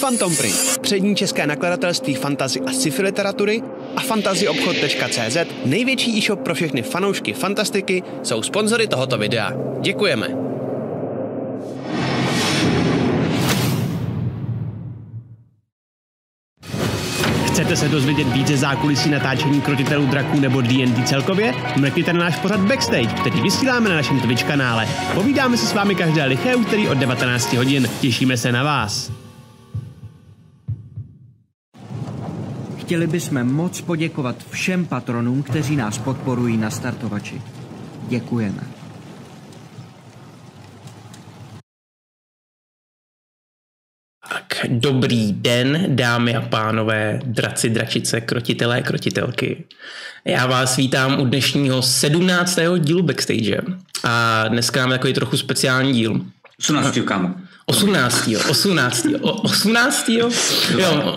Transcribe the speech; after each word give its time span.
Phantom 0.00 0.36
Print, 0.36 0.78
přední 0.80 1.16
české 1.16 1.46
nakladatelství 1.46 2.14
fantazy 2.14 2.60
a 2.60 2.72
sci-fi 2.72 3.02
literatury 3.02 3.62
a 3.96 4.00
fantazyobchod.cz, 4.00 5.36
největší 5.64 6.18
e-shop 6.18 6.40
pro 6.40 6.54
všechny 6.54 6.82
fanoušky 6.82 7.32
fantastiky, 7.32 8.02
jsou 8.22 8.42
sponzory 8.42 8.86
tohoto 8.86 9.18
videa. 9.18 9.52
Děkujeme. 9.80 10.28
Chcete 17.46 17.76
se 17.76 17.88
dozvědět 17.88 18.28
více 18.32 18.56
zákulisí 18.56 19.10
natáčení 19.10 19.60
krotitelů 19.60 20.06
draků 20.06 20.40
nebo 20.40 20.60
D&D 20.60 21.02
celkově? 21.02 21.54
Mrkněte 21.76 22.12
na 22.12 22.20
náš 22.20 22.38
pořad 22.38 22.60
Backstage, 22.60 23.06
který 23.20 23.40
vysíláme 23.40 23.88
na 23.88 23.94
našem 23.94 24.20
Twitch 24.20 24.44
kanále. 24.44 24.88
Povídáme 25.14 25.56
se 25.56 25.66
s 25.66 25.72
vámi 25.72 25.94
každé 25.94 26.24
liché 26.24 26.56
úterý 26.56 26.88
od 26.88 26.98
19 26.98 27.52
hodin. 27.52 27.90
Těšíme 28.00 28.36
se 28.36 28.52
na 28.52 28.62
vás. 28.62 29.19
Chtěli 32.90 33.06
bychom 33.06 33.44
moc 33.44 33.80
poděkovat 33.80 34.36
všem 34.50 34.86
patronům, 34.86 35.42
kteří 35.42 35.76
nás 35.76 35.98
podporují 35.98 36.56
na 36.56 36.70
startovači. 36.70 37.42
Děkujeme. 38.08 38.62
Tak, 44.28 44.66
dobrý 44.68 45.32
den, 45.32 45.96
dámy 45.96 46.36
a 46.36 46.40
pánové, 46.40 47.20
draci, 47.24 47.70
dračice, 47.70 48.20
krotitelé, 48.20 48.82
krotitelky. 48.82 49.64
Já 50.24 50.46
vás 50.46 50.76
vítám 50.76 51.20
u 51.20 51.24
dnešního 51.24 51.82
17. 51.82 52.58
dílu 52.78 53.02
Backstage. 53.02 53.62
A 54.04 54.44
dneska 54.48 54.80
máme 54.80 54.94
takový 54.94 55.12
trochu 55.12 55.36
speciální 55.36 55.92
díl. 55.92 56.20
18. 56.58 56.98
kámo. 57.04 57.34
18. 57.70 58.28
18. 58.48 59.06
O, 59.20 59.32
18. 59.32 60.08
Jo, 60.08 60.30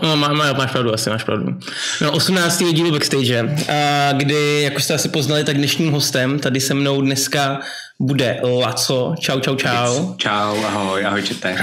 no, 0.04 0.16
má, 0.16 0.34
má, 0.34 0.54
máš 0.54 0.72
pravdu, 0.72 0.94
asi 0.94 1.10
máš 1.10 1.24
pravdu. 1.24 1.56
No, 2.02 2.12
18. 2.12 2.64
dílu 2.74 2.92
Backstage, 2.92 3.56
a 3.70 4.12
kdy, 4.14 4.62
jak 4.62 4.78
už 4.78 4.84
jste 4.84 4.94
asi 4.94 5.10
poznali, 5.10 5.44
tak 5.44 5.58
dnešním 5.58 5.92
hostem 5.92 6.40
tady 6.40 6.62
se 6.62 6.74
mnou 6.74 7.02
dneska 7.02 7.60
bude 8.00 8.40
Laco. 8.44 9.16
Čau, 9.20 9.40
čau, 9.40 9.56
čau. 9.56 10.16
Čau, 10.18 10.64
ahoj, 10.66 11.06
ahoj, 11.06 11.22
čete. 11.22 11.56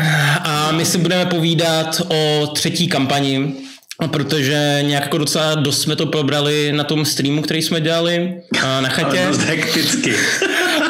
A 0.44 0.72
my 0.72 0.84
si 0.84 0.98
budeme 0.98 1.26
povídat 1.26 2.02
o 2.08 2.46
třetí 2.46 2.88
kampani, 2.88 3.54
protože 4.06 4.78
nějak 4.82 5.02
jako 5.02 5.18
docela 5.18 5.54
dost 5.54 5.82
jsme 5.82 5.96
to 5.96 6.06
probrali 6.06 6.72
na 6.72 6.84
tom 6.84 7.04
streamu, 7.04 7.42
který 7.42 7.62
jsme 7.62 7.80
dělali 7.80 8.34
na 8.80 8.88
chatě. 8.88 9.26
Dost 9.28 9.40
hekticky. 9.40 10.14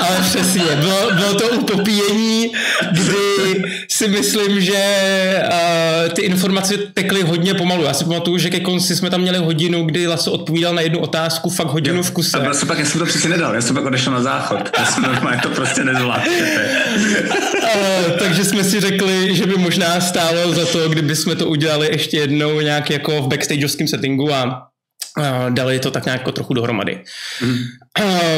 Ale 0.00 0.16
přesně, 0.20 0.62
bylo, 0.76 1.10
bylo 1.14 1.34
to 1.34 1.48
upopíjení, 1.48 2.52
kdy 2.92 3.62
si 3.88 4.08
myslím, 4.08 4.60
že 4.60 4.82
uh, 5.46 6.12
ty 6.12 6.22
informace 6.22 6.76
tekly 6.76 7.22
hodně 7.22 7.54
pomalu. 7.54 7.84
Já 7.84 7.94
si 7.94 8.04
pamatuju, 8.04 8.38
že 8.38 8.50
ke 8.50 8.60
konci 8.60 8.96
jsme 8.96 9.10
tam 9.10 9.20
měli 9.20 9.38
hodinu, 9.38 9.84
kdy 9.84 10.06
Laso 10.06 10.32
odpovídal 10.32 10.74
na 10.74 10.80
jednu 10.80 10.98
otázku, 10.98 11.50
fakt 11.50 11.66
hodinu 11.66 11.96
jo. 11.96 12.02
v 12.02 12.10
kuse. 12.10 12.38
A 12.38 12.40
prostě 12.40 12.66
pak 12.66 12.78
já 12.78 12.84
jsem 12.84 13.00
to 13.00 13.06
přeci 13.06 13.28
nedal, 13.28 13.54
já 13.54 13.60
jsem 13.60 13.76
pak 13.76 13.84
odešel 13.84 14.12
na 14.12 14.22
záchod. 14.22 14.70
Já 14.78 14.86
jsem 14.86 15.02
normálně 15.02 15.40
to 15.42 15.48
prostě 15.48 15.84
nezvládl. 15.84 16.30
uh, 17.62 18.18
takže 18.18 18.44
jsme 18.44 18.64
si 18.64 18.80
řekli, 18.80 19.34
že 19.34 19.46
by 19.46 19.56
možná 19.56 20.00
stálo 20.00 20.54
za 20.54 20.66
to, 20.66 20.88
kdyby 20.88 21.16
jsme 21.16 21.36
to 21.36 21.46
udělali 21.46 21.88
ještě 21.92 22.16
jednou 22.16 22.60
nějak 22.60 22.90
jako 22.90 23.22
v 23.22 23.28
backstageovském 23.28 23.88
settingu 23.88 24.32
a 24.34 24.69
dali 25.48 25.78
to 25.78 25.90
tak 25.90 26.04
nějak 26.04 26.32
trochu 26.32 26.54
dohromady. 26.54 27.04
Mm. 27.42 27.58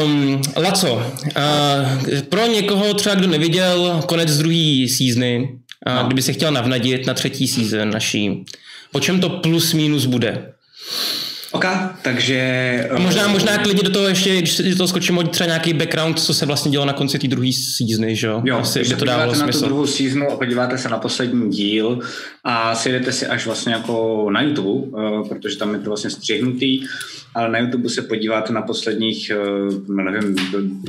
Um, 0.03 0.41
Laco, 0.57 0.93
uh, 0.93 2.19
pro 2.29 2.47
někoho 2.47 2.93
třeba, 2.93 3.15
kdo 3.15 3.27
neviděl 3.27 4.03
konec 4.05 4.37
druhé 4.37 4.85
seasony, 4.89 5.49
uh, 5.87 5.95
no. 5.95 6.03
kdyby 6.03 6.21
se 6.21 6.33
chtěl 6.33 6.51
navnadit 6.51 7.07
na 7.07 7.13
třetí 7.13 7.47
season 7.47 7.89
naší, 7.89 8.45
o 8.91 8.99
čem 8.99 9.19
to 9.19 9.29
plus 9.29 9.73
minus 9.73 10.05
bude? 10.05 10.53
OK, 11.53 11.65
takže... 12.01 12.89
A 12.91 12.99
možná, 12.99 13.27
možná 13.27 13.57
klidně 13.57 13.83
do 13.83 13.89
toho 13.89 14.07
ještě, 14.07 14.37
když 14.37 14.57
do 14.57 14.75
toho 14.77 14.87
skočím, 14.87 15.19
třeba 15.29 15.47
nějaký 15.47 15.73
background, 15.73 16.19
co 16.19 16.33
se 16.33 16.45
vlastně 16.45 16.71
dělo 16.71 16.85
na 16.85 16.93
konci 16.93 17.19
té 17.19 17.27
druhé 17.27 17.51
seasony, 17.53 18.15
že 18.15 18.27
jo? 18.27 18.41
Jo, 18.45 18.57
Asi 18.57 18.79
by 18.83 18.95
to 18.95 19.05
dávalo 19.05 19.35
smysl. 19.35 19.45
na 19.45 19.51
tu 19.51 19.65
druhou 19.65 19.87
seasonu 19.87 20.31
a 20.31 20.35
podíváte 20.37 20.77
se 20.77 20.89
na 20.89 20.97
poslední 20.97 21.49
díl 21.49 21.99
a 22.43 22.75
sjedete 22.75 23.11
si 23.11 23.27
až 23.27 23.45
vlastně 23.45 23.73
jako 23.73 24.27
na 24.31 24.41
YouTube, 24.41 24.97
uh, 24.97 25.27
protože 25.27 25.57
tam 25.57 25.73
je 25.73 25.79
to 25.79 25.89
vlastně 25.89 26.09
střihnutý, 26.09 26.85
ale 27.35 27.49
na 27.49 27.59
YouTube 27.59 27.89
se 27.89 28.01
podíváte 28.01 28.53
na 28.53 28.61
posledních, 28.61 29.31
uh, 29.87 29.95
nevím, 29.95 30.35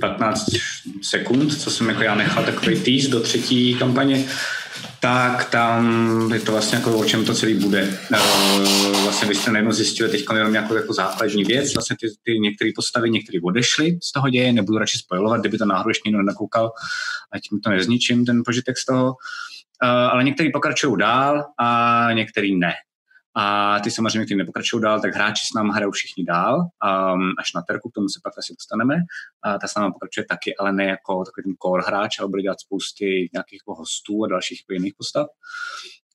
15 0.00 0.44
sekund, 1.03 1.61
co 1.61 1.71
jsem 1.71 1.88
jako 1.88 2.03
já 2.03 2.15
nechal 2.15 2.44
takový 2.44 2.81
tease 2.81 3.09
do 3.09 3.21
třetí 3.21 3.75
kampaně, 3.75 4.25
tak 5.04 5.50
tam 5.50 6.32
je 6.32 6.41
to 6.41 6.53
vlastně 6.53 6.78
jako 6.78 6.98
o 6.98 7.04
čem 7.04 7.25
to 7.25 7.34
celý 7.34 7.54
bude. 7.54 7.98
Uh, 8.10 9.03
vlastně 9.03 9.28
vy 9.28 9.34
jste 9.34 9.50
najednou 9.50 9.72
zjistili 9.72 10.10
teď 10.10 10.25
jenom 10.34 10.53
nějakou 10.53 10.75
jako 10.75 10.92
základní 10.92 11.44
věc, 11.44 11.75
vlastně 11.75 11.97
ty, 12.00 12.06
ty 12.22 12.38
některé 12.38 12.70
postavy, 12.76 13.10
některé 13.10 13.38
odešly 13.43 13.98
z 14.03 14.12
toho 14.12 14.28
děje, 14.28 14.53
nebudu 14.53 14.78
radši 14.78 14.98
spojovat, 14.98 15.41
kdyby 15.41 15.59
to 15.59 15.64
náhodou 15.64 15.91
ještě 15.91 16.09
někdo 16.09 16.19
nenakoukal, 16.19 16.72
ať 17.32 17.50
mi 17.50 17.60
to 17.60 17.70
nezničím, 17.70 18.25
ten 18.25 18.43
požitek 18.44 18.78
z 18.78 18.84
toho. 18.84 19.04
Uh, 19.04 19.88
ale 19.88 20.25
některý 20.25 20.53
pokračují 20.53 20.98
dál 20.98 21.44
a 21.60 22.09
některý 22.12 22.56
ne. 22.59 22.72
A 23.37 23.81
ty 23.81 23.91
samozřejmě, 23.91 24.25
kteří 24.25 24.39
nepokračují 24.39 24.83
dál, 24.83 25.00
tak 25.00 25.15
hráči 25.15 25.47
s 25.47 25.55
námi 25.55 25.71
hrajou 25.75 25.91
všichni 25.91 26.25
dál, 26.25 26.61
um, 26.61 27.33
až 27.39 27.53
na 27.55 27.62
terku, 27.62 27.91
k 27.91 27.95
tomu 27.95 28.09
se 28.09 28.21
pak 28.22 28.39
asi 28.39 28.55
dostaneme. 28.59 28.95
A 29.45 29.59
ta 29.59 29.67
s 29.69 29.75
námi 29.75 29.93
pokračuje 29.93 30.27
taky, 30.28 30.56
ale 30.56 30.72
ne 30.72 30.84
jako 30.84 31.25
takový 31.25 31.44
ten 31.44 31.55
core 31.62 31.83
hráč, 31.87 32.19
ale 32.19 32.28
bude 32.28 32.43
dělat 32.43 32.61
spousty 32.61 33.28
nějakých 33.33 33.61
jako 33.62 33.75
hostů 33.75 34.25
a 34.25 34.28
dalších 34.28 34.61
jako 34.62 34.73
jiných 34.73 34.94
postav. 34.99 35.27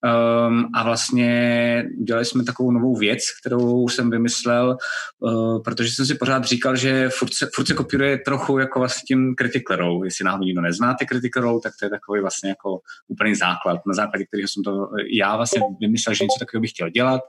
Um, 0.04 0.66
a 0.76 0.84
vlastně 0.84 1.86
udělali 2.00 2.26
jsme 2.26 2.44
takovou 2.44 2.72
novou 2.72 2.96
věc, 2.96 3.20
kterou 3.42 3.90
jsem 3.90 4.10
vymyslel, 4.10 4.78
uh, 5.20 5.64
protože 5.64 5.92
jsem 5.92 6.06
si 6.06 6.16
pořád 6.16 6.44
říkal, 6.44 6.76
že 6.76 7.10
furt 7.10 7.34
se, 7.34 7.50
furt 7.56 7.68
se 7.68 7.74
kopíruje 7.74 8.18
trochu 8.18 8.58
jako 8.58 8.80
vlastně 8.80 9.02
tím 9.08 9.36
Critical 9.36 10.02
Jestli 10.04 10.26
náhodou 10.26 10.44
nikdo 10.44 10.62
neznáte 10.62 11.06
Critical 11.06 11.60
tak 11.60 11.74
to 11.80 11.86
je 11.86 11.90
takový 11.90 12.22
vlastně 12.22 12.50
jako 12.50 12.80
úplný 13.08 13.36
základ, 13.36 13.80
na 13.88 13.94
základě 13.94 14.26
kterého 14.26 14.48
jsem 14.48 14.64
to 14.64 14.90
já 15.14 15.36
vlastně 15.36 15.62
vymyslel, 15.82 16.16
že 16.16 16.24
něco 16.24 16.40
takového 16.40 16.62
bych 16.62 16.72
chtěl 16.72 16.90
dělat. 16.90 17.22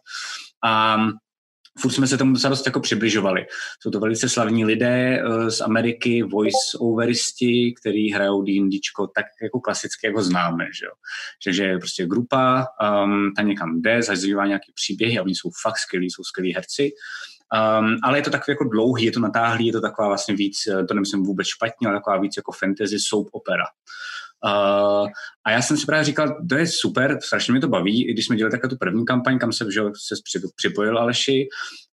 A 0.64 0.96
furt 1.80 1.90
jsme 1.90 2.06
se 2.06 2.18
tomu 2.18 2.32
docela 2.32 2.48
dost 2.48 2.66
jako 2.66 2.80
přibližovali. 2.80 3.46
Jsou 3.82 3.90
to 3.90 4.00
velice 4.00 4.28
slavní 4.28 4.64
lidé 4.64 5.22
uh, 5.24 5.48
z 5.48 5.60
Ameriky, 5.60 6.22
voice-overisti, 6.22 7.74
který 7.80 8.12
hrajou 8.12 8.42
D&Dčko 8.42 9.06
tak 9.06 9.26
jako 9.42 9.60
klasicky, 9.60 10.06
jako 10.06 10.22
známe, 10.22 10.64
že 10.64 10.86
jo. 10.86 10.92
Že, 11.44 11.52
že 11.52 11.64
je 11.64 11.78
prostě 11.78 12.06
grupa, 12.06 12.66
um, 13.04 13.32
ta 13.36 13.42
někam 13.42 13.82
jde, 13.82 14.02
zažívá 14.02 14.46
nějaké 14.46 14.72
příběhy 14.74 15.18
a 15.18 15.22
oni 15.22 15.34
jsou 15.34 15.50
fakt 15.62 15.78
skvělí, 15.78 16.10
jsou 16.10 16.24
skvělí 16.24 16.54
herci. 16.54 16.90
Um, 17.80 17.96
ale 18.02 18.18
je 18.18 18.22
to 18.22 18.30
takový 18.30 18.52
jako 18.52 18.64
dlouhý, 18.64 19.04
je 19.04 19.12
to 19.12 19.20
natáhlý, 19.20 19.66
je 19.66 19.72
to 19.72 19.80
taková 19.80 20.08
vlastně 20.08 20.34
víc, 20.34 20.66
eh, 20.66 20.84
to 20.84 20.94
nemyslím 20.94 21.22
vůbec 21.22 21.46
špatně, 21.46 21.88
ale 21.88 21.96
taková 21.96 22.18
víc 22.18 22.36
jako 22.36 22.52
fantasy 22.52 22.98
soap 22.98 23.28
opera. 23.32 23.64
Uh, 24.46 25.08
a 25.46 25.50
já 25.50 25.62
jsem 25.62 25.76
si 25.76 25.86
právě 25.86 26.04
říkal, 26.04 26.36
to 26.48 26.54
je 26.54 26.66
super, 26.66 27.18
strašně 27.22 27.52
mě 27.52 27.60
to 27.60 27.68
baví, 27.68 28.08
i 28.08 28.12
když 28.12 28.26
jsme 28.26 28.36
dělali 28.36 28.50
takhle 28.50 28.70
tu 28.70 28.76
první 28.76 29.04
kampaň, 29.04 29.38
kam 29.38 29.52
se, 29.52 29.64
že, 29.72 29.80
se 30.08 30.40
připojil 30.56 30.98
Aleši, 30.98 31.48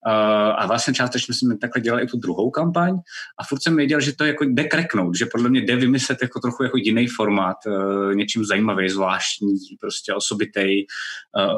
Uh, 0.07 0.13
a 0.57 0.67
vlastně 0.67 0.94
částečně 0.94 1.34
jsme 1.34 1.57
takhle 1.57 1.81
dělali 1.81 2.03
i 2.03 2.07
tu 2.07 2.17
druhou 2.17 2.50
kampaň 2.50 2.94
a 3.39 3.44
furt 3.50 3.63
jsem 3.63 3.75
věděl, 3.75 4.01
že 4.01 4.16
to 4.16 4.25
jako 4.25 4.44
jde 4.44 4.63
kreknout, 4.63 5.17
že 5.17 5.25
podle 5.25 5.50
mě 5.50 5.61
jde 5.61 5.75
vymyslet 5.75 6.17
jako 6.22 6.39
trochu 6.39 6.63
jako 6.63 6.78
jiný 6.78 7.07
formát, 7.07 7.57
uh, 7.67 8.13
něčím 8.13 8.45
zajímavý, 8.45 8.89
zvláštní, 8.89 9.57
prostě 9.81 10.13
osobitej, 10.13 10.85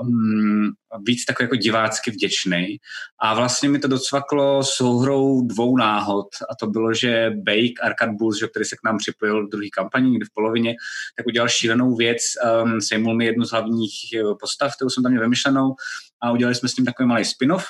um, 0.01 0.71
víc 1.07 1.25
takový 1.25 1.45
jako 1.45 1.55
divácky 1.55 2.11
vděčný. 2.11 2.77
A 3.19 3.33
vlastně 3.33 3.69
mi 3.69 3.79
to 3.79 3.87
docvaklo 3.87 4.63
souhrou 4.63 5.41
dvou 5.41 5.77
náhod 5.77 6.27
a 6.49 6.55
to 6.55 6.67
bylo, 6.67 6.93
že 6.93 7.31
Bake, 7.35 7.81
Arcade 7.83 8.11
Bulls, 8.11 8.43
který 8.51 8.65
se 8.65 8.75
k 8.75 8.83
nám 8.85 8.97
připojil 8.97 9.47
v 9.47 9.49
druhé 9.49 9.67
kampani, 9.73 10.09
někdy 10.09 10.25
v 10.25 10.33
polovině, 10.33 10.75
tak 11.17 11.27
udělal 11.27 11.49
šílenou 11.49 11.95
věc, 11.95 12.21
um, 12.63 12.81
sejmul 12.81 13.15
mi 13.15 13.25
jednu 13.25 13.45
z 13.45 13.51
hlavních 13.51 13.93
postav, 14.39 14.75
kterou 14.75 14.89
jsem 14.89 15.03
tam 15.03 15.11
měl 15.11 15.21
vymyšlenou 15.21 15.75
a 16.21 16.31
udělali 16.31 16.55
jsme 16.55 16.69
s 16.69 16.73
tím 16.73 16.85
takový 16.85 17.07
malý 17.07 17.25
spin-off, 17.25 17.65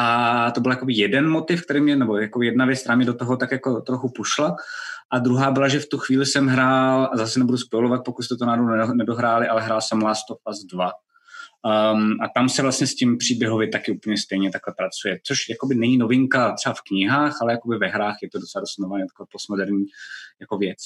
a 0.00 0.50
to 0.50 0.60
byl 0.60 0.72
jako 0.72 0.86
jeden 0.88 1.28
motiv, 1.28 1.62
který 1.62 1.80
mě, 1.80 1.96
nebo 1.96 2.16
jako 2.16 2.42
jedna 2.42 2.66
věc, 2.66 2.80
která 2.80 2.96
mě 2.96 3.06
do 3.06 3.14
toho 3.14 3.36
tak 3.36 3.52
jako 3.52 3.80
trochu 3.80 4.08
pušla. 4.08 4.56
A 5.12 5.18
druhá 5.18 5.50
byla, 5.50 5.68
že 5.68 5.80
v 5.80 5.88
tu 5.88 5.98
chvíli 5.98 6.26
jsem 6.26 6.46
hrál, 6.46 7.10
a 7.12 7.16
zase 7.16 7.38
nebudu 7.38 7.58
spojovat, 7.58 8.04
pokud 8.04 8.22
jste 8.22 8.36
to 8.36 8.44
náhodou 8.46 8.92
nedohráli, 8.94 9.48
ale 9.48 9.62
hrál 9.62 9.80
jsem 9.80 10.02
Last 10.02 10.30
of 10.30 10.38
Us 10.50 10.64
2. 10.64 10.90
Um, 11.64 12.12
a 12.22 12.28
tam 12.34 12.48
se 12.48 12.62
vlastně 12.62 12.86
s 12.86 12.94
tím 12.94 13.18
příběhově 13.18 13.68
taky 13.68 13.92
úplně 13.92 14.16
stejně 14.18 14.50
takhle 14.50 14.74
pracuje, 14.78 15.20
což 15.26 15.48
jakoby 15.48 15.74
není 15.74 15.98
novinka 15.98 16.52
třeba 16.52 16.74
v 16.74 16.82
knihách, 16.88 17.42
ale 17.42 17.52
jakoby 17.52 17.78
ve 17.78 17.88
hrách 17.88 18.16
je 18.22 18.30
to 18.30 18.38
docela 18.38 18.60
dost 18.60 18.78
nová, 18.78 18.98
jako 18.98 19.26
postmoderní 19.32 19.84
jako 20.40 20.58
věc. 20.58 20.78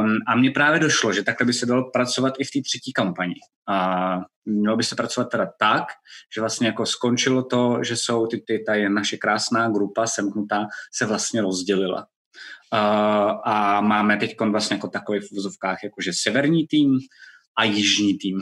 Um, 0.00 0.16
a 0.26 0.36
mně 0.36 0.50
právě 0.50 0.80
došlo, 0.80 1.12
že 1.12 1.22
takhle 1.22 1.46
by 1.46 1.52
se 1.52 1.66
dalo 1.66 1.90
pracovat 1.90 2.34
i 2.38 2.44
v 2.44 2.50
té 2.50 2.58
třetí 2.62 2.92
kampani. 2.92 3.34
A 3.68 4.16
mělo 4.44 4.76
by 4.76 4.84
se 4.84 4.96
pracovat 4.96 5.30
teda 5.30 5.46
tak, 5.58 5.84
že 6.34 6.40
vlastně 6.40 6.66
jako 6.66 6.86
skončilo 6.86 7.42
to, 7.42 7.78
že 7.82 7.96
jsou 7.96 8.26
ty, 8.26 8.40
ty 8.46 8.64
ta 8.66 8.74
je 8.74 8.90
naše 8.90 9.16
krásná 9.16 9.68
grupa 9.68 10.06
semknutá 10.06 10.66
se 10.94 11.06
vlastně 11.06 11.42
rozdělila. 11.42 12.06
Uh, 12.72 13.40
a 13.44 13.80
máme 13.80 14.16
teď 14.16 14.36
vlastně 14.40 14.76
jako 14.76 14.88
takový 14.88 15.20
v 15.20 15.32
vozovkách 15.32 15.78
jakože 15.84 16.10
severní 16.14 16.66
tým 16.66 16.98
a 17.58 17.64
jižní 17.64 18.18
tým. 18.18 18.40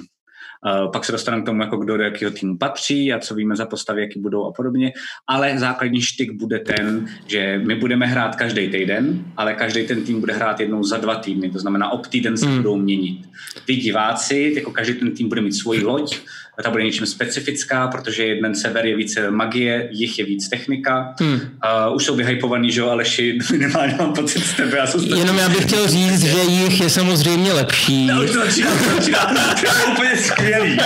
Uh, 0.64 0.92
pak 0.92 1.04
se 1.04 1.12
dostaneme 1.12 1.42
k 1.42 1.46
tomu, 1.46 1.62
jako 1.62 1.76
kdo 1.76 1.96
do 1.96 2.02
jakého 2.02 2.30
týmu 2.30 2.58
patří 2.58 3.12
a 3.12 3.18
co 3.18 3.34
víme 3.34 3.56
za 3.56 3.66
postavy, 3.66 4.00
jaký 4.00 4.20
budou 4.20 4.44
a 4.46 4.52
podobně. 4.52 4.92
Ale 5.26 5.58
základní 5.58 6.00
štyk 6.00 6.32
bude 6.32 6.58
ten, 6.58 7.06
že 7.26 7.60
my 7.64 7.74
budeme 7.74 8.06
hrát 8.06 8.36
každý 8.36 8.68
týden, 8.68 9.24
ale 9.36 9.54
každý 9.54 9.86
ten 9.86 10.04
tým 10.04 10.20
bude 10.20 10.32
hrát 10.32 10.60
jednou 10.60 10.82
za 10.82 10.96
dva 10.96 11.14
týdny. 11.14 11.50
To 11.50 11.58
znamená, 11.58 11.90
ob 11.90 12.06
týden 12.06 12.36
se 12.36 12.46
hmm. 12.46 12.56
budou 12.56 12.76
měnit. 12.76 13.28
Vy 13.68 13.76
diváci, 13.76 14.52
jako 14.56 14.70
každý 14.70 14.94
ten 14.94 15.10
tým 15.10 15.28
bude 15.28 15.40
mít 15.40 15.52
svoji 15.52 15.84
loď, 15.84 16.18
ta 16.62 16.70
bude 16.70 16.84
něčím 16.84 17.06
specifická, 17.06 17.88
protože 17.88 18.24
jeden 18.24 18.54
sever 18.54 18.86
je 18.86 18.96
více 18.96 19.30
magie, 19.30 19.88
jich 19.92 20.18
je 20.18 20.24
víc 20.24 20.48
technika. 20.48 21.14
Hmm. 21.20 21.34
Uh, 21.34 21.96
už 21.96 22.04
jsou 22.04 22.16
vyhypovaný, 22.16 22.70
že 22.70 22.80
jo, 22.80 22.88
Aleši, 22.88 23.38
minimálně 23.52 23.94
mám 23.98 24.12
pocit 24.12 24.46
z 24.46 24.56
tebe. 24.56 24.76
Já 24.76 24.86
jsem 24.86 25.00
Jenom 25.00 25.38
já 25.38 25.48
bych 25.48 25.62
chtěl 25.62 25.88
říct, 25.88 26.24
že 26.24 26.38
jich 26.38 26.80
je 26.80 26.90
samozřejmě 26.90 27.52
lepší. 27.52 28.06
No, 28.06 28.24
už 28.24 28.30
to 28.30 28.38
začíná, 28.38 28.70
to 28.70 28.84
začíná, 28.96 29.34
to 29.60 29.66
je 29.66 29.92
úplně 29.92 30.16
skvělý. 30.16 30.78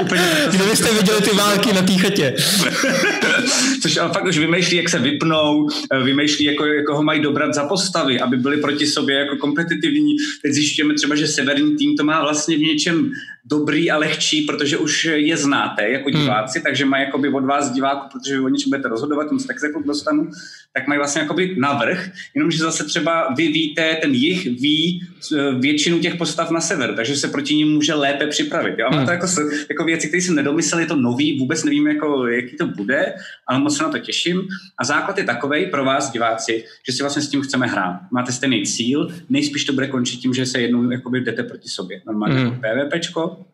Úplně, 0.00 0.24
byste 0.70 0.94
viděli 0.94 1.22
ty 1.22 1.36
války 1.36 1.72
na 1.72 1.82
té 1.82 1.92
chatě. 1.92 2.34
Což 3.82 3.96
ale 3.96 4.12
fakt 4.12 4.24
už 4.24 4.38
vymýšlí, 4.38 4.76
jak 4.76 4.88
se 4.88 4.98
vypnou, 4.98 5.68
eh, 5.92 6.02
vymýšlí, 6.02 6.44
jako, 6.44 6.66
jako 6.66 6.96
ho 6.96 7.02
mají 7.02 7.22
dobrat 7.22 7.54
za 7.54 7.64
postavy, 7.64 8.20
aby 8.20 8.36
byli 8.36 8.56
proti 8.56 8.86
sobě 8.86 9.18
jako 9.18 9.36
kompetitivní. 9.36 10.16
Teď 10.42 10.52
zjišťujeme 10.52 10.94
třeba, 10.94 11.16
že 11.16 11.26
severní 11.26 11.76
tým 11.76 11.96
to 11.96 12.04
má 12.04 12.22
vlastně 12.22 12.56
v 12.56 12.60
něčem 12.60 13.10
dobrý 13.44 13.90
a 13.90 13.96
lehčí, 13.96 14.42
protože 14.42 14.78
už 14.78 15.04
je 15.04 15.36
znáte 15.36 15.88
jako 15.88 16.10
hmm. 16.10 16.20
diváci, 16.20 16.58
hmm. 16.58 16.64
takže 16.64 16.84
mají 16.84 17.04
jakoby 17.04 17.28
od 17.28 17.44
vás 17.44 17.70
diváku, 17.70 18.08
protože 18.12 18.34
vy 18.34 18.44
o 18.44 18.48
něčem 18.48 18.70
budete 18.70 18.88
rozhodovat, 18.88 19.28
tomu 19.28 19.40
se 19.40 19.46
tak 19.46 19.60
se 19.60 19.72
dostanu, 19.84 20.30
tak 20.76 20.86
mají 20.86 20.98
vlastně 20.98 21.20
jakoby 21.22 21.56
navrh, 21.58 22.10
jenomže 22.34 22.58
zase 22.58 22.84
třeba 22.84 23.34
vy 23.36 23.48
víte, 23.48 23.96
ten 24.02 24.14
jich 24.14 24.44
ví 24.44 25.02
eh, 25.36 25.54
většinu 25.58 25.98
těch 25.98 26.14
postav 26.14 26.50
na 26.50 26.60
sever, 26.60 26.94
takže 26.94 27.16
se 27.16 27.28
proti 27.28 27.54
ním 27.54 27.72
může 27.72 27.94
lépe 27.94 28.26
připravit. 28.26 28.74
Jo? 28.78 28.86
A 28.90 28.96
hmm. 28.96 29.06
to 29.06 29.12
jako, 29.12 29.26
jako 29.68 29.84
věci, 29.84 30.08
které 30.08 30.22
jsem 30.22 30.34
nedomyslel, 30.34 30.80
je 30.80 30.86
to 30.86 30.96
nový, 30.96 31.38
vůbec 31.38 31.64
nevím, 31.64 31.86
jako, 31.86 32.26
jaký 32.26 32.56
to 32.56 32.66
bude, 32.66 33.14
ale 33.46 33.60
moc 33.60 33.76
se 33.76 33.82
na 33.82 33.88
to 33.88 33.98
těším. 33.98 34.48
A 34.78 34.84
základ 34.84 35.18
je 35.18 35.24
takový 35.24 35.66
pro 35.66 35.84
vás, 35.84 36.12
diváci, 36.12 36.64
že 36.86 36.92
si 36.92 37.02
vlastně 37.02 37.22
s 37.22 37.28
tím 37.28 37.42
chceme 37.42 37.66
hrát. 37.66 38.00
Máte 38.12 38.32
stejný 38.32 38.62
cíl, 38.62 39.08
nejspíš 39.28 39.64
to 39.64 39.72
bude 39.72 39.86
končit 39.86 40.16
tím, 40.16 40.34
že 40.34 40.46
se 40.46 40.60
jednou 40.60 40.90
jakoby 40.90 41.20
jdete 41.20 41.42
proti 41.42 41.68
sobě. 41.68 42.02
Normálně 42.06 42.34
hmm. 42.34 42.46
jako 42.46 42.60
PvPčko, 42.60 43.44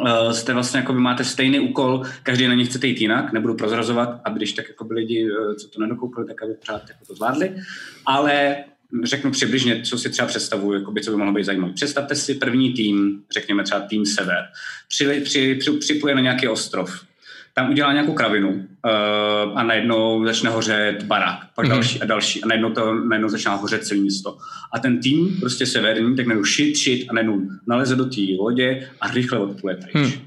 Uh, 0.00 0.30
jste 0.30 0.54
vlastně 0.54 0.80
jako 0.80 0.92
máte 0.92 1.24
stejný 1.24 1.60
úkol, 1.60 2.02
každý 2.22 2.46
na 2.46 2.54
ně 2.54 2.64
chcete 2.64 2.86
jít 2.86 3.00
jinak, 3.00 3.32
nebudu 3.32 3.54
prozrazovat, 3.54 4.20
aby 4.24 4.36
když 4.36 4.52
tak 4.52 4.68
jako 4.68 4.84
by 4.84 4.94
lidi, 4.94 5.30
uh, 5.30 5.54
co 5.54 5.68
to 5.68 5.80
nedokoukali, 5.80 6.26
tak 6.26 6.42
aby 6.42 6.54
pořád 6.54 6.88
jako 6.88 7.04
to 7.06 7.14
zvládli, 7.14 7.54
ale 8.06 8.56
řeknu 9.02 9.30
přibližně, 9.30 9.82
co 9.82 9.98
si 9.98 10.10
třeba 10.10 10.28
představuju, 10.28 10.78
jako 10.78 10.92
by, 10.92 11.00
co 11.00 11.10
by 11.10 11.16
mohlo 11.16 11.32
být 11.32 11.44
zajímavé. 11.44 11.72
Představte 11.72 12.14
si 12.14 12.34
první 12.34 12.72
tým, 12.72 13.22
řekněme 13.32 13.62
třeba 13.62 13.80
tým 13.80 14.06
Sever, 14.06 14.44
při, 14.88 15.20
při, 15.24 15.54
při, 15.54 15.70
připuje 15.70 16.14
na 16.14 16.20
nějaký 16.20 16.48
ostrov, 16.48 17.04
tam 17.54 17.70
udělá 17.70 17.92
nějakou 17.92 18.12
kravinu 18.12 18.50
uh, 18.50 19.58
a 19.58 19.62
najednou 19.62 20.24
začne 20.24 20.50
hořet 20.50 21.02
barák, 21.02 21.38
pak 21.54 21.66
mm-hmm. 21.66 21.68
další 21.68 22.00
a 22.00 22.04
další 22.04 22.42
a 22.42 22.46
najednou, 22.46 22.70
to, 22.70 22.94
najednou 22.94 23.28
začíná 23.28 23.54
hořet 23.54 23.84
celé 23.84 24.00
město. 24.00 24.38
A 24.72 24.78
ten 24.78 25.00
tým, 25.00 25.36
prostě 25.40 25.66
severní, 25.66 26.16
tak 26.16 26.26
najednou 26.26 26.44
šit, 26.44 26.76
šit 26.76 27.06
a 27.10 27.12
najednou 27.12 27.40
naleze 27.68 27.96
do 27.96 28.04
té 28.04 28.20
lodě 28.38 28.90
a 29.00 29.10
rychle 29.10 29.38
odpluje 29.38 29.76
pryč. 29.76 29.94
Mm. 29.94 30.22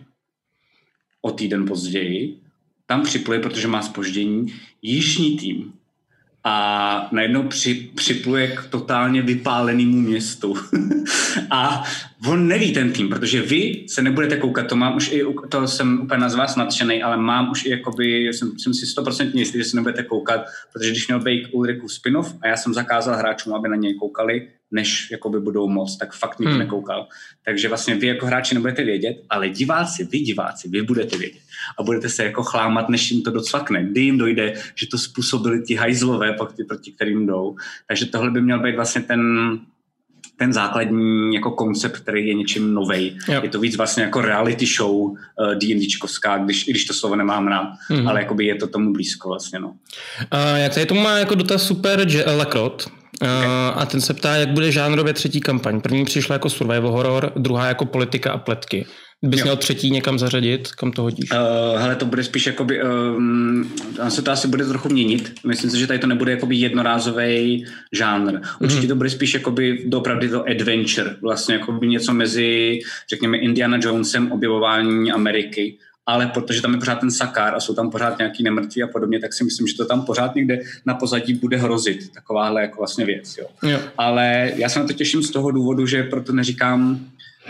O 1.22 1.32
týden 1.32 1.66
později 1.66 2.44
tam 2.86 3.04
připluje, 3.04 3.40
protože 3.40 3.68
má 3.68 3.82
spoždění, 3.82 4.54
jižní 4.82 5.38
tým 5.38 5.74
a 6.44 7.08
najednou 7.12 7.44
při, 7.44 7.92
připluje 7.96 8.48
k 8.48 8.66
totálně 8.70 9.22
vypálenému 9.22 10.02
městu. 10.02 10.56
a 11.50 11.84
on 12.28 12.48
neví 12.48 12.74
ten 12.74 12.92
tým, 12.92 13.10
protože 13.10 13.42
vy 13.42 13.86
se 13.88 14.02
nebudete 14.02 14.38
koukat, 14.38 14.68
to 14.68 14.76
mám 14.76 14.96
už 14.96 15.12
i, 15.12 15.24
to 15.50 15.68
jsem 15.68 16.02
úplně 16.02 16.22
na 16.22 16.30
z 16.30 16.36
vás 16.36 16.56
nadšený, 16.56 17.04
ale 17.04 17.18
mám 17.18 17.52
už 17.52 17.66
i 17.66 17.70
jakoby, 17.70 18.28
jsem, 18.28 18.60
jsem 18.60 18.74
si 18.74 18.86
stoprocentně 18.86 19.42
jistý, 19.42 19.58
že 19.58 19.64
se 19.64 19.76
nebudete 19.76 20.04
koukat, 20.04 20.42
protože 20.74 20.92
když 20.92 21.08
měl 21.08 21.20
být 21.20 21.48
Ulriku 21.52 21.90
spinov 21.90 22.36
a 22.42 22.48
já 22.48 22.58
jsem 22.58 22.74
zakázal 22.74 23.16
hráčům, 23.16 23.54
aby 23.54 23.70
na 23.70 23.76
něj 23.76 23.94
koukali, 23.94 24.48
než 24.72 25.12
jakoby 25.12 25.40
budou 25.40 25.70
moc, 25.70 25.98
tak 25.98 26.14
fakt 26.14 26.40
nikdo 26.40 26.52
hmm. 26.52 26.60
nekoukal. 26.60 27.08
Takže 27.46 27.68
vlastně 27.68 27.96
vy 27.96 28.08
jako 28.08 28.26
hráči 28.26 28.56
nebudete 28.56 28.84
vědět, 28.84 29.18
ale 29.30 29.50
diváci, 29.50 30.04
vy 30.04 30.20
diváci, 30.20 30.70
vy 30.70 30.82
budete 30.82 31.18
vědět. 31.18 31.42
A 31.80 31.84
budete 31.84 32.10
se 32.10 32.24
jako 32.24 32.44
chlámat, 32.44 32.90
než 32.90 33.12
jim 33.12 33.22
to 33.22 33.32
docvakne. 33.32 33.84
Kdy 33.84 34.02
jim 34.02 34.18
dojde, 34.18 34.54
že 34.76 34.88
to 34.88 34.98
způsobili 34.98 35.62
ti 35.62 35.76
hajzlové, 35.76 36.34
proti 36.68 36.92
kterým 36.92 37.26
jdou. 37.26 37.56
Takže 37.88 38.06
tohle 38.06 38.32
by 38.32 38.42
měl 38.42 38.60
být 38.60 38.76
vlastně 38.76 39.02
ten, 39.02 39.22
ten 40.38 40.54
základní 40.54 41.36
jako 41.36 41.52
koncept, 41.52 41.98
který 41.98 42.28
je 42.28 42.34
něčím 42.34 42.74
novej. 42.74 43.18
Je 43.42 43.50
to 43.50 43.60
víc 43.60 43.78
vlastně 43.78 44.04
jako 44.04 44.22
reality 44.22 44.66
show 44.66 44.96
uh, 44.96 45.16
D&Dčkovská, 45.62 46.38
když, 46.38 46.66
když 46.66 46.86
to 46.86 46.94
slovo 46.94 47.16
nemám 47.16 47.48
rád, 47.48 47.68
mm-hmm. 47.92 48.10
ale 48.10 48.22
jakoby 48.22 48.46
je 48.46 48.56
to 48.56 48.68
tomu 48.68 48.94
blízko 48.94 49.30
vlastně. 49.30 49.60
No. 49.60 49.68
Uh, 49.68 49.76
jak 50.58 50.74
tady 50.74 50.86
tomu 50.86 51.02
má 51.02 51.18
jako 51.18 51.36
dotaz 51.36 51.64
super 51.64 52.08
Lakrot, 52.38 52.88
Okay. 53.22 53.48
A 53.76 53.86
ten 53.86 54.02
se 54.02 54.14
ptá, 54.14 54.36
jak 54.36 54.50
bude 54.50 54.72
žánrově 54.72 55.14
třetí 55.14 55.42
kampaň. 55.42 55.82
První 55.82 56.06
přišla 56.06 56.34
jako 56.34 56.50
survival 56.50 56.92
horror, 56.92 57.32
druhá 57.36 57.68
jako 57.68 57.86
politika 57.86 58.32
a 58.32 58.38
pletky. 58.38 58.86
Bys 59.24 59.40
jo. 59.40 59.44
měl 59.44 59.58
třetí 59.58 59.92
někam 59.92 60.20
zařadit, 60.20 60.72
kam 60.72 60.92
to 60.92 61.02
hodíš? 61.02 61.32
Uh, 61.32 61.82
hele, 61.82 61.96
to 61.96 62.06
bude 62.06 62.24
spíš 62.24 62.46
jakoby, 62.46 62.84
um, 62.84 63.72
se 64.10 64.22
to 64.22 64.32
asi 64.32 64.48
bude 64.48 64.66
trochu 64.66 64.90
měnit. 64.90 65.34
Myslím 65.48 65.72
si, 65.72 65.80
že 65.80 65.88
tady 65.88 66.00
to 66.00 66.08
nebude 66.08 66.32
jakoby 66.32 66.56
jednorázový 66.56 67.66
žánr. 67.92 68.40
Určitě 68.60 68.82
mm. 68.82 68.88
to 68.88 68.96
bude 68.96 69.10
spíš 69.10 69.34
jakoby 69.34 69.84
dopravdy 69.86 70.30
to 70.30 70.46
adventure, 70.50 71.16
vlastně 71.22 71.56
jakoby 71.56 71.88
něco 71.88 72.14
mezi, 72.14 72.80
řekněme, 73.10 73.38
Indiana 73.38 73.80
Jonesem, 73.82 74.32
objevování 74.32 75.12
Ameriky 75.12 75.78
ale 76.06 76.28
protože 76.28 76.62
tam 76.62 76.74
je 76.74 76.80
pořád 76.80 77.00
ten 77.00 77.12
sakár 77.12 77.56
a 77.56 77.60
jsou 77.60 77.74
tam 77.74 77.92
pořád 77.92 78.18
nějaký 78.18 78.44
nemrtví 78.44 78.84
a 78.84 78.88
podobně, 78.88 79.20
tak 79.20 79.34
si 79.34 79.44
myslím, 79.44 79.68
že 79.68 79.78
to 79.78 79.86
tam 79.86 80.06
pořád 80.06 80.36
někde 80.36 80.60
na 80.86 80.94
pozadí 80.94 81.34
bude 81.34 81.58
hrozit, 81.58 82.14
takováhle 82.14 82.62
jako 82.62 82.78
vlastně 82.78 83.06
věc. 83.06 83.38
Jo. 83.38 83.48
Jo. 83.70 83.80
Ale 83.98 84.52
já 84.56 84.70
se 84.70 84.80
na 84.80 84.88
to 84.88 84.94
těším 84.94 85.24
z 85.24 85.32
toho 85.32 85.52
důvodu, 85.52 85.86
že 85.86 86.04
proto 86.04 86.34
neříkám 86.34 87.00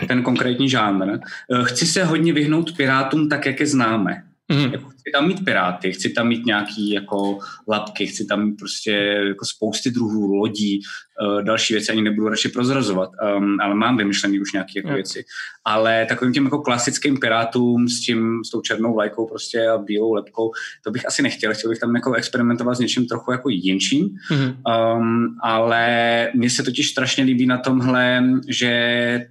ten 0.08 0.22
konkrétní 0.22 0.70
žánr. 0.70 1.18
Eh, 1.18 1.64
chci 1.64 1.86
se 1.86 2.04
hodně 2.04 2.32
vyhnout 2.32 2.76
pirátům 2.76 3.28
tak, 3.28 3.46
jak 3.46 3.60
je 3.60 3.66
známe. 3.66 4.22
Mm. 4.52 4.72
Jako 4.72 4.88
chci 4.88 5.10
tam 5.12 5.28
mít 5.28 5.44
piráty, 5.44 5.92
chci 5.92 6.10
tam 6.10 6.28
mít 6.28 6.46
nějaký 6.46 6.90
jako 6.90 7.38
lapky, 7.68 8.06
chci 8.06 8.24
tam 8.24 8.44
mít 8.44 8.54
prostě 8.58 8.90
jako 9.28 9.44
spousty 9.44 9.90
druhů 9.90 10.34
lodí, 10.34 10.80
uh, 11.22 11.42
další 11.42 11.74
věci 11.74 11.92
ani 11.92 12.02
nebudu 12.02 12.28
radši 12.28 12.48
prozrazovat, 12.48 13.10
um, 13.36 13.60
ale 13.60 13.74
mám 13.74 13.96
vymyšlený 13.96 14.40
už 14.40 14.52
nějaké 14.52 14.72
jako 14.76 14.88
mm. 14.88 14.94
věci. 14.94 15.24
Ale 15.64 16.06
takovým 16.08 16.34
těm 16.34 16.44
jako 16.44 16.58
klasickým 16.58 17.20
pirátům 17.20 17.88
s 17.88 18.00
tím, 18.00 18.44
s 18.44 18.50
tou 18.50 18.60
černou 18.60 18.94
vlajkou 18.94 19.26
prostě 19.26 19.68
a 19.68 19.78
bílou 19.78 20.12
lepkou, 20.12 20.50
to 20.84 20.90
bych 20.90 21.06
asi 21.06 21.22
nechtěl. 21.22 21.54
Chtěl 21.54 21.70
bych 21.70 21.78
tam 21.78 21.94
jako 21.94 22.12
experimentovat 22.12 22.76
s 22.76 22.80
něčím 22.80 23.06
trochu 23.06 23.32
jako 23.32 23.48
jinčím, 23.48 24.08
mm. 24.30 24.54
um, 24.96 25.36
ale 25.42 26.28
mně 26.34 26.50
se 26.50 26.62
totiž 26.62 26.90
strašně 26.90 27.24
líbí 27.24 27.46
na 27.46 27.58
tomhle, 27.58 28.24
že 28.48 29.26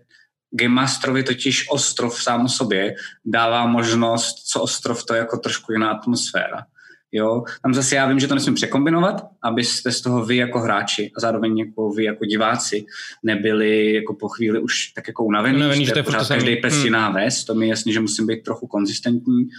Game 0.54 0.74
Masterovi 0.74 1.24
totiž 1.24 1.66
ostrov 1.70 2.22
sám 2.22 2.46
o 2.46 2.50
sobě 2.50 2.96
dává 3.26 3.68
možnost, 3.68 4.36
co 4.48 4.62
ostrov 4.62 5.04
to 5.04 5.14
je 5.14 5.20
jako 5.20 5.38
trošku 5.38 5.72
jiná 5.72 5.92
atmosféra. 5.92 6.66
Jo? 7.12 7.44
Tam 7.64 7.74
zase 7.74 7.96
já 7.96 8.08
vím, 8.08 8.20
že 8.20 8.28
to 8.28 8.36
nesmím 8.36 8.56
překombinovat, 8.56 9.28
abyste 9.44 9.92
z 9.92 10.02
toho 10.02 10.26
vy 10.26 10.36
jako 10.36 10.60
hráči 10.60 11.12
a 11.18 11.20
zároveň 11.20 11.58
jako 11.58 11.90
vy 11.90 12.04
jako 12.04 12.26
diváci 12.26 12.86
nebyli 13.24 13.94
jako 13.94 14.14
po 14.14 14.30
chvíli 14.30 14.60
už 14.60 14.88
tak 14.88 15.08
jako 15.08 15.24
unavený, 15.24 15.58
Unavený 15.58 15.86
že 15.86 15.92
to 15.92 16.00
je 16.00 16.04
pořád 16.04 16.28
každý 16.28 16.56
pes 16.56 16.74
hmm. 16.74 16.84
jiná 16.84 17.10
ves, 17.10 17.44
to 17.44 17.56
mi 17.56 17.66
je 17.66 17.70
jasný, 17.70 17.94
že 17.94 18.00
musím 18.00 18.28
být 18.28 18.44
trochu 18.44 18.68
konzistentní 18.68 19.50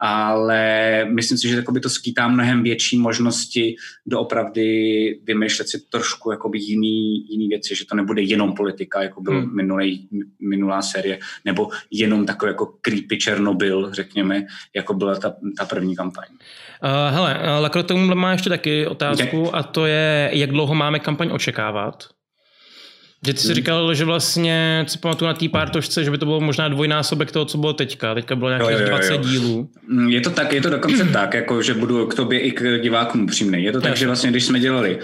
ale 0.00 1.04
myslím 1.04 1.38
si, 1.38 1.48
že 1.48 1.56
jakoby 1.56 1.80
to 1.80 1.90
skýtá 1.90 2.28
mnohem 2.28 2.62
větší 2.62 2.98
možnosti 2.98 3.76
doopravdy 4.06 5.20
vymýšlet 5.24 5.68
si 5.68 5.86
trošku 5.88 6.30
jakoby 6.30 6.58
jiný, 6.58 7.30
jiný 7.30 7.48
věci, 7.48 7.74
že 7.74 7.86
to 7.86 7.96
nebude 7.96 8.22
jenom 8.22 8.54
politika, 8.54 9.02
jako 9.02 9.20
byl 9.20 9.40
hmm. 9.40 9.56
minulý, 9.56 10.08
minulá 10.40 10.82
série, 10.82 11.18
nebo 11.44 11.68
jenom 11.90 12.26
takový 12.26 12.50
jako 12.50 12.66
creepy 12.80 13.18
Černobyl, 13.18 13.90
řekněme, 13.92 14.42
jako 14.76 14.94
byla 14.94 15.14
ta, 15.14 15.34
ta 15.58 15.64
první 15.64 15.96
kampaň. 15.96 16.26
Uh, 16.30 17.14
hele, 17.14 17.40
Lakro 17.60 17.82
tomu 17.82 18.14
má 18.14 18.32
ještě 18.32 18.50
taky 18.50 18.86
otázku 18.86 19.36
je. 19.36 19.50
a 19.52 19.62
to 19.62 19.86
je, 19.86 20.30
jak 20.32 20.50
dlouho 20.50 20.74
máme 20.74 20.98
kampaň 20.98 21.30
očekávat? 21.32 22.19
Že 23.26 23.34
ty 23.34 23.40
jsi 23.40 23.46
hmm. 23.46 23.54
říkal, 23.54 23.94
že 23.94 24.04
vlastně, 24.04 24.84
si 24.88 24.98
pamatuju 24.98 25.26
na 25.26 25.34
té 25.34 25.48
pártošce, 25.48 26.04
že 26.04 26.10
by 26.10 26.18
to 26.18 26.26
bylo 26.26 26.40
možná 26.40 26.68
dvojnásobek 26.68 27.32
toho, 27.32 27.44
co 27.44 27.58
bylo 27.58 27.72
teďka. 27.72 28.14
Teďka 28.14 28.36
bylo 28.36 28.50
nějakých 28.50 28.70
jo, 28.70 28.78
jo, 28.78 28.84
jo, 28.84 28.88
20 28.88 29.12
jo. 29.14 29.22
dílů. 29.22 29.68
Hmm, 29.88 30.08
je 30.08 30.20
to 30.20 30.30
tak, 30.30 30.52
je 30.52 30.60
to 30.60 30.70
dokonce 30.70 31.04
tak, 31.12 31.34
jako 31.34 31.62
že 31.62 31.74
budu 31.74 32.06
k 32.06 32.14
tobě 32.14 32.40
i 32.40 32.52
k 32.52 32.78
divákům 32.82 33.24
upřímný. 33.24 33.64
Je 33.64 33.72
to 33.72 33.80
tak, 33.80 33.90
Jasně. 33.90 34.00
že 34.00 34.06
vlastně, 34.06 34.30
když 34.30 34.44
jsme 34.44 34.60
dělali 34.60 34.98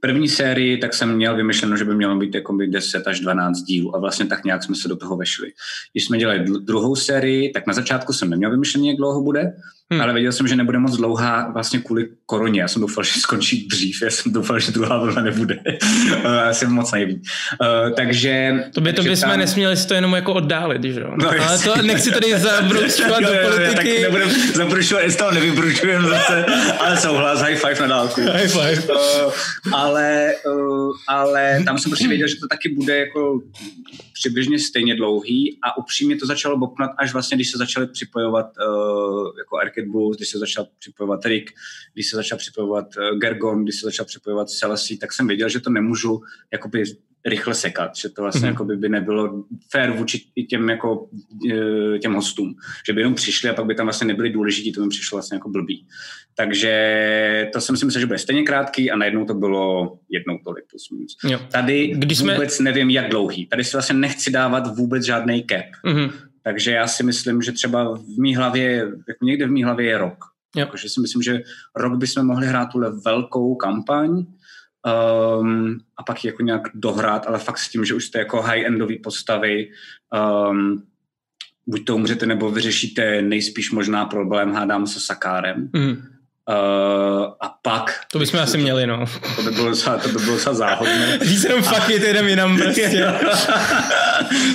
první 0.00 0.28
sérii, 0.28 0.78
tak 0.78 0.94
jsem 0.94 1.16
měl 1.16 1.36
vymyšleno, 1.36 1.76
že 1.76 1.84
by 1.84 1.94
mělo 1.94 2.16
být 2.16 2.34
jako 2.34 2.52
by 2.52 2.66
10 2.66 3.06
až 3.06 3.20
12 3.20 3.62
dílů 3.62 3.96
a 3.96 3.98
vlastně 3.98 4.26
tak 4.26 4.44
nějak 4.44 4.62
jsme 4.62 4.74
se 4.74 4.88
do 4.88 4.96
toho 4.96 5.16
vešli. 5.16 5.52
Když 5.92 6.04
jsme 6.04 6.18
dělali 6.18 6.44
druhou 6.60 6.96
sérii, 6.96 7.50
tak 7.50 7.66
na 7.66 7.72
začátku 7.72 8.12
jsem 8.12 8.30
neměl 8.30 8.50
vymyšlený, 8.50 8.88
jak 8.88 8.96
dlouho 8.96 9.22
bude, 9.22 9.52
hmm. 9.94 10.02
ale 10.02 10.12
věděl 10.12 10.32
jsem, 10.32 10.48
že 10.48 10.56
nebude 10.56 10.78
moc 10.78 10.96
dlouhá 10.96 11.50
vlastně 11.52 11.78
kvůli 11.78 12.08
koroně. 12.26 12.60
Já 12.60 12.68
jsem 12.68 12.82
doufal, 12.82 13.04
že 13.04 13.20
skončí 13.20 13.68
dřív, 13.68 14.02
já 14.02 14.10
jsem 14.10 14.32
doufal, 14.32 14.58
že 14.58 14.72
druhá 14.72 14.98
vlna 14.98 15.22
nebude. 15.22 15.58
já 16.24 16.54
jsem 16.54 16.70
moc 16.70 16.92
naivní. 16.92 17.14
Uh, 17.14 17.94
takže... 17.94 18.64
To 18.74 18.80
by, 18.80 18.92
to 18.92 19.02
by 19.02 19.08
tam... 19.08 19.16
jsme 19.16 19.36
nesměli 19.36 19.76
si 19.76 19.88
to 19.88 19.94
jenom 19.94 20.14
jako 20.14 20.34
oddálit, 20.34 20.84
že 20.84 21.00
jo? 21.00 21.12
No, 21.16 21.30
ale 21.48 21.58
to 21.58 21.82
nechci 21.82 22.10
tady 22.10 22.38
zabručovat 22.38 23.20
do 23.22 23.28
politiky. 23.42 23.74
Tak 23.76 24.02
nebudem 24.02 24.30
zabručovat, 24.54 25.04
jestli 25.04 25.18
toho 25.18 25.30
nevybručujeme 25.30 26.08
zase, 26.08 26.44
ale 26.78 26.96
souhlas, 26.96 27.40
high 27.40 27.56
five 27.56 27.80
na 27.80 27.86
dálku. 27.86 28.20
High 28.20 28.48
five. 28.48 28.82
Uh, 28.94 29.32
ale, 29.72 30.34
uh, 30.46 30.92
ale 31.08 31.62
tam 31.64 31.78
jsem 31.78 31.90
prostě 31.90 32.08
věděl, 32.08 32.28
že 32.28 32.34
to 32.40 32.48
taky 32.48 32.68
bude 32.68 32.98
jako 32.98 33.40
přibližně 34.14 34.58
stejně 34.58 34.96
dlouhý 34.96 35.58
a 35.62 35.76
upřímně 35.78 36.16
to 36.16 36.26
začalo 36.26 36.56
bopnat 36.56 36.90
až 36.98 37.12
vlastně, 37.12 37.36
když 37.36 37.50
se 37.50 37.58
začaly 37.58 37.86
připojovat 37.86 38.46
uh, 38.46 39.38
jako 39.38 39.58
Arcade 39.62 39.83
Boost, 39.84 40.18
když 40.18 40.28
se 40.28 40.38
začal 40.38 40.66
připojovat 40.78 41.24
Rick, 41.24 41.50
když 41.94 42.10
se 42.10 42.16
začal 42.16 42.38
připojovat 42.38 42.86
uh, 42.96 43.18
Gergon, 43.18 43.62
když 43.62 43.80
se 43.80 43.86
začal 43.86 44.06
připojovat 44.06 44.50
Celesí, 44.50 44.98
tak 44.98 45.12
jsem 45.12 45.26
věděl, 45.26 45.48
že 45.48 45.60
to 45.60 45.70
nemůžu 45.70 46.20
jakoby 46.52 46.84
rychle 47.26 47.54
sekat, 47.54 47.96
že 47.96 48.08
to 48.08 48.22
vlastně 48.22 48.40
mm-hmm. 48.40 48.52
jako 48.52 48.64
by 48.64 48.88
nebylo 48.88 49.44
fair 49.70 49.90
vůči 49.90 50.20
těm, 50.50 50.68
jako, 50.68 51.08
e, 51.94 51.98
těm 51.98 52.14
hostům, 52.14 52.54
že 52.86 52.92
by 52.92 53.00
jenom 53.00 53.14
přišli 53.14 53.50
a 53.50 53.54
pak 53.54 53.66
by 53.66 53.74
tam 53.74 53.86
vlastně 53.86 54.06
nebyli 54.06 54.30
důležití, 54.30 54.72
to 54.72 54.82
by 54.82 54.88
přišlo 54.88 55.16
vlastně 55.16 55.36
jako 55.36 55.48
blbý. 55.48 55.86
Takže 56.34 57.50
to 57.52 57.60
jsem 57.60 57.76
si 57.76 57.84
myslel, 57.84 58.00
že 58.00 58.06
bude 58.06 58.18
stejně 58.18 58.42
krátký 58.42 58.90
a 58.90 58.96
najednou 58.96 59.24
to 59.24 59.34
bylo 59.34 59.92
jednou 60.08 60.38
tolik 60.44 60.64
plus 60.70 60.90
minus. 60.90 61.16
Jo. 61.24 61.40
Tady 61.52 61.92
Když 61.96 62.18
jsme... 62.18 62.34
vůbec 62.34 62.60
nevím, 62.60 62.90
jak 62.90 63.10
dlouhý. 63.10 63.46
Tady 63.46 63.64
si 63.64 63.72
vlastně 63.72 63.94
nechci 63.94 64.30
dávat 64.30 64.76
vůbec 64.76 65.04
žádný 65.04 65.44
cap. 65.50 65.66
Mm-hmm. 65.84 66.12
Takže 66.44 66.70
já 66.70 66.86
si 66.86 67.02
myslím, 67.02 67.42
že 67.42 67.52
třeba 67.52 67.94
v 67.94 68.18
mý 68.18 68.36
hlavě, 68.36 68.88
jako 69.08 69.24
někde 69.24 69.46
v 69.46 69.50
mý 69.50 69.64
hlavě 69.64 69.86
je 69.86 69.98
rok. 69.98 70.24
Takže 70.70 70.88
si 70.88 71.00
myslím, 71.00 71.22
že 71.22 71.42
rok 71.76 71.98
bychom 71.98 72.26
mohli 72.26 72.46
hrát 72.46 72.66
tuhle 72.66 72.92
velkou 73.04 73.54
kampaň, 73.54 74.26
um, 75.40 75.78
a 75.96 76.02
pak 76.02 76.24
jako 76.24 76.42
nějak 76.42 76.62
dohrát, 76.74 77.26
ale 77.26 77.38
fakt 77.38 77.58
s 77.58 77.68
tím, 77.68 77.84
že 77.84 77.94
už 77.94 78.04
jste 78.04 78.18
jako 78.18 78.42
high-endový 78.42 78.98
postavy, 79.02 79.70
um, 80.50 80.82
buď 81.66 81.84
to 81.84 81.96
umřete, 81.96 82.26
nebo 82.26 82.50
vyřešíte 82.50 83.22
nejspíš 83.22 83.70
možná 83.70 84.04
problém, 84.04 84.52
hádám 84.52 84.86
se 84.86 85.00
Sakárem. 85.00 85.70
Mm. 85.72 86.13
Uh, 86.48 87.24
a 87.40 87.54
pak... 87.62 88.00
To 88.12 88.18
bychom 88.18 88.40
asi 88.40 88.58
měli, 88.58 88.86
no. 88.86 89.04
To 89.36 89.42
by 89.42 89.50
bylo 89.50 89.68
docela, 89.68 89.98
to 89.98 90.08
by 90.08 90.18
bylo 90.18 90.36
docela 90.36 90.54
záhodné. 90.54 91.18
Říct 91.22 91.44
jenom 91.44 91.62
fakt 91.62 91.88
je 91.88 92.10
jdem 92.10 92.28
jinam 92.28 92.58
prostě. 92.58 93.12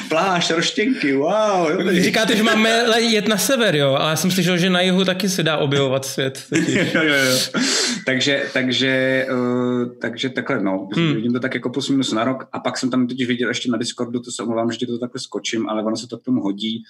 Pláž, 0.10 0.50
roštěnky, 0.50 1.14
wow. 1.14 1.70
Jo, 1.70 1.78
Vy 1.78 2.04
říkáte, 2.04 2.36
že 2.36 2.44
máme 2.44 2.70
jet 2.98 3.28
na 3.28 3.38
sever, 3.38 3.76
jo, 3.76 3.96
ale 4.00 4.10
já 4.10 4.16
jsem 4.16 4.32
slyšel, 4.32 4.58
že 4.58 4.70
na 4.70 4.82
jihu 4.82 5.06
taky 5.06 5.30
se 5.30 5.44
dá 5.44 5.58
objevovat 5.58 6.06
svět. 6.06 6.46
jo, 6.52 6.84
jo, 6.94 7.04
jo. 7.04 7.62
Takže, 8.06 8.44
takže, 8.54 9.26
uh, 9.32 9.96
takže 10.02 10.30
takhle, 10.30 10.62
no. 10.62 10.88
Hmm. 10.96 11.16
Vidím 11.16 11.34
to 11.34 11.40
tak 11.40 11.54
jako 11.54 11.70
plus 11.70 11.90
minus 11.90 12.12
na 12.12 12.24
rok 12.24 12.48
a 12.52 12.60
pak 12.60 12.78
jsem 12.78 12.90
tam 12.90 13.08
totiž 13.08 13.28
viděl 13.28 13.50
ještě 13.50 13.72
na 13.72 13.78
Discordu, 13.78 14.20
to 14.20 14.32
se 14.32 14.44
omlouvám, 14.44 14.72
že 14.72 14.88
to 14.88 14.98
takhle 14.98 15.22
skočím, 15.22 15.70
ale 15.70 15.84
ono 15.84 15.96
se 15.96 16.08
to 16.08 16.18
k 16.18 16.24
tomu 16.24 16.42
hodí, 16.42 16.84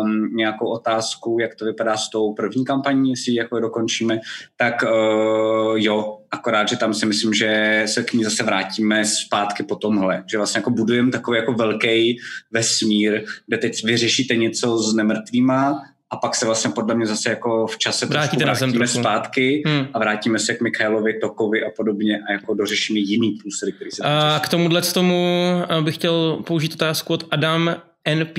um, 0.00 0.36
nějakou 0.36 0.66
otázku, 0.66 1.38
jak 1.40 1.54
to 1.54 1.64
vypadá 1.64 1.96
s 1.96 2.10
tou 2.10 2.32
první 2.32 2.64
kampaní, 2.64 3.10
jestli 3.10 3.34
jako 3.34 3.60
dokončíme, 3.60 4.20
tak 4.56 4.82
uh, 4.82 5.78
jo, 5.78 6.18
akorát, 6.30 6.68
že 6.68 6.76
tam 6.76 6.94
si 6.94 7.06
myslím, 7.06 7.34
že 7.34 7.82
se 7.86 8.02
k 8.02 8.12
ní 8.12 8.24
zase 8.24 8.42
vrátíme 8.42 9.04
zpátky 9.04 9.62
po 9.62 9.76
tomhle, 9.76 10.24
že 10.30 10.36
vlastně 10.36 10.58
jako 10.58 10.70
budujeme 10.70 11.10
takový 11.10 11.38
jako 11.38 11.52
velký 11.52 12.18
vesmír, 12.50 13.24
kde 13.46 13.58
teď 13.58 13.84
vyřešíte 13.84 14.36
něco 14.36 14.78
s 14.78 14.94
nemrtvýma 14.94 15.82
a 16.10 16.16
pak 16.16 16.34
se 16.34 16.46
vlastně 16.46 16.70
podle 16.70 16.94
mě 16.94 17.06
zase 17.06 17.30
jako 17.30 17.66
v 17.66 17.78
čase 17.78 18.06
Vrátíte 18.06 18.44
vrátíme 18.44 18.86
zpátky 18.86 19.62
hmm. 19.66 19.86
a 19.94 19.98
vrátíme 19.98 20.38
se 20.38 20.54
k 20.54 20.60
Michailovi, 20.60 21.18
Tokovi 21.20 21.64
a 21.64 21.70
podobně 21.76 22.20
a 22.28 22.32
jako 22.32 22.54
dořešíme 22.54 22.98
jiný 22.98 23.30
průsedy, 23.30 23.72
který 23.72 23.90
se 23.90 24.02
A 24.04 24.40
k 24.44 24.48
tomuhle 24.48 24.82
tomu 24.82 25.44
eh, 25.68 25.82
bych 25.82 25.94
chtěl 25.94 26.42
použít 26.46 26.74
otázku 26.74 27.12
od 27.12 27.24
Adam 27.30 27.76
NP, 28.14 28.38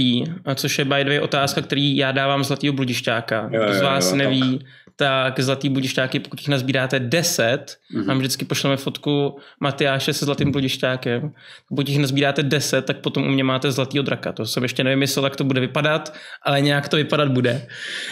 což 0.55 0.79
je 0.79 0.85
by 0.85 1.03
the 1.03 1.09
way 1.09 1.19
otázka, 1.19 1.61
který 1.61 1.97
já 1.97 2.11
dávám 2.11 2.43
zlatýho 2.43 2.73
bludišťáka. 2.73 3.47
Kdo 3.49 3.73
z 3.73 3.81
vás 3.81 4.11
jo, 4.11 4.17
neví, 4.17 4.59
tak 4.59 4.67
tak 4.99 5.39
zlatý 5.39 5.69
budišťáky, 5.69 6.19
pokud 6.19 6.39
jich 6.39 6.47
nazbíráte 6.47 6.99
10, 6.99 7.77
mm-hmm. 7.93 8.05
nám 8.05 8.17
vždycky 8.17 8.45
pošleme 8.45 8.77
fotku 8.77 9.39
Matyáše 9.59 10.13
se 10.13 10.25
zlatým 10.25 10.51
budišťákem, 10.51 11.31
pokud 11.69 11.89
jich 11.89 11.99
nazbíráte 11.99 12.43
10, 12.43 12.85
tak 12.85 12.97
potom 12.97 13.23
u 13.23 13.29
mě 13.29 13.43
máte 13.43 13.71
zlatýho 13.71 14.03
draka. 14.03 14.31
To 14.31 14.45
jsem 14.45 14.63
ještě 14.63 14.83
nevymyslel, 14.83 15.25
jak 15.25 15.35
to 15.35 15.43
bude 15.43 15.61
vypadat, 15.61 16.13
ale 16.43 16.61
nějak 16.61 16.89
to 16.89 16.97
vypadat 16.97 17.31
bude. 17.31 17.67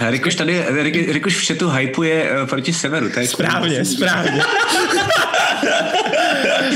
Rikuš 0.09 0.35
tady, 0.35 0.65
Rikuš 1.11 1.37
v 1.37 1.47
chatu 1.47 1.69
hypuje 1.69 2.31
uh, 2.31 2.49
proti 2.49 2.73
severu. 2.73 3.09
To 3.09 3.19
je 3.19 3.27
správně, 3.27 3.85
správně. 3.85 4.41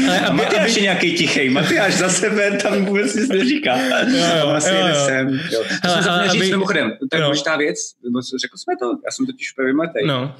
ale 0.07 0.19
aby, 0.19 0.37
Matyáš 0.37 0.71
aby... 0.71 0.79
je 0.79 0.81
nějaký 0.81 1.13
tichý. 1.13 1.49
Matyáš 1.49 1.93
za 1.93 2.09
sebe 2.09 2.57
tam 2.57 2.85
vůbec 2.85 3.15
nic 3.15 3.29
neříká. 3.29 3.77
Jo, 3.77 4.25
jo, 4.39 4.47
vlastně 4.47 4.79
jo, 4.79 4.87
jo. 4.87 5.05
Sem. 5.05 5.39
Jo. 5.51 5.63
Hele, 5.83 6.09
ale, 6.09 6.29
říct, 6.29 6.41
aby... 6.41 6.51
mimochodem, 6.51 6.91
to 7.11 7.17
je 7.17 7.23
důležitá 7.23 7.57
věc, 7.57 7.77
řekl 8.41 8.57
jsme 8.57 8.73
to, 8.77 8.85
já 9.05 9.11
jsem 9.11 9.25
totiž 9.25 9.53
úplně 9.53 9.73
No. 10.05 10.35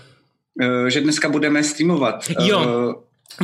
Uh, 0.61 0.87
že 0.87 1.01
dneska 1.01 1.29
budeme 1.29 1.63
streamovat. 1.63 2.29
Jo. 2.39 2.59
Uh, 2.59 2.93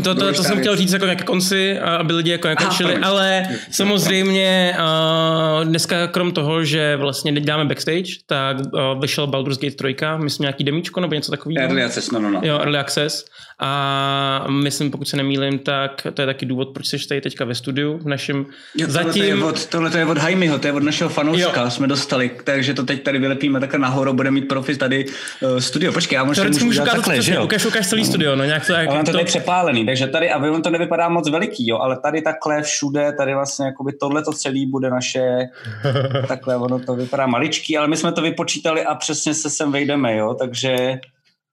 to, 0.04 0.16
to, 0.16 0.34
to 0.34 0.44
jsem 0.44 0.60
chtěl 0.60 0.76
říct 0.76 0.94
jako 0.94 1.06
nějaké 1.06 1.24
konci, 1.24 1.80
aby 1.80 2.14
lidi 2.14 2.32
jako 2.32 2.48
nekončili, 2.48 2.96
ale 2.96 3.48
samozřejmě 3.72 4.78
uh, 4.80 5.66
dneska 5.66 6.08
krom 6.08 6.32
toho, 6.32 6.64
že 6.64 6.96
vlastně 6.96 7.32
děláme 7.32 7.66
backstage, 7.66 8.12
tak 8.26 8.58
uh, 8.58 9.02
vyšel 9.02 9.28
Baldur's 9.28 9.58
Gate 9.58 9.76
3, 9.76 9.96
myslím 10.18 10.44
nějaký 10.44 10.64
demíčko 10.64 11.00
nebo 11.00 11.14
něco 11.14 11.32
takového. 11.32 11.62
Early 11.62 11.84
Access, 11.84 12.12
no, 12.12 12.20
no, 12.20 12.30
no. 12.30 12.42
Jo, 12.44 12.56
Early 12.56 12.78
Access. 12.78 13.26
A 13.60 14.46
myslím, 14.50 14.92
pokud 14.92 15.08
se 15.08 15.18
nemýlím, 15.18 15.60
tak 15.60 16.08
to 16.14 16.22
je 16.22 16.26
taky 16.26 16.46
důvod, 16.46 16.70
proč 16.70 16.88
jsi 16.88 17.08
tady 17.08 17.22
teďka 17.22 17.46
ve 17.46 17.56
studiu 17.56 17.98
v 17.98 18.08
našem 18.08 18.46
jo, 18.76 18.88
tohle 18.88 19.04
zatím... 19.04 19.24
Je 19.24 19.44
od, 19.44 19.66
tohle 19.66 20.00
je 20.00 20.06
od 20.06 20.18
Jaimiho, 20.18 20.60
to 20.60 20.68
je 20.68 20.74
od 20.74 20.84
našeho 20.84 21.10
fanouška, 21.10 21.62
jo. 21.62 21.70
jsme 21.70 21.88
dostali, 21.88 22.32
takže 22.44 22.74
to 22.74 22.84
teď 22.84 23.04
tady 23.04 23.20
vylepíme 23.20 23.60
takhle 23.60 23.80
nahoru, 23.80 24.14
bude 24.14 24.32
mít 24.32 24.48
profi 24.48 24.78
tady 24.78 25.06
uh, 25.06 25.58
studio. 25.58 25.94
Počkej, 25.94 26.16
já 26.16 26.24
možná 26.24 26.44
můžu, 26.44 26.66
můžu 26.66 26.86
takhle, 26.86 27.22
že 27.22 27.34
jo? 27.34 27.44
Ukáž, 27.44 27.66
ukáž 27.66 27.88
celý 27.88 28.02
no. 28.02 28.08
studio, 28.08 28.36
no 28.36 28.44
nějak 28.44 28.68
to, 28.68 28.74
jak, 28.74 28.90
to, 28.90 29.04
to 29.06 29.12
tady 29.12 29.26
přepálený, 29.26 29.86
takže 29.86 30.08
tady, 30.08 30.32
a 30.32 30.38
on 30.38 30.62
to 30.62 30.70
nevypadá 30.70 31.10
moc 31.10 31.30
veliký, 31.30 31.68
jo, 31.68 31.78
ale 31.78 32.00
tady 32.00 32.22
takhle 32.22 32.64
všude, 32.64 33.14
tady 33.18 33.34
vlastně 33.34 33.66
jakoby 33.66 33.94
tohle 33.94 34.24
to 34.24 34.32
celý 34.32 34.66
bude 34.66 34.90
naše, 34.90 35.40
takhle 36.28 36.58
ono 36.58 36.80
to 36.80 36.96
vypadá 36.96 37.28
maličký, 37.28 37.78
ale 37.78 37.88
my 37.88 37.98
jsme 37.98 38.12
to 38.12 38.22
vypočítali 38.22 38.86
a 38.86 38.96
přesně 38.96 39.34
se 39.34 39.50
sem 39.50 39.72
vejdeme, 39.72 40.16
jo, 40.16 40.36
takže 40.40 41.00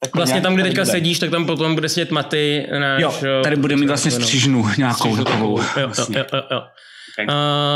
tak 0.05 0.17
vlastně 0.17 0.41
tam, 0.41 0.55
kde 0.55 0.63
teďka 0.63 0.83
bude. 0.83 0.93
sedíš, 0.93 1.19
tak 1.19 1.31
tam 1.31 1.47
potom 1.47 1.75
bude 1.75 1.89
sedět 1.89 2.11
Maty. 2.11 2.67
Náš, 2.79 3.03
jo, 3.03 3.13
tady 3.43 3.57
bude 3.57 3.77
mít 3.77 3.87
vlastně 3.87 4.11
střižnu 4.11 4.67
nějakou 4.79 4.99
střižnu, 4.99 5.25
takovou. 5.25 5.61
Jo, 5.61 5.87
vlastně. 5.87 6.19
jo, 6.19 6.25
jo, 6.33 6.43
jo. 6.51 6.63
Uh, 7.19 7.27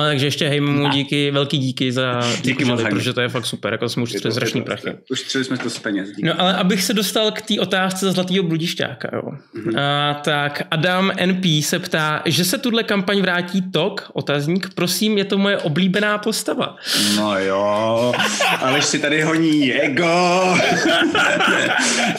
takže 0.08 0.26
ještě 0.26 0.48
hej 0.48 0.60
mu 0.60 0.88
díky, 0.88 1.30
velký 1.30 1.58
díky 1.58 1.92
za 1.92 2.20
díky 2.42 2.64
moc, 2.64 2.82
protože 2.82 3.12
to 3.12 3.20
je 3.20 3.28
fakt 3.28 3.46
super, 3.46 3.72
jako 3.72 3.88
jsme 3.88 4.02
ušetřili 4.02 4.32
strašný 4.32 4.62
prachy. 4.62 4.94
Ušetřili 5.10 5.44
jsme 5.44 5.58
to 5.58 5.70
z 5.70 5.78
peněz. 5.78 6.08
Díky. 6.08 6.22
No 6.22 6.40
ale 6.40 6.54
abych 6.54 6.84
se 6.84 6.94
dostal 6.94 7.30
k 7.30 7.42
té 7.42 7.60
otázce 7.60 8.12
zlatého 8.12 8.42
bludišťáka, 8.44 9.08
jo. 9.12 9.22
Mm-hmm. 9.22 9.68
Uh, 9.68 10.22
tak 10.22 10.62
Adam 10.70 11.12
NP 11.26 11.44
se 11.62 11.78
ptá, 11.78 12.22
že 12.24 12.44
se 12.44 12.58
tuhle 12.58 12.82
kampaň 12.82 13.20
vrátí 13.20 13.62
Tok, 13.70 14.10
otazník, 14.12 14.74
prosím, 14.74 15.18
je 15.18 15.24
to 15.24 15.38
moje 15.38 15.58
oblíbená 15.58 16.18
postava. 16.18 16.76
No 17.16 17.38
jo, 17.38 18.12
ale 18.60 18.82
si 18.82 18.98
tady 18.98 19.22
honí 19.22 19.72
ego. 19.72 20.44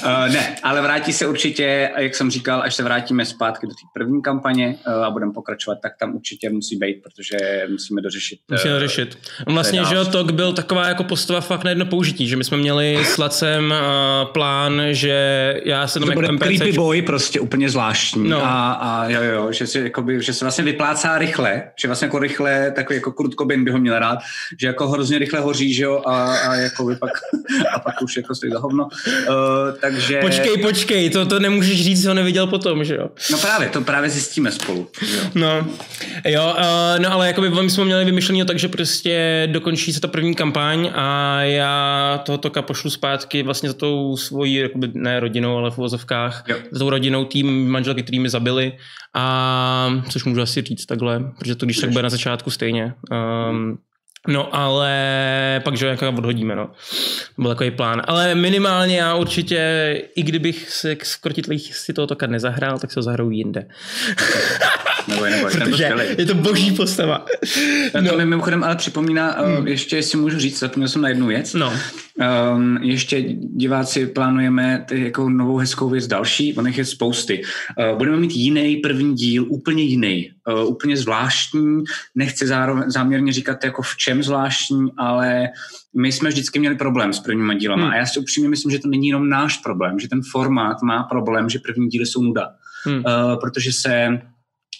uh, 0.04 0.28
ne, 0.34 0.56
ale 0.64 0.82
vrátí 0.82 1.14
se 1.14 1.28
určitě, 1.28 1.92
jak 1.98 2.16
jsem 2.16 2.32
říkal, 2.32 2.62
až 2.62 2.76
se 2.76 2.84
vrátíme 2.84 3.26
zpátky 3.26 3.68
do 3.68 3.74
té 3.74 3.88
první 3.94 4.22
kampaně 4.22 4.76
uh, 4.88 4.94
a 4.94 5.12
budeme 5.12 5.32
pokračovat, 5.34 5.78
tak 5.82 5.92
tam 6.00 6.16
určitě 6.16 6.50
musí 6.50 6.76
být, 6.76 7.02
protože 7.10 7.68
musíme 7.70 8.02
dořešit. 8.02 8.40
Musíme 8.52 8.74
uh, 8.74 8.80
dořešit. 8.80 9.18
Vlastně, 9.48 9.82
že 9.86 10.06
Tok 10.06 10.32
byl 10.32 10.54
taková 10.54 10.88
jako 10.88 11.04
postava 11.04 11.42
fakt 11.42 11.64
na 11.64 11.70
jedno 11.70 11.86
použití, 11.86 12.28
že 12.28 12.36
my 12.36 12.44
jsme 12.44 12.58
měli 12.58 13.06
s 13.06 13.18
Lacem 13.18 13.72
uh, 13.72 14.32
plán, 14.32 14.82
že 14.92 15.16
já 15.66 15.88
se 15.88 16.00
tam 16.00 16.10
jako 16.10 16.22
bude 16.22 16.38
creepy 16.38 16.72
boy 16.72 17.02
prostě 17.02 17.40
úplně 17.40 17.70
zvláštní 17.70 18.30
no. 18.30 18.46
a, 18.46 18.72
a 18.72 19.10
jo, 19.10 19.22
jo, 19.24 19.52
že, 19.52 19.68
si, 19.68 19.80
jakoby, 19.80 20.24
že 20.24 20.34
se 20.34 20.46
vlastně 20.46 20.64
vyplácá 20.64 21.18
rychle, 21.18 21.64
že 21.82 21.88
vlastně 21.88 22.06
jako 22.06 22.20
rychle, 22.20 22.72
takový 22.72 22.98
jako 22.98 23.12
Kurt 23.12 23.34
Cobain 23.34 23.64
by 23.64 23.72
ho 23.72 23.78
měl 23.78 24.00
rád, 24.00 24.20
že 24.62 24.68
jako 24.68 24.88
hrozně 24.88 25.20
rychle 25.20 25.40
hoří, 25.40 25.74
že 25.74 25.84
jo, 25.84 26.02
a, 26.06 26.34
a 26.34 26.56
jako 26.56 26.86
by 26.86 26.96
pak, 26.96 27.12
a 27.74 27.80
pak 27.80 28.02
už 28.02 28.18
jako 28.18 28.36
stojí 28.36 28.52
za 28.52 28.60
hovno. 28.60 28.84
Uh, 28.84 29.80
takže... 29.82 30.20
Počkej, 30.22 30.58
počkej, 30.58 31.10
to, 31.10 31.26
to 31.26 31.40
nemůžeš 31.40 31.84
říct, 31.84 32.02
že 32.02 32.08
ho 32.08 32.14
neviděl 32.14 32.48
potom, 32.48 32.84
že 32.84 32.96
jo? 32.96 33.10
No 33.32 33.38
právě, 33.38 33.70
to 33.70 33.82
právě 33.82 34.10
zjistíme 34.10 34.52
spolu. 34.52 34.88
Jo. 35.02 35.22
No, 35.36 35.68
jo, 36.26 36.56
uh, 36.58 36.99
no 37.00 37.12
ale 37.14 37.28
jakoby 37.28 37.50
my 37.50 37.70
jsme 37.70 37.86
měli 37.86 38.06
vymyšlení 38.06 38.46
tak, 38.46 38.60
že 38.60 38.68
prostě 38.68 39.48
dokončí 39.52 39.94
se 39.94 40.02
ta 40.02 40.08
první 40.08 40.36
kampaň 40.36 40.92
a 40.96 41.42
já 41.42 42.22
toho 42.26 42.38
toka 42.38 42.62
pošlu 42.62 42.90
zpátky 42.90 43.44
vlastně 43.44 43.70
za 43.70 43.76
tou 43.76 44.18
svojí, 44.18 44.54
jakoby 44.54 44.92
ne 44.94 45.20
rodinou, 45.20 45.58
ale 45.58 45.72
v 45.72 45.78
uvozovkách, 45.78 46.44
za 46.72 46.80
tou 46.80 46.90
rodinou 46.90 47.26
tým 47.26 47.70
manželky, 47.70 48.04
který 48.04 48.20
mi 48.20 48.30
zabili 48.30 48.74
a 49.16 50.02
což 50.10 50.26
můžu 50.26 50.42
asi 50.42 50.62
říct 50.62 50.86
takhle, 50.86 51.32
protože 51.40 51.56
to 51.56 51.66
když 51.66 51.78
tak 51.78 51.90
bude 51.90 52.04
na 52.04 52.10
začátku 52.10 52.50
stejně. 52.50 52.94
Um, 53.12 53.78
No 54.28 54.56
ale 54.56 55.62
pak, 55.64 55.78
že 55.78 55.88
jak 55.88 56.02
odhodíme, 56.02 56.56
no. 56.56 56.72
Byl 57.38 57.50
takový 57.50 57.72
plán. 57.72 58.02
Ale 58.06 58.36
minimálně 58.36 58.98
já 58.98 59.16
určitě, 59.16 60.02
i 60.16 60.24
kdybych 60.24 60.70
se 60.70 60.96
k 60.96 61.06
skrotitlých 61.06 61.76
si 61.76 61.94
toho 61.94 62.08
tokat 62.08 62.30
nezahrál, 62.30 62.80
tak 62.80 62.92
se 62.92 63.00
ho 63.00 63.04
zahraju 63.04 63.32
jinde. 63.32 63.66
Neboj, 65.08 65.30
neboj, 65.30 65.52
Protože 65.52 65.92
je 66.18 66.26
to 66.26 66.36
boží 66.36 66.72
postava. 66.72 67.26
No. 68.02 68.10
To 68.10 68.18
mi 68.18 68.26
mimochodem 68.26 68.64
ale 68.64 68.76
připomíná, 68.76 69.32
hmm. 69.32 69.68
ještě 69.68 69.96
jestli 69.96 70.18
můžu 70.18 70.40
říct, 70.40 70.60
zapomněl 70.60 70.90
jsem 70.90 71.02
na 71.02 71.10
jednu 71.10 71.28
věc. 71.28 71.54
No. 71.54 71.74
Um, 72.20 72.78
ještě 72.78 73.22
diváci 73.38 74.08
plánujeme 74.08 74.86
jako 74.92 75.30
novou 75.30 75.58
hezkou 75.58 75.90
věc 75.90 76.08
další, 76.08 76.54
on 76.54 76.68
je 76.68 76.86
spousty. 76.86 77.42
Uh, 77.92 77.98
budeme 77.98 78.18
mít 78.18 78.32
jiný 78.32 78.76
první 78.78 79.16
díl, 79.16 79.46
úplně 79.50 79.84
jiný, 79.84 80.32
uh, 80.48 80.70
úplně 80.70 80.98
zvláštní, 80.98 81.84
nechci 82.16 82.48
zároveň, 82.48 82.84
záměrně 82.92 83.34
říkat 83.34 83.64
jako 83.64 83.82
v 83.82 83.98
čem 83.98 84.24
zvláštní, 84.24 84.92
ale 84.98 85.48
my 85.98 86.12
jsme 86.12 86.30
vždycky 86.30 86.60
měli 86.60 86.76
problém 86.76 87.14
s 87.14 87.20
prvníma 87.20 87.54
dílama 87.54 87.84
hmm. 87.84 87.92
a 87.92 87.96
já 87.96 88.06
si 88.06 88.20
upřímně 88.20 88.50
myslím, 88.50 88.72
že 88.72 88.80
to 88.80 88.88
není 88.88 89.08
jenom 89.08 89.30
náš 89.30 89.58
problém, 89.58 90.00
že 90.00 90.10
ten 90.10 90.22
formát 90.32 90.82
má 90.82 91.04
problém, 91.04 91.50
že 91.50 91.60
první 91.60 91.88
díly 91.88 92.06
jsou 92.06 92.24
nuda. 92.24 92.48
Hmm. 92.86 92.96
Uh, 92.96 93.40
protože 93.40 93.72
se 93.74 94.22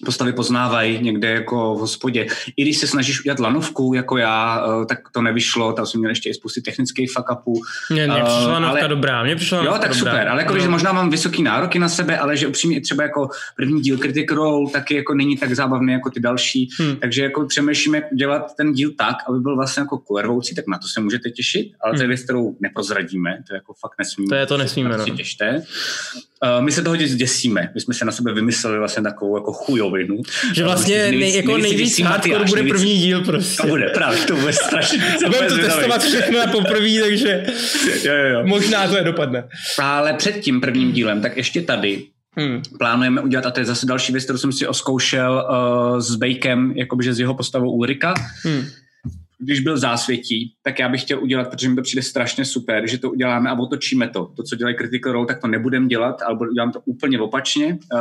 postavy 0.06 0.34
poznávají 0.34 1.04
někde 1.04 1.30
jako 1.30 1.76
v 1.76 1.80
hospodě. 1.80 2.28
I 2.58 2.62
když 2.62 2.78
se 2.78 2.88
snažíš 2.88 3.20
udělat 3.20 3.40
lanovku, 3.40 3.94
jako 3.94 4.18
já, 4.18 4.66
eh, 4.82 4.86
tak 4.86 5.00
to 5.12 5.22
nevyšlo, 5.22 5.74
tam 5.74 5.86
jsem 5.86 6.00
měl 6.00 6.12
ještě 6.12 6.30
i 6.30 6.34
spousty 6.34 6.62
technických 6.62 7.12
fuck 7.12 7.32
upů. 7.32 7.62
Mně, 7.90 8.08
mně 8.08 8.22
přišla 8.24 8.46
uh, 8.46 8.52
lanovka 8.52 8.80
ale, 8.80 8.88
dobrá, 8.88 9.24
mně 9.24 9.36
přišla 9.36 9.64
Jo, 9.64 9.72
tak 9.72 9.82
dobrá. 9.82 9.94
super, 9.94 10.28
ale 10.28 10.42
jako, 10.42 10.54
no. 10.54 10.60
že 10.60 10.70
možná 10.70 10.94
mám 10.94 11.10
vysoký 11.10 11.44
nároky 11.44 11.80
na 11.80 11.90
sebe, 11.90 12.18
ale 12.18 12.38
že 12.38 12.48
upřímně 12.48 12.82
třeba 12.82 13.04
jako 13.04 13.30
první 13.56 13.82
díl 13.82 13.98
Critic 13.98 14.32
Role 14.32 14.72
taky 14.72 14.96
jako 14.96 15.14
není 15.14 15.38
tak 15.38 15.54
zábavný 15.54 15.94
jako 15.94 16.10
ty 16.10 16.20
další, 16.20 16.70
hmm. 16.80 16.96
takže 16.96 17.24
jako 17.24 17.46
přemýšlíme 17.46 18.02
dělat 18.16 18.56
ten 18.58 18.74
díl 18.74 18.92
tak, 18.98 19.16
aby 19.30 19.40
byl 19.40 19.56
vlastně 19.56 19.82
jako 19.82 19.98
kulervoucí, 19.98 20.56
tak 20.56 20.68
na 20.68 20.78
to 20.78 20.88
se 20.88 21.02
můžete 21.02 21.30
těšit, 21.30 21.72
ale 21.82 21.92
hmm. 21.92 21.98
to 21.98 22.02
je 22.02 22.06
hmm. 22.06 22.10
věc, 22.10 22.24
kterou 22.24 22.56
neprozradíme, 22.60 23.38
to 23.48 23.54
je 23.54 23.58
jako 23.58 23.74
fakt 23.74 23.94
nesmíme. 24.00 24.30
To 24.30 24.36
je 24.36 24.46
to 24.46 24.58
nesmíme, 24.58 24.98
no. 24.98 25.06
těšte. 25.06 25.64
Uh, 26.58 26.66
my 26.66 26.72
se 26.72 26.82
toho 26.82 26.96
děsíme, 26.96 27.72
my 27.76 27.82
jsme 27.82 27.94
se 27.94 28.06
na 28.06 28.12
sebe 28.12 28.34
vymysleli 28.34 28.78
vlastně 28.78 29.04
takovou 29.04 29.38
jako 29.38 29.54
chujovinu. 29.54 30.18
Že 30.54 30.64
vlastně 30.64 31.12
nej, 31.12 31.36
jako 31.36 31.58
nejvíc 31.58 32.00
hardcore 32.00 32.46
bude 32.46 32.64
první 32.64 32.98
díl 32.98 33.24
prostě. 33.26 33.62
To 33.62 33.68
bude, 33.68 33.90
právě, 33.90 34.20
to 34.20 34.36
bude 34.36 34.54
strašně. 34.54 35.18
Budeme 35.26 35.48
to 35.48 35.58
testovat 35.58 36.04
všechno 36.04 36.40
na 36.40 36.52
poprvé, 36.52 37.02
takže 37.02 37.46
jo, 38.04 38.14
jo, 38.14 38.30
jo. 38.30 38.42
možná 38.46 38.88
to 38.88 38.98
je 38.98 39.04
dopadne. 39.04 39.44
Ale 39.82 40.14
před 40.14 40.40
tím 40.40 40.62
prvním 40.62 40.92
dílem, 40.92 41.22
tak 41.22 41.38
ještě 41.38 41.62
tady 41.62 42.04
Hmm. 42.38 42.62
Plánujeme 42.78 43.22
udělat, 43.22 43.46
a 43.46 43.52
to 43.52 43.60
je 43.60 43.66
zase 43.66 43.86
další 43.86 44.12
věc, 44.12 44.24
kterou 44.24 44.40
jsem 44.40 44.52
si 44.52 44.68
oskoušel 44.68 45.48
uh, 45.50 46.00
s 46.00 46.16
Bakem, 46.16 46.74
jakoby, 46.76 47.14
s 47.14 47.20
jeho 47.20 47.34
postavou 47.34 47.72
Ulrika. 47.72 48.14
Hmm 48.44 48.66
když 49.42 49.60
byl 49.60 49.78
zásvětí, 49.78 50.54
tak 50.64 50.80
já 50.80 50.90
bych 50.90 51.02
chtěl 51.02 51.24
udělat, 51.24 51.50
protože 51.50 51.70
mi 51.70 51.76
to 51.76 51.82
přijde 51.82 52.02
strašně 52.02 52.46
super, 52.46 52.90
že 52.90 52.98
to 52.98 53.12
uděláme 53.12 53.50
a 53.50 53.60
otočíme 53.60 54.10
to. 54.10 54.26
To, 54.26 54.44
co 54.44 54.56
dělají 54.56 54.76
Critical 54.76 55.14
Role, 55.14 55.28
tak 55.28 55.42
to 55.42 55.48
nebudem 55.48 55.88
dělat, 55.88 56.22
ale 56.22 56.38
udělám 56.50 56.72
to 56.72 56.80
úplně 56.86 57.20
opačně. 57.20 57.68
Uh, 57.94 58.00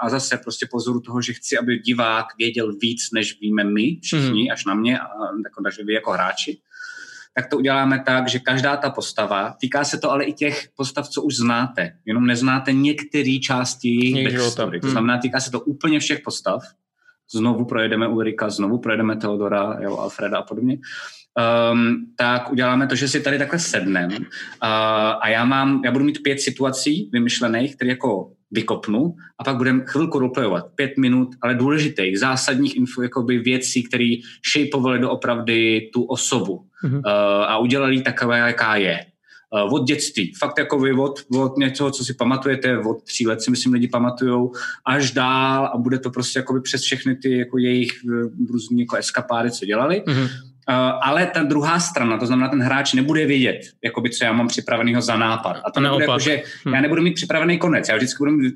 a 0.00 0.08
zase 0.08 0.38
prostě 0.38 0.66
pozoru 0.70 1.00
toho, 1.00 1.22
že 1.22 1.32
chci, 1.32 1.58
aby 1.58 1.78
divák 1.78 2.26
věděl 2.38 2.72
víc, 2.82 3.00
než 3.14 3.40
víme 3.40 3.64
my 3.64 3.98
všichni, 4.02 4.42
mm. 4.42 4.52
až 4.52 4.64
na 4.64 4.74
mě, 4.74 4.98
a 4.98 5.04
jako, 5.44 5.62
takže 5.62 5.84
vy 5.84 5.92
jako 5.92 6.10
hráči. 6.10 6.58
Tak 7.34 7.46
to 7.46 7.58
uděláme 7.58 8.02
tak, 8.06 8.28
že 8.28 8.38
každá 8.38 8.76
ta 8.76 8.90
postava, 8.90 9.54
týká 9.60 9.84
se 9.84 9.98
to 9.98 10.10
ale 10.10 10.24
i 10.24 10.32
těch 10.32 10.68
postav, 10.76 11.08
co 11.08 11.22
už 11.22 11.36
znáte, 11.36 11.92
jenom 12.06 12.26
neznáte 12.26 12.72
některé 12.72 13.38
části 13.38 13.88
jejich 13.88 14.38
backstory. 14.38 14.80
To 14.80 14.86
hmm. 14.86 14.92
znamená, 14.92 15.18
týká 15.18 15.40
se 15.40 15.50
to 15.50 15.60
úplně 15.60 16.00
všech 16.00 16.20
postav, 16.20 16.62
znovu 17.32 17.64
projedeme 17.64 18.08
Ulrika, 18.08 18.50
znovu 18.50 18.78
projedeme 18.78 19.16
Teodora, 19.16 19.76
jo, 19.80 19.96
Alfreda 19.96 20.38
a 20.38 20.42
podobně, 20.42 20.78
um, 21.72 22.06
tak 22.16 22.52
uděláme 22.52 22.86
to, 22.86 22.94
že 22.94 23.08
si 23.08 23.20
tady 23.20 23.38
takhle 23.38 23.58
sednem 23.58 24.10
uh, 24.10 24.18
a 25.20 25.28
já 25.28 25.44
mám, 25.44 25.82
já 25.84 25.92
budu 25.92 26.04
mít 26.04 26.22
pět 26.22 26.40
situací 26.40 27.10
vymyšlených, 27.12 27.76
které 27.76 27.90
jako 27.90 28.30
vykopnu 28.50 29.14
a 29.38 29.44
pak 29.44 29.56
budeme 29.56 29.84
chvilku 29.86 30.18
roleplayovat, 30.18 30.66
pět 30.74 30.96
minut, 30.98 31.28
ale 31.42 31.54
důležitých, 31.54 32.18
zásadních 32.18 32.76
info, 32.76 33.02
jakoby 33.02 33.38
věcí, 33.38 33.82
které 33.82 34.14
shapeovaly 34.52 34.98
doopravdy 34.98 35.90
tu 35.92 36.02
osobu 36.02 36.64
mm-hmm. 36.84 36.98
uh, 36.98 37.02
a 37.44 37.58
udělali 37.58 38.02
takové, 38.02 38.38
jaká 38.38 38.76
je. 38.76 39.06
Uh, 39.50 39.74
od 39.74 39.86
dětství. 39.86 40.32
Fakt 40.38 40.58
jako 40.58 40.78
vy 40.78 40.92
od, 40.92 41.20
od 41.36 41.56
něco, 41.56 41.90
co 41.90 42.04
si 42.04 42.14
pamatujete, 42.14 42.78
od 42.78 43.02
tří 43.02 43.26
let 43.26 43.42
si 43.42 43.50
myslím 43.50 43.72
lidi 43.72 43.88
pamatujou, 43.88 44.52
až 44.84 45.10
dál 45.10 45.70
a 45.74 45.78
bude 45.78 45.98
to 45.98 46.10
prostě 46.10 46.38
jakoby 46.38 46.60
přes 46.60 46.82
všechny 46.82 47.16
ty 47.16 47.38
jako 47.38 47.58
jejich 47.58 47.92
eh, 47.92 48.28
různý 48.48 48.80
jako 48.80 48.96
eskapády, 48.96 49.50
co 49.50 49.66
dělali. 49.66 50.02
Mm-hmm. 50.06 50.28
Uh, 50.68 50.74
ale 51.02 51.26
ta 51.26 51.42
druhá 51.42 51.80
strana, 51.80 52.18
to 52.18 52.26
znamená, 52.26 52.48
ten 52.48 52.62
hráč 52.62 52.94
nebude 52.94 53.26
vědět, 53.26 53.60
jakoby, 53.84 54.10
co 54.10 54.24
já 54.24 54.32
mám 54.32 54.48
připraveného 54.48 55.02
za 55.02 55.16
nápad. 55.16 55.60
A 55.64 55.70
to 55.70 55.80
nebude 55.80 56.04
jako, 56.04 56.18
že 56.18 56.42
hmm. 56.64 56.74
já 56.74 56.80
nebudu 56.80 57.02
mít 57.02 57.14
připravený 57.14 57.58
konec, 57.58 57.88
já 57.88 57.96
vždycky 57.96 58.18
budu 58.18 58.30
mít 58.30 58.54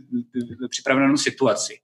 připravenou 0.71 1.17
situaci 1.17 1.75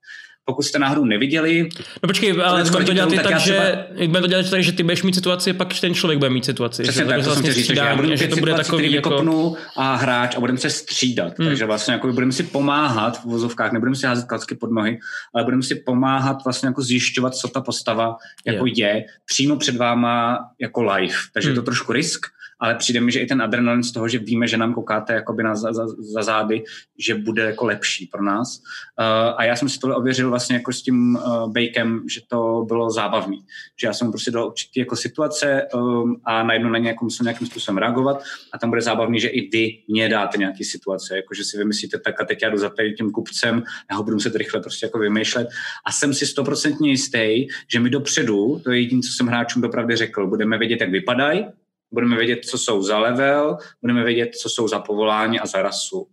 pokud 0.49 0.63
jste 0.63 0.79
náhodou 0.79 1.05
neviděli. 1.05 1.69
No 2.03 2.07
počkej, 2.07 2.43
ale 2.45 2.65
budeme 2.65 2.85
to 2.85 2.93
dělat 2.93 3.15
tak, 3.15 3.23
tak 3.23 3.41
že, 3.41 3.87
třeba... 3.97 4.21
to 4.21 4.27
dělat 4.27 4.51
tak, 4.51 4.63
že 4.63 4.73
ty 4.73 4.83
budeš 4.83 5.03
mít 5.03 5.15
situaci, 5.15 5.53
pak 5.53 5.81
ten 5.81 5.95
člověk 5.95 6.19
bude 6.19 6.31
mít 6.31 6.45
situaci. 6.45 6.83
Přesně 6.83 7.05
tak, 7.05 7.17
to 7.17 7.25
vlastně 7.25 7.53
jsem 7.53 7.63
říct, 7.63 7.67
že 7.67 7.75
já 7.75 7.97
budu 7.97 8.09
mít 8.09 8.31
to 8.31 8.37
bude 8.37 8.55
takový 8.55 8.93
jako... 8.93 9.57
a 9.77 9.95
hráč 9.95 10.37
a 10.37 10.41
budeme 10.41 10.59
se 10.59 10.71
střídat. 10.71 11.39
Hmm. 11.39 11.49
Takže 11.49 11.65
vlastně 11.65 11.95
jako 11.95 12.13
budeme 12.13 12.33
si 12.33 12.43
pomáhat 12.43 13.21
v 13.21 13.25
vozovkách, 13.25 13.73
nebudeme 13.73 13.97
si 13.97 14.07
házet 14.07 14.25
klacky 14.25 14.55
pod 14.55 14.71
nohy, 14.71 14.99
ale 15.35 15.45
budeme 15.45 15.63
si 15.63 15.75
pomáhat 15.75 16.45
vlastně 16.45 16.67
jako 16.67 16.83
zjišťovat, 16.83 17.35
co 17.35 17.49
ta 17.49 17.61
postava 17.61 18.17
jako 18.47 18.67
je, 18.67 18.73
je 18.77 19.05
přímo 19.27 19.57
před 19.57 19.77
váma 19.77 20.39
jako 20.61 20.83
live. 20.83 21.15
Takže 21.33 21.49
hmm. 21.49 21.57
je 21.57 21.61
to 21.61 21.65
trošku 21.65 21.93
risk, 21.93 22.27
ale 22.61 22.75
přijde 22.75 23.01
mi, 23.01 23.13
že 23.13 23.21
i 23.21 23.27
ten 23.27 23.43
adrenalin 23.43 23.83
z 23.83 23.93
toho, 23.93 24.09
že 24.09 24.19
víme, 24.19 24.47
že 24.47 24.57
nám 24.57 24.75
koukáte 24.75 25.13
jakoby 25.13 25.43
na, 25.43 25.55
za, 25.55 25.73
za, 25.73 25.87
za 25.87 26.23
zády, 26.23 26.65
že 26.99 27.15
bude 27.15 27.43
jako 27.43 27.67
lepší 27.67 28.07
pro 28.07 28.25
nás. 28.25 28.59
Uh, 28.59 29.35
a 29.37 29.45
já 29.45 29.57
jsem 29.57 29.69
si 29.69 29.79
tohle 29.79 29.97
ověřil 29.97 30.31
vlastně 30.31 30.57
jako 30.57 30.73
s 30.73 30.83
tím 30.83 31.17
uh, 31.17 31.53
Bakem, 31.53 32.03
že 32.09 32.21
to 32.29 32.65
bylo 32.69 32.91
zábavný. 32.91 33.39
Že 33.81 33.87
já 33.87 33.93
jsem 33.93 34.07
mu 34.07 34.13
prostě 34.13 34.31
dal 34.31 34.47
určitě 34.47 34.81
jako 34.81 34.97
situace 34.97 35.67
um, 35.75 36.21
a 36.25 36.43
najednou 36.43 36.71
na 36.71 36.79
ně 36.79 36.89
jako 36.89 37.05
musel 37.05 37.25
nějakým 37.25 37.47
způsobem 37.47 37.79
reagovat 37.79 38.23
a 38.53 38.59
tam 38.59 38.71
bude 38.71 38.81
zábavný, 38.83 39.21
že 39.21 39.29
i 39.29 39.49
vy 39.49 39.79
mě 39.89 40.09
dáte 40.09 40.39
nějaký 40.39 40.65
situace, 40.65 41.17
jako 41.17 41.35
že 41.35 41.45
si 41.45 41.59
vymyslíte 41.59 41.99
tak 41.99 42.21
a 42.21 42.25
teď 42.25 42.43
já 42.43 42.51
jdu 42.51 42.59
za 42.59 42.71
tím 42.97 43.11
kupcem, 43.11 43.63
já 43.91 43.97
ho 43.97 44.03
budu 44.03 44.21
se 44.21 44.31
rychle 44.35 44.61
prostě 44.61 44.87
jako 44.87 44.99
vymýšlet 44.99 45.49
a 45.87 45.93
jsem 45.93 46.15
si 46.15 46.27
stoprocentně 46.27 46.91
jistý, 46.91 47.47
že 47.69 47.81
mi 47.81 47.91
dopředu, 47.91 48.61
to 48.65 48.71
je 48.71 48.81
jediné, 48.81 49.03
co 49.03 49.13
jsem 49.13 49.27
hráčům 49.27 49.63
dopravdy 49.63 49.97
řekl, 49.97 50.27
budeme 50.27 50.59
vědět, 50.59 50.81
jak 50.81 50.91
vypadají, 50.91 51.47
budeme 51.91 52.17
vědět, 52.17 52.45
co 52.45 52.59
jsou 52.59 52.83
za 52.83 52.99
level, 52.99 53.57
budeme 53.81 54.05
vědět, 54.05 54.35
co 54.35 54.49
jsou 54.49 54.69
za 54.69 54.81
povolání 54.81 55.41
a 55.41 55.47
za 55.47 55.63
rasu 55.63 56.09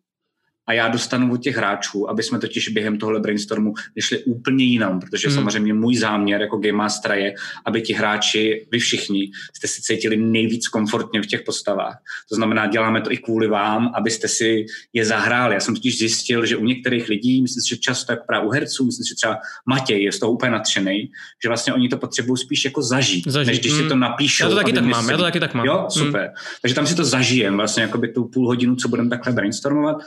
a 0.67 0.73
já 0.73 0.87
dostanu 0.87 1.33
od 1.33 1.37
těch 1.37 1.57
hráčů, 1.57 2.09
aby 2.09 2.23
jsme 2.23 2.39
totiž 2.39 2.69
během 2.69 2.97
tohle 2.97 3.19
brainstormu 3.19 3.73
vyšli 3.95 4.23
úplně 4.23 4.63
jinam, 4.63 4.99
protože 4.99 5.27
hmm. 5.27 5.35
samozřejmě 5.35 5.73
můj 5.73 5.95
záměr 5.95 6.41
jako 6.41 6.57
Game 6.57 6.77
Master 6.77 7.11
je, 7.11 7.33
aby 7.65 7.81
ti 7.81 7.93
hráči, 7.93 8.67
vy 8.71 8.79
všichni, 8.79 9.31
jste 9.57 9.67
si 9.67 9.81
cítili 9.81 10.17
nejvíc 10.17 10.67
komfortně 10.67 11.21
v 11.21 11.25
těch 11.27 11.41
postavách. 11.41 11.97
To 12.29 12.35
znamená, 12.35 12.67
děláme 12.67 13.01
to 13.01 13.11
i 13.11 13.17
kvůli 13.17 13.47
vám, 13.47 13.91
abyste 13.95 14.27
si 14.27 14.65
je 14.93 15.05
zahráli. 15.05 15.53
Já 15.53 15.59
jsem 15.59 15.75
totiž 15.75 15.97
zjistil, 15.97 16.45
že 16.45 16.57
u 16.57 16.65
některých 16.65 17.09
lidí, 17.09 17.41
myslím 17.41 17.61
si, 17.61 17.69
že 17.69 17.77
často 17.77 18.11
jak 18.11 18.25
právě 18.25 18.47
u 18.47 18.51
herců, 18.51 18.85
myslím 18.85 19.03
si, 19.03 19.09
že 19.09 19.15
třeba 19.15 19.37
Matěj 19.69 20.03
je 20.03 20.11
z 20.11 20.19
toho 20.19 20.31
úplně 20.31 20.51
nadšený, 20.51 21.11
že 21.43 21.49
vlastně 21.49 21.73
oni 21.73 21.89
to 21.89 21.97
potřebují 21.97 22.37
spíš 22.37 22.65
jako 22.65 22.81
zažít, 22.81 23.27
zažít. 23.27 23.47
než 23.47 23.59
když 23.59 23.71
hmm. 23.71 23.81
si 23.81 23.89
to 23.89 23.95
napíšou. 23.95 24.43
Já 24.43 24.49
to 24.49 24.55
taky 24.55 24.73
tak 24.73 24.85
mám, 24.85 25.09
já 25.09 25.17
to 25.17 25.23
taky 25.23 25.39
tak 25.39 25.53
mám. 25.53 25.65
Jo, 25.65 25.85
super. 25.89 26.21
Hmm. 26.21 26.35
Takže 26.61 26.75
tam 26.75 26.87
si 26.87 26.95
to 26.95 27.05
zažijem, 27.05 27.57
vlastně 27.57 27.83
jako 27.83 27.97
by 27.97 28.07
tu 28.07 28.23
půl 28.23 28.47
hodinu, 28.47 28.75
co 28.75 28.87
budeme 28.87 29.09
takhle 29.09 29.33
brainstormovat 29.33 29.97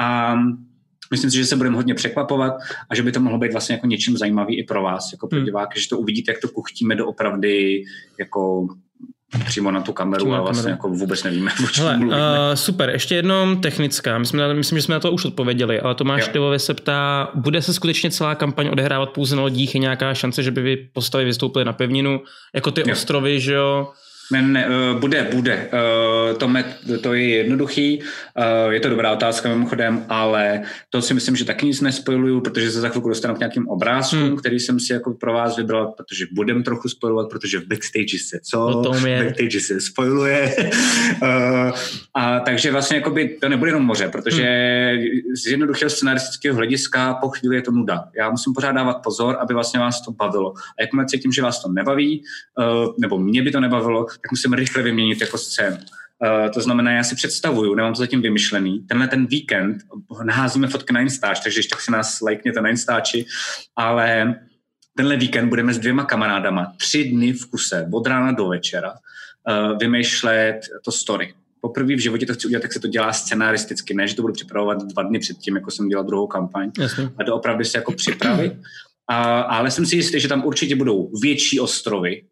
a 0.00 0.34
myslím 1.10 1.30
si, 1.30 1.36
že 1.36 1.46
se 1.46 1.56
budeme 1.56 1.76
hodně 1.76 1.94
překvapovat 1.94 2.54
a 2.90 2.94
že 2.94 3.02
by 3.02 3.12
to 3.12 3.20
mohlo 3.20 3.38
být 3.38 3.52
vlastně 3.52 3.74
jako 3.74 3.86
něčím 3.86 4.16
zajímavý 4.16 4.58
i 4.58 4.62
pro 4.62 4.82
vás, 4.82 5.12
jako 5.12 5.28
pro 5.28 5.38
hmm. 5.38 5.44
diváky, 5.44 5.80
že 5.80 5.88
to 5.88 5.98
uvidíte, 5.98 6.30
jak 6.32 6.40
to 6.40 6.48
kuchtíme 6.48 6.94
doopravdy 6.94 7.82
jako 8.18 8.68
přímo 9.46 9.70
na 9.70 9.80
tu 9.80 9.92
kameru 9.92 10.24
přímo 10.24 10.34
a 10.34 10.40
vlastně 10.40 10.62
kameru. 10.62 10.76
jako 10.76 10.88
vůbec 10.88 11.22
nevíme, 11.22 11.50
o 11.64 11.66
čem 11.66 11.84
Hele, 11.84 11.96
uh, 11.96 12.14
super, 12.54 12.90
ještě 12.90 13.14
jednou 13.14 13.54
technická. 13.54 14.18
My 14.18 14.26
jsme, 14.26 14.54
myslím, 14.54 14.78
že 14.78 14.82
jsme 14.82 14.94
na 14.94 15.00
to 15.00 15.12
už 15.12 15.24
odpověděli, 15.24 15.80
ale 15.80 15.94
Tomáš 15.94 16.28
Tivově 16.28 16.58
se 16.58 16.74
ptá, 16.74 17.30
bude 17.34 17.62
se 17.62 17.74
skutečně 17.74 18.10
celá 18.10 18.34
kampaň 18.34 18.68
odehrávat 18.72 19.10
pouze 19.10 19.36
na 19.36 19.42
lodích? 19.42 19.74
Je 19.74 19.80
nějaká 19.80 20.14
šance, 20.14 20.42
že 20.42 20.50
by 20.50 20.62
vy 20.62 20.76
postavy 20.76 21.24
vystoupily 21.24 21.64
na 21.64 21.72
pevninu, 21.72 22.20
jako 22.54 22.70
ty 22.70 22.80
jo. 22.80 22.92
ostrovy, 22.92 23.40
že 23.40 23.52
jo? 23.52 23.92
Ne, 24.32 24.42
ne, 24.42 24.66
uh, 24.68 25.00
bude, 25.00 25.28
bude. 25.32 25.70
to, 26.38 26.50
to 27.00 27.14
je 27.14 27.28
jednoduchý, 27.28 27.98
uh, 27.98 28.72
je 28.72 28.80
to 28.80 28.88
dobrá 28.88 29.12
otázka 29.12 29.48
mimochodem, 29.48 30.04
ale 30.08 30.62
to 30.90 31.02
si 31.02 31.14
myslím, 31.14 31.36
že 31.36 31.44
taky 31.44 31.66
nic 31.66 31.80
nespojuju, 31.80 32.40
protože 32.40 32.70
se 32.70 32.80
za 32.80 32.88
chvilku 32.88 33.08
dostanu 33.08 33.34
k 33.34 33.38
nějakým 33.38 33.68
obrázkům, 33.68 34.18
hmm. 34.18 34.36
který 34.36 34.60
jsem 34.60 34.80
si 34.80 34.92
jako 34.92 35.12
pro 35.12 35.32
vás 35.32 35.56
vybral, 35.56 35.86
protože 35.86 36.26
budem 36.32 36.62
trochu 36.62 36.88
spojovat, 36.88 37.28
protože 37.30 37.58
v 37.58 37.66
backstage 37.66 38.18
se 38.18 38.38
co? 38.42 38.66
O 38.66 38.82
tom 38.82 39.06
je. 39.06 39.24
Backstage 39.24 39.60
se 39.60 39.80
spojuje. 39.80 40.56
a 42.14 42.40
takže 42.40 42.72
vlastně 42.72 42.96
jakoby 42.96 43.28
to 43.40 43.48
nebude 43.48 43.70
jenom 43.70 43.82
moře, 43.82 44.08
protože 44.08 44.42
hmm. 44.42 45.36
z 45.36 45.46
jednoduchého 45.46 45.90
scenaristického 45.90 46.56
hlediska 46.56 47.14
po 47.14 47.28
chvíli 47.28 47.56
je 47.56 47.62
to 47.62 47.70
nuda. 47.70 48.04
Já 48.16 48.30
musím 48.30 48.52
pořád 48.52 48.72
dávat 48.72 48.94
pozor, 48.94 49.36
aby 49.40 49.54
vlastně 49.54 49.80
vás 49.80 50.00
to 50.00 50.10
bavilo. 50.12 50.54
A 50.78 50.82
jakmile 50.82 51.06
cítím, 51.06 51.32
že 51.32 51.42
vás 51.42 51.62
to 51.62 51.68
nebaví, 51.68 52.22
nebo 52.98 53.18
mě 53.18 53.42
by 53.42 53.50
to 53.50 53.60
nebavilo, 53.60 54.06
tak 54.22 54.30
musím 54.30 54.52
rychle 54.52 54.82
vyměnit 54.82 55.20
jako 55.20 55.38
scénu. 55.38 55.76
Uh, 55.76 56.50
to 56.50 56.60
znamená, 56.60 56.92
já 56.92 57.04
si 57.04 57.14
představuju, 57.14 57.74
nemám 57.74 57.92
to 57.92 57.98
zatím 57.98 58.22
vymyšlený, 58.22 58.80
tenhle 58.88 59.08
ten 59.08 59.26
víkend 59.26 59.76
naházíme 60.24 60.68
fotky 60.68 60.92
na 60.92 61.00
Instač, 61.00 61.40
takže 61.40 61.60
když 61.60 61.66
tak 61.66 61.80
si 61.80 61.90
nás 61.90 62.20
lajkněte 62.20 62.60
na 62.60 62.68
Instači, 62.68 63.26
ale 63.76 64.34
tenhle 64.96 65.16
víkend 65.16 65.48
budeme 65.48 65.74
s 65.74 65.78
dvěma 65.78 66.04
kamarádama 66.04 66.72
tři 66.78 67.04
dny 67.04 67.32
v 67.32 67.46
kuse, 67.50 67.88
od 67.92 68.06
rána 68.06 68.32
do 68.32 68.48
večera, 68.48 68.92
uh, 68.92 69.78
vymýšlet 69.78 70.60
to 70.84 70.92
story. 70.92 71.34
Poprvé 71.60 71.94
v 71.96 72.02
životě 72.02 72.26
to 72.26 72.34
chci 72.34 72.46
udělat, 72.46 72.62
tak 72.62 72.72
se 72.72 72.80
to 72.80 72.88
dělá 72.88 73.12
scenaristicky, 73.12 73.94
ne, 73.94 74.08
že 74.08 74.16
to 74.16 74.22
budu 74.22 74.34
připravovat 74.34 74.82
dva 74.82 75.02
dny 75.02 75.18
předtím, 75.18 75.56
jako 75.56 75.70
jsem 75.70 75.88
dělal 75.88 76.04
druhou 76.04 76.26
kampaň. 76.26 76.70
Jasně. 76.78 77.10
A 77.18 77.22
doopravdy 77.22 77.64
se 77.64 77.78
jako 77.78 77.92
připravit. 77.92 78.52
A, 79.10 79.40
ale 79.40 79.70
jsem 79.70 79.86
si 79.86 79.96
jistý, 79.96 80.20
že 80.20 80.28
tam 80.28 80.44
určitě 80.44 80.76
budou 80.76 81.10
větší 81.22 81.60
ostrovy, 81.60 82.22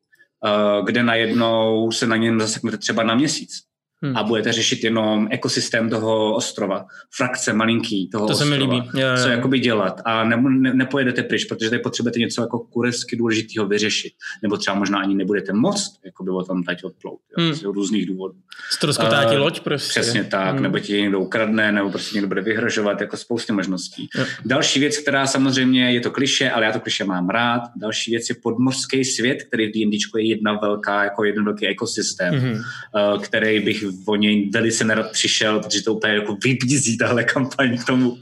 kde 0.85 1.03
najednou 1.03 1.93
se 1.93 2.07
na 2.07 2.17
něm 2.17 2.41
zaseknete 2.41 2.79
třeba 2.79 3.03
na 3.03 3.15
měsíc 3.15 3.72
hmm. 4.03 4.17
a 4.17 4.23
budete 4.23 4.53
řešit 4.53 4.85
jenom 4.85 5.29
ekosystém 5.31 5.91
toho 5.91 6.35
ostrova, 6.35 6.87
frakce 7.17 7.53
malinký 7.53 8.09
toho 8.09 8.27
to 8.27 8.33
ostrova, 8.33 8.51
se 8.51 8.59
mi 8.59 8.65
líbí. 8.65 8.89
Jo, 8.95 9.09
jo. 9.09 9.23
co 9.23 9.29
jakoby 9.29 9.59
dělat 9.59 10.01
a 10.05 10.25
ne, 10.25 10.37
ne, 10.49 10.75
nepojedete 10.75 11.23
pryč, 11.23 11.45
protože 11.45 11.71
tady 11.71 11.83
potřebujete 11.83 12.19
něco 12.19 12.43
jako 12.43 12.59
kuresky 12.59 13.17
důležitého 13.17 13.67
vyřešit, 13.67 14.13
nebo 14.43 14.57
třeba 14.57 14.77
možná 14.77 14.99
ani 14.99 15.15
nebudete 15.15 15.53
moc 15.53 15.99
jako 16.05 16.25
by 16.25 16.31
o 16.31 16.45
tom 16.45 16.63
teď 16.63 16.85
odplout, 16.85 17.21
jo, 17.39 17.45
hmm. 17.45 17.55
z 17.55 17.63
různých 17.63 18.07
důvodů. 18.07 18.35
Stroskotá 18.71 19.25
ti 19.25 19.37
loď 19.37 19.61
prostě. 19.61 20.01
Přesně 20.01 20.25
tak, 20.25 20.55
hmm. 20.55 20.63
nebo 20.63 20.79
ti 20.79 20.93
někdo 20.93 21.21
ukradne, 21.21 21.73
nebo 21.73 21.91
prostě 21.91 22.17
někdo 22.17 22.29
bude 22.29 22.41
vyhrožovat, 22.41 23.01
jako 23.01 23.17
spousty 23.17 23.53
možností. 23.53 24.09
Jo. 24.19 24.25
Další 24.45 24.81
věc, 24.81 24.99
která 24.99 25.27
samozřejmě 25.27 25.93
je 25.93 26.01
to 26.01 26.11
kliše, 26.11 26.51
ale 26.51 26.65
já 26.65 26.73
to 26.73 26.81
kliše 26.81 27.05
mám 27.05 27.29
rád, 27.29 27.63
další 27.77 28.11
věc 28.11 28.29
je 28.29 28.35
podmořský 28.43 29.05
svět, 29.05 29.43
který 29.43 29.67
v 29.67 29.73
D&Dčku 29.73 30.19
je 30.19 30.29
jedna 30.29 30.59
velká, 30.63 31.05
jako 31.05 31.25
jeden 31.25 31.45
velký 31.45 31.67
ekosystém, 31.67 32.35
hmm. 32.35 32.63
který 33.23 33.61
bych 33.61 33.85
o 34.07 34.17
něj 34.17 34.51
velice 34.51 34.85
nerad 34.85 35.13
přišel, 35.13 35.61
protože 35.61 35.83
to 35.83 35.95
úplně 35.95 36.15
jako 36.15 36.37
vybízí 36.45 36.99
tahle 36.99 37.25
kampaň 37.25 37.79
k 37.79 37.85
tomu, 37.85 38.11
uh, 38.11 38.19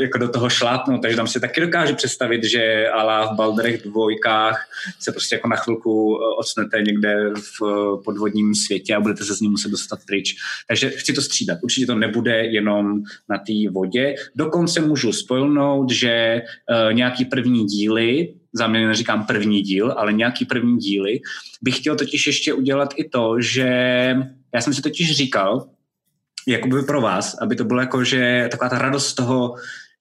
jako 0.00 0.18
do 0.18 0.28
toho 0.28 0.48
šlápnout. 0.50 1.02
Takže 1.02 1.16
tam 1.16 1.26
si 1.26 1.40
taky 1.40 1.60
dokážu 1.60 1.94
představit, 1.94 2.44
že 2.44 2.88
ala 2.88 3.32
v 3.32 3.36
Balderech 3.36 3.82
dvojkách 3.82 4.68
se 5.00 5.12
prostě 5.12 5.34
jako 5.34 5.48
na 5.48 5.56
chvilku 5.56 6.18
eh, 6.20 6.36
odsnete 6.38 6.82
někde 6.82 7.30
v 7.34 7.62
eh, 7.62 8.02
podvodním 8.04 8.54
světě 8.54 8.94
a 8.94 9.00
budete 9.00 9.24
se 9.24 9.34
z 9.34 9.40
ní 9.40 9.48
muset 9.48 9.68
dostat 9.68 9.98
pryč. 10.06 10.34
Takže 10.68 10.90
chci 10.90 11.12
to 11.12 11.22
střídat. 11.22 11.58
Určitě 11.62 11.86
to 11.86 11.94
nebude 11.94 12.44
jenom 12.44 13.02
na 13.28 13.38
té 13.38 13.70
vodě. 13.70 14.14
Dokonce 14.36 14.80
můžu 14.80 15.12
spojnout, 15.12 15.90
že 15.90 16.42
uh, 16.42 16.92
nějaký 16.92 17.24
první 17.24 17.64
díly 17.64 18.34
záměrně 18.52 18.88
neříkám 18.88 19.26
první 19.26 19.62
díl, 19.62 19.94
ale 19.96 20.12
nějaký 20.12 20.44
první 20.44 20.76
díly, 20.76 21.20
bych 21.62 21.76
chtěl 21.76 21.96
totiž 21.96 22.26
ještě 22.26 22.52
udělat 22.52 22.94
i 22.96 23.08
to, 23.08 23.40
že 23.40 24.16
já 24.54 24.60
jsem 24.60 24.74
si 24.74 24.82
totiž 24.82 25.16
říkal, 25.16 25.68
jakoby 26.48 26.82
pro 26.82 27.00
vás, 27.00 27.36
aby 27.40 27.56
to 27.56 27.64
bylo 27.64 27.80
jako, 27.80 28.04
že 28.04 28.48
taková 28.50 28.68
ta 28.68 28.78
radost 28.78 29.14
toho, 29.14 29.54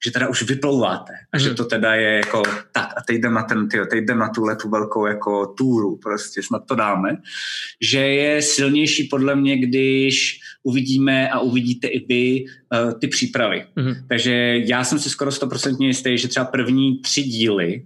že 0.05 0.11
teda 0.11 0.29
už 0.29 0.43
vyplouváte 0.43 1.13
a 1.33 1.37
že 1.37 1.53
to 1.53 1.65
teda 1.65 1.95
je 1.95 2.11
jako 2.17 2.43
tak 2.71 2.93
a 2.97 3.01
teď 3.07 3.17
jdem 3.17 3.33
na 3.33 3.43
ten, 3.43 3.69
tyjo, 3.69 3.85
teď 3.85 4.03
jdem 4.03 4.17
na 4.17 4.29
tuhle 4.29 4.55
tu 4.55 4.69
velkou 4.69 5.05
jako 5.05 5.45
túru, 5.45 5.97
prostě 5.97 6.43
snad 6.43 6.65
to 6.65 6.75
dáme, 6.75 7.17
že 7.81 7.99
je 7.99 8.41
silnější 8.41 9.03
podle 9.03 9.35
mě, 9.35 9.57
když 9.57 10.39
uvidíme 10.63 11.29
a 11.29 11.39
uvidíte 11.39 11.87
i 11.87 12.05
vy 12.05 12.45
uh, 12.45 12.99
ty 12.99 13.07
přípravy. 13.07 13.65
Hmm. 13.77 13.93
Takže 14.09 14.33
já 14.65 14.83
jsem 14.83 14.99
si 14.99 15.09
skoro 15.09 15.31
100% 15.31 15.85
jistý, 15.85 16.17
že 16.17 16.27
třeba 16.27 16.45
první 16.45 17.01
tři 17.01 17.23
díly 17.23 17.85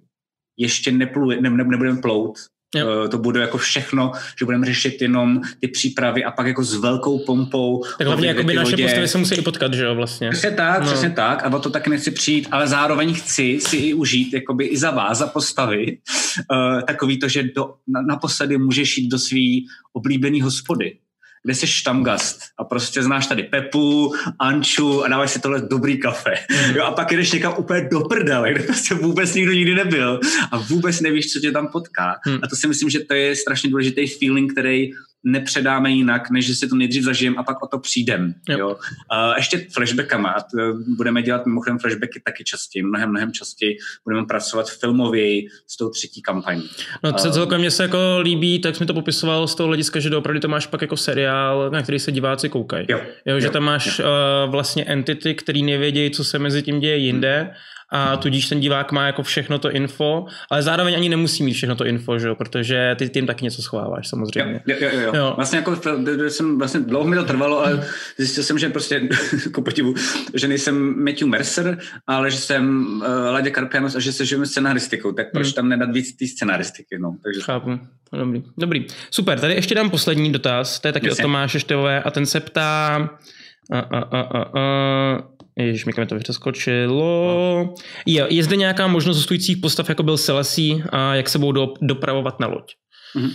ještě 0.58 0.92
nepluje, 0.92 1.42
ne, 1.42 1.50
ne, 1.50 1.64
nebudeme 1.64 2.02
plout, 2.02 2.40
Jo. 2.76 3.04
Eh, 3.06 3.10
to 3.10 3.18
bude 3.18 3.42
jako 3.42 3.58
všechno, 3.58 4.12
že 4.40 4.46
budeme 4.46 4.66
řešit 4.66 5.02
jenom 5.02 5.42
ty 5.60 5.68
přípravy 5.68 6.24
a 6.24 6.32
pak 6.32 6.48
jako 6.48 6.64
s 6.64 6.76
velkou 6.76 7.20
pompou. 7.20 7.84
Tak 7.98 8.08
hlavně 8.08 8.28
jako 8.28 8.44
by 8.44 8.56
naše 8.56 8.72
lodě. 8.72 8.84
postavy 8.84 9.08
se 9.08 9.18
musí 9.18 9.36
i 9.36 9.42
potkat, 9.42 9.74
že 9.74 9.84
jo, 9.84 9.96
vlastně. 9.96 10.30
Přesně 10.30 10.52
tak, 10.52 10.80
no. 10.80 10.86
přesně 10.86 11.10
tak. 11.10 11.44
A 11.44 11.54
o 11.54 11.60
to 11.60 11.70
taky 11.70 11.90
nechci 11.90 12.12
přijít, 12.12 12.48
ale 12.52 12.68
zároveň 12.68 13.14
chci 13.14 13.60
si 13.62 13.78
i 13.78 13.94
užít, 13.94 14.34
jakoby 14.34 14.66
i 14.66 14.78
za 14.78 14.92
vás, 14.92 15.18
za 15.18 15.28
postavy, 15.28 15.98
uh, 16.52 16.82
takový 16.82 17.20
to, 17.20 17.28
že 17.28 17.44
do, 17.44 17.74
na, 17.88 18.02
naposledy 18.02 18.58
můžeš 18.58 18.98
jít 18.98 19.08
do 19.08 19.20
svý 19.20 19.66
oblíbený 19.94 20.42
hospody 20.42 20.98
kde 21.46 21.56
jsi 21.56 21.68
štamgast 21.68 22.40
a 22.58 22.64
prostě 22.64 23.04
znáš 23.04 23.28
tady 23.28 23.44
Pepu, 23.44 24.14
Anču 24.40 25.04
a 25.04 25.08
dáváš 25.08 25.32
si 25.32 25.40
tohle 25.40 25.62
dobrý 25.62 26.00
kafe. 26.00 26.34
Mm. 26.52 26.76
Jo, 26.76 26.84
a 26.84 26.92
pak 26.92 27.12
jdeš 27.12 27.32
někam 27.32 27.54
úplně 27.58 27.88
do 27.92 28.00
prdele, 28.00 28.54
kde 28.54 28.64
prostě 28.64 28.96
vůbec 28.96 29.34
nikdo 29.34 29.52
nikdy 29.52 29.76
nebyl 29.76 30.20
a 30.52 30.58
vůbec 30.58 31.02
nevíš, 31.02 31.34
co 31.34 31.40
tě 31.40 31.52
tam 31.52 31.68
potká. 31.68 32.16
Mm. 32.28 32.40
A 32.44 32.48
to 32.48 32.56
si 32.56 32.68
myslím, 32.68 32.90
že 32.90 33.00
to 33.00 33.14
je 33.14 33.36
strašně 33.36 33.70
důležitý 33.70 34.08
feeling, 34.08 34.52
který 34.52 34.92
nepředáme 35.26 35.92
jinak, 35.92 36.30
než 36.30 36.48
že 36.48 36.56
si 36.56 36.68
to 36.68 36.76
nejdřív 36.76 37.04
zažijem 37.04 37.36
a 37.38 37.44
pak 37.44 37.64
o 37.64 37.68
to 37.68 37.80
přijdem. 37.80 38.34
Jo. 38.50 38.58
Jo. 38.58 38.76
A 39.10 39.38
ještě 39.38 39.68
flashbackama. 39.74 40.30
A 40.30 40.44
budeme 40.88 41.22
dělat 41.22 41.46
mimochodem 41.46 41.80
flashbacky 41.80 42.22
taky 42.24 42.44
častěji, 42.44 42.84
mnohem, 42.84 43.10
mnohem 43.10 43.32
častěji. 43.32 43.78
Budeme 44.04 44.26
pracovat 44.26 44.70
filmověji 44.70 45.48
s 45.68 45.78
tou 45.78 45.90
třetí 45.90 46.22
kampaní. 46.22 46.70
No 47.04 47.14
co 47.14 47.32
celkem 47.32 47.60
mně 47.60 47.72
se 47.72 47.84
jako 47.84 47.98
líbí, 48.22 48.60
tak 48.60 48.76
jsi 48.76 48.84
mi 48.84 48.88
to 48.88 48.94
popisoval 48.94 49.48
z 49.48 49.56
toho 49.56 49.68
hlediska, 49.68 50.00
že 50.00 50.16
opravdu 50.16 50.40
to 50.40 50.48
máš 50.48 50.68
pak 50.68 50.82
jako 50.82 50.98
seriál, 50.98 51.70
na 51.72 51.82
který 51.82 52.00
se 52.00 52.12
diváci 52.12 52.50
koukají. 52.50 52.86
Jo. 52.90 53.02
jo. 53.26 53.40
že 53.40 53.46
jo. 53.48 53.52
tam 53.52 53.64
máš 53.64 54.00
jo. 54.00 54.06
Uh, 54.06 54.52
vlastně 54.52 54.84
entity, 54.84 55.36
který 55.36 55.64
nevědějí, 55.64 56.12
co 56.12 56.24
se 56.24 56.40
mezi 56.40 56.64
tím 56.64 56.80
děje 56.80 56.98
jinde. 56.98 57.42
Hmm 57.42 57.54
a 57.90 58.18
tudíž 58.18 58.50
ten 58.50 58.60
divák 58.60 58.92
má 58.92 59.08
jako 59.08 59.24
všechno 59.24 59.60
to 59.60 59.72
info, 59.72 60.26
ale 60.52 60.64
zároveň 60.64 60.96
ani 60.96 61.10
nemusí 61.10 61.44
mít 61.44 61.54
všechno 61.54 61.76
to 61.76 61.86
info, 61.86 62.20
že? 62.20 62.36
protože 62.36 62.96
ty 63.00 63.10
tím 63.10 63.28
taky 63.28 63.44
něco 63.44 63.62
schováváš 63.62 64.08
samozřejmě. 64.08 64.62
Jo, 64.66 64.76
jo, 64.80 64.90
jo. 64.94 65.12
jo. 65.16 65.34
Vlastně 65.36 65.58
jako 65.58 65.78
jsem, 66.30 66.58
vlastně 66.58 66.80
dlouho 66.80 67.10
mi 67.10 67.16
to 67.16 67.24
trvalo, 67.24 67.66
ale 67.66 67.88
zjistil 68.18 68.44
jsem, 68.44 68.60
že 68.60 68.70
prostě 68.70 69.02
jako 69.46 69.62
podivu, 69.62 69.94
že 70.34 70.48
nejsem 70.48 71.04
Matthew 71.04 71.28
Mercer, 71.28 71.78
ale 72.08 72.32
že 72.32 72.38
jsem 72.38 72.86
uh, 72.98 73.02
Ladě 73.32 73.52
Karpianos 73.52 73.96
a 73.96 74.00
že 74.00 74.14
se 74.14 74.26
žijeme 74.26 74.46
scenaristikou, 74.46 75.12
tak 75.12 75.32
proč 75.32 75.48
hmm. 75.48 75.54
tam 75.54 75.70
nedat 75.70 75.92
víc 75.92 76.16
té 76.16 76.28
scenaristiky, 76.28 76.98
no. 77.00 77.18
Takže... 77.24 77.42
Chápu. 77.42 77.80
Dobrý. 78.18 78.44
Dobrý. 78.58 78.86
Super, 79.12 79.40
tady 79.40 79.54
ještě 79.54 79.76
dám 79.76 79.90
poslední 79.90 80.32
dotaz, 80.32 80.80
to 80.80 80.88
je 80.88 80.92
taky 80.94 81.08
Jasně. 81.08 81.24
od 81.24 81.26
Tomáše 81.26 81.60
Števové 81.60 82.04
a 82.04 82.12
ten 82.12 82.26
se 82.26 82.40
ptá, 82.40 83.10
a, 83.72 83.80
a, 83.80 84.00
a, 84.00 84.22
a, 84.22 84.60
a, 84.60 85.36
Ježiš, 85.60 85.86
mi 85.86 85.94
to 85.94 86.20
přeskočilo. 86.20 87.74
Je, 88.06 88.28
je 88.30 88.44
zde 88.44 88.56
nějaká 88.56 88.88
možnost 88.88 89.18
hostujících 89.18 89.58
postav, 89.58 89.90
jako 89.90 90.04
byl 90.04 90.18
Celesí, 90.18 90.84
a 90.90 91.16
jak 91.16 91.30
se 91.30 91.40
budou 91.40 91.74
dopravovat 91.82 92.40
na 92.40 92.48
loď? 92.48 92.74
Mm-hmm. 93.16 93.32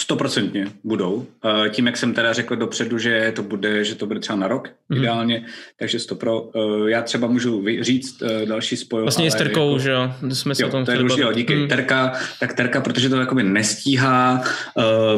Stoprocentně 0.00 0.66
budou. 0.84 1.26
Tím, 1.70 1.86
jak 1.86 1.96
jsem 1.96 2.14
teda 2.14 2.32
řekl 2.32 2.56
dopředu, 2.56 2.98
že 2.98 3.32
to 3.36 3.42
bude, 3.42 3.84
že 3.84 3.94
to 3.94 4.06
bude 4.06 4.20
třeba 4.20 4.38
na 4.38 4.48
rok 4.48 4.68
mm-hmm. 4.68 4.98
ideálně, 4.98 5.46
takže 5.78 5.98
stopro. 5.98 6.50
Já 6.86 7.02
třeba 7.02 7.28
můžu 7.28 7.64
říct 7.80 8.22
e, 8.22 8.46
další 8.46 8.76
spoj. 8.76 9.02
Vlastně 9.02 9.30
s 9.30 9.34
Terkou, 9.34 9.66
jako, 9.66 9.78
že 9.78 9.90
jo? 9.90 10.12
Jsme 10.32 10.54
jo, 10.58 10.68
tom 10.68 10.84
to 10.84 10.90
je 10.90 10.98
důležité, 10.98 11.34
díky. 11.34 11.54
Mm. 11.54 11.68
Terka, 11.68 12.12
tak 12.40 12.52
Terka, 12.52 12.80
protože 12.80 13.08
to 13.08 13.16
jakoby 13.16 13.42
nestíhá, 13.42 14.42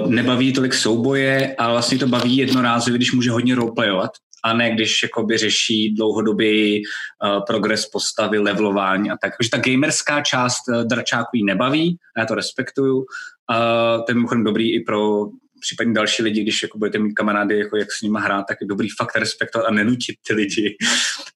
nebaví 0.06 0.52
tolik 0.52 0.74
souboje, 0.74 1.54
ale 1.58 1.72
vlastně 1.72 1.98
to 1.98 2.06
baví 2.06 2.36
jednorázově, 2.36 2.98
když 2.98 3.12
může 3.12 3.30
hodně 3.30 3.54
roleplayovat, 3.54 4.10
a 4.44 4.52
ne 4.52 4.70
když 4.70 5.02
jakoby 5.02 5.38
řeší 5.38 5.94
dlouhodobý 5.94 6.82
uh, 6.82 7.44
progres 7.46 7.86
postavy, 7.86 8.38
levelování 8.38 9.10
a 9.10 9.16
tak. 9.22 9.32
Takže 9.38 9.50
ta 9.50 9.70
gamerská 9.70 10.20
část 10.20 10.68
uh, 10.68 10.84
dračáků 10.84 11.30
ji 11.36 11.44
nebaví, 11.44 11.96
a 12.16 12.20
já 12.20 12.26
to 12.26 12.34
respektuju. 12.34 13.04
Uh, 13.52 14.04
to 14.04 14.10
je 14.10 14.14
mimochodem 14.14 14.44
dobrý 14.44 14.74
i 14.74 14.80
pro 14.80 15.26
případně 15.60 15.94
další 15.94 16.22
lidi, 16.22 16.42
když 16.42 16.62
jako 16.62 16.78
budete 16.78 16.98
mít 16.98 17.12
kamarády, 17.12 17.58
jako 17.58 17.76
jak 17.76 17.92
s 17.92 18.02
nimi 18.02 18.18
hrát, 18.20 18.44
tak 18.48 18.58
je 18.60 18.66
dobrý 18.66 18.88
fakt 18.88 19.16
respektovat 19.16 19.68
a 19.68 19.70
nenutit 19.70 20.16
ty 20.26 20.34
lidi. 20.34 20.76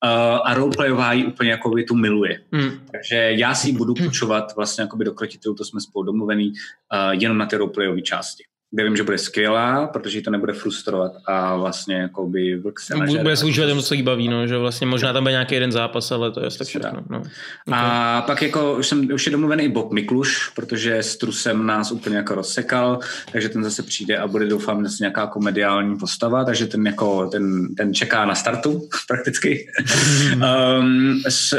Uh, 0.05 0.41
a 0.45 0.55
roleplayová 0.55 1.13
úplně 1.29 1.51
jako 1.51 1.71
by 1.71 1.85
tu 1.85 1.95
miluje. 1.95 2.41
Mm. 2.53 2.71
Takže 2.93 3.17
já 3.17 3.55
si 3.55 3.73
budu 3.73 3.95
půjčovat 3.95 4.57
vlastně 4.57 4.83
jako 4.83 4.97
by 4.97 5.05
do 5.05 5.13
krotitelů, 5.13 5.55
to 5.55 5.65
jsme 5.65 5.81
spolu 5.81 6.05
domluvený, 6.05 6.53
uh, 6.53 7.11
jenom 7.11 7.39
na 7.39 7.47
ty 7.47 7.57
roleplayové 7.57 8.03
části. 8.03 8.45
Vím, 8.85 8.97
že 8.97 9.03
bude 9.03 9.19
skvělá, 9.19 9.87
protože 9.87 10.21
to 10.21 10.31
nebude 10.31 10.53
frustrovat 10.53 11.13
a 11.27 11.57
vlastně 11.57 11.97
jako 11.97 12.27
by 12.27 12.57
vlk 12.57 12.81
se 12.81 12.97
nažere. 12.97 13.23
Bude 13.23 13.35
užívat 13.45 13.69
jenom, 13.69 13.83
co 13.83 13.95
jí 13.95 14.03
baví, 14.03 14.29
no, 14.29 14.47
že 14.47 14.59
vlastně 14.59 14.87
možná 14.87 15.13
tam 15.13 15.25
bude 15.25 15.33
nějaký 15.33 15.55
jeden 15.55 15.73
zápas, 15.73 16.13
ale 16.13 16.33
to 16.33 16.45
je 16.45 16.51
tak 16.59 16.67
všechno. 16.67 17.03
No. 17.11 17.19
Okay. 17.19 17.31
A 17.73 18.23
pak 18.27 18.43
jako 18.43 18.77
už, 18.77 18.87
jsem, 18.87 19.09
už 19.15 19.27
je 19.27 19.33
domluvený 19.33 19.65
i 19.65 19.69
Bob 19.69 19.93
Mikluš, 19.93 20.49
protože 20.49 20.97
s 20.97 21.17
Trusem 21.17 21.67
nás 21.67 21.93
úplně 21.93 22.17
jako 22.17 22.35
rozsekal, 22.35 22.99
takže 23.33 23.49
ten 23.49 23.65
zase 23.65 23.83
přijde 23.83 24.19
a 24.19 24.27
bude 24.27 24.47
doufám 24.47 24.85
zase 24.85 24.97
nějaká 25.01 25.27
komediální 25.27 25.99
postava, 25.99 26.45
takže 26.45 26.67
ten 26.67 26.87
jako 26.87 27.27
ten, 27.27 27.75
ten 27.75 27.95
čeká 27.95 28.25
na 28.25 28.35
startu 28.35 28.89
prakticky. 29.09 29.67
um, 30.81 31.23
s, 31.29 31.53
uh, 31.53 31.59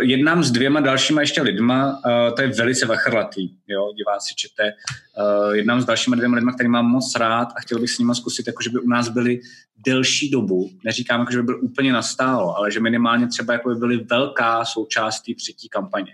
jednám 0.00 0.44
s 0.44 0.50
dvěma 0.50 0.80
dalšíma 0.80 1.20
ještě 1.20 1.42
lidma, 1.42 2.00
uh, 2.06 2.34
to 2.34 2.42
je 2.42 2.48
velice 2.48 2.86
vachrlatý, 2.86 3.50
jo, 3.68 3.92
diváci 3.96 4.34
čete, 4.34 4.72
uh, 5.18 5.54
jednám 5.54 5.80
s 5.80 5.84
dalšíma 5.84 6.16
dvěma 6.16 6.36
lidma, 6.36 6.45
který 6.52 6.68
mám 6.68 6.86
moc 6.86 7.12
rád 7.16 7.48
a 7.56 7.60
chtěl 7.60 7.78
bych 7.80 7.90
s 7.90 7.98
nimi 7.98 8.14
zkusit, 8.14 8.46
jako 8.46 8.62
že 8.62 8.70
by 8.70 8.78
u 8.78 8.88
nás 8.88 9.08
byli 9.08 9.40
delší 9.86 10.30
dobu. 10.30 10.70
Neříkám, 10.84 11.20
jako, 11.20 11.32
že 11.32 11.38
by 11.38 11.44
byl 11.44 11.60
úplně 11.62 11.92
nastálo, 11.92 12.56
ale 12.56 12.70
že 12.70 12.80
minimálně 12.80 13.26
třeba 13.26 13.52
jako 13.52 13.68
by 13.68 13.74
byly 13.74 13.96
velká 13.96 14.64
součást 14.64 15.20
té 15.20 15.32
třetí 15.34 15.68
kampaně. 15.68 16.12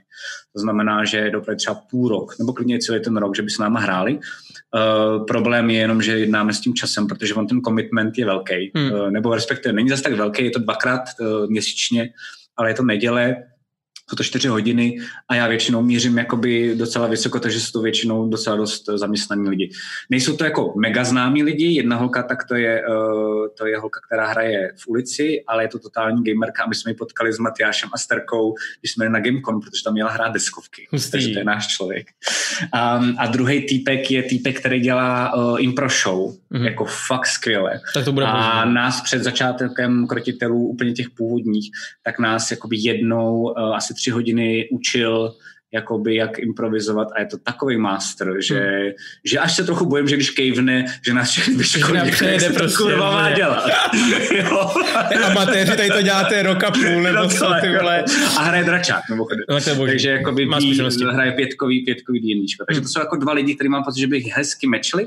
To 0.52 0.60
znamená, 0.60 1.04
že 1.04 1.30
doprve 1.30 1.56
třeba 1.56 1.74
půl 1.74 2.08
rok, 2.08 2.38
nebo 2.38 2.52
klidně 2.52 2.78
celý 2.78 3.00
ten 3.02 3.16
rok, 3.16 3.36
že 3.36 3.42
by 3.42 3.50
s 3.50 3.58
náma 3.58 3.80
hráli. 3.80 4.18
Uh, 4.18 5.26
problém 5.26 5.70
je 5.70 5.78
jenom, 5.78 6.02
že 6.02 6.18
jednáme 6.18 6.54
s 6.54 6.60
tím 6.60 6.74
časem, 6.74 7.06
protože 7.06 7.34
on 7.34 7.46
ten 7.46 7.60
commitment 7.60 8.18
je 8.18 8.24
velký, 8.26 8.72
hmm. 8.74 8.92
uh, 8.92 9.10
nebo 9.10 9.34
respektive 9.34 9.72
není 9.72 9.88
zase 9.88 10.02
tak 10.02 10.12
velký, 10.12 10.44
je 10.44 10.50
to 10.50 10.58
dvakrát 10.58 11.02
uh, 11.20 11.50
měsíčně, 11.50 12.10
ale 12.56 12.70
je 12.70 12.74
to 12.74 12.82
neděle, 12.82 13.36
jsou 14.12 14.16
to 14.16 14.24
čtyři 14.24 14.48
hodiny 14.48 14.98
a 15.28 15.34
já 15.34 15.48
většinou 15.48 15.82
mířím 15.82 16.18
jakoby 16.18 16.74
docela 16.76 17.06
vysoko, 17.06 17.40
takže 17.40 17.60
jsou 17.60 17.72
to 17.72 17.82
většinou 17.82 18.28
docela 18.28 18.56
dost 18.56 18.84
zaměstnaní 18.94 19.48
lidi. 19.48 19.70
Nejsou 20.10 20.36
to 20.36 20.44
jako 20.44 20.74
mega 20.76 21.04
známí 21.04 21.42
lidi, 21.42 21.66
jedna 21.66 21.96
holka, 21.96 22.22
tak 22.22 22.44
to 22.44 22.54
je, 22.54 22.82
uh, 22.88 23.46
to 23.58 23.66
je 23.66 23.78
holka, 23.78 24.00
která 24.06 24.26
hraje 24.26 24.72
v 24.76 24.88
ulici, 24.88 25.44
ale 25.46 25.64
je 25.64 25.68
to 25.68 25.78
totální 25.78 26.24
gamerka 26.24 26.62
a 26.62 26.68
my 26.68 26.74
jsme 26.74 26.90
ji 26.90 26.94
potkali 26.94 27.32
s 27.32 27.38
Matyášem 27.38 27.90
a 27.94 27.98
Sterkou, 27.98 28.54
když 28.80 28.92
jsme 28.92 29.08
na 29.08 29.20
Gamecom, 29.20 29.60
protože 29.60 29.82
tam 29.84 29.92
měla 29.92 30.10
hrát 30.10 30.32
deskovky, 30.32 30.88
Hustý. 30.90 31.10
takže 31.10 31.28
to 31.28 31.38
je 31.38 31.44
náš 31.44 31.66
člověk. 31.66 32.06
Um, 32.62 33.16
a 33.18 33.26
druhý 33.26 33.66
týpek 33.66 34.10
je 34.10 34.22
týpek, 34.22 34.60
který 34.60 34.80
dělá 34.80 35.34
uh, 35.34 35.62
impro 35.62 35.88
show, 35.88 36.30
mm-hmm. 36.30 36.64
jako 36.64 36.84
fakt 36.84 37.26
skvěle. 37.26 37.80
Tak 37.94 38.04
to 38.04 38.12
bude 38.12 38.26
a 38.26 38.32
možná. 38.32 38.64
nás 38.64 39.00
před 39.00 39.22
začátkem 39.22 40.06
krotitelů 40.06 40.68
úplně 40.68 40.92
těch 40.92 41.10
původních, 41.10 41.70
tak 42.04 42.18
nás 42.18 42.50
jakoby 42.50 42.76
jednou 42.78 43.42
uh, 43.42 43.76
asi 43.76 43.94
tři 44.02 44.10
hodiny 44.10 44.68
učil 44.70 45.34
jakoby 45.74 46.14
jak 46.14 46.38
improvizovat 46.38 47.08
a 47.16 47.20
je 47.20 47.26
to 47.26 47.38
takový 47.38 47.76
master, 47.76 48.34
že, 48.40 48.60
hmm. 48.60 48.92
že 49.24 49.38
až 49.38 49.56
se 49.56 49.64
trochu 49.64 49.86
bojím, 49.86 50.08
že 50.08 50.16
když 50.16 50.30
kejvne, 50.30 50.84
že 51.06 51.14
nás 51.14 51.30
všechny 51.30 51.54
vyškolí, 51.54 51.98
jak 51.98 52.16
se 52.40 52.50
prostě, 52.52 52.78
to 52.78 52.84
kurva 52.84 53.10
má 53.10 53.30
dělat. 53.30 53.70
Amatéři 55.24 55.76
tady 55.76 55.90
to 55.90 56.02
děláte 56.02 56.42
roka 56.42 56.70
půl, 56.70 57.02
nebo 57.02 57.28
co 57.28 57.54
ty 57.60 57.68
vole. 57.78 58.04
A 58.38 58.42
hraje 58.42 58.64
dračák, 58.64 59.02
nebo 59.10 59.26
no, 59.50 59.86
Takže 59.86 60.10
jakoby 60.10 60.48
hraje 61.12 61.32
pětkový, 61.32 61.84
pětkový 61.84 62.20
dílničko. 62.20 62.64
Takže 62.68 62.80
to 62.80 62.88
jsou 62.88 63.00
jako 63.00 63.16
dva 63.16 63.32
lidi, 63.32 63.54
kteří 63.54 63.68
mám 63.68 63.84
pocit, 63.84 64.00
že 64.00 64.06
by 64.06 64.20
hezky 64.20 64.66
mečli, 64.66 65.06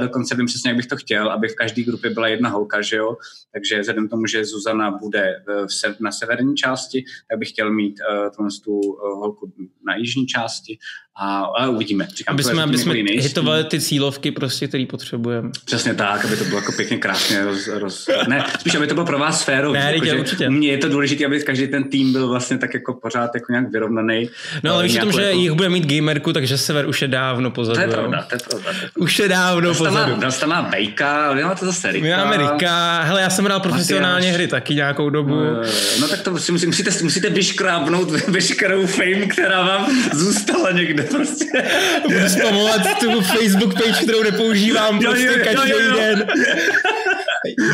dokonce 0.00 0.34
vím 0.34 0.46
přesně, 0.46 0.70
jak 0.70 0.76
bych 0.76 0.86
to 0.86 0.96
chtěl, 0.96 1.30
aby 1.30 1.48
v 1.48 1.56
každé 1.56 1.82
grupě 1.82 2.10
byla 2.10 2.28
jedna 2.28 2.48
holka, 2.48 2.82
že 2.82 2.96
jo? 2.96 3.16
Takže 3.52 3.80
vzhledem 3.80 4.08
tomu, 4.08 4.26
že 4.26 4.44
Zuzana 4.44 4.90
bude 4.90 5.44
v 5.66 5.74
se, 5.74 5.96
na 6.00 6.12
severní 6.12 6.54
části, 6.54 7.04
tak 7.30 7.38
bych 7.38 7.48
chtěl 7.48 7.72
mít 7.72 7.96
uh, 8.38 8.48
tu 8.64 8.80
holku 9.14 9.52
na 9.86 9.96
jižní 9.96 10.26
části 10.26 10.78
a, 11.16 11.40
a 11.58 11.68
uvidíme. 11.68 12.08
Říkám, 12.14 12.34
aby 12.34 12.42
jsme, 12.42 12.62
aby 12.62 12.78
jsme 12.78 12.94
hitovali 12.94 13.64
ty 13.64 13.80
cílovky, 13.80 14.30
prostě, 14.30 14.68
který 14.68 14.86
potřebujeme. 14.86 15.50
Přesně 15.64 15.94
tak, 15.94 16.24
aby 16.24 16.36
to 16.36 16.44
bylo 16.44 16.56
jako 16.56 16.72
pěkně 16.72 16.96
krásně 16.96 17.44
roz, 17.44 17.68
roz... 17.68 18.08
Ne, 18.28 18.44
spíš, 18.60 18.74
aby 18.74 18.86
to 18.86 18.94
bylo 18.94 19.06
pro 19.06 19.18
vás 19.18 19.44
férový. 19.44 19.78
Ne, 19.78 19.94
jako, 20.04 20.20
určitě. 20.20 20.50
Mně 20.50 20.68
je 20.68 20.78
to 20.78 20.88
důležité, 20.88 21.26
aby 21.26 21.40
každý 21.40 21.68
ten 21.68 21.84
tým 21.84 22.12
byl 22.12 22.28
vlastně 22.28 22.58
tak 22.58 22.74
jako 22.74 22.94
pořád 22.94 23.30
jako 23.34 23.52
nějak 23.52 23.72
vyrovnaný. 23.72 24.28
No 24.62 24.74
ale 24.74 24.82
víš 24.82 24.96
o 24.96 25.00
tom, 25.00 25.12
že 25.12 25.22
jako... 25.22 25.38
jich 25.38 25.52
bude 25.52 25.68
mít 25.68 25.86
gamerku, 25.86 26.32
takže 26.32 26.58
sever 26.58 26.88
už 26.88 27.02
je 27.02 27.08
dávno 27.08 27.50
pozadu. 27.50 27.76
To 27.76 27.80
je 27.80 27.88
pravda, 27.88 28.26
to 28.28 28.34
je 28.34 28.60
pravda. 28.60 28.80
Už 28.98 29.18
je 29.18 29.28
dávno 29.28 29.74
pozadu. 29.74 30.16
Dal 30.16 30.32
tam 30.32 30.48
má 30.48 30.62
Bejka, 30.62 31.26
ale 31.26 31.44
máte 31.44 31.66
zase 31.66 31.92
Rika. 31.92 32.06
My 32.06 32.10
máme 32.10 32.36
Rika, 32.36 33.02
hele, 33.02 33.20
já 33.20 33.30
jsem 33.30 33.44
hrál 33.44 33.60
profesionálně 33.60 34.14
Matyáš. 34.14 34.34
hry 34.34 34.48
taky 34.48 34.74
nějakou 34.74 35.10
dobu. 35.10 35.34
No, 35.34 35.62
no 36.00 36.08
tak 36.08 36.20
to 36.20 36.38
si 36.38 36.52
musíte, 36.52 36.90
musíte 37.02 37.30
vyškrábnout 37.30 38.10
veškerou 38.28 38.86
fame, 38.86 39.26
která 39.26 39.62
vám 39.62 39.86
zůstala 40.12 40.70
někde 40.70 41.01
prostě. 41.02 41.64
Budu 42.02 42.28
spamovat 42.28 42.98
tu 43.00 43.20
Facebook 43.20 43.74
page, 43.74 44.02
kterou 44.02 44.22
nepoužívám 44.22 45.00
jo, 45.00 45.10
prostě 45.10 45.26
jo, 45.26 45.44
každý 45.44 45.70
jo, 45.70 45.78
jo. 45.80 45.96
den. 45.96 46.26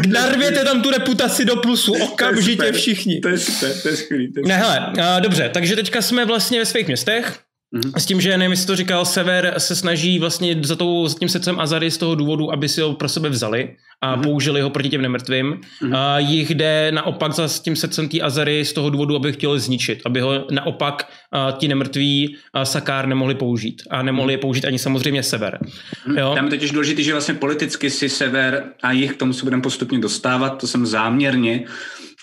Narvěte 0.08 0.64
tam 0.64 0.82
tu 0.82 0.90
reputaci 0.90 1.44
do 1.44 1.56
plusu, 1.56 1.92
okamžitě 1.92 2.72
všichni. 2.72 3.20
To 3.20 3.28
je 3.28 3.38
super, 3.38 3.72
to 3.82 3.88
je 3.88 3.96
skvělý. 3.96 4.32
Ne, 4.46 4.56
hele, 4.56 4.92
dobře, 5.20 5.50
takže 5.54 5.76
teďka 5.76 6.02
jsme 6.02 6.24
vlastně 6.24 6.58
ve 6.58 6.66
svých 6.66 6.86
městech. 6.86 7.38
Mm-hmm. 7.76 7.92
S 7.96 8.06
tím, 8.06 8.20
že 8.20 8.38
nevím, 8.38 8.50
jestli 8.50 8.66
to 8.66 8.76
říkal, 8.76 9.04
Sever 9.04 9.54
se 9.58 9.76
snaží 9.76 10.18
vlastně 10.18 10.56
za, 10.62 10.76
tou, 10.76 11.08
za 11.08 11.18
tím 11.18 11.28
secem 11.28 11.60
Azary 11.60 11.90
z 11.90 11.98
toho 11.98 12.14
důvodu, 12.14 12.52
aby 12.52 12.68
si 12.68 12.80
ho 12.80 12.94
pro 12.94 13.08
sebe 13.08 13.28
vzali 13.28 13.76
a 14.02 14.16
mm-hmm. 14.16 14.22
použili 14.22 14.60
ho 14.60 14.70
proti 14.70 14.88
těm 14.88 15.02
nemrtvým. 15.02 15.60
Mm-hmm. 15.82 15.96
A 15.96 16.18
jich 16.18 16.50
jde 16.50 16.92
naopak 16.92 17.32
za 17.32 17.48
tím 17.48 17.76
secem 17.76 18.08
té 18.08 18.20
Azary 18.20 18.64
z 18.64 18.72
toho 18.72 18.90
důvodu, 18.90 19.16
aby 19.16 19.28
ho 19.28 19.32
chtěli 19.32 19.60
zničit, 19.60 19.98
aby 20.06 20.20
ho 20.20 20.46
naopak 20.50 21.02
a, 21.02 21.08
ti 21.52 21.68
nemrtví 21.68 22.36
a, 22.52 22.64
Sakár 22.64 23.06
nemohli 23.06 23.34
použít. 23.34 23.82
A 23.90 24.02
nemohli 24.02 24.34
je 24.34 24.38
použít 24.38 24.64
ani 24.64 24.78
samozřejmě 24.78 25.22
Sever. 25.22 25.58
Mm-hmm. 25.62 26.18
Jo? 26.18 26.32
Tam 26.34 26.44
je 26.44 26.50
totiž 26.50 26.70
důležité, 26.70 27.02
že 27.02 27.12
vlastně 27.12 27.34
politicky 27.34 27.90
si 27.90 28.08
Sever 28.08 28.64
a 28.82 28.92
jich 28.92 29.12
k 29.12 29.16
tomu 29.16 29.32
se 29.32 29.44
budeme 29.44 29.62
postupně 29.62 29.98
dostávat, 29.98 30.50
to 30.50 30.66
jsem 30.66 30.86
záměrně 30.86 31.64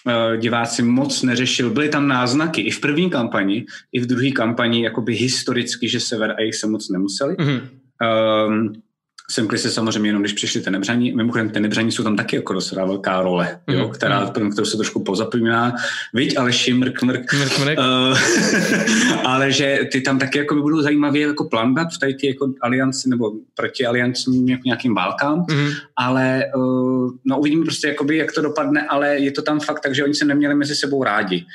Eh, 0.08 0.38
diváci 0.38 0.84
moc 0.84 1.24
neřešil. 1.24 1.70
Byly 1.70 1.90
tam 1.90 2.08
náznaky 2.08 2.62
i 2.62 2.72
v 2.72 2.82
první 2.82 3.10
kampani, 3.10 3.66
i 3.92 4.00
v 4.00 4.06
druhé 4.06 4.32
kampani, 4.32 4.84
jakoby 4.84 5.16
historicky, 5.16 5.90
že 5.90 6.00
Sever 6.00 6.36
a 6.38 6.42
jich 6.42 6.56
se 6.56 6.68
moc 6.68 6.90
nemuseli. 6.90 7.36
Mm-hmm. 7.36 7.62
Um, 8.48 8.74
Semkli 9.32 9.58
se 9.58 9.72
samozřejmě 9.72 10.10
jenom, 10.10 10.22
když 10.22 10.34
přišli 10.34 10.62
tenebřaní. 10.62 11.12
Mimochodem, 11.12 11.50
tenebřaní 11.50 11.92
jsou 11.92 12.04
tam 12.04 12.16
taky 12.16 12.36
jako 12.36 12.54
docela 12.54 12.86
velká 12.86 13.22
role, 13.22 13.60
mm. 13.68 13.76
jo, 13.76 13.90
která, 13.90 14.32
mm. 14.40 14.52
kterou 14.52 14.66
se 14.66 14.78
trošku 14.78 15.04
pozapomíná. 15.04 15.74
Viď, 16.14 16.38
ale 16.38 16.52
mrk, 16.74 17.02
mrk. 17.02 17.34
mrk, 17.34 17.60
mrk. 17.60 17.80
Uh, 17.80 18.18
ale 19.26 19.52
že 19.52 19.80
ty 19.92 20.02
tam 20.02 20.20
taky 20.20 20.38
jako 20.38 20.56
by 20.56 20.62
budou 20.62 20.82
zajímavě 20.82 21.28
jako 21.28 21.44
plánovat 21.44 21.88
v 21.94 22.00
tady 22.00 22.14
ty 22.14 22.28
jako 22.28 22.54
alianci 22.62 23.10
nebo 23.10 23.32
proti 23.56 23.86
aliancím 23.86 24.50
jako 24.50 24.62
nějakým 24.66 24.96
válkám, 24.96 25.46
mm. 25.50 25.70
ale 25.96 26.44
uh, 26.56 27.12
no 27.26 27.40
uvidíme 27.40 27.64
prostě, 27.66 27.88
jakoby, 27.88 28.18
jak 28.18 28.32
to 28.32 28.42
dopadne, 28.42 28.88
ale 28.90 29.18
je 29.18 29.32
to 29.32 29.42
tam 29.42 29.60
fakt 29.60 29.80
tak, 29.80 29.96
že 29.96 30.04
oni 30.04 30.14
se 30.14 30.26
neměli 30.26 30.56
mezi 30.56 30.76
sebou 30.76 31.04
rádi. 31.04 31.46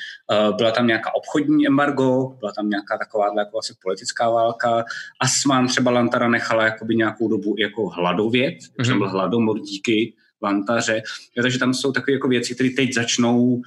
Uh, 0.50 0.56
byla 0.56 0.70
tam 0.70 0.86
nějaká 0.86 1.14
obchodní 1.14 1.66
embargo, 1.66 2.36
byla 2.40 2.52
tam 2.52 2.70
nějaká 2.70 2.98
taková 2.98 3.26
jako 3.38 3.58
asi 3.58 3.74
politická 3.82 4.30
válka. 4.30 4.84
Asman 5.20 5.68
třeba 5.68 5.90
Lantara 5.90 6.28
nechala 6.28 6.64
jakoby 6.64 6.96
nějakou 6.96 7.28
dobu 7.28 7.54
jako 7.60 7.88
hladovět, 7.88 8.54
mm-hmm. 8.54 8.84
jsem 8.84 8.98
byl 8.98 9.08
hladomor 9.08 9.60
díky 9.60 10.14
vantaře. 10.42 11.02
Jo, 11.36 11.42
takže 11.42 11.58
tam 11.58 11.74
jsou 11.74 11.92
takové 11.92 12.12
jako 12.12 12.28
věci, 12.28 12.54
které 12.54 12.70
teď 12.76 12.94
začnou 12.94 13.62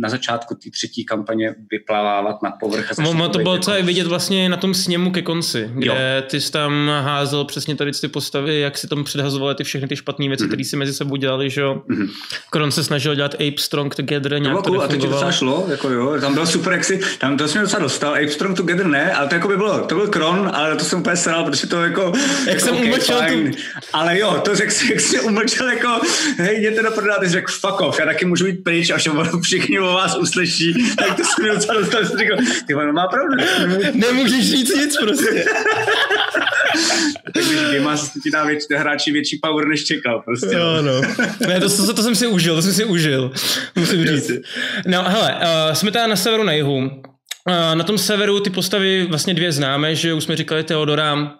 na 0.00 0.08
začátku 0.08 0.54
té 0.54 0.70
třetí 0.70 1.04
kampaně 1.04 1.54
vyplavávat 1.70 2.42
na 2.42 2.50
povrch. 2.50 2.98
No, 2.98 3.28
to 3.28 3.38
bylo 3.38 3.58
celé 3.58 3.82
vidět 3.82 4.06
vlastně 4.06 4.48
na 4.48 4.56
tom 4.56 4.74
sněmu 4.74 5.10
ke 5.10 5.22
konci, 5.22 5.70
kde 5.74 5.86
jo. 5.86 5.94
ty 6.30 6.40
jsi 6.40 6.52
tam 6.52 6.90
házel 7.02 7.44
přesně 7.44 7.76
tady 7.76 7.92
ty 7.92 8.08
postavy, 8.08 8.60
jak 8.60 8.78
si 8.78 8.88
tam 8.88 9.04
předhazovaly 9.04 9.54
ty 9.54 9.64
všechny 9.64 9.88
ty 9.88 9.96
špatné 9.96 10.28
věci, 10.28 10.44
mm-hmm. 10.44 10.48
které 10.48 10.64
si 10.64 10.76
mezi 10.76 10.94
sebou 10.94 11.16
dělali, 11.16 11.50
že 11.50 11.60
jo. 11.60 11.82
Mm-hmm. 11.88 12.08
Kron 12.50 12.70
se 12.70 12.84
snažil 12.84 13.14
dělat 13.14 13.34
Ape 13.34 13.58
Strong 13.58 13.94
Together, 13.94 14.42
nějak 14.42 14.62
to, 14.62 14.72
to 14.72 14.82
a 14.82 14.88
to 14.88 14.96
ti 14.96 15.06
docela 15.06 15.32
šlo, 15.32 15.66
jako 15.70 15.90
jo, 15.90 16.20
tam 16.20 16.34
bylo 16.34 16.46
super, 16.46 16.72
jak 16.72 16.84
si, 16.84 17.00
tam 17.18 17.36
to 17.36 17.48
jsem 17.48 17.62
docela 17.62 17.82
dostal, 17.82 18.12
Ape 18.12 18.28
Strong 18.28 18.56
Together 18.56 18.86
ne, 18.86 19.12
ale 19.12 19.28
to 19.28 19.34
jako 19.34 19.48
by 19.48 19.56
bylo, 19.56 19.78
to 19.78 19.94
byl 19.94 20.06
Kron, 20.06 20.50
ale 20.54 20.76
to 20.76 20.84
jsem 20.84 21.00
úplně 21.00 21.16
sral, 21.16 21.44
protože 21.44 21.66
to 21.66 21.82
jako... 21.82 22.12
Jak 22.38 22.46
jako, 22.46 22.60
jsem 22.60 22.74
okay, 22.74 22.86
umlčel 22.86 23.20
tu... 23.28 23.58
Ale 23.92 24.18
jo, 24.18 24.40
to 24.44 24.56
řekl 24.56 24.72
jak 24.90 25.00
jsi 25.00 25.20
umlčel 25.20 25.68
jako 25.68 26.00
hej, 26.36 26.58
jděte 26.58 26.82
do 26.82 26.90
prodá, 26.90 27.18
ty 27.18 27.28
řekl, 27.28 27.52
fuck 27.52 27.80
off, 27.80 27.98
já 27.98 28.06
taky 28.06 28.24
můžu 28.24 28.46
jít 28.46 28.64
pryč, 28.64 28.90
až 28.90 29.08
všichni 29.42 29.80
o 29.80 29.84
vás 29.84 30.16
uslyší, 30.16 30.74
tak 30.98 31.16
to 31.16 31.22
jsem 31.24 31.54
docela 31.54 31.80
dostal, 31.80 32.04
jsem 32.04 32.18
řekl, 32.18 32.36
ty 32.66 32.74
on 32.74 32.92
má 32.92 33.06
pravdu. 33.06 33.36
Nemůžeš 33.94 34.50
říct 34.50 34.76
nic 34.76 34.96
prostě. 34.96 35.44
tak 37.34 37.44
když 37.44 37.60
Game 37.60 37.96
ti 38.22 38.30
dá 38.30 38.44
větší, 38.44 38.66
hráči 38.76 39.12
větší 39.12 39.38
power, 39.42 39.66
než 39.66 39.84
čekal 39.84 40.22
prostě. 40.24 40.56
Jo, 40.56 40.82
no. 40.82 41.00
Ne, 41.48 41.60
to, 41.60 41.86
to, 41.86 41.92
to, 41.94 42.02
jsem 42.02 42.14
si 42.14 42.26
užil, 42.26 42.54
to 42.54 42.62
jsem 42.62 42.72
si 42.72 42.84
užil, 42.84 43.32
musím 43.76 44.06
říct. 44.06 44.30
No, 44.86 45.04
hele, 45.04 45.34
uh, 45.34 45.74
jsme 45.74 45.90
tady 45.90 46.10
na 46.10 46.16
severu 46.16 46.42
na 46.42 46.52
jihu. 46.52 46.76
Uh, 46.76 47.74
na 47.74 47.84
tom 47.84 47.98
severu 47.98 48.40
ty 48.40 48.50
postavy 48.50 49.06
vlastně 49.08 49.34
dvě 49.34 49.52
známe, 49.52 49.94
že 49.94 50.14
už 50.14 50.24
jsme 50.24 50.36
říkali 50.36 50.64
Teodora 50.64 51.37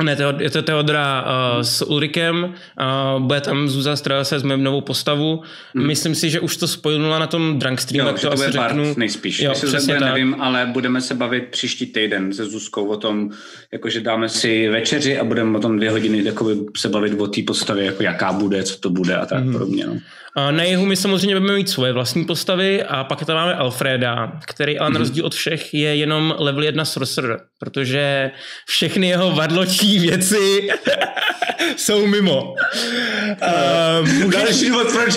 Ne, 0.00 0.16
to 0.16 0.34
je 0.40 0.50
to 0.50 0.62
Teodora 0.62 1.22
uh, 1.22 1.62
s 1.62 1.82
Ulrikem, 1.86 2.44
uh, 2.44 3.22
bude 3.22 3.40
tam 3.40 3.68
Zuza 3.68 3.96
Strela 3.96 4.24
se 4.24 4.34
vezme 4.34 4.56
novou 4.56 4.80
postavu. 4.80 5.42
Hmm. 5.74 5.86
Myslím 5.86 6.14
si, 6.14 6.30
že 6.30 6.40
už 6.40 6.56
to 6.56 6.68
spojila 6.68 7.18
na 7.18 7.26
tom 7.26 7.58
Drunk 7.58 7.80
Stream, 7.80 8.06
jo, 8.06 8.12
to, 8.12 8.20
to 8.20 8.32
asi 8.32 8.52
řeknu. 8.52 8.94
nejspíš. 8.96 9.40
Jo, 9.40 9.52
přesně 9.52 9.94
tak. 9.94 10.14
nevím, 10.14 10.36
ale 10.40 10.66
budeme 10.66 11.00
se 11.00 11.14
bavit 11.14 11.48
příští 11.50 11.86
týden 11.86 12.32
se 12.32 12.44
Zuzkou 12.44 12.86
o 12.86 12.96
tom, 12.96 13.30
jakože 13.72 14.00
dáme 14.00 14.28
si 14.28 14.68
večeři 14.68 15.18
a 15.18 15.24
budeme 15.24 15.58
o 15.58 15.60
tom 15.60 15.76
dvě 15.76 15.90
hodiny 15.90 16.32
se 16.76 16.88
bavit 16.88 17.20
o 17.20 17.26
té 17.26 17.42
postavě, 17.46 17.84
jako 17.84 18.02
jaká 18.02 18.32
bude, 18.32 18.62
co 18.62 18.78
to 18.78 18.90
bude 18.90 19.16
a 19.16 19.26
tak 19.26 19.42
hmm. 19.42 19.52
podobně. 19.52 19.86
No. 19.86 19.98
Na 20.50 20.62
jihu 20.62 20.86
my 20.86 20.96
samozřejmě 20.96 21.40
budeme 21.40 21.56
mít 21.56 21.68
svoje 21.68 21.92
vlastní 21.92 22.24
postavy 22.24 22.82
a 22.82 23.04
pak 23.04 23.24
tam 23.24 23.36
máme 23.36 23.54
Alfreda, 23.54 24.32
který 24.46 24.78
ale 24.78 24.90
na 24.90 24.92
mhm. 24.92 24.98
rozdíl 24.98 25.26
od 25.26 25.34
všech 25.34 25.74
je 25.74 25.96
jenom 25.96 26.34
level 26.38 26.64
1 26.64 26.84
sorcerer, 26.84 27.40
protože 27.58 28.30
všechny 28.66 29.08
jeho 29.08 29.30
vadločí 29.30 29.98
věci 29.98 30.68
jsou 31.76 32.06
mimo. 32.06 32.54
Uh, 34.02 34.08
může... 34.08 34.38
Další 34.38 34.68
důvod, 34.68 34.86
proč, 34.92 35.14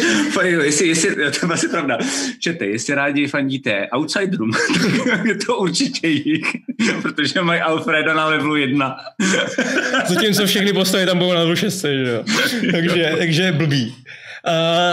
jestli, 0.64 0.88
jestli, 0.88 1.16
to 1.16 1.22
je 1.22 1.54
asi 1.54 1.68
pravda, 1.68 1.98
čete, 2.40 2.66
jestli 2.66 2.96
rádi 2.96 3.28
fandíte 3.28 3.88
Outsiderům, 3.96 4.52
tak 5.10 5.26
je 5.26 5.36
to 5.36 5.58
určitě 5.58 6.08
jich, 6.08 6.56
protože 7.02 7.42
mají 7.42 7.62
Alfreda 7.62 8.14
na 8.14 8.26
levelu 8.26 8.56
1. 8.56 8.98
Zatímco 10.08 10.46
všechny 10.46 10.74
postavy 10.74 11.06
tam 11.06 11.18
budou 11.18 11.34
na 11.34 11.40
levelu 11.40 11.56
6, 11.56 11.82
že 11.82 12.12
jo. 12.12 12.24
Takže, 12.72 13.16
takže 13.18 13.52
blbý. 13.52 13.96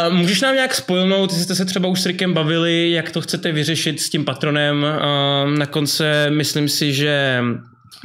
Uh, 0.08 0.14
můžeš 0.14 0.40
nám 0.40 0.54
nějak 0.54 0.74
spojnout, 0.74 1.30
jestli 1.30 1.44
jste 1.44 1.54
se 1.54 1.64
třeba 1.64 1.88
už 1.88 2.00
s 2.00 2.06
Rickem 2.06 2.34
bavili, 2.34 2.90
jak 2.90 3.10
to 3.10 3.20
chcete 3.20 3.52
vyřešit 3.52 4.00
s 4.00 4.10
tím 4.10 4.24
patronem. 4.24 4.82
Uh, 4.82 5.58
na 5.58 5.66
konce 5.66 6.30
myslím 6.30 6.68
si, 6.68 6.92
že 6.92 7.42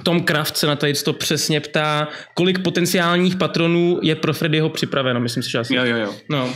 tom 0.03 0.21
Kraft 0.23 0.57
se 0.57 0.67
na 0.67 0.75
tady 0.75 0.93
to 0.93 1.13
přesně 1.13 1.59
ptá, 1.59 2.07
kolik 2.33 2.59
potenciálních 2.59 3.35
patronů 3.35 3.99
je 4.01 4.15
pro 4.15 4.33
Freddyho 4.33 4.69
připraveno, 4.69 5.19
myslím 5.19 5.43
si, 5.43 5.51
že 5.51 5.57
asi. 5.57 5.75
Jo, 5.75 5.85
jo, 5.85 5.97
jo. 5.97 6.15
No. 6.29 6.53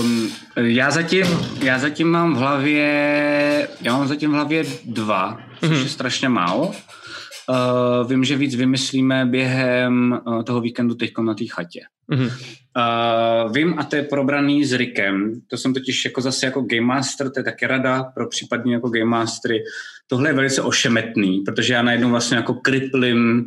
Um, 0.00 0.32
já, 0.56 0.90
zatím, 0.90 1.26
já 1.62 1.78
zatím 1.78 2.08
mám 2.08 2.34
v 2.34 2.38
hlavě, 2.38 3.68
já 3.80 3.92
mám 3.92 4.08
zatím 4.08 4.30
v 4.30 4.34
hlavě 4.34 4.64
dva, 4.84 5.38
což 5.60 5.70
mm-hmm. 5.70 5.82
je 5.82 5.88
strašně 5.88 6.28
málo. 6.28 6.66
Uh, 6.66 8.08
vím, 8.08 8.24
že 8.24 8.36
víc 8.36 8.54
vymyslíme 8.54 9.26
během 9.26 10.20
uh, 10.26 10.42
toho 10.42 10.60
víkendu 10.60 10.94
teď 10.94 11.10
na 11.22 11.34
té 11.34 11.44
chatě. 11.46 11.80
Mm-hmm. 12.12 12.32
Uh, 12.76 13.52
vím, 13.52 13.78
a 13.78 13.84
to 13.84 13.96
je 13.96 14.02
probraný 14.02 14.64
s 14.64 14.72
Rickem, 14.72 15.40
to 15.46 15.56
jsem 15.56 15.74
totiž 15.74 16.04
jako 16.04 16.20
zase 16.20 16.46
jako 16.46 16.62
Game 16.62 16.86
Master, 16.86 17.30
to 17.30 17.40
je 17.40 17.44
taky 17.44 17.66
rada 17.66 18.02
pro 18.02 18.28
případně 18.28 18.74
jako 18.74 18.88
Game 18.88 19.04
Mastery. 19.04 19.64
Tohle 20.06 20.28
je 20.28 20.32
velice 20.32 20.62
ošemetný, 20.62 21.40
protože 21.40 21.74
já 21.74 21.82
najednou 21.82 22.10
vlastně 22.10 22.36
jako 22.36 22.54
kriplím 22.54 23.44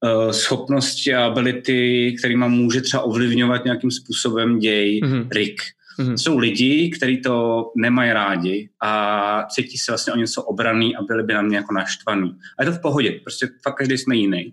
uh, 0.00 0.30
schopnosti 0.30 1.14
a 1.14 1.26
ability, 1.26 2.14
kterýma 2.18 2.48
může 2.48 2.80
třeba 2.80 3.02
ovlivňovat 3.02 3.64
nějakým 3.64 3.90
způsobem 3.90 4.58
děj 4.58 5.00
mm-hmm. 5.04 5.28
Rick. 5.32 5.62
Mm-hmm. 5.98 6.14
Jsou 6.14 6.38
lidi, 6.38 6.90
kteří 6.96 7.20
to 7.20 7.64
nemají 7.76 8.12
rádi 8.12 8.68
a 8.82 9.44
cítí 9.50 9.78
se 9.78 9.92
vlastně 9.92 10.12
o 10.12 10.16
něco 10.16 10.42
obraný 10.42 10.96
a 10.96 11.02
byli 11.02 11.22
by 11.22 11.34
na 11.34 11.42
mě 11.42 11.56
jako 11.56 11.74
naštvaný. 11.74 12.36
A 12.58 12.62
je 12.62 12.70
to 12.70 12.76
v 12.76 12.82
pohodě, 12.82 13.20
prostě 13.22 13.48
fakt 13.62 13.74
každý 13.74 13.98
jsme 13.98 14.16
jiný. 14.16 14.52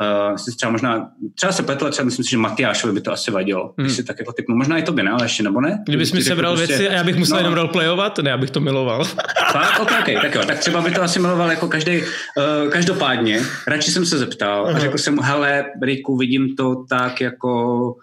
Uh, 0.00 0.36
třeba 0.56 0.72
možná, 0.72 1.10
třeba 1.34 1.52
se 1.52 1.62
petl, 1.62 1.90
třeba 1.90 2.04
myslím 2.04 2.24
si, 2.24 2.30
že 2.30 2.38
Matyášovi 2.38 2.92
by 2.92 3.00
to 3.00 3.12
asi 3.12 3.30
vadilo. 3.30 3.74
Hmm. 3.78 3.90
si 3.90 4.04
tak 4.04 4.18
jako 4.18 4.32
typnu, 4.32 4.56
možná 4.56 4.78
i 4.78 4.82
tobě, 4.82 5.04
ne, 5.04 5.10
ale 5.10 5.24
ještě 5.24 5.42
nebo 5.42 5.60
ne? 5.60 5.82
Kdybys 5.86 6.12
mi 6.12 6.22
sebral 6.22 6.56
prostě, 6.56 6.76
věci 6.76 6.88
a 6.88 6.92
já 6.92 7.04
bych 7.04 7.16
musel 7.16 7.36
no. 7.36 7.40
jenom 7.40 7.54
roleplayovat, 7.54 8.18
ne, 8.18 8.32
abych 8.32 8.50
to 8.50 8.60
miloval. 8.60 9.04
Fakt? 9.52 9.80
Ok, 9.80 9.92
ok, 10.00 10.22
tak 10.22 10.34
jo, 10.34 10.42
tak 10.46 10.58
třeba 10.58 10.80
by 10.80 10.90
to 10.90 11.02
asi 11.02 11.18
miloval 11.20 11.50
jako 11.50 11.68
každý, 11.68 12.00
uh, 12.00 12.70
každopádně. 12.70 13.40
Radši 13.68 13.90
jsem 13.90 14.06
se 14.06 14.18
zeptal 14.18 14.66
a 14.66 14.78
řekl 14.78 14.98
jsem 14.98 15.14
mu, 15.14 15.22
hele, 15.22 15.64
Riku, 15.82 16.16
vidím 16.16 16.56
to 16.56 16.84
tak 16.88 17.20
jako 17.20 17.94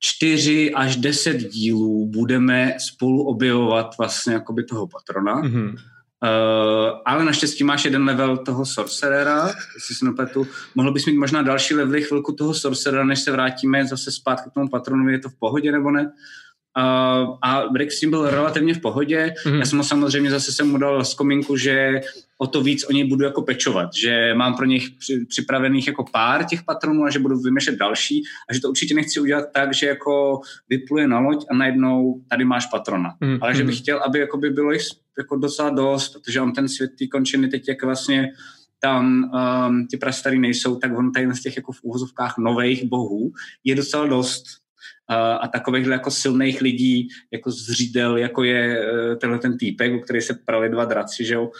čtyři 0.00 0.72
až 0.74 0.96
deset 0.96 1.36
dílů 1.36 2.10
budeme 2.12 2.74
spolu 2.78 3.22
objevovat 3.22 3.98
vlastně 3.98 4.32
jakoby 4.32 4.64
toho 4.64 4.86
patrona. 4.86 5.42
Mm-hmm 5.42 5.76
Uh, 6.22 6.98
ale 7.04 7.24
naštěstí 7.24 7.64
máš 7.64 7.84
jeden 7.84 8.04
level 8.04 8.36
toho 8.36 8.66
Sorcerera, 8.66 9.46
jestli 9.74 9.94
si 9.94 10.04
nepletu. 10.04 10.46
Mohl 10.74 10.92
bys 10.92 11.06
mít 11.06 11.18
možná 11.18 11.42
další 11.42 11.74
levely 11.74 12.02
chvilku 12.02 12.32
toho 12.32 12.54
Sorcerera, 12.54 13.04
než 13.04 13.20
se 13.20 13.32
vrátíme 13.32 13.86
zase 13.86 14.12
zpátky 14.12 14.50
k 14.50 14.52
tomu 14.52 14.68
patronovi, 14.68 15.12
je 15.12 15.18
to 15.18 15.28
v 15.28 15.38
pohodě 15.38 15.72
nebo 15.72 15.90
ne? 15.90 16.12
Uh, 16.78 17.38
a 17.42 17.64
Rick 17.76 17.92
s 17.92 18.00
tím 18.00 18.10
byl 18.10 18.30
relativně 18.30 18.74
v 18.74 18.80
pohodě. 18.80 19.34
Mm-hmm. 19.44 19.58
Já 19.58 19.66
jsem 19.66 19.78
ho 19.78 19.84
samozřejmě 19.84 20.30
zase 20.30 20.52
jsem 20.52 20.70
mu 20.70 20.78
dal 20.78 21.04
z 21.04 21.14
kominku, 21.14 21.56
že 21.56 22.00
o 22.38 22.46
to 22.46 22.62
víc 22.62 22.84
o 22.88 22.92
něj 22.92 23.04
budu 23.04 23.24
jako 23.24 23.42
pečovat, 23.42 23.94
že 23.94 24.34
mám 24.34 24.54
pro 24.54 24.66
něj 24.66 24.80
připravených 25.28 25.86
jako 25.86 26.04
pár 26.12 26.44
těch 26.44 26.62
patronů 26.62 27.04
a 27.04 27.10
že 27.10 27.18
budu 27.18 27.38
vymýšlet 27.38 27.78
další 27.78 28.22
a 28.50 28.54
že 28.54 28.60
to 28.60 28.68
určitě 28.68 28.94
nechci 28.94 29.20
udělat 29.20 29.44
tak, 29.54 29.74
že 29.74 29.86
jako 29.86 30.40
vypluje 30.68 31.08
na 31.08 31.18
loď 31.18 31.44
a 31.50 31.54
najednou 31.54 32.20
tady 32.28 32.44
máš 32.44 32.66
patrona. 32.66 33.16
Mm-hmm. 33.22 33.38
Ale 33.40 33.54
že 33.54 33.64
bych 33.64 33.78
chtěl, 33.78 34.02
aby 34.06 34.18
jako 34.18 34.38
by 34.38 34.50
bylo 34.50 34.72
jich 34.72 34.82
jako 35.18 35.36
docela 35.36 35.70
dost, 35.70 36.08
protože 36.08 36.40
on 36.40 36.52
ten 36.52 36.68
svět 36.68 36.90
ty 36.98 37.08
končiny 37.08 37.48
teď 37.48 37.68
jak 37.68 37.82
vlastně 37.82 38.32
tam 38.80 39.30
um, 39.68 39.86
ty 39.86 39.96
prastarý 39.96 40.38
nejsou, 40.38 40.76
tak 40.76 40.98
on 40.98 41.12
tady 41.12 41.34
z 41.34 41.42
těch 41.42 41.56
jako 41.56 41.72
v 41.72 41.82
úvozovkách 41.82 42.38
nových 42.38 42.84
bohů 42.84 43.32
je 43.64 43.74
docela 43.74 44.06
dost 44.06 44.44
a 45.14 45.48
takových 45.48 45.86
jako 45.86 46.10
silných 46.10 46.60
lidí, 46.60 47.08
jako 47.32 47.50
zřídel, 47.50 48.16
jako 48.16 48.44
je 48.44 48.80
e, 48.80 49.16
tenhle 49.16 49.38
ten 49.38 49.58
týpek, 49.58 49.92
u 49.92 50.00
který 50.00 50.20
se 50.20 50.34
prali 50.44 50.68
dva 50.68 50.84
draci, 50.84 51.24
že 51.24 51.34
jo, 51.34 51.50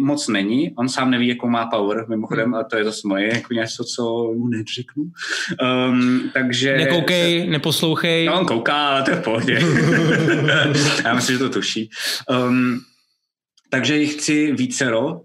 moc 0.00 0.28
není. 0.28 0.74
On 0.78 0.88
sám 0.88 1.10
neví, 1.10 1.28
jakou 1.28 1.48
má 1.48 1.66
power, 1.66 2.06
mimochodem, 2.08 2.44
hmm. 2.44 2.54
a 2.54 2.64
to 2.64 2.76
je 2.76 2.84
zase 2.84 3.08
moje, 3.08 3.34
jako 3.34 3.54
něco, 3.54 3.84
co 3.84 4.32
mu 4.36 4.48
neřeknu. 4.48 5.04
Um, 5.88 6.30
takže... 6.34 6.76
Nekoukej, 6.76 7.46
neposlouchej. 7.46 8.26
No, 8.26 8.40
on 8.40 8.46
kouká, 8.46 8.88
ale 8.88 9.02
to 9.02 9.10
je 9.10 9.16
v 9.16 9.22
pohodě. 9.22 9.60
Já 11.04 11.14
myslím, 11.14 11.36
že 11.36 11.44
to 11.44 11.50
tuší. 11.50 11.90
Um, 12.48 12.80
takže 13.70 13.96
jich 13.96 14.12
chci 14.12 14.52
vícero. 14.52 15.12
Uh, 15.12 15.18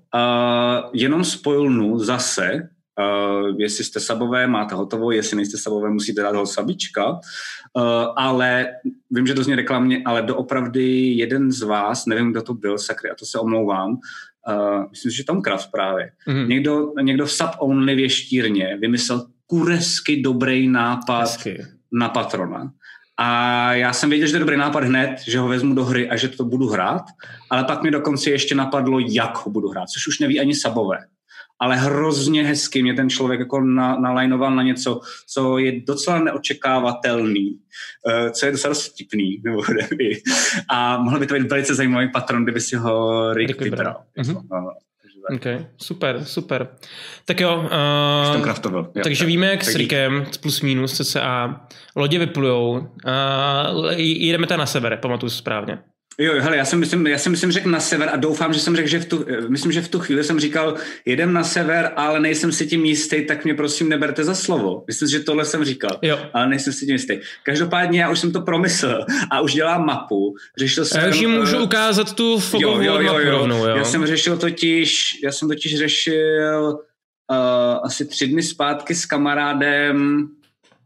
jenom 0.93 1.23
spojilnu 1.23 1.99
zase, 1.99 2.69
Uh, 2.99 3.55
jestli 3.57 3.83
jste 3.83 3.99
sabové, 3.99 4.47
máte 4.47 4.75
hotovo, 4.75 5.11
jestli 5.11 5.37
nejste 5.37 5.57
sabové, 5.57 5.89
musíte 5.89 6.21
dát 6.21 6.35
ho 6.35 6.45
sabička. 6.45 7.11
Uh, 7.11 7.83
ale 8.15 8.67
vím, 9.11 9.27
že 9.27 9.33
to 9.33 9.43
zně 9.43 9.55
reklamně, 9.55 10.01
ale 10.05 10.21
doopravdy 10.21 10.89
jeden 11.01 11.51
z 11.51 11.61
vás, 11.61 12.05
nevím, 12.05 12.31
kdo 12.31 12.41
to 12.41 12.53
byl, 12.53 12.77
sakry, 12.77 13.09
a 13.09 13.15
to 13.15 13.25
se 13.25 13.39
omlouvám, 13.39 13.91
uh, 13.91 14.89
myslím, 14.89 15.11
že 15.11 15.23
Tom 15.23 15.41
Kraft 15.41 15.71
právě. 15.71 16.11
Mm-hmm. 16.27 16.47
Někdo, 16.47 16.93
někdo 17.01 17.25
v 17.25 17.31
sub-only 17.31 17.95
věštírně 17.95 18.77
vymyslel 18.81 19.25
kuresky 19.47 20.21
dobrý 20.21 20.67
nápad 20.67 21.21
Hezky. 21.21 21.65
na 21.91 22.09
patrona. 22.09 22.71
A 23.17 23.73
já 23.73 23.93
jsem 23.93 24.09
věděl, 24.09 24.27
že 24.27 24.31
to 24.31 24.35
je 24.35 24.39
dobrý 24.39 24.57
nápad 24.57 24.83
hned, 24.83 25.19
že 25.27 25.39
ho 25.39 25.47
vezmu 25.47 25.75
do 25.75 25.83
hry 25.83 26.09
a 26.09 26.15
že 26.15 26.27
to 26.27 26.45
budu 26.45 26.67
hrát, 26.67 27.03
ale 27.49 27.63
pak 27.63 27.83
mi 27.83 27.91
dokonce 27.91 28.29
ještě 28.29 28.55
napadlo, 28.55 28.99
jak 28.99 29.45
ho 29.45 29.51
budu 29.51 29.69
hrát, 29.69 29.89
což 29.89 30.07
už 30.07 30.19
neví 30.19 30.39
ani 30.39 30.55
sabové 30.55 30.97
ale 31.59 31.75
hrozně 31.75 32.43
hezky 32.43 32.83
mě 32.83 32.93
ten 32.93 33.09
člověk 33.09 33.39
jako 33.39 33.61
na, 33.61 33.99
nalajnoval 33.99 34.55
na 34.55 34.63
něco, 34.63 34.99
co 35.27 35.57
je 35.57 35.81
docela 35.87 36.19
neočekávatelný, 36.19 37.59
uh, 38.05 38.29
co 38.29 38.45
je 38.45 38.51
docela 38.51 38.73
vtipný, 38.73 39.41
a 40.69 40.97
mohl 40.97 41.19
by 41.19 41.27
to 41.27 41.33
být 41.33 41.49
velice 41.49 41.75
zajímavý 41.75 42.09
patron, 42.11 42.43
kdyby 42.43 42.61
si 42.61 42.75
ho 42.75 43.33
Rick, 43.33 43.49
Rick 43.49 43.61
vybral. 43.61 44.01
Mm-hmm. 44.17 44.71
OK, 45.35 45.45
super, 45.77 46.25
super. 46.25 46.67
Tak 47.25 47.39
jo, 47.39 47.69
uh, 48.35 48.41
kraftoval, 48.41 48.83
jo 48.95 49.01
takže 49.03 49.19
tak, 49.19 49.27
víme, 49.27 49.47
jak 49.47 49.63
s 49.63 49.75
Rickem, 49.75 50.25
plus 50.41 50.61
minus 50.61 50.97
cca, 50.97 51.61
lodě 51.95 52.19
vyplujou, 52.19 52.71
uh, 52.71 53.91
jdeme 53.97 54.47
tam 54.47 54.59
na 54.59 54.65
sever, 54.65 54.97
pamatuju 55.01 55.29
správně. 55.29 55.79
Jo, 56.21 56.33
hele, 56.39 56.57
já 56.57 56.65
jsem, 56.65 56.79
myslím, 56.79 57.07
já 57.07 57.17
jsem 57.17 57.31
myslím 57.31 57.51
řekl 57.51 57.69
na 57.69 57.79
sever 57.79 58.09
a 58.13 58.15
doufám, 58.15 58.53
že 58.53 58.59
jsem 58.59 58.75
řekl, 58.75 58.87
že 58.87 58.99
v 58.99 59.05
tu, 59.05 59.25
myslím, 59.47 59.71
že 59.71 59.81
v 59.81 59.87
tu 59.87 59.99
chvíli 59.99 60.23
jsem 60.23 60.39
říkal, 60.39 60.75
jedem 61.05 61.33
na 61.33 61.43
sever, 61.43 61.91
ale 61.95 62.19
nejsem 62.19 62.51
si 62.51 62.67
tím 62.67 62.85
jistý, 62.85 63.25
tak 63.25 63.45
mě 63.45 63.53
prosím 63.53 63.89
neberte 63.89 64.23
za 64.23 64.35
slovo. 64.35 64.83
Myslím, 64.87 65.09
že 65.09 65.19
tohle 65.19 65.45
jsem 65.45 65.65
říkal, 65.65 65.99
jo. 66.01 66.19
ale 66.33 66.47
nejsem 66.47 66.73
si 66.73 66.85
tím 66.85 66.95
jistý. 66.95 67.19
Každopádně 67.43 68.01
já 68.01 68.09
už 68.09 68.19
jsem 68.19 68.31
to 68.31 68.41
promyslel 68.41 69.05
a 69.31 69.41
už 69.41 69.53
dělám 69.53 69.85
mapu. 69.85 70.35
Řešil 70.57 70.85
jsem, 70.85 71.01
já 71.01 71.09
už 71.09 71.19
jim 71.19 71.31
můžu 71.31 71.57
uh, 71.57 71.63
ukázat 71.63 72.13
tu 72.13 72.39
fogovou 72.39 72.81
jo, 72.81 72.93
jo, 72.93 73.01
jo, 73.01 73.19
jo. 73.19 73.31
Rovnou, 73.31 73.65
jo. 73.65 73.75
Já 73.75 73.83
jsem 73.83 74.05
řešil 74.05 74.37
totiž, 74.37 75.03
já 75.23 75.31
jsem 75.31 75.47
totiž 75.47 75.77
řešil 75.77 76.69
uh, 76.71 77.79
asi 77.83 78.05
tři 78.05 78.27
dny 78.27 78.43
zpátky 78.43 78.95
s 78.95 79.05
kamarádem 79.05 80.27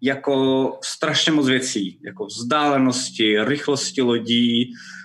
jako 0.01 0.77
strašně 0.83 1.31
moc 1.31 1.47
věcí, 1.47 1.99
jako 2.05 2.25
vzdálenosti, 2.25 3.35
rychlosti 3.43 4.01
lodí, 4.01 4.73
Eh, 4.73 5.02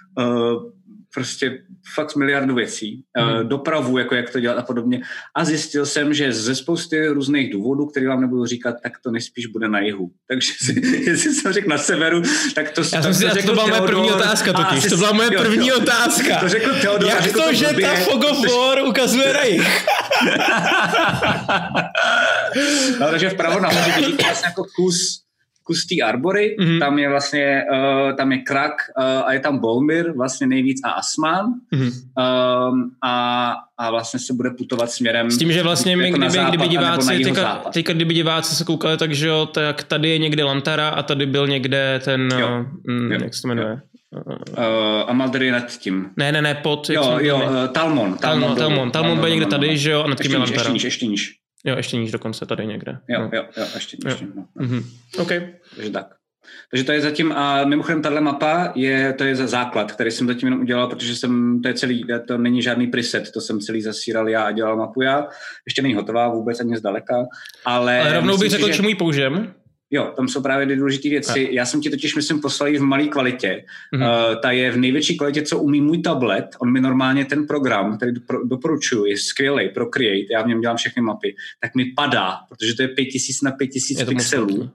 prostě 1.14 1.59
fakt 1.94 2.16
miliardu 2.16 2.54
věcí, 2.54 3.02
hmm. 3.16 3.48
dopravu, 3.48 3.98
jako 3.98 4.14
jak 4.14 4.31
to 4.31 4.40
dělat 4.40 4.59
a 4.59 4.62
podobně. 4.62 5.00
A 5.35 5.44
zjistil 5.44 5.87
jsem, 5.87 6.14
že 6.14 6.33
ze 6.33 6.54
spousty 6.54 7.07
různých 7.07 7.52
důvodů, 7.52 7.87
které 7.87 8.09
vám 8.09 8.20
nebudu 8.20 8.46
říkat, 8.46 8.76
tak 8.83 8.92
to 9.04 9.11
nejspíš 9.11 9.46
bude 9.46 9.68
na 9.68 9.81
jihu. 9.81 10.11
Takže 10.28 10.52
si, 10.57 10.87
jestli 11.11 11.35
jsem 11.35 11.52
řekl 11.52 11.68
na 11.68 11.78
severu, 11.78 12.22
tak 12.54 12.70
to 12.70 12.81
Já 12.81 13.02
jsem 13.02 13.14
si, 13.14 13.24
to, 13.24 13.46
to 13.46 13.52
byla 13.52 13.66
moje 13.66 13.81
první 13.81 14.11
otázka 14.11 14.52
totiž, 14.52 14.87
to 14.90 14.96
byla 14.96 15.12
moje 15.12 15.31
první 15.31 15.68
jo, 15.68 15.76
otázka. 15.76 16.40
To 16.40 16.48
řekl 16.48 16.70
Teodor. 16.81 17.09
Jak 17.09 17.22
řekl 17.22 17.40
to, 17.40 17.46
to 17.46 17.54
že 17.54 17.66
ta 17.83 17.94
Fog 17.94 18.24
of 18.24 18.46
War 18.52 18.78
ukazuje 18.87 19.33
na 19.33 19.44
jich? 19.44 19.87
no, 23.00 23.11
takže 23.11 23.31
vpravo 23.31 23.61
nahoře 23.61 23.92
vidíte 23.96 24.24
vlastně 24.24 24.46
jako 24.48 24.64
kus 24.76 25.28
kus 25.68 25.87
té 25.87 26.02
arbory, 26.04 26.57
mm-hmm. 26.61 26.78
tam 26.78 26.98
je 26.98 27.09
vlastně, 27.09 27.64
uh, 27.72 28.16
tam 28.16 28.33
je 28.33 28.38
krak 28.38 28.72
uh, 28.72 29.04
a 29.04 29.33
je 29.33 29.40
tam 29.40 29.59
Bolmir 29.59 30.12
vlastně 30.16 30.46
nejvíc 30.46 30.81
a 30.85 30.90
Asman 30.90 31.46
mm-hmm. 31.72 31.92
um, 32.72 32.90
a, 33.04 33.54
a 33.78 33.90
vlastně 33.90 34.20
se 34.20 34.33
bude 34.35 34.50
putovat 34.50 34.90
směrem 34.90 35.31
S 35.31 35.38
tím, 35.38 35.52
že 35.52 35.62
vlastně 35.62 35.96
my, 35.96 36.04
jako 36.04 36.18
kdyby, 36.18 36.33
západ, 36.33 36.48
kdyby 36.48 36.68
diváci, 36.68 37.24
teďka, 37.24 37.62
teďka, 37.72 37.92
kdyby 37.92 38.14
diváci 38.14 38.54
se 38.54 38.64
koukali, 38.64 38.96
tak, 38.96 39.14
že 39.14 39.28
jo, 39.28 39.46
tak 39.46 39.83
tady 39.83 40.09
je 40.09 40.18
někde 40.18 40.44
Lantara 40.44 40.88
a 40.88 41.02
tady 41.02 41.26
byl 41.26 41.46
někde 41.46 42.00
ten, 42.04 42.28
jo. 42.38 42.64
Mm, 42.88 43.12
jo. 43.12 43.18
jak 43.22 43.35
se 43.35 43.42
to 43.42 43.48
jmenuje? 43.48 43.81
Jo. 44.12 44.22
Uh, 44.24 45.11
Amalder 45.11 45.42
je 45.42 45.52
nad 45.52 45.78
tím. 45.78 46.11
Ne, 46.16 46.33
ne, 46.33 46.42
ne, 46.42 46.54
pod. 46.54 46.90
Jo, 46.90 47.18
jo, 47.20 47.37
uh, 47.37 47.72
Talmon. 47.72 48.14
Talmon, 48.14 48.16
Talmon, 48.18 48.57
Talmon, 48.57 48.90
Talmon 48.90 49.18
byl 49.18 49.31
někde 49.31 49.46
tady, 49.46 49.78
že 49.78 49.90
jo, 49.90 50.02
a 50.02 50.09
nad 50.09 50.20
tím 50.20 50.33
je 50.33 50.38
Lantara. 50.38 50.60
Ještě 50.60 50.73
níž, 50.73 50.83
ještě 50.83 51.06
níž. 51.06 51.38
Jo, 51.69 51.77
ještě 51.77 51.96
níž 51.96 52.12
dokonce 52.12 52.46
tady 52.46 52.66
někde. 52.66 52.98
Jo, 53.08 53.21
no. 53.21 53.31
jo, 53.33 53.44
jo, 53.56 53.66
ještě 53.75 53.96
níž. 54.04 54.21
Jo. 54.21 54.27
No. 54.35 54.46
Mm-hmm. 54.56 54.85
OK. 55.19 55.33
Takže 55.75 55.90
tak. 55.90 56.14
Takže 56.71 56.85
to 56.85 56.92
je 56.92 57.00
zatím, 57.00 57.33
a 57.33 57.64
mimochodem 57.64 58.02
tahle 58.02 58.21
mapa 58.21 58.73
je, 58.75 59.12
to 59.12 59.25
je 59.25 59.37
za 59.37 59.46
základ, 59.46 59.92
který 59.92 60.10
jsem 60.10 60.27
zatím 60.27 60.46
jenom 60.46 60.60
udělal, 60.60 60.87
protože 60.87 61.16
jsem, 61.16 61.62
to 61.62 61.69
je 61.69 61.75
celý, 61.75 62.06
to 62.27 62.38
není 62.38 62.62
žádný 62.62 62.87
preset, 62.87 63.31
to 63.33 63.40
jsem 63.40 63.60
celý 63.60 63.83
zasíral 63.83 64.29
já 64.29 64.42
a 64.42 64.50
dělal 64.50 64.77
mapu 64.77 65.02
já. 65.02 65.29
Ještě 65.66 65.83
není 65.83 65.94
hotová 65.94 66.29
vůbec 66.29 66.60
ani 66.60 66.77
zdaleka, 66.77 67.27
ale... 67.64 68.00
Ale 68.00 68.12
rovnou 68.12 68.38
bych 68.38 68.50
řekl, 68.50 68.66
že... 68.66 68.75
čemu 68.75 68.88
ji 68.88 68.94
použijem. 68.94 69.54
Jo, 69.91 70.13
tam 70.17 70.29
jsou 70.29 70.43
právě 70.43 70.77
důležité 70.77 71.09
věci. 71.09 71.49
A. 71.49 71.53
Já 71.53 71.67
jsem 71.67 71.81
ti 71.81 71.91
totiž, 71.91 72.17
myslím, 72.17 72.41
poslal 72.41 72.73
v 72.73 72.81
malé 72.81 73.05
kvalitě. 73.05 73.65
Mm-hmm. 73.95 74.31
Uh, 74.31 74.41
ta 74.41 74.51
je 74.51 74.71
v 74.71 74.77
největší 74.77 75.17
kvalitě, 75.17 75.43
co 75.43 75.59
umí 75.59 75.81
můj 75.81 75.99
tablet. 75.99 76.47
On 76.59 76.73
mi 76.73 76.81
normálně 76.81 77.25
ten 77.25 77.47
program, 77.47 77.97
který 77.97 78.13
doporučuji, 78.45 79.05
je 79.05 79.19
skvělý 79.19 79.69
pro 79.69 79.87
Create, 79.87 80.33
já 80.33 80.43
v 80.43 80.47
něm 80.47 80.61
dělám 80.61 80.77
všechny 80.77 81.03
mapy, 81.03 81.35
tak 81.61 81.75
mi 81.75 81.85
padá, 81.97 82.37
protože 82.49 82.75
to 82.75 82.83
je 82.83 82.89
5000 82.89 83.43
na 83.43 83.51
5000 83.51 84.05
pixelů 84.05 84.71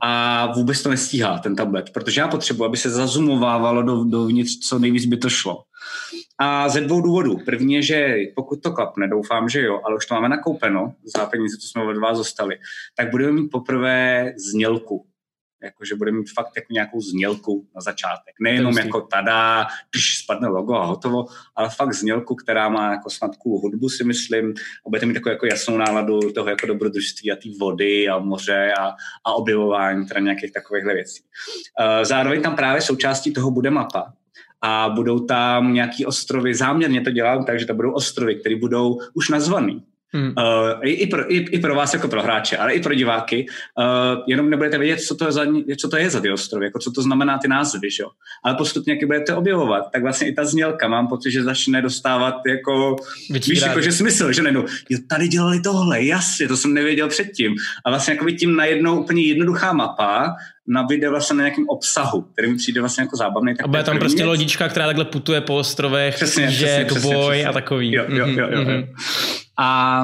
a 0.00 0.46
vůbec 0.52 0.82
to 0.82 0.90
nestíhá 0.90 1.38
ten 1.38 1.56
tablet, 1.56 1.90
protože 1.90 2.20
já 2.20 2.28
potřebuji, 2.28 2.64
aby 2.64 2.76
se 2.76 2.90
zazumovávalo 2.90 3.82
do, 3.82 4.04
dovnitř, 4.04 4.58
co 4.58 4.78
nejvíc 4.78 5.06
by 5.06 5.16
to 5.16 5.28
šlo. 5.28 5.62
A 6.38 6.68
ze 6.68 6.80
dvou 6.80 7.00
důvodů. 7.00 7.38
První 7.44 7.74
je, 7.74 7.82
že 7.82 8.16
pokud 8.36 8.62
to 8.62 8.72
klapne, 8.72 9.08
doufám, 9.08 9.48
že 9.48 9.60
jo, 9.62 9.80
ale 9.84 9.96
už 9.96 10.06
to 10.06 10.14
máme 10.14 10.28
nakoupeno 10.28 10.94
za 11.16 11.26
peníze, 11.26 11.56
co 11.56 11.68
jsme 11.68 11.82
od 11.84 11.98
vás 11.98 12.18
dostali, 12.18 12.58
tak 12.96 13.10
budeme 13.10 13.32
mít 13.32 13.48
poprvé 13.48 14.32
znělku. 14.50 15.06
Jakože 15.62 15.94
budeme 15.94 16.18
mít 16.18 16.30
fakt 16.34 16.52
jako 16.56 16.72
nějakou 16.72 17.00
znělku 17.00 17.66
na 17.74 17.80
začátek. 17.80 18.34
Nejenom 18.40 18.78
jako 18.78 19.00
tada, 19.00 19.66
když 19.92 20.18
spadne 20.18 20.48
logo 20.48 20.74
a 20.74 20.84
hotovo, 20.84 21.26
ale 21.56 21.70
fakt 21.70 21.94
znělku, 21.94 22.34
která 22.34 22.68
má 22.68 22.92
jako 22.92 23.10
snad 23.10 23.30
hudbu, 23.44 23.88
si 23.88 24.04
myslím, 24.04 24.54
a 24.86 24.88
budete 24.88 25.06
mít 25.06 25.14
takovou 25.14 25.32
jako 25.32 25.46
jasnou 25.46 25.76
náladu 25.76 26.32
toho 26.32 26.48
jako 26.48 26.66
dobrodružství 26.66 27.32
a 27.32 27.36
té 27.36 27.48
vody 27.60 28.08
a 28.08 28.18
moře 28.18 28.72
a, 28.80 28.86
a 29.24 29.32
objevování, 29.32 30.06
teda 30.06 30.20
nějakých 30.20 30.52
takovýchhle 30.52 30.94
věcí. 30.94 31.22
Uh, 31.80 32.04
zároveň 32.04 32.42
tam 32.42 32.56
právě 32.56 32.82
součástí 32.82 33.32
toho 33.32 33.50
bude 33.50 33.70
mapa, 33.70 34.12
a 34.62 34.88
budou 34.88 35.20
tam 35.20 35.74
nějaký 35.74 36.06
ostrovy, 36.06 36.54
záměrně 36.54 37.00
to 37.00 37.10
dělám 37.10 37.44
tak, 37.44 37.60
že 37.60 37.66
to 37.66 37.74
budou 37.74 37.92
ostrovy, 37.92 38.34
které 38.34 38.56
budou 38.56 38.98
už 39.14 39.28
nazvaný. 39.28 39.82
Hmm. 40.12 40.34
Uh, 40.38 40.80
i, 40.82 40.90
i, 40.90 41.06
pro, 41.06 41.32
i, 41.32 41.36
I 41.36 41.58
pro 41.58 41.74
vás 41.74 41.94
jako 41.94 42.08
pro 42.08 42.22
hráče, 42.22 42.56
ale 42.56 42.72
i 42.72 42.82
pro 42.82 42.94
diváky. 42.94 43.46
Uh, 43.78 44.22
jenom 44.26 44.50
nebudete 44.50 44.78
vědět, 44.78 45.00
co 45.00 45.14
to, 45.14 45.26
je 45.26 45.32
za, 45.32 45.46
co 45.80 45.88
to 45.88 45.96
je 45.96 46.10
za 46.10 46.20
ty 46.20 46.30
ostrovy, 46.30 46.64
jako 46.64 46.78
co 46.78 46.90
to 46.90 47.02
znamená 47.02 47.38
ty 47.38 47.48
názvy, 47.48 47.90
že 47.90 48.02
jo. 48.02 48.08
Ale 48.44 48.54
postupně, 48.54 48.92
jak 48.92 49.06
budete 49.06 49.34
objevovat, 49.34 49.84
tak 49.92 50.02
vlastně 50.02 50.28
i 50.28 50.32
ta 50.32 50.44
znělka, 50.44 50.88
mám 50.88 51.08
pocit, 51.08 51.30
že 51.30 51.42
začne 51.42 51.82
dostávat 51.82 52.34
jako, 52.48 52.96
víš, 53.30 53.60
jako, 53.60 53.80
že 53.80 53.92
smysl, 53.92 54.32
že 54.32 54.42
nejdu, 54.42 54.64
jo, 54.88 54.98
tady 55.08 55.28
dělali 55.28 55.60
tohle, 55.60 56.04
jasně, 56.04 56.48
to 56.48 56.56
jsem 56.56 56.74
nevěděl 56.74 57.08
předtím. 57.08 57.54
A 57.86 57.90
vlastně 57.90 58.14
jako 58.14 58.24
by 58.24 58.32
tím 58.32 58.56
najednou 58.56 59.00
úplně 59.00 59.22
jednoduchá 59.22 59.72
mapa 59.72 60.34
nabíde 60.70 61.10
vlastně 61.10 61.36
na 61.36 61.42
nějakém 61.42 61.68
obsahu, 61.68 62.20
který 62.22 62.50
mi 62.50 62.56
přijde 62.56 62.80
vlastně 62.80 63.02
jako 63.02 63.16
zábavný. 63.16 63.54
Tak 63.54 63.64
a 63.64 63.68
bude 63.68 63.82
tam 63.82 63.98
prostě 63.98 64.16
věc. 64.16 64.26
lodička, 64.26 64.68
která 64.68 64.86
takhle 64.86 65.04
putuje 65.04 65.40
po 65.40 65.56
ostrovech, 65.56 66.14
přesně, 66.14 66.46
přesně, 66.46 66.84
přesně, 66.84 67.14
boj 67.14 67.30
přesně. 67.30 67.46
a 67.48 67.52
takový. 67.52 67.94
Jo, 67.94 68.04
jo, 68.08 68.26
jo, 68.26 68.48
jo. 68.50 68.64
Mm-hmm. 68.64 68.86
A 69.58 70.02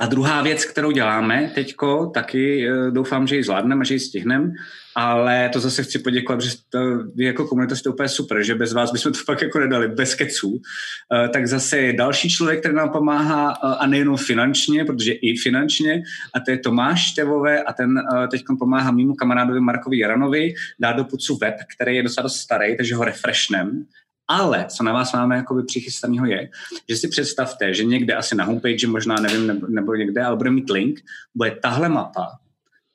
a 0.00 0.06
druhá 0.06 0.42
věc, 0.42 0.64
kterou 0.64 0.90
děláme 0.90 1.50
teďko, 1.54 2.06
taky 2.14 2.68
eh, 2.68 2.90
doufám, 2.90 3.26
že 3.26 3.36
ji 3.36 3.44
zvládneme 3.44 3.84
že 3.84 3.94
ji 3.94 4.00
stihneme, 4.00 4.52
ale 4.94 5.48
to 5.52 5.60
zase 5.60 5.82
chci 5.82 5.98
poděkovat, 5.98 6.40
že 6.40 6.50
to, 6.68 6.78
vy 7.14 7.24
jako 7.24 7.46
komunita 7.46 7.76
jste 7.76 7.90
úplně 7.90 8.08
super, 8.08 8.42
že 8.42 8.54
bez 8.54 8.72
vás 8.72 8.92
bychom 8.92 9.12
to 9.12 9.18
fakt 9.18 9.42
jako 9.42 9.58
nedali, 9.58 9.88
bez 9.88 10.14
keců. 10.14 10.60
Eh, 11.14 11.28
tak 11.28 11.46
zase 11.46 11.78
je 11.78 11.92
další 11.92 12.30
člověk, 12.30 12.60
který 12.60 12.74
nám 12.74 12.90
pomáhá 12.90 13.52
eh, 13.52 13.76
a 13.78 13.86
nejenom 13.86 14.16
finančně, 14.16 14.84
protože 14.84 15.12
i 15.12 15.36
finančně, 15.36 16.02
a 16.34 16.40
to 16.40 16.50
je 16.50 16.58
Tomáš 16.58 17.06
Števové 17.06 17.62
a 17.62 17.72
ten 17.72 17.94
teď 18.30 18.42
pomáhá 18.58 18.90
mimo 18.90 19.14
kamarádovi 19.14 19.60
Markovi 19.60 19.98
Jaranovi 19.98 20.54
dát 20.78 20.92
do 20.92 21.04
pucu 21.04 21.36
web, 21.36 21.54
který 21.76 21.96
je 21.96 22.02
docela 22.02 22.22
dost 22.22 22.36
starý, 22.36 22.76
takže 22.76 22.94
ho 22.94 23.04
refreshnem 23.04 23.84
ale 24.30 24.66
co 24.68 24.84
na 24.84 24.92
vás 24.92 25.12
máme 25.12 25.36
jakoby 25.36 25.62
přichystanýho 25.62 26.26
je, 26.26 26.48
že 26.88 26.96
si 26.96 27.08
představte, 27.08 27.74
že 27.74 27.84
někde 27.84 28.14
asi 28.14 28.36
na 28.36 28.44
homepage, 28.44 28.86
možná 28.86 29.14
nevím, 29.14 29.46
nebo, 29.46 29.66
nebo 29.66 29.94
někde, 29.94 30.22
ale 30.22 30.36
bude 30.36 30.50
mít 30.50 30.70
link, 30.70 31.00
bude 31.34 31.50
tahle 31.62 31.88
mapa, 31.88 32.28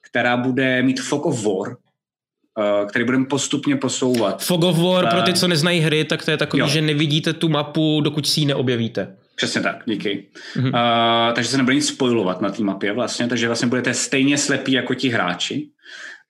která 0.10 0.38
bude 0.38 0.84
mít 0.84 1.02
Fog 1.02 1.26
of 1.26 1.44
War, 1.44 1.68
uh, 1.68 2.88
který 2.88 3.06
budeme 3.06 3.26
postupně 3.26 3.76
posouvat. 3.76 4.44
Fog 4.44 4.64
of 4.64 4.78
War, 4.78 5.04
uh, 5.04 5.10
pro 5.10 5.22
ty, 5.22 5.34
co 5.34 5.48
neznají 5.48 5.80
hry, 5.80 6.06
tak 6.06 6.26
to 6.26 6.32
je 6.32 6.38
takový, 6.38 6.60
jo. 6.60 6.68
že 6.68 6.82
nevidíte 6.82 7.34
tu 7.34 7.50
mapu, 7.50 8.02
dokud 8.02 8.28
si 8.28 8.40
ji 8.40 8.46
neobjevíte. 8.46 9.16
Přesně 9.36 9.62
tak, 9.62 9.84
díky. 9.86 10.28
Mm-hmm. 10.56 11.28
Uh, 11.28 11.34
takže 11.34 11.50
se 11.50 11.58
nebude 11.58 11.76
nic 11.76 11.88
spojovat 11.88 12.42
na 12.42 12.50
té 12.50 12.64
mapě 12.64 12.94
vlastně, 12.94 13.28
takže 13.28 13.48
vlastně 13.48 13.68
budete 13.68 13.94
stejně 13.94 14.38
slepí 14.38 14.72
jako 14.72 14.94
ti 14.94 15.10
hráči. 15.10 15.70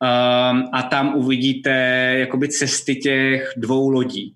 Um, 0.01 0.69
a 0.73 0.81
tam 0.89 1.15
uvidíte 1.15 1.71
jakoby 2.17 2.49
cesty 2.49 2.95
těch 2.95 3.53
dvou 3.57 3.89
lodí. 3.89 4.35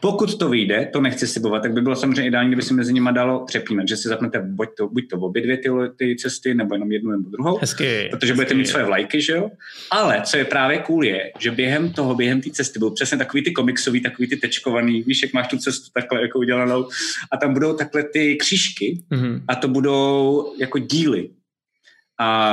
Pokud 0.00 0.38
to 0.38 0.48
vyjde, 0.48 0.88
to 0.92 1.00
nechci 1.00 1.26
slibovat, 1.26 1.62
tak 1.62 1.72
by 1.72 1.80
bylo 1.80 1.96
samozřejmě 1.96 2.26
ideální, 2.26 2.48
kdyby 2.48 2.62
se 2.62 2.74
mezi 2.74 2.92
nimi 2.92 3.10
dalo 3.12 3.44
přepínat, 3.46 3.88
že 3.88 3.96
si 3.96 4.08
zapnete 4.08 4.40
buď 4.40 4.68
to, 4.76 4.88
buď 4.88 5.08
to 5.10 5.16
obě 5.16 5.42
dvě 5.42 5.56
ty, 5.56 5.68
ty 5.96 6.16
cesty, 6.16 6.54
nebo 6.54 6.74
jenom 6.74 6.92
jednu 6.92 7.10
nebo 7.10 7.30
druhou, 7.30 7.58
hezky, 7.60 8.08
protože 8.10 8.32
hezky. 8.32 8.36
budete 8.36 8.54
mít 8.54 8.66
své 8.66 8.84
vlajky, 8.84 9.22
že 9.22 9.32
jo? 9.32 9.50
Ale 9.90 10.22
co 10.24 10.36
je 10.36 10.44
právě 10.44 10.78
cool 10.78 11.04
je, 11.04 11.32
že 11.38 11.50
během 11.50 11.92
toho, 11.92 12.14
během 12.14 12.40
té 12.40 12.50
cesty 12.50 12.78
byl 12.78 12.90
přesně 12.90 13.18
takový 13.18 13.44
ty 13.44 13.52
komiksový, 13.52 14.00
takový 14.00 14.28
ty 14.28 14.36
tečkovaný, 14.36 15.02
víš, 15.02 15.22
jak 15.22 15.32
máš 15.32 15.48
tu 15.48 15.58
cestu 15.58 15.90
takhle 15.94 16.22
jako 16.22 16.38
udělanou 16.38 16.88
a 17.32 17.36
tam 17.36 17.52
budou 17.52 17.76
takhle 17.76 18.02
ty 18.02 18.36
křížky 18.36 19.02
mm-hmm. 19.12 19.40
a 19.48 19.54
to 19.54 19.68
budou 19.68 20.44
jako 20.58 20.78
díly. 20.78 21.28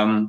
Um, 0.04 0.28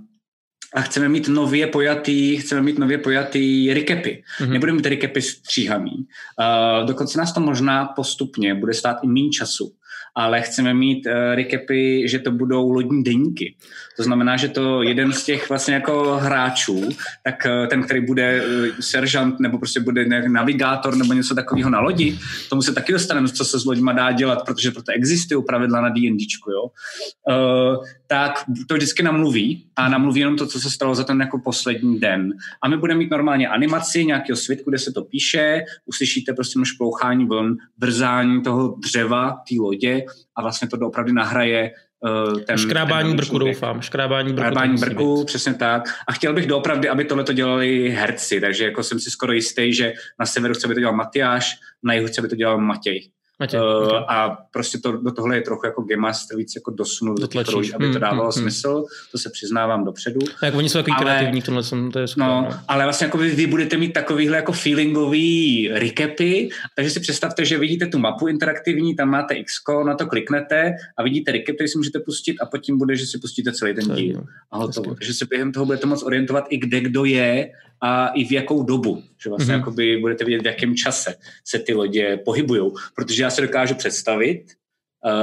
a 0.76 0.82
chceme 0.82 1.10
mít 1.10 1.28
nově 1.28 1.68
pojatý, 1.68 2.38
chceme 2.38 2.62
mít 2.62 2.80
nově 2.80 2.98
pojatý 2.98 3.74
recapy. 3.74 4.24
Mm-hmm. 4.40 4.50
Nebudeme 4.50 4.76
mít 4.76 4.86
recapy 4.86 5.22
stříhaný. 5.22 5.92
Uh, 5.92 6.88
dokonce 6.88 7.18
nás 7.18 7.34
to 7.34 7.40
možná 7.40 7.86
postupně 7.86 8.56
bude 8.56 8.74
stát 8.74 8.98
i 9.04 9.08
méně 9.08 9.30
času 9.30 9.72
ale 10.18 10.42
chceme 10.42 10.74
mít 10.74 11.06
uh, 11.06 11.36
recapy, 11.36 12.08
že 12.08 12.20
to 12.20 12.32
budou 12.32 12.72
lodní 12.72 13.04
deníky. 13.04 13.56
To 13.98 14.04
znamená, 14.04 14.38
že 14.38 14.48
to 14.48 14.84
jeden 14.84 15.14
z 15.14 15.24
těch 15.24 15.50
vlastně 15.50 15.74
jako 15.74 16.16
hráčů, 16.16 16.90
tak 17.24 17.36
uh, 17.46 17.68
ten, 17.68 17.84
který 17.84 18.06
bude 18.06 18.42
uh, 18.46 18.66
seržant 18.80 19.40
nebo 19.40 19.58
prostě 19.58 19.80
bude 19.80 20.06
navigátor 20.28 20.96
nebo 20.96 21.14
něco 21.14 21.36
takového 21.36 21.70
na 21.70 21.80
lodi, 21.80 22.20
tomu 22.50 22.62
se 22.62 22.74
taky 22.74 22.92
dostaneme, 22.94 23.30
co 23.30 23.46
se 23.46 23.60
s 23.60 23.66
loďma 23.66 23.94
dá 23.94 24.12
dělat, 24.12 24.46
protože 24.46 24.72
proto 24.72 24.92
existují 24.92 25.44
pravidla 25.44 25.82
na 25.82 25.90
D&Dčku, 25.90 26.52
jo. 26.52 26.64
Uh, 26.64 27.86
tak 28.08 28.44
to 28.68 28.76
vždycky 28.76 29.04
namluví 29.04 29.65
a 29.76 29.90
namluví 29.90 30.20
jenom 30.20 30.38
to, 30.38 30.48
co 30.48 30.60
se 30.60 30.70
stalo 30.70 30.96
za 30.96 31.04
ten 31.04 31.22
jako 31.22 31.40
poslední 31.40 32.00
den. 32.00 32.34
A 32.62 32.68
my 32.68 32.78
budeme 32.78 32.98
mít 32.98 33.12
normálně 33.12 33.48
animaci 33.48 34.06
nějakého 34.06 34.38
svitku, 34.38 34.70
kde 34.70 34.80
se 34.80 34.92
to 34.92 35.04
píše, 35.04 35.64
uslyšíte 35.86 36.34
prostě 36.34 36.60
šplouchání 36.64 37.26
vln, 37.26 37.58
brzání 37.78 38.42
toho 38.42 38.76
dřeva, 38.84 39.32
té 39.32 39.56
lodě 39.60 40.06
a 40.36 40.42
vlastně 40.42 40.68
to 40.68 40.88
opravdu 40.88 41.14
nahraje 41.14 41.72
uh, 42.00 42.40
ten... 42.40 42.58
Škrábání 42.58 43.10
ten 43.10 43.18
brku, 43.18 43.40
doufám. 43.40 43.82
Škrábání 43.82 44.34
brku. 44.34 44.48
Škrábání 44.48 44.78
brku, 44.78 45.26
přesně 45.26 45.54
tak. 45.54 45.84
A 46.08 46.12
chtěl 46.12 46.34
bych 46.34 46.48
doopravdy, 46.48 46.90
aby 46.90 47.06
tohle 47.06 47.24
to 47.24 47.34
dělali 47.34 47.90
herci, 47.90 48.42
takže 48.42 48.64
jako 48.64 48.84
jsem 48.84 49.00
si 49.00 49.12
skoro 49.12 49.34
jistý, 49.34 49.74
že 49.74 49.94
na 50.20 50.26
severu 50.26 50.54
chce 50.54 50.68
by 50.68 50.74
to 50.74 50.80
dělal 50.80 50.96
Matyáš, 50.96 51.56
na 51.84 51.94
jihu 51.94 52.08
chce 52.08 52.22
by 52.22 52.28
to 52.28 52.36
dělal 52.36 52.62
Matěj. 52.62 53.10
Matě, 53.40 53.62
uh, 53.62 53.66
okay. 53.66 54.06
A 54.08 54.38
prostě 54.52 54.78
to, 54.78 54.92
do 54.92 55.12
tohle 55.12 55.36
je 55.36 55.42
trochu 55.42 55.66
jako 55.66 55.82
Game 55.82 56.02
Master 56.02 56.38
víc 56.38 56.56
jako 56.56 56.72
dosunul 56.72 57.16
do 57.16 57.28
těch 57.28 57.48
rolí, 57.48 57.74
aby 57.74 57.86
to 57.86 57.92
hmm, 57.92 58.02
dávalo 58.02 58.32
hmm, 58.32 58.32
hmm, 58.32 58.42
smysl, 58.42 58.86
to 59.12 59.18
se 59.18 59.30
přiznávám 59.30 59.86
dopředu. 59.86 60.20
Tak 60.42 60.56
oni 60.56 60.70
jsou 60.70 60.80
takový 60.80 60.94
ale, 60.98 61.06
kreativní 61.06 61.42
v 61.42 61.46
tomhle, 61.46 61.64
to 61.94 62.00
je 62.00 62.08
super. 62.08 62.28
No, 62.28 62.42
no, 62.42 62.60
ale 62.68 62.84
vlastně 62.84 63.06
jako 63.06 63.18
vy, 63.18 63.30
vy 63.30 63.48
budete 63.48 63.78
mít 63.78 63.94
takovýhle 63.94 64.38
jako 64.38 64.52
feelingový 64.52 65.70
recapy, 65.74 66.50
takže 66.76 66.92
si 66.92 67.00
představte, 67.00 67.46
že 67.46 67.58
vidíte 67.58 67.88
tu 67.88 68.00
mapu 68.00 68.28
interaktivní, 68.28 68.96
tam 68.96 69.10
máte 69.10 69.34
X, 69.34 69.54
na 69.86 69.96
to 69.96 70.08
kliknete 70.08 70.74
a 70.98 71.04
vidíte 71.04 71.32
recap, 71.32 71.56
který 71.56 71.68
si 71.68 71.78
můžete 71.78 72.00
pustit 72.00 72.36
a 72.42 72.46
potom 72.46 72.78
bude, 72.78 72.96
že 72.96 73.06
si 73.06 73.18
pustíte 73.18 73.52
celý 73.54 73.76
ten 73.76 73.96
díl. 73.96 74.24
A 74.52 74.58
hotovo. 74.58 74.96
Takže 74.96 75.14
se 75.14 75.26
během 75.26 75.52
toho 75.52 75.66
budete 75.66 75.88
moc 75.88 76.04
orientovat 76.04 76.46
i 76.50 76.58
kde 76.58 76.80
kdo 76.80 77.06
je 77.06 77.52
a 77.82 78.08
i 78.08 78.26
v 78.26 78.32
jakou 78.32 78.64
dobu. 78.64 79.04
Že 79.24 79.30
vlastně 79.30 79.58
mm-hmm. 79.58 80.02
budete 80.02 80.26
vidět, 80.26 80.42
v 80.42 80.46
jakém 80.46 80.76
čase 80.76 81.16
se 81.46 81.60
ty 81.60 81.74
lodě 81.74 82.20
pohybují. 82.26 82.72
Protože 82.96 83.24
já 83.24 83.30
se 83.30 83.42
dokážu 83.42 83.76
představit, 83.76 84.46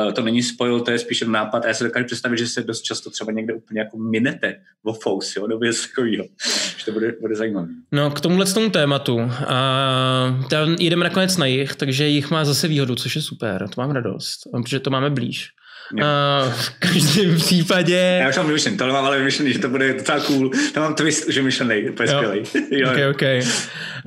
Uh, 0.07 0.12
to 0.12 0.22
není 0.22 0.42
spojil, 0.42 0.80
to 0.80 0.90
je 0.90 0.98
spíš 0.98 1.22
nápad 1.22 1.64
a 1.64 1.68
já 1.68 1.74
se 1.74 1.84
dokážu 1.84 2.07
představit, 2.07 2.38
že 2.38 2.46
se 2.46 2.62
dost 2.62 2.82
často 2.82 3.11
třeba 3.11 3.32
někde 3.32 3.55
úplně 3.55 3.80
jako 3.80 3.98
minete 3.98 4.61
vo 4.84 4.92
fous, 4.92 5.36
jo, 5.36 5.46
nebo 5.46 5.64
něco 5.64 5.88
takového, 5.88 6.24
že 6.78 6.84
to 6.84 6.92
bude, 6.92 7.12
bude 7.20 7.36
zajímavé. 7.36 7.68
No 7.92 8.11
k 8.11 8.20
tomuhle 8.20 8.46
tomu 8.46 8.70
tématu, 8.70 9.20
a 9.46 10.46
tam 10.50 10.76
jdeme 10.78 11.05
nakonec 11.05 11.36
na 11.36 11.46
jich, 11.46 11.74
takže 11.74 12.09
jich 12.09 12.30
má 12.30 12.44
zase 12.44 12.68
výhodu, 12.68 12.94
což 12.94 13.16
je 13.16 13.22
super, 13.22 13.68
to 13.68 13.80
mám 13.80 13.90
radost, 13.90 14.40
protože 14.53 14.80
to 14.80 14.90
máme 14.90 15.11
blíž. 15.11 15.48
Uh, 15.92 16.52
v 16.52 16.70
každém 16.78 17.36
případě... 17.36 18.18
Já 18.22 18.28
už 18.28 18.36
mám 18.36 18.46
vymyšlený, 18.46 18.76
tohle 18.76 18.92
mám 18.92 19.04
ale 19.04 19.18
vymyšlený, 19.18 19.52
že 19.52 19.58
to 19.58 19.68
bude 19.68 19.94
docela 19.94 20.20
cool. 20.20 20.50
Tam 20.74 20.82
mám 20.82 20.94
twist 20.94 21.28
už 21.28 21.36
vymyšlený, 21.36 21.90
úplně 21.90 22.08
skvělý. 22.08 22.40
okay, 22.90 23.08
okay. 23.08 23.42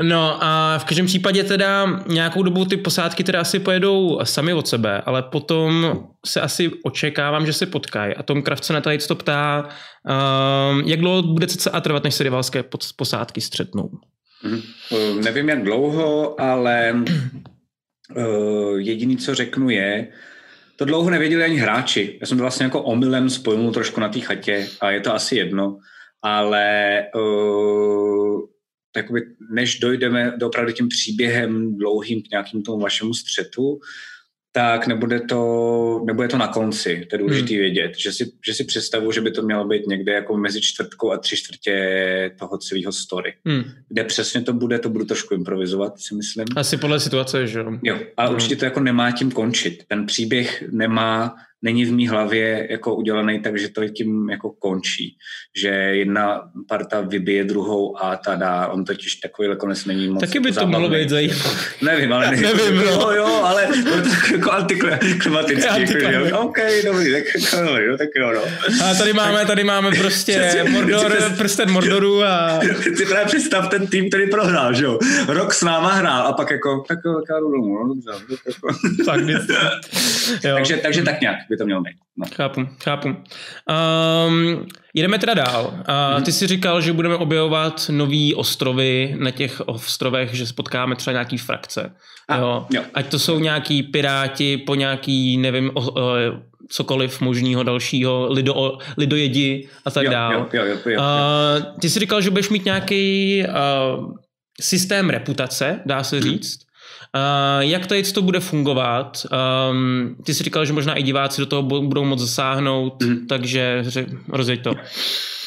No 0.01 0.43
a 0.43 0.78
v 0.78 0.86
každém 0.86 1.05
případě 1.05 1.43
teda 1.43 2.03
nějakou 2.07 2.43
dobu 2.43 2.65
ty 2.65 2.78
posádky 2.78 3.23
teda 3.23 3.41
asi 3.41 3.59
pojedou 3.59 4.19
sami 4.23 4.53
od 4.53 4.67
sebe, 4.67 5.01
ale 5.05 5.23
potom 5.23 5.93
se 6.26 6.41
asi 6.41 6.71
očekávám, 6.84 7.45
že 7.45 7.53
se 7.53 7.65
potkají. 7.65 8.15
A 8.15 8.23
Tom 8.23 8.41
Kraft 8.41 8.65
se 8.65 8.73
na 8.73 8.82
tady 8.82 8.97
to 8.97 9.15
ptá, 9.15 9.69
uh, 10.09 10.82
jak 10.86 10.99
dlouho 10.99 11.21
bude 11.21 11.47
a 11.71 11.82
trvat, 11.82 12.03
než 12.03 12.15
se 12.15 12.23
rivalské 12.23 12.63
posádky 12.95 13.41
střetnou? 13.41 13.89
Mm, 14.43 14.61
uh, 14.89 15.21
nevím, 15.21 15.49
jak 15.49 15.63
dlouho, 15.63 16.41
ale 16.41 16.95
uh, 18.15 18.80
jediný, 18.80 19.17
co 19.17 19.36
řeknu 19.36 19.69
je, 19.69 20.07
to 20.76 20.86
dlouho 20.86 21.09
nevěděli 21.09 21.43
ani 21.43 21.55
hráči. 21.55 22.17
Já 22.21 22.28
jsem 22.28 22.38
to 22.38 22.41
vlastně 22.41 22.63
jako 22.63 22.84
omylem 22.84 23.30
spojil 23.30 23.71
trošku 23.71 23.99
na 23.99 24.09
té 24.09 24.19
chatě 24.19 24.67
a 24.82 24.91
je 24.91 24.99
to 24.99 25.13
asi 25.13 25.36
jedno, 25.36 25.78
ale 26.21 27.03
uh, 27.15 28.41
takoby, 28.91 29.21
než 29.51 29.80
dojdeme 29.80 30.34
do 30.38 30.47
opravdu 30.47 30.71
tím 30.71 30.88
příběhem 30.88 31.78
dlouhým 31.78 32.21
k 32.21 32.32
nějakým 32.32 32.63
tomu 32.63 32.80
vašemu 32.80 33.13
střetu, 33.13 33.80
tak 34.56 34.88
nebude 34.88 35.20
to, 35.20 36.01
nebude 36.06 36.28
to 36.28 36.38
na 36.38 36.47
konci. 36.47 37.08
To 37.10 37.16
je 37.16 37.20
důležité 37.20 37.53
hmm. 37.53 37.60
vědět, 37.60 37.91
že 37.97 38.12
si, 38.12 38.32
že 38.45 38.53
si 38.53 38.64
představu, 38.64 39.12
že 39.12 39.22
by 39.22 39.32
to 39.32 39.41
mělo 39.41 39.66
být 39.68 39.88
někde 39.88 40.14
jako 40.14 40.38
mezi 40.38 40.62
čtvrtkou 40.62 41.12
a 41.12 41.18
tři 41.18 41.38
čtvrtě 41.38 42.32
toho 42.39 42.58
celého 42.58 42.91
story. 42.91 43.34
Hmm. 43.45 43.64
Kde 43.89 44.03
přesně 44.03 44.41
to 44.41 44.53
bude, 44.53 44.80
to 44.80 44.89
budu 44.89 45.06
trošku 45.06 45.34
improvizovat, 45.34 45.99
si 45.99 46.16
myslím. 46.16 46.45
Asi 46.56 46.78
podle 46.78 46.99
situace, 46.99 47.47
že 47.47 47.60
jo. 47.60 47.72
Jo, 47.84 47.99
ale 48.18 48.28
hmm. 48.28 48.36
určitě 48.36 48.56
to 48.56 48.66
jako 48.66 48.80
nemá 48.80 49.12
tím 49.12 49.32
končit. 49.32 49.84
Ten 49.88 50.06
příběh 50.06 50.64
nemá 50.72 51.36
není 51.66 51.86
v 51.86 51.91
mý 51.91 52.07
hlavě 52.07 52.68
jako 52.70 52.95
udělaný 52.95 53.39
tak, 53.39 53.59
že 53.59 53.70
to 53.70 53.89
tím 53.89 54.30
jako 54.30 54.49
končí. 54.49 55.18
Že 55.61 55.70
jedna 55.70 56.41
parta 56.68 57.01
vybije 57.01 57.43
druhou 57.43 58.03
a 58.03 58.16
ta 58.16 58.36
dá. 58.36 58.68
On 58.68 58.86
totiž 58.86 59.16
takový 59.16 59.49
konec 59.57 59.86
není 59.86 60.07
moc 60.07 60.22
Taky 60.22 60.39
by 60.39 60.51
to 60.51 60.68
mohlo 60.68 60.89
být 60.89 61.09
zajímavé. 61.09 61.49
Nevím, 61.82 62.13
ale 62.13 62.32
nevím. 62.32 62.43
nevím 62.43 62.76
no. 62.76 62.84
jo, 62.84 63.11
jo, 63.11 63.41
ale 63.43 63.68
to 63.68 64.34
jako 64.34 64.51
antiklimatický. 64.51 65.82
Jako, 66.03 66.39
OK, 66.39 66.57
dobrý, 66.86 67.11
tak, 67.11 67.24
no, 67.61 67.97
tak 67.97 68.09
jo, 68.20 68.32
no. 68.34 68.41
A 68.86 68.93
tady 68.93 69.13
máme, 69.13 69.45
tady 69.45 69.63
máme 69.63 69.91
prostě 69.91 70.63
Mordor, 70.70 71.18
prsten 71.38 71.72
Mordoru 71.72 72.24
a... 72.24 72.59
Si 72.97 73.05
právě 73.05 73.26
představ 73.26 73.70
ten 73.70 73.88
tým, 73.88 74.09
který 74.09 74.30
prohrál, 74.30 74.74
že 74.74 74.86
jo. 74.86 74.99
Rok 75.28 75.53
s 75.53 75.63
náma 75.63 75.93
hrál 75.93 76.28
a 76.28 76.34
pak 76.34 76.51
jako, 76.51 76.84
tak 76.88 76.99
jo, 77.05 77.13
tak 77.13 77.36
já 77.36 77.39
jdu 77.39 77.51
domů, 77.51 77.84
no 77.84 77.88
dobře. 77.93 78.11
Tak, 80.41 80.53
takže, 80.55 80.78
takže 80.78 81.03
tak 81.03 81.22
nějak 81.22 81.38
by 81.49 81.55
to 81.58 81.66
mělo 81.66 81.82
být. 81.82 81.95
No. 82.18 82.26
Chápu, 82.36 82.68
chápu. 82.84 83.08
Um, 83.08 84.66
jedeme 84.93 85.20
teda 85.20 85.34
dál. 85.34 85.74
Uh. 86.18 86.24
Ty 86.24 86.32
jsi 86.32 86.47
říkal, 86.47 86.82
že 86.82 86.93
budeme 86.93 87.16
objevovat 87.16 87.89
nové 87.89 88.36
ostrovy 88.36 89.16
na 89.20 89.32
těch 89.32 89.62
ostrovech, 89.66 90.34
že 90.34 90.47
spotkáme 90.47 90.95
třeba 90.95 91.12
nějaký 91.12 91.38
frakce. 91.38 91.95
A, 92.28 92.38
jo. 92.38 92.66
Jo. 92.74 92.82
Ať 92.93 93.08
to 93.12 93.20
jsou 93.20 93.39
nějaký 93.39 93.84
piráti 93.84 94.58
po 94.58 94.76
nějaký, 94.76 95.38
nevím, 95.38 95.72
o, 95.74 96.01
o, 96.01 96.16
cokoliv 96.70 97.22
možného 97.22 97.64
dalšího, 97.64 98.28
lido, 98.32 98.78
lidojedi 98.97 99.70
a 99.86 99.91
tak 99.91 100.10
dále. 100.10 100.36
Jo, 100.36 100.47
jo, 100.53 100.66
jo, 100.66 100.78
jo, 100.86 100.91
jo. 100.91 100.99
Uh, 100.99 101.80
ty 101.80 101.89
jsi 101.89 101.99
říkal, 101.99 102.22
že 102.22 102.30
budeš 102.30 102.49
mít 102.49 102.66
nějaký 102.66 103.43
uh, 103.47 104.14
systém 104.62 105.10
reputace, 105.10 105.80
dá 105.86 106.03
se 106.03 106.16
mhm. 106.16 106.24
říct. 106.24 106.66
Uh, 107.16 107.63
jak 107.63 107.88
tady 107.88 108.03
to 108.03 108.22
bude 108.22 108.39
fungovat? 108.39 109.26
Um, 109.72 110.16
ty 110.24 110.34
jsi 110.34 110.43
říkal, 110.43 110.66
že 110.66 110.74
možná 110.74 110.93
i 110.93 111.03
diváci 111.03 111.41
do 111.41 111.45
toho 111.45 111.61
budou 111.63 112.03
moct 112.03 112.20
zasáhnout, 112.20 113.03
mm. 113.03 113.28
takže 113.28 113.84
rozjeď 114.28 114.63
to. 114.63 114.76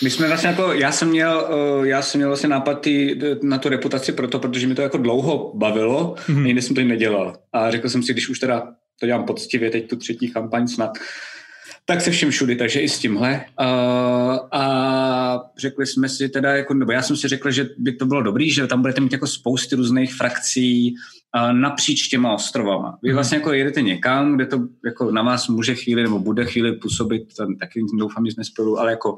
My 0.03 0.11
jsme 0.11 0.29
vlastně 0.29 0.49
jako, 0.49 0.73
já 0.73 0.93
jsem 0.93 1.09
měl, 1.09 1.49
já 1.85 2.03
jsem 2.03 2.19
měl 2.19 2.29
vlastně 2.29 2.49
nápad 2.49 2.75
tý, 2.75 3.15
na 3.43 3.59
tu 3.59 3.69
reputaci 3.69 4.13
proto, 4.13 4.39
protože 4.39 4.67
mi 4.67 4.75
to 4.75 4.83
jako 4.83 4.99
dlouho 4.99 5.53
bavilo, 5.55 6.15
mm. 6.29 6.45
nikdy 6.45 6.63
jsem 6.63 6.77
to 6.77 6.83
nedělal. 6.83 7.37
A 7.53 7.71
řekl 7.71 7.89
jsem 7.89 8.03
si, 8.03 8.13
když 8.13 8.29
už 8.29 8.39
teda 8.39 8.63
to 9.01 9.07
dělám 9.07 9.25
poctivě, 9.25 9.71
teď 9.71 9.89
tu 9.89 9.97
třetí 9.97 10.31
kampaň 10.31 10.69
snad, 10.69 10.91
tak 11.85 12.01
se 12.01 12.11
všem 12.11 12.31
všudy, 12.31 12.57
takže 12.57 12.81
i 12.81 12.89
s 12.89 12.99
tímhle. 12.99 13.45
Uh, 13.61 13.67
a 14.53 15.41
řekli 15.59 15.87
jsme 15.87 16.09
si 16.09 16.29
teda, 16.29 16.57
jako, 16.57 16.75
nebo 16.75 16.93
já 16.93 17.03
jsem 17.03 17.17
si 17.17 17.29
řekl, 17.29 17.51
že 17.51 17.69
by 17.79 17.93
to 17.93 18.07
bylo 18.07 18.23
dobrý, 18.23 18.51
že 18.51 18.67
tam 18.67 18.81
budete 18.81 19.01
mít 19.01 19.13
jako 19.13 19.27
spousty 19.27 19.77
různých 19.77 20.15
frakcí, 20.15 20.95
napříč 21.53 22.09
těma 22.09 22.35
ostrovama. 22.35 22.99
Vy 23.03 23.09
mhm. 23.09 23.15
vlastně 23.15 23.39
jako 23.39 23.53
jedete 23.53 23.83
někam, 23.83 24.35
kde 24.35 24.47
to 24.47 24.61
jako 24.85 25.11
na 25.11 25.23
vás 25.23 25.49
může 25.49 25.75
chvíli 25.75 26.03
nebo 26.03 26.19
bude 26.19 26.45
chvíli 26.45 26.73
působit, 26.73 27.37
tam 27.37 27.57
taky 27.57 27.81
doufám, 27.99 28.27
že 28.27 28.33
nespolu, 28.39 28.79
ale 28.79 28.91
jako 28.91 29.17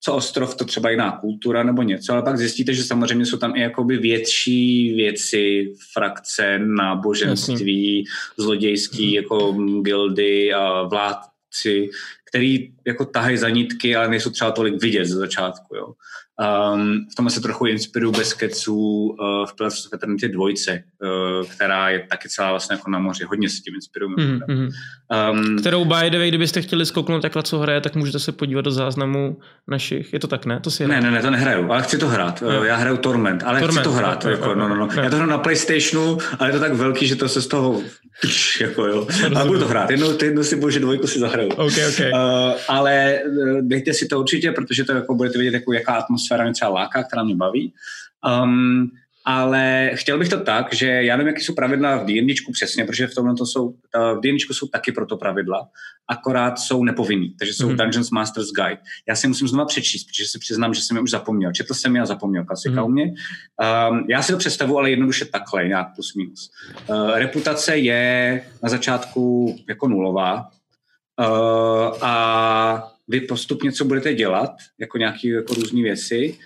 co 0.00 0.14
ostrov, 0.14 0.54
to 0.54 0.64
třeba 0.64 0.90
jiná 0.90 1.18
kultura 1.20 1.62
nebo 1.62 1.82
něco, 1.82 2.12
ale 2.12 2.22
pak 2.22 2.38
zjistíte, 2.38 2.74
že 2.74 2.84
samozřejmě 2.84 3.26
jsou 3.26 3.36
tam 3.36 3.56
i 3.56 3.60
jakoby 3.60 3.96
větší 3.96 4.94
věci, 4.94 5.72
frakce, 5.92 6.58
náboženství, 6.58 7.98
Jasně. 7.98 8.44
zlodějský 8.44 9.12
jako 9.12 9.52
gildy 9.82 10.52
a 10.52 10.82
vládci, 10.82 11.90
který 12.24 12.72
jako 12.86 13.04
tahají 13.04 13.36
za 13.36 13.48
nitky, 13.48 13.96
ale 13.96 14.08
nejsou 14.08 14.30
třeba 14.30 14.50
tolik 14.50 14.82
vidět 14.82 15.04
ze 15.04 15.16
začátku. 15.16 15.76
Jo. 15.76 15.92
Um, 16.40 17.06
v 17.12 17.14
tom 17.14 17.30
se 17.30 17.40
trochu 17.40 17.66
inspiruju 17.66 18.12
bez 18.12 18.32
keců 18.32 18.76
uh, 18.76 19.46
v 19.46 19.56
Pillars 19.56 19.86
of 19.86 19.92
Eternity 19.92 20.28
dvojce, 20.28 20.82
uh, 21.02 21.46
která 21.46 21.90
je 21.90 22.06
taky 22.10 22.28
celá 22.28 22.50
vlastně 22.50 22.74
jako 22.74 22.90
na 22.90 22.98
moři. 22.98 23.24
Hodně 23.24 23.48
se 23.48 23.60
tím 23.60 23.74
inspiruju. 23.74 24.16
Mm-hmm. 24.16 24.70
Um, 25.32 25.58
Kterou 25.58 25.84
by 25.84 26.10
the 26.10 26.18
way, 26.18 26.28
kdybyste 26.28 26.62
chtěli 26.62 26.86
zkouknout 26.86 27.22
takhle, 27.22 27.42
co 27.42 27.58
hraje, 27.58 27.80
tak 27.80 27.94
můžete 27.94 28.18
se 28.18 28.32
podívat 28.32 28.62
do 28.62 28.70
záznamu 28.70 29.38
našich. 29.68 30.12
Je 30.12 30.18
to 30.18 30.26
tak, 30.26 30.46
ne? 30.46 30.60
To 30.60 30.70
si 30.70 30.86
ne, 30.86 31.00
ne, 31.00 31.10
ne, 31.10 31.22
to 31.22 31.30
nehraju, 31.30 31.72
ale 31.72 31.82
chci 31.82 31.98
to 31.98 32.08
hrát. 32.08 32.42
No. 32.42 32.64
Já 32.64 32.76
hraju 32.76 32.96
Torment, 32.96 33.42
ale 33.46 33.60
Torment, 33.60 33.78
chci 33.78 33.84
to 33.84 33.92
hrát. 33.92 34.24
No, 34.24 34.30
jako, 34.30 34.54
no, 34.54 34.68
no, 34.68 34.76
no. 34.76 34.88
Já 35.02 35.10
to 35.10 35.16
hraju 35.16 35.30
na 35.30 35.38
Playstationu, 35.38 36.18
ale 36.38 36.48
je 36.48 36.52
to 36.52 36.60
tak 36.60 36.72
velký, 36.72 37.06
že 37.06 37.16
to 37.16 37.28
se 37.28 37.42
z 37.42 37.46
toho 37.46 37.82
jako 38.60 38.86
jo. 38.86 39.06
Ale 39.34 39.46
budu 39.46 39.58
to 39.58 39.68
hrát. 39.68 39.90
Jednou, 39.90 40.18
jednou 40.24 40.44
si 40.44 40.56
bože 40.56 40.80
dvojku 40.80 41.06
si 41.06 41.18
zahraju. 41.18 41.48
Okay, 41.48 41.88
okay. 41.88 42.10
Uh, 42.12 42.52
ale 42.68 43.20
dejte 43.60 43.94
si 43.94 44.06
to 44.06 44.20
určitě, 44.20 44.52
protože 44.52 44.84
to 44.84 44.92
jako 44.92 45.14
budete 45.14 45.38
vidět, 45.38 45.54
jako, 45.54 45.72
jaká 45.72 45.94
atmosféra 45.94 46.25
mě 46.34 46.52
třeba 46.52 46.70
láká, 46.70 47.04
která 47.04 47.22
mě 47.24 47.36
baví. 47.36 47.72
Um, 48.42 48.90
ale 49.28 49.90
chtěl 49.94 50.18
bych 50.18 50.28
to 50.28 50.40
tak, 50.40 50.74
že 50.74 50.86
já 50.86 51.16
nevím, 51.16 51.28
jaké 51.28 51.40
jsou 51.40 51.54
pravidla 51.54 51.96
v 51.96 52.04
D&Dčku 52.04 52.52
přesně, 52.52 52.84
protože 52.84 53.06
v 53.06 53.14
tomhle 53.14 53.34
to 53.34 53.46
jsou, 53.46 53.74
v 53.94 54.20
D&Dčku 54.20 54.54
jsou 54.54 54.66
taky 54.66 54.92
proto 54.92 55.16
pravidla, 55.16 55.68
akorát 56.08 56.58
jsou 56.58 56.84
nepovinný, 56.84 57.34
takže 57.38 57.54
jsou 57.54 57.68
mm-hmm. 57.68 57.76
Dungeons 57.76 58.10
Master's 58.10 58.52
Guide. 58.52 58.78
Já 59.08 59.16
si 59.16 59.28
musím 59.28 59.48
znova 59.48 59.64
přečíst, 59.64 60.04
protože 60.04 60.24
si 60.24 60.38
přiznám, 60.38 60.74
že 60.74 60.82
jsem 60.82 60.96
je 60.96 61.02
už 61.02 61.10
zapomněl. 61.10 61.52
Četl 61.52 61.74
jsem 61.74 61.96
je 61.96 62.02
a 62.02 62.06
zapomněl, 62.06 62.44
klasika 62.44 62.74
mm-hmm. 62.74 62.84
u 62.84 62.88
mě. 62.88 63.04
Um, 63.90 64.06
já 64.08 64.22
si 64.22 64.32
to 64.32 64.38
představu, 64.38 64.78
ale 64.78 64.90
jednoduše 64.90 65.24
takhle, 65.24 65.68
nějak 65.68 65.94
plus 65.94 66.14
minus. 66.14 66.50
Uh, 66.88 67.18
reputace 67.18 67.76
je 67.76 68.42
na 68.62 68.68
začátku 68.68 69.56
jako 69.68 69.88
nulová 69.88 70.48
uh, 71.20 72.04
a 72.04 72.92
vy 73.08 73.20
postupně, 73.20 73.72
co 73.72 73.84
budete 73.84 74.14
dělat, 74.14 74.50
jako 74.78 74.98
nějaké 74.98 75.28
jako 75.28 75.54
různé 75.54 75.82
věci, 75.82 76.38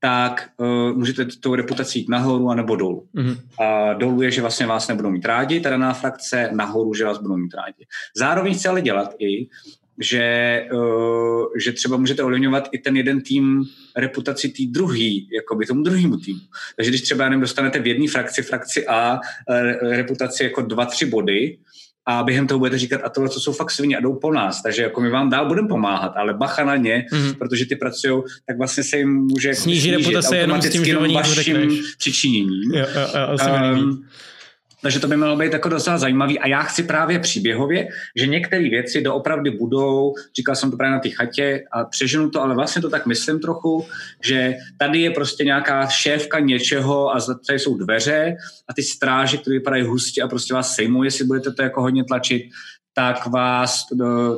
tak 0.00 0.50
uh, 0.56 0.92
můžete 0.96 1.26
tou 1.40 1.54
reputací 1.54 1.98
jít 1.98 2.08
nahoru 2.08 2.48
a 2.48 2.54
nebo 2.54 2.76
dolů. 2.76 3.08
Mm-hmm. 3.14 3.38
A 3.64 3.92
dolů 3.92 4.22
je, 4.22 4.30
že 4.30 4.40
vlastně 4.40 4.66
vás 4.66 4.88
nebudou 4.88 5.10
mít 5.10 5.24
rádi, 5.24 5.60
ta 5.60 5.70
daná 5.70 5.92
frakce, 5.92 6.50
nahoru, 6.52 6.94
že 6.94 7.04
vás 7.04 7.18
budou 7.18 7.36
mít 7.36 7.54
rádi. 7.54 7.86
Zároveň 8.16 8.54
chci 8.54 8.68
ale 8.68 8.82
dělat 8.82 9.14
i, 9.18 9.48
že, 10.00 10.66
uh, 10.72 11.44
že 11.64 11.72
třeba 11.72 11.96
můžete 11.96 12.22
ovlivňovat 12.22 12.68
i 12.72 12.78
ten 12.78 12.96
jeden 12.96 13.20
tým 13.20 13.64
reputaci 13.96 14.48
tý 14.48 14.66
druhý, 14.66 15.28
jakoby 15.32 15.66
tomu 15.66 15.82
druhému 15.82 16.16
týmu. 16.16 16.40
Takže 16.76 16.90
když 16.90 17.02
třeba 17.02 17.24
jenom 17.24 17.40
dostanete 17.40 17.78
v 17.78 17.86
jedné 17.86 18.08
frakci, 18.08 18.42
frakci 18.42 18.86
A, 18.86 19.20
reputaci 19.82 20.44
jako 20.44 20.62
dva, 20.62 20.86
tři 20.86 21.06
body, 21.06 21.58
a 22.06 22.22
během 22.22 22.46
toho 22.46 22.58
budete 22.58 22.78
říkat, 22.78 23.00
a 23.04 23.08
tohle 23.08 23.30
to 23.30 23.40
jsou 23.40 23.52
fakt 23.52 23.70
svině 23.70 23.96
a 23.96 24.00
jdou 24.00 24.14
po 24.14 24.32
nás, 24.32 24.62
takže 24.62 24.82
jako 24.82 25.00
my 25.00 25.10
vám 25.10 25.30
dál 25.30 25.46
budeme 25.48 25.68
pomáhat, 25.68 26.12
ale 26.16 26.34
bacha 26.34 26.64
na 26.64 26.76
ně, 26.76 27.04
mm-hmm. 27.12 27.34
protože 27.34 27.66
ty 27.66 27.76
pracují, 27.76 28.22
tak 28.46 28.58
vlastně 28.58 28.84
se 28.84 28.96
jim 28.96 29.14
může 29.14 29.48
jako 29.48 29.60
snížit 29.60 29.90
reputace 29.90 30.36
jenom 30.36 30.62
s 30.62 30.70
tím, 30.70 30.84
že 30.84 30.98
oni 30.98 31.14
vaším 31.14 31.82
přičiněním. 31.98 32.72
Jo, 32.74 32.86
jo, 32.94 33.08
jo, 33.14 33.78
um, 33.78 34.04
takže 34.84 35.00
to 35.00 35.08
by 35.08 35.16
mělo 35.16 35.36
být 35.36 35.52
jako 35.52 35.68
docela 35.68 35.98
zajímavý. 35.98 36.38
A 36.38 36.48
já 36.48 36.62
chci 36.62 36.82
právě 36.82 37.18
příběhově, 37.18 37.88
že 38.16 38.26
některé 38.26 38.62
věci 38.62 39.02
doopravdy 39.02 39.50
budou, 39.50 40.14
říkal 40.36 40.54
jsem 40.54 40.70
to 40.70 40.76
právě 40.76 40.92
na 40.92 41.00
té 41.00 41.08
chatě 41.08 41.64
a 41.72 41.84
přeženu 41.84 42.30
to, 42.30 42.42
ale 42.42 42.54
vlastně 42.54 42.82
to 42.82 42.90
tak 42.90 43.06
myslím 43.06 43.40
trochu, 43.40 43.86
že 44.24 44.54
tady 44.78 45.00
je 45.00 45.10
prostě 45.10 45.44
nějaká 45.44 45.86
šéfka 45.86 46.38
něčeho 46.38 47.16
a 47.16 47.18
tady 47.46 47.58
jsou 47.58 47.78
dveře 47.78 48.36
a 48.68 48.74
ty 48.74 48.82
stráže, 48.82 49.36
které 49.36 49.56
vypadají 49.56 49.84
hustě 49.84 50.22
a 50.22 50.28
prostě 50.28 50.54
vás 50.54 50.74
sejmou, 50.74 51.02
jestli 51.02 51.24
budete 51.24 51.52
to 51.52 51.62
jako 51.62 51.80
hodně 51.80 52.04
tlačit 52.04 52.42
tak, 52.96 53.26
vás, 53.26 53.84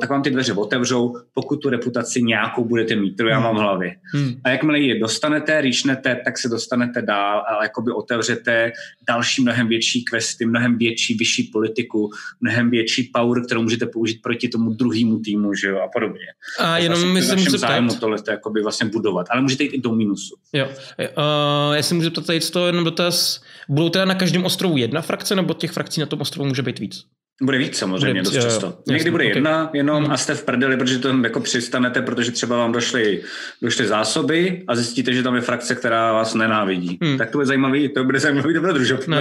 tak 0.01 0.09
vám 0.09 0.21
ty 0.21 0.29
dveře 0.29 0.53
otevřou, 0.53 1.15
pokud 1.33 1.55
tu 1.55 1.69
reputaci 1.69 2.23
nějakou 2.23 2.65
budete 2.65 2.95
mít, 2.95 3.13
kterou 3.13 3.29
já 3.29 3.39
mám 3.39 3.55
v 3.55 3.59
hlavě. 3.59 3.95
Hmm. 4.13 4.33
A 4.43 4.49
jakmile 4.49 4.79
ji 4.79 4.99
dostanete, 4.99 5.61
říšnete, 5.61 6.21
tak 6.25 6.37
se 6.37 6.49
dostanete 6.49 7.01
dál 7.01 7.43
a 7.47 7.63
jakoby 7.63 7.91
otevřete 7.91 8.71
další 9.07 9.41
mnohem 9.41 9.67
větší 9.67 10.03
questy, 10.03 10.45
mnohem 10.45 10.77
větší, 10.77 11.13
vyšší 11.13 11.43
politiku, 11.43 12.09
mnohem 12.41 12.69
větší 12.69 13.03
power, 13.13 13.45
kterou 13.45 13.61
můžete 13.61 13.85
použít 13.85 14.21
proti 14.21 14.47
tomu 14.47 14.73
druhému 14.73 15.19
týmu, 15.19 15.53
že 15.53 15.67
jo, 15.67 15.79
a 15.79 15.87
podobně. 15.93 16.25
A 16.59 16.77
jenom 16.77 16.99
vlastně 16.99 17.13
myslím, 17.13 17.39
že 17.39 17.57
zájmu 17.57 17.95
tohle 17.95 18.21
to 18.21 18.31
jakoby 18.31 18.61
vlastně 18.61 18.89
budovat, 18.89 19.27
ale 19.29 19.41
můžete 19.41 19.63
jít 19.63 19.73
i 19.73 19.81
do 19.81 19.95
minusu. 19.95 20.35
Jo, 20.53 20.65
uh, 20.65 21.75
já 21.75 21.83
si 21.83 21.93
můžu 21.93 22.11
ptat 22.11 22.25
tady 22.25 22.39
to 22.39 22.67
jenom 22.67 22.83
dotaz, 22.83 23.43
budou 23.69 23.89
teda 23.89 24.05
na 24.05 24.15
každém 24.15 24.45
ostrovu 24.45 24.77
jedna 24.77 25.01
frakce, 25.01 25.35
nebo 25.35 25.53
těch 25.53 25.71
frakcí 25.71 25.99
na 25.99 26.05
tom 26.05 26.21
ostrovu 26.21 26.47
může 26.47 26.61
být 26.61 26.79
víc? 26.79 27.05
Bude 27.41 27.57
víc 27.57 27.77
samozřejmě, 27.77 28.21
bude, 28.21 28.35
dost 28.35 28.43
často. 28.43 28.67
Jo, 28.67 28.73
Někdy 28.87 29.11
bude 29.11 29.23
okay. 29.23 29.35
jedna 29.35 29.69
jenom 29.73 30.03
hmm. 30.03 30.13
a 30.13 30.17
jste 30.17 30.35
v 30.35 30.43
prdeli, 30.43 30.77
protože 30.77 30.99
to 30.99 31.17
jako 31.23 31.39
přistanete, 31.39 32.01
protože 32.01 32.31
třeba 32.31 32.57
vám 32.57 32.71
došly, 32.71 33.21
došly 33.61 33.87
zásoby 33.87 34.63
a 34.67 34.75
zjistíte, 34.75 35.13
že 35.13 35.23
tam 35.23 35.35
je 35.35 35.41
frakce, 35.41 35.75
která 35.75 36.13
vás 36.13 36.33
nenávidí. 36.33 36.99
Hmm. 37.03 37.17
Tak 37.17 37.31
to 37.31 37.37
bude 37.37 37.45
zajímavý, 37.45 37.89
to 37.89 38.03
bude 38.03 38.19
zajímavý 38.19 38.53
dobrodružov. 38.53 39.07
No, 39.07 39.17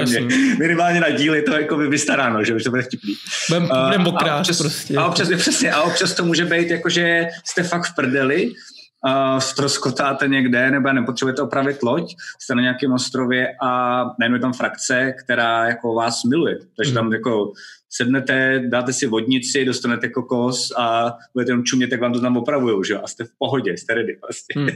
Minimálně 0.59 1.01
na 1.01 1.11
díly 1.11 1.43
to 1.43 1.53
jako 1.53 1.77
by 1.77 1.89
vystaráno, 1.89 2.45
že 2.45 2.55
už 2.55 2.65
to 2.65 2.71
bude 2.71 2.83
vtipný. 2.83 3.15
Budeme 3.49 3.67
uh, 4.09 4.19
a 4.19 4.37
občas, 4.37 4.59
prostě. 4.59 4.97
A 4.97 5.07
občas, 5.07 5.29
přesně, 5.37 5.73
a 5.73 5.83
občas 5.83 6.15
to 6.15 6.25
může 6.25 6.45
být 6.45 6.71
jako, 6.71 6.89
že 6.89 7.27
jste 7.45 7.63
fakt 7.63 7.85
v 7.85 7.95
prdeli, 7.95 8.51
uh, 9.07 9.39
ztroskotáte 9.39 10.29
někde, 10.29 10.71
nebo 10.71 10.93
nepotřebujete 10.93 11.43
opravit 11.43 11.83
loď, 11.83 12.15
jste 12.41 12.55
na 12.55 12.63
nějakém 12.63 12.93
ostrově 12.93 13.49
a 13.63 14.03
najednou 14.19 14.37
je 14.37 14.41
tam 14.41 14.53
frakce, 14.53 15.15
která 15.25 15.69
jako 15.69 15.95
vás 15.95 16.25
miluje. 16.25 16.59
Takže 16.77 16.93
hmm. 16.93 16.97
tam 16.97 17.13
jako 17.13 17.53
sednete, 17.97 18.63
dáte 18.69 18.93
si 18.93 19.07
vodnici, 19.07 19.65
dostanete 19.65 20.09
kokos 20.09 20.73
a 20.77 21.15
budete 21.35 21.53
jenom 21.53 21.65
čumět, 21.65 21.93
jak 21.93 22.01
vám 22.01 22.13
to 22.13 22.21
tam 22.21 22.37
opravujou, 22.37 22.83
že 22.83 22.99
A 22.99 23.07
jste 23.07 23.25
v 23.25 23.31
pohodě, 23.39 23.73
jste 23.73 23.95
ready 23.95 24.17
vlastně. 24.23 24.55
Hmm. 24.57 24.69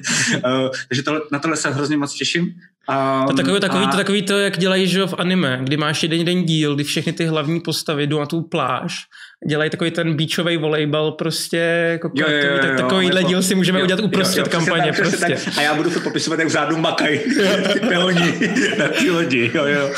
uh, 0.64 0.70
takže 0.88 1.02
to, 1.02 1.22
na 1.32 1.38
tohle 1.38 1.56
se 1.56 1.70
hrozně 1.70 1.96
moc 1.96 2.14
těším. 2.14 2.42
Um, 2.42 3.26
to 3.28 3.34
takový, 3.34 3.60
takový, 3.60 3.84
a... 3.84 3.90
to, 3.90 3.96
takový 3.96 4.22
to, 4.22 4.38
jak 4.38 4.58
dělají 4.58 4.86
že 4.86 5.06
v 5.06 5.14
anime, 5.18 5.60
kdy 5.62 5.76
máš 5.76 6.02
jeden, 6.02 6.18
jeden 6.18 6.44
díl, 6.44 6.74
kdy 6.74 6.84
všechny 6.84 7.12
ty 7.12 7.26
hlavní 7.26 7.60
postavy 7.60 8.06
jdou 8.06 8.18
na 8.18 8.26
tu 8.26 8.42
pláž 8.42 9.06
dělají 9.48 9.70
takový 9.70 9.90
ten 9.90 10.16
beachový 10.16 10.56
volejbal 10.56 11.12
prostě, 11.12 11.56
jako 11.90 12.10
jo, 12.14 12.26
jo, 12.30 12.52
jo, 12.52 12.58
tak 12.60 12.76
takovýhle 12.76 13.24
díl 13.24 13.42
si 13.42 13.54
můžeme 13.54 13.78
jo, 13.78 13.84
udělat 13.84 14.00
uprostřed 14.00 14.38
jo, 14.38 14.44
jo, 14.46 14.50
kampaně. 14.50 14.92
Tak, 14.92 14.96
prostě. 14.96 15.38
Tak. 15.44 15.58
A 15.58 15.62
já 15.62 15.74
budu 15.74 15.90
to 15.90 16.00
popisovat, 16.00 16.38
jak 16.38 16.48
vzadu 16.48 16.76
makají 16.76 17.18
ty 17.72 17.80
peoni 17.80 18.50
na 18.78 18.88
ty 18.88 19.10
lodi. 19.10 19.50
Jo, 19.54 19.64
jo. 19.64 19.90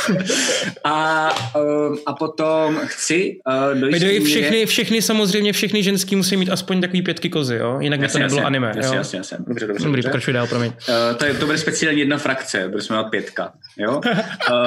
A, 0.84 1.28
um, 1.60 1.98
a 2.06 2.12
potom 2.12 2.80
chci 2.84 3.38
uh, 3.74 3.90
dojít 3.90 4.24
všechny, 4.24 4.66
všechny 4.66 5.02
samozřejmě, 5.02 5.52
všechny 5.52 5.82
ženský 5.82 6.16
musí 6.16 6.36
mít 6.36 6.50
aspoň 6.50 6.80
takový 6.80 7.02
pětky 7.02 7.30
kozy, 7.30 7.56
jo? 7.56 7.80
Jinak 7.80 8.00
by 8.00 8.08
to 8.08 8.18
nebylo 8.18 8.38
jasně, 8.38 8.46
anime. 8.46 8.72
Jasně, 8.76 8.86
jo? 8.86 8.94
jasně, 8.94 9.18
jasně. 9.18 9.38
Dobře, 9.46 9.66
dobře. 9.66 9.84
Dobrý, 9.84 10.02
pokračuj 10.02 10.34
dál, 10.34 10.46
promiň. 10.46 10.72
Uh, 10.88 11.16
to, 11.16 11.24
je, 11.24 11.34
to 11.34 11.46
bude 11.46 11.58
speciálně 11.58 11.98
jedna 11.98 12.18
frakce, 12.18 12.68
protože 12.68 12.86
jsme 12.86 13.04
pětka. 13.10 13.52
Jo? 13.78 14.00
uh, 14.04 14.18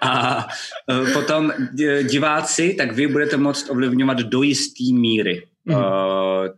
a 0.00 0.46
uh, 1.00 1.12
potom 1.12 1.52
diváci, 2.02 2.74
tak 2.78 2.92
vy 2.92 3.06
budete 3.06 3.36
moct 3.36 3.70
ovlivňovat 3.86 4.18
do 4.18 4.42
jisté 4.42 4.92
míry 4.92 5.46
mm. 5.64 5.74
uh, 5.74 5.82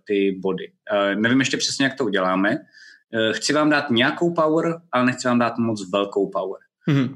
ty 0.05 0.39
body. 0.41 0.73
Uh, 0.93 1.21
nevím 1.21 1.39
ještě 1.39 1.57
přesně, 1.57 1.85
jak 1.85 1.95
to 1.95 2.05
uděláme. 2.05 2.51
Uh, 2.51 3.33
chci 3.33 3.53
vám 3.53 3.71
dát 3.71 3.91
nějakou 3.91 4.35
power, 4.35 4.75
ale 4.93 5.05
nechci 5.05 5.29
vám 5.29 5.39
dát 5.39 5.59
moc 5.59 5.91
velkou 5.91 6.31
power. 6.31 6.61
Mm. 6.87 7.03
Uh, 7.03 7.09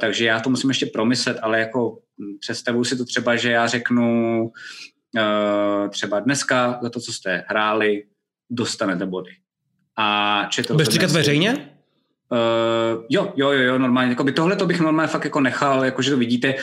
takže 0.00 0.24
já 0.24 0.40
to 0.40 0.50
musím 0.50 0.70
ještě 0.70 0.86
promyslet, 0.86 1.38
ale 1.42 1.58
jako 1.58 1.98
představuji 2.40 2.84
si 2.84 2.96
to 2.96 3.04
třeba, 3.04 3.36
že 3.36 3.50
já 3.50 3.66
řeknu 3.66 4.42
uh, 4.44 5.88
třeba 5.88 6.20
dneska 6.20 6.78
za 6.82 6.90
to, 6.90 7.00
co 7.00 7.12
jste 7.12 7.44
hráli, 7.48 8.04
dostanete 8.50 9.06
body. 9.06 9.30
A 9.98 10.48
to 10.66 10.74
Budeš 10.74 10.88
říkat 10.88 11.10
veřejně? 11.10 11.71
Uh, 12.32 13.04
jo, 13.08 13.32
jo, 13.36 13.50
jo, 13.50 13.62
jo, 13.62 13.78
normálně. 13.78 14.10
Jakoby 14.10 14.32
tohle 14.32 14.56
to 14.56 14.66
bych 14.66 14.80
normálně 14.80 15.08
fakt 15.08 15.24
jako 15.24 15.40
nechal, 15.40 15.84
jakože 15.84 16.10
to 16.10 16.16
vidíte. 16.16 16.54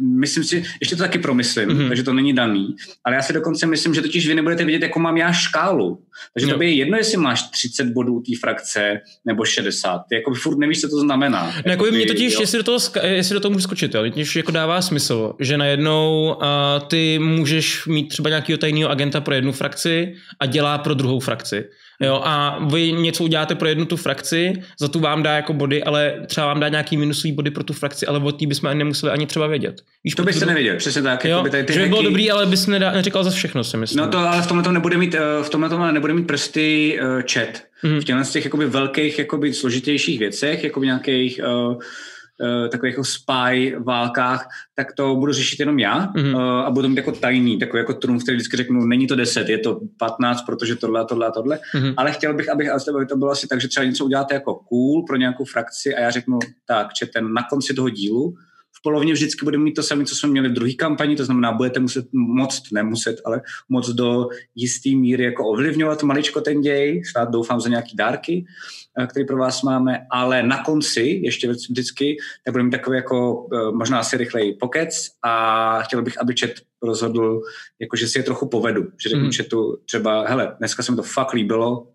Myslím 0.00 0.44
si, 0.44 0.64
ještě 0.80 0.96
to 0.96 1.02
taky 1.02 1.18
promyslím, 1.18 1.68
mm-hmm. 1.68 1.88
takže 1.88 2.02
to 2.02 2.12
není 2.12 2.32
daný. 2.32 2.76
Ale 3.04 3.16
já 3.16 3.22
si 3.22 3.32
dokonce 3.32 3.66
myslím, 3.66 3.94
že 3.94 4.02
totiž 4.02 4.28
vy 4.28 4.34
nebudete 4.34 4.64
vidět, 4.64 4.82
jako 4.82 4.98
mám 4.98 5.16
já 5.16 5.32
škálu. 5.32 6.02
Takže 6.34 6.46
to 6.46 6.58
by 6.58 6.66
je 6.66 6.74
jedno, 6.74 6.96
jestli 6.96 7.16
máš 7.16 7.42
30 7.42 7.84
bodů 7.84 8.20
té 8.20 8.32
frakce 8.40 9.00
nebo 9.24 9.44
60. 9.44 10.02
Ty 10.08 10.14
jako 10.14 10.34
furt 10.34 10.58
nevíš, 10.58 10.80
co 10.80 10.88
to 10.88 11.00
znamená. 11.00 11.52
No, 11.66 11.70
jako 11.70 11.84
mě 11.84 12.06
totiž, 12.06 12.34
jo. 12.34 12.40
jestli 12.40 12.58
do, 12.58 12.64
toho, 12.64 12.78
jestli 13.02 13.34
do 13.34 13.40
toho 13.40 13.52
můžu 13.52 13.62
skočit, 13.62 13.94
jo, 13.94 14.04
jako 14.36 14.50
dává 14.50 14.82
smysl, 14.82 15.34
že 15.40 15.58
najednou 15.58 16.36
uh, 16.36 16.88
ty 16.88 17.18
můžeš 17.18 17.86
mít 17.86 18.08
třeba 18.08 18.28
nějakého 18.28 18.58
tajného 18.58 18.90
agenta 18.90 19.20
pro 19.20 19.34
jednu 19.34 19.52
frakci 19.52 20.14
a 20.40 20.46
dělá 20.46 20.78
pro 20.78 20.94
druhou 20.94 21.20
frakci. 21.20 21.64
Jo, 22.00 22.20
a 22.24 22.58
vy 22.72 22.92
něco 22.92 23.24
uděláte 23.24 23.54
pro 23.54 23.68
jednu 23.68 23.84
tu 23.84 23.96
frakci, 23.96 24.52
za 24.80 24.88
tu 24.88 25.00
vám 25.00 25.22
dá 25.22 25.36
jako 25.36 25.52
body, 25.52 25.84
ale 25.84 26.14
třeba 26.26 26.46
vám 26.46 26.60
dá 26.60 26.68
nějaký 26.68 26.96
minusový 26.96 27.32
body 27.32 27.50
pro 27.50 27.64
tu 27.64 27.72
frakci, 27.72 28.06
ale 28.06 28.18
o 28.18 28.32
té 28.32 28.46
bychom 28.46 28.68
ani 28.70 28.78
nemuseli 28.78 29.12
ani 29.12 29.26
třeba 29.26 29.46
vědět. 29.46 29.82
Víš, 30.04 30.14
to 30.14 30.22
byste 30.22 30.46
nevěděl, 30.46 30.76
přesně 30.76 31.02
tak. 31.02 31.24
Jo, 31.24 31.42
by 31.42 31.50
tady 31.50 31.64
ty 31.64 31.72
že 31.72 31.80
by 31.80 31.88
bylo 31.88 32.02
dobrý, 32.02 32.30
ale 32.30 32.46
bys 32.46 32.66
nedá, 32.66 32.92
neříkal 32.92 33.24
za 33.24 33.30
všechno, 33.30 33.64
si 33.64 33.76
myslím. 33.76 33.98
No 33.98 34.08
to 34.08 34.18
ale 34.18 34.42
v 34.42 34.46
tomhle 34.46 34.64
tom 34.64 34.74
nebude 34.74 34.96
mít, 34.96 35.14
eh, 35.14 35.42
v 35.42 35.50
tomhle 35.50 35.68
tom 35.68 35.94
nebude 35.94 36.14
mít 36.14 36.26
prsty 36.26 36.98
uh, 37.02 37.22
chat. 37.32 37.62
Mm-hmm. 37.84 38.00
V 38.00 38.04
těchto 38.04 38.24
z 38.24 38.30
těch 38.30 38.44
jakoby 38.44 38.66
velkých, 38.66 39.18
jakoby 39.18 39.52
složitějších 39.52 40.18
věcech, 40.18 40.64
jakoby 40.64 40.86
nějakých 40.86 41.40
uh, 41.44 41.74
takových 42.70 42.92
jako 42.92 43.04
spy 43.04 43.76
válkách, 43.78 44.48
tak 44.74 44.92
to 44.92 45.14
budu 45.14 45.32
řešit 45.32 45.60
jenom 45.60 45.78
já 45.78 46.12
mm-hmm. 46.12 46.64
a 46.64 46.70
budu 46.70 46.88
mít 46.88 46.96
jako 46.96 47.12
tajný, 47.12 47.58
takový 47.58 47.80
jako 47.80 47.94
trumf, 47.94 48.22
který 48.22 48.36
vždycky 48.36 48.56
řeknu, 48.56 48.86
není 48.86 49.06
to 49.06 49.16
10, 49.16 49.48
je 49.48 49.58
to 49.58 49.80
15, 49.98 50.42
protože 50.42 50.76
tohle 50.76 51.00
a 51.00 51.04
tohle 51.04 51.26
a 51.26 51.30
tohle, 51.30 51.58
mm-hmm. 51.74 51.94
ale 51.96 52.12
chtěl 52.12 52.34
bych, 52.34 52.48
abych, 52.48 52.70
aby 52.70 53.06
to 53.06 53.16
bylo 53.16 53.30
asi 53.30 53.48
tak, 53.48 53.60
že 53.60 53.68
třeba 53.68 53.86
něco 53.86 54.04
uděláte 54.04 54.34
jako 54.34 54.54
cool 54.54 55.04
pro 55.06 55.16
nějakou 55.16 55.44
frakci 55.44 55.94
a 55.94 56.00
já 56.00 56.10
řeknu, 56.10 56.38
tak, 56.66 56.92
četen 56.92 57.32
na 57.32 57.42
konci 57.50 57.74
toho 57.74 57.88
dílu 57.88 58.34
v 58.78 58.82
polovině 58.82 59.12
vždycky 59.12 59.44
budeme 59.44 59.64
mít 59.64 59.74
to 59.74 59.82
samé, 59.82 60.04
co 60.04 60.14
jsme 60.14 60.28
měli 60.28 60.48
v 60.48 60.52
druhé 60.52 60.72
kampani, 60.72 61.16
to 61.16 61.24
znamená, 61.24 61.52
budete 61.52 61.80
muset 61.80 62.06
moc, 62.12 62.70
nemuset, 62.72 63.16
ale 63.24 63.40
moc 63.68 63.88
do 63.88 64.28
jisté 64.54 64.90
míry 64.90 65.24
jako 65.24 65.48
ovlivňovat 65.48 66.02
maličko 66.02 66.40
ten 66.40 66.60
děj, 66.60 67.02
snad 67.04 67.30
doufám 67.30 67.60
za 67.60 67.68
nějaký 67.68 67.96
dárky, 67.96 68.46
eh, 69.00 69.06
který 69.06 69.26
pro 69.26 69.36
vás 69.36 69.62
máme, 69.62 70.06
ale 70.10 70.42
na 70.42 70.62
konci, 70.62 71.20
ještě 71.24 71.48
vždycky, 71.48 72.16
tak 72.44 72.52
budeme 72.52 72.66
mít 72.66 72.70
takový 72.70 72.96
jako 72.96 73.48
eh, 73.52 73.72
možná 73.72 73.98
asi 73.98 74.16
rychlej 74.16 74.52
pokec 74.60 75.08
a 75.22 75.82
chtěl 75.82 76.02
bych, 76.02 76.20
aby 76.20 76.34
chat 76.40 76.50
rozhodl, 76.82 77.40
jako 77.80 77.96
že 77.96 78.08
si 78.08 78.18
je 78.18 78.22
trochu 78.22 78.48
povedu, 78.48 78.82
že 79.02 79.08
řeknu 79.08 79.24
mm. 79.24 79.32
chatu 79.32 79.78
třeba, 79.84 80.28
hele, 80.28 80.56
dneska 80.58 80.82
se 80.82 80.92
mi 80.92 80.96
to 80.96 81.02
fakt 81.02 81.32
líbilo, 81.32 81.88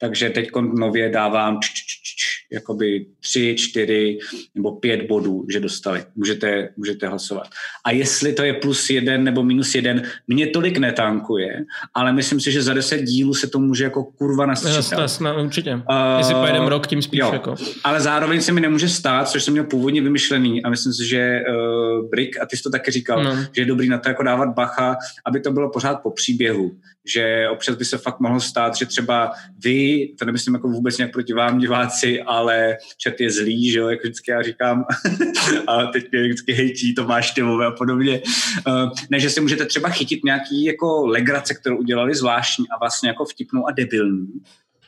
takže 0.00 0.30
teď 0.30 0.50
nově 0.56 1.10
dávám 1.10 1.58
č, 1.60 1.68
č, 1.68 1.72
č, 1.74 2.02
č, 2.02 2.07
jakoby 2.52 3.06
tři, 3.20 3.54
čtyři 3.58 4.18
nebo 4.54 4.72
pět 4.72 5.02
bodů, 5.08 5.46
že 5.50 5.60
dostali. 5.60 6.04
Můžete, 6.16 6.68
můžete 6.76 7.08
hlasovat. 7.08 7.46
A 7.84 7.90
jestli 7.90 8.32
to 8.32 8.42
je 8.42 8.54
plus 8.54 8.90
jeden 8.90 9.24
nebo 9.24 9.42
minus 9.42 9.74
jeden, 9.74 10.02
mě 10.28 10.46
tolik 10.46 10.78
netankuje, 10.78 11.64
ale 11.94 12.12
myslím 12.12 12.40
si, 12.40 12.52
že 12.52 12.62
za 12.62 12.74
deset 12.74 13.02
dílů 13.02 13.34
se 13.34 13.46
to 13.46 13.58
může 13.58 13.84
jako 13.84 14.04
kurva 14.04 14.46
nasčítat. 14.46 14.98
Jasně, 15.00 15.32
určitě. 15.32 15.74
Uh, 15.74 16.18
jestli 16.18 16.34
pojedeme 16.34 16.68
rok, 16.68 16.86
tím 16.86 17.02
spíš. 17.02 17.20
Jo. 17.20 17.30
Jako. 17.32 17.54
Ale 17.84 18.00
zároveň 18.00 18.40
se 18.40 18.52
mi 18.52 18.60
nemůže 18.60 18.88
stát, 18.88 19.28
což 19.28 19.44
jsem 19.44 19.52
měl 19.52 19.64
původně 19.64 20.02
vymyšlený 20.02 20.62
a 20.62 20.70
myslím 20.70 20.92
si, 20.92 21.08
že 21.08 21.40
uh, 21.48 22.08
Brick, 22.10 22.40
a 22.40 22.46
ty 22.46 22.56
jsi 22.56 22.62
to 22.62 22.70
taky 22.70 22.90
říkal, 22.90 23.24
no. 23.24 23.36
že 23.52 23.62
je 23.62 23.64
dobrý 23.64 23.88
na 23.88 23.98
to 23.98 24.08
jako 24.08 24.22
dávat 24.22 24.48
bacha, 24.54 24.96
aby 25.26 25.40
to 25.40 25.52
bylo 25.52 25.70
pořád 25.70 26.02
po 26.02 26.10
příběhu 26.10 26.70
že 27.12 27.48
občas 27.48 27.76
by 27.76 27.84
se 27.84 27.98
fakt 27.98 28.20
mohlo 28.20 28.40
stát, 28.40 28.76
že 28.76 28.86
třeba 28.86 29.32
vy, 29.64 30.08
to 30.18 30.24
nemyslím 30.24 30.54
jako 30.54 30.68
vůbec 30.68 30.98
nějak 30.98 31.12
proti 31.12 31.32
vám 31.32 31.58
diváci, 31.58 32.22
a 32.22 32.37
ale 32.38 32.76
chat 33.02 33.20
je 33.20 33.30
zlý, 33.30 33.70
že 33.70 33.78
jo, 33.78 33.88
jak 33.88 34.00
vždycky 34.00 34.30
já 34.30 34.42
říkám. 34.42 34.84
a 35.66 35.86
teď 35.86 36.12
mě 36.12 36.22
vždycky 36.22 36.52
hejtí 36.52 36.94
Tomáš 36.94 37.30
Timové 37.30 37.66
a 37.66 37.70
podobně. 37.70 38.22
Uh, 38.66 38.90
ne, 39.10 39.20
že 39.20 39.30
si 39.30 39.40
můžete 39.40 39.64
třeba 39.66 39.88
chytit 39.88 40.24
nějaký 40.24 40.64
jako 40.64 41.06
legrace, 41.06 41.54
kterou 41.54 41.76
udělali 41.76 42.14
zvláštní 42.14 42.64
a 42.68 42.78
vlastně 42.78 43.08
jako 43.08 43.24
vtipnou 43.24 43.66
a 43.66 43.72
debilní 43.72 44.28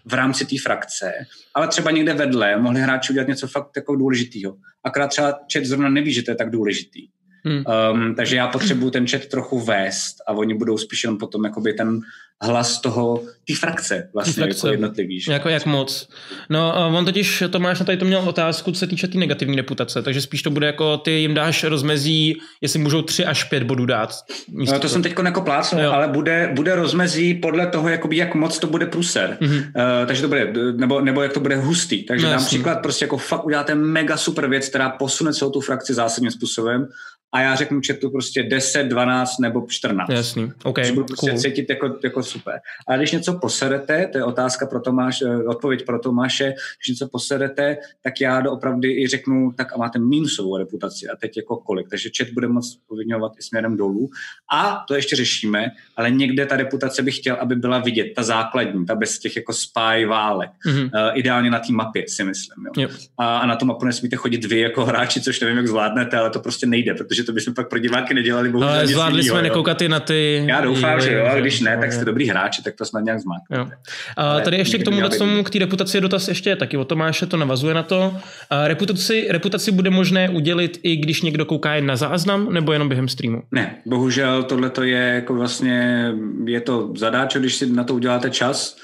v 0.05 0.15
rámci 0.15 0.47
té 0.47 0.57
frakce, 0.63 1.13
ale 1.55 1.69
třeba 1.69 1.91
někde 1.91 2.15
vedle 2.15 2.57
mohli 2.57 2.81
hráči 2.81 3.13
udělat 3.13 3.29
něco 3.29 3.49
fakt 3.49 3.71
jako 3.77 3.97
důležitého. 3.97 4.57
Akorát 4.85 5.07
třeba 5.07 5.39
chat 5.53 5.65
zrovna 5.65 5.89
neví, 5.89 6.13
že 6.13 6.23
to 6.23 6.31
je 6.31 6.35
tak 6.35 6.51
důležitý. 6.51 7.09
Hmm. 7.45 7.65
Um, 7.93 8.15
takže 8.15 8.37
já 8.37 8.49
potřebuju 8.49 8.91
ten 8.91 9.07
chat 9.07 9.27
trochu 9.27 9.61
vést 9.61 10.17
a 10.27 10.33
oni 10.33 10.55
budou 10.55 10.79
spíš 10.79 11.05
jen 11.05 11.19
potom 11.19 11.45
jakoby 11.45 11.73
ten 11.73 12.01
hlas 12.43 12.81
toho, 12.81 13.23
ty 13.45 13.55
frakce 13.55 14.09
vlastně 14.15 14.33
frakce. 14.33 14.67
jako 14.67 14.69
jednotlivý. 14.69 15.21
Že? 15.21 15.33
Jako 15.33 15.49
jak 15.49 15.67
moc. 15.67 16.09
No 16.51 16.91
on 16.97 17.05
totiž, 17.05 17.43
Tomáš 17.51 17.81
na 17.81 17.87
tady 17.87 17.99
to 17.99 18.05
měl 18.05 18.21
otázku, 18.21 18.73
co 18.73 18.79
se 18.79 18.87
týče 18.87 19.07
té 19.07 19.13
tý 19.13 19.19
negativní 19.19 19.57
reputace, 19.57 20.03
takže 20.03 20.21
spíš 20.21 20.43
to 20.43 20.51
bude 20.51 20.67
jako 20.67 20.97
ty 20.97 21.11
jim 21.11 21.35
dáš 21.35 21.65
rozmezí, 21.65 22.41
jestli 22.61 22.79
můžou 22.79 23.03
tři 23.03 23.25
až 23.25 23.45
pět 23.45 23.63
bodů 23.63 23.87
dát. 23.87 24.15
No, 24.49 24.67
to, 24.67 24.79
to 24.79 24.89
jsem 24.89 25.03
teď 25.03 25.15
jako 25.25 25.41
plácnul, 25.41 25.87
ale 25.87 26.09
bude, 26.09 26.51
bude 26.55 26.75
rozmezí 26.75 27.35
podle 27.35 27.67
toho, 27.67 27.89
jakoby, 27.89 28.17
jak 28.17 28.35
moc 28.35 28.59
to 28.59 28.67
bude 28.67 28.87
pruser. 28.87 29.39
Mm-hmm. 29.41 29.59
Uh, 29.59 30.07
takže 30.07 30.23
to 30.23 30.29
bude, 30.29 30.53
nebo, 30.77 31.01
nebo 31.01 31.23
jak 31.23 31.33
to 31.33 31.41
bude 31.41 31.57
hustý. 31.57 32.03
Takže 32.03 32.27
no, 32.27 32.33
například 32.33 32.83
prostě 32.83 33.05
jako 33.05 33.17
fakt 33.17 33.45
uděláte 33.45 33.75
mega 33.75 34.17
super 34.17 34.49
věc, 34.49 34.69
která 34.69 34.91
posune 34.91 35.33
celou 35.33 35.51
tu 35.51 35.61
frakci 35.61 35.95
zásadním 35.95 36.31
způsobem 36.31 36.89
a 37.33 37.41
já 37.41 37.55
řeknu 37.55 37.81
chatu 37.87 38.11
prostě 38.11 38.43
10, 38.43 38.83
12 38.85 39.39
nebo 39.39 39.67
14. 39.69 40.11
Jasný, 40.11 40.53
OK, 40.65 40.79
že 40.85 40.93
budu 40.93 41.07
prostě 41.07 41.31
cool. 41.31 41.41
cítit 41.41 41.71
jako, 41.71 41.99
jako 42.05 42.23
super. 42.23 42.61
A 42.89 42.97
když 42.97 43.13
něco 43.13 43.39
poserete, 43.39 44.07
to 44.07 44.19
je 44.19 44.25
otázka 44.25 44.67
pro 44.67 44.81
Tomáš, 44.81 45.23
odpověď 45.47 45.87
pro 45.87 45.99
Tomáše, 45.99 46.45
když 46.45 46.89
něco 46.89 47.09
poserete, 47.09 47.77
tak 48.03 48.21
já 48.21 48.51
opravdu 48.51 48.89
i 48.89 49.07
řeknu, 49.09 49.53
tak 49.57 49.73
a 49.73 49.77
máte 49.77 49.99
minusovou 49.99 50.57
reputaci 50.57 51.09
a 51.09 51.17
teď 51.17 51.37
jako 51.37 51.57
kolik. 51.57 51.89
Takže 51.89 52.11
chat 52.19 52.29
bude 52.31 52.49
moc 52.49 52.79
povinovat 52.89 53.33
i 53.39 53.43
směrem 53.43 53.77
dolů. 53.77 54.11
A 54.53 54.85
to 54.89 54.95
ještě 54.95 55.17
řešíme, 55.17 55.71
ale 55.97 56.11
někde 56.11 56.47
ta 56.47 56.57
reputace 56.57 57.03
bych 57.03 57.17
chtěl, 57.17 57.37
aby 57.41 57.57
byla 57.57 57.79
vidět, 57.79 58.13
ta 58.17 58.23
základní, 58.23 58.87
ta 58.87 58.95
bez 58.95 59.19
těch 59.19 59.37
jako 59.37 59.53
spy 59.53 60.05
válek. 60.07 60.51
Mm-hmm. 60.67 60.85
Uh, 60.85 61.19
ideálně 61.19 61.51
na 61.51 61.59
té 61.59 61.73
mapě, 61.73 62.05
si 62.09 62.25
myslím. 62.25 62.67
Jo. 62.67 62.73
Yep. 62.77 62.91
A, 63.19 63.39
a 63.39 63.47
na 63.47 63.57
tu 63.57 63.65
mapu 63.65 63.85
nesmíte 63.85 64.17
chodit 64.17 64.45
vy 64.45 64.61
jako 64.61 64.85
hráči, 64.85 65.21
což 65.21 65.41
nevím, 65.41 65.57
jak 65.57 65.69
zvládnete, 65.69 66.17
ale 66.17 66.31
to 66.31 66.41
prostě 66.41 66.67
nejde, 66.67 66.95
protože 66.95 67.20
že 67.21 67.25
to 67.25 67.33
bychom 67.33 67.55
pak 67.55 67.69
pro 67.69 67.79
diváky 67.79 68.15
nedělali. 68.15 68.49
Bohužel 68.49 68.73
Ale 68.73 68.87
zvládli 68.87 69.23
jsme 69.23 69.43
nekoukat 69.43 69.83
i 69.83 69.89
na 69.89 70.01
ty... 70.01 70.45
Já 70.47 70.61
doufám, 70.61 71.01
že 71.01 71.13
jo, 71.13 71.27
a 71.27 71.41
když 71.41 71.61
ne, 71.61 71.79
tak 71.81 71.93
jste 71.93 72.05
dobrý 72.05 72.29
hráči, 72.29 72.63
tak 72.63 72.75
to 72.75 72.85
snad 72.85 73.01
nějak 73.01 73.21
zmáknete. 73.21 73.77
A 74.17 74.41
tady 74.41 74.57
ještě 74.57 74.79
k 74.79 74.85
tomu, 74.85 75.09
tomu 75.19 75.43
k 75.45 75.51
té 75.51 75.59
reputaci 75.59 75.97
je 75.97 76.01
dotaz 76.01 76.29
ještě 76.29 76.57
taky 76.57 76.77
o 76.77 76.85
Tomáše, 76.85 77.27
to 77.27 77.37
navazuje 77.37 77.75
na 77.75 77.83
to. 77.83 78.17
A 78.51 78.69
reputaci, 78.69 79.27
reputaci 79.31 79.73
bude 79.73 79.91
možné 79.91 80.29
udělit 80.29 80.81
i 80.83 80.97
když 80.97 81.23
někdo 81.23 81.45
kouká 81.45 81.75
jen 81.75 81.87
na 81.87 81.97
záznam, 81.97 82.53
nebo 82.53 82.73
jenom 82.73 82.89
během 82.89 83.09
streamu? 83.09 83.43
Ne, 83.53 83.77
bohužel 83.87 84.43
tohle 84.43 84.71
to 84.71 84.83
je 84.83 84.99
jako 85.15 85.35
vlastně, 85.35 86.07
je 86.45 86.61
to 86.61 86.93
zadáč, 86.97 87.37
když 87.37 87.55
si 87.55 87.73
na 87.73 87.85
to 87.85 87.95
uděláte 87.95 88.31
čas, 88.31 88.77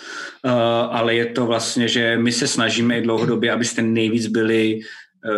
uh, 0.44 0.50
ale 0.90 1.14
je 1.14 1.26
to 1.26 1.46
vlastně, 1.46 1.88
že 1.88 2.18
my 2.18 2.32
se 2.32 2.46
snažíme 2.46 2.98
i 2.98 3.02
dlouhodobě, 3.02 3.52
abyste 3.52 3.82
nejvíc 3.82 4.26
byli 4.26 4.80
Eh, 4.80 4.80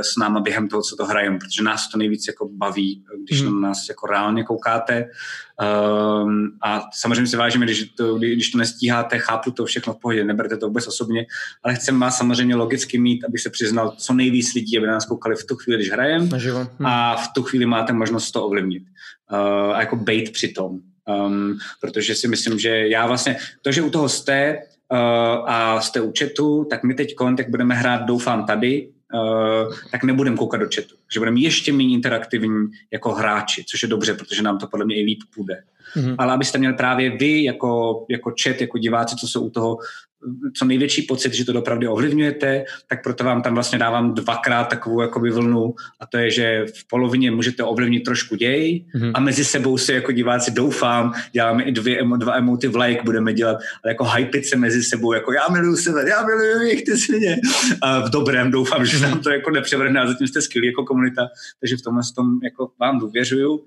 s 0.03 0.16
náma 0.16 0.41
během 0.41 0.68
toho, 0.68 0.82
co 0.82 0.97
to 0.97 1.05
hrajeme, 1.05 1.39
protože 1.39 1.62
nás 1.62 1.89
to 1.89 1.99
nejvíc 1.99 2.26
jako 2.26 2.49
baví, 2.49 3.05
když 3.24 3.43
hmm. 3.43 3.61
na 3.61 3.68
nás 3.68 3.89
jako 3.89 4.07
reálně 4.07 4.45
koukáte. 4.45 5.05
Um, 6.24 6.59
a 6.62 6.82
samozřejmě 6.93 7.26
si 7.26 7.36
vážíme, 7.36 7.66
když 7.66 7.84
to, 7.84 8.18
když 8.18 8.51
to 8.51 8.59
nestíháte, 8.59 9.18
chápu 9.18 9.51
to 9.51 9.64
všechno 9.64 9.93
v 9.93 10.01
pohodě, 10.01 10.24
neberte 10.24 10.57
to 10.57 10.66
vůbec 10.66 10.86
osobně, 10.86 11.26
ale 11.62 11.74
chceme 11.74 11.99
vás 11.99 12.18
samozřejmě 12.18 12.55
logicky 12.55 12.99
mít, 12.99 13.24
aby 13.24 13.39
se 13.39 13.51
přiznal 13.51 13.95
co 13.99 14.12
nejvíc 14.14 14.55
lidí, 14.55 14.78
aby 14.78 14.86
nás 14.86 15.07
koukali 15.07 15.36
v 15.36 15.45
tu 15.45 15.57
chvíli, 15.57 15.78
když 15.78 15.93
hrajeme 15.93 16.24
hmm. 16.24 16.86
a 16.86 17.16
v 17.16 17.28
tu 17.34 17.43
chvíli 17.43 17.66
máte 17.66 17.93
možnost 17.93 18.30
to 18.30 18.45
ovlivnit. 18.45 18.82
Uh, 19.32 19.76
a 19.76 19.80
jako 19.80 19.97
bait 19.97 20.32
při 20.32 20.49
tom. 20.49 20.78
Um, 21.26 21.59
protože 21.80 22.14
si 22.14 22.28
myslím, 22.28 22.59
že 22.59 22.89
já 22.89 23.07
vlastně, 23.07 23.36
to, 23.62 23.72
že 23.72 23.82
u 23.82 23.91
toho 23.91 24.09
jste, 24.09 24.59
uh, 24.93 24.99
a 25.51 25.80
jste 25.80 26.01
u 26.01 26.12
chatu, 26.18 26.66
tak 26.70 26.84
my 26.84 26.95
teď 26.95 27.14
tak 27.36 27.51
budeme 27.51 27.74
hrát, 27.74 28.03
doufám, 28.03 28.47
tady, 28.47 28.89
tak 29.90 30.04
nebudeme 30.04 30.36
koukat 30.36 30.61
do 30.61 30.66
chatu. 30.74 30.94
Že 31.12 31.20
budeme 31.20 31.40
ještě 31.40 31.72
méně 31.72 31.94
interaktivní 31.94 32.66
jako 32.90 33.12
hráči, 33.12 33.64
což 33.68 33.82
je 33.82 33.88
dobře, 33.88 34.14
protože 34.14 34.42
nám 34.42 34.59
to 34.59 34.66
podle 34.66 34.86
mě 34.86 35.00
i 35.00 35.04
líp 35.04 35.18
půjde. 35.34 35.62
Mm-hmm. 35.96 36.14
Ale 36.18 36.32
abyste 36.32 36.59
měli 36.59 36.74
právě 36.74 37.11
vy 37.11 37.44
jako, 37.44 38.04
jako 38.11 38.34
chat, 38.42 38.61
jako 38.61 38.78
diváci, 38.78 39.16
co 39.16 39.28
jsou 39.28 39.46
u 39.46 39.50
toho 39.50 39.78
co 40.56 40.64
největší 40.64 41.02
pocit, 41.02 41.34
že 41.34 41.44
to 41.44 41.58
opravdu 41.58 41.92
ovlivňujete, 41.92 42.64
tak 42.88 43.02
proto 43.02 43.24
vám 43.24 43.42
tam 43.42 43.54
vlastně 43.54 43.78
dávám 43.78 44.14
dvakrát 44.14 44.64
takovou 44.64 45.00
jakoby 45.00 45.30
vlnu 45.30 45.74
a 46.00 46.06
to 46.06 46.18
je, 46.18 46.30
že 46.30 46.64
v 46.74 46.88
polovině 46.88 47.30
můžete 47.30 47.62
ovlivnit 47.62 48.04
trošku 48.04 48.36
děj 48.36 48.84
mm-hmm. 48.94 49.12
a 49.14 49.20
mezi 49.20 49.44
sebou 49.44 49.78
si 49.78 49.92
jako 49.92 50.12
diváci 50.12 50.50
doufám, 50.50 51.12
děláme 51.32 51.62
i 51.62 51.72
dvě, 51.72 52.04
dva 52.16 52.36
emoty 52.36 52.68
v 52.68 52.76
like 52.76 53.02
budeme 53.04 53.32
dělat, 53.32 53.56
ale 53.84 53.90
jako 53.90 54.04
hypit 54.04 54.46
se 54.46 54.56
mezi 54.56 54.82
sebou, 54.82 55.12
jako 55.12 55.32
já 55.32 55.48
miluju 55.48 55.76
sebe, 55.76 56.08
já 56.08 56.26
miluju 56.26 56.62
jich, 56.62 56.84
ty 56.84 56.96
svině. 56.96 57.36
A 57.82 58.00
v 58.00 58.10
dobrém 58.10 58.50
doufám, 58.50 58.86
že 58.86 59.00
nám 59.00 59.20
to 59.20 59.30
jako 59.30 59.50
nepřevrhne 59.50 60.00
a 60.00 60.06
zatím 60.06 60.26
jste 60.26 60.42
skvělí 60.42 60.66
jako 60.66 60.84
komunita, 60.84 61.28
takže 61.60 61.76
v 61.76 61.82
tomhle 61.82 62.02
tom 62.16 62.38
jako 62.42 62.70
vám 62.80 62.98
důvěřuju 62.98 63.60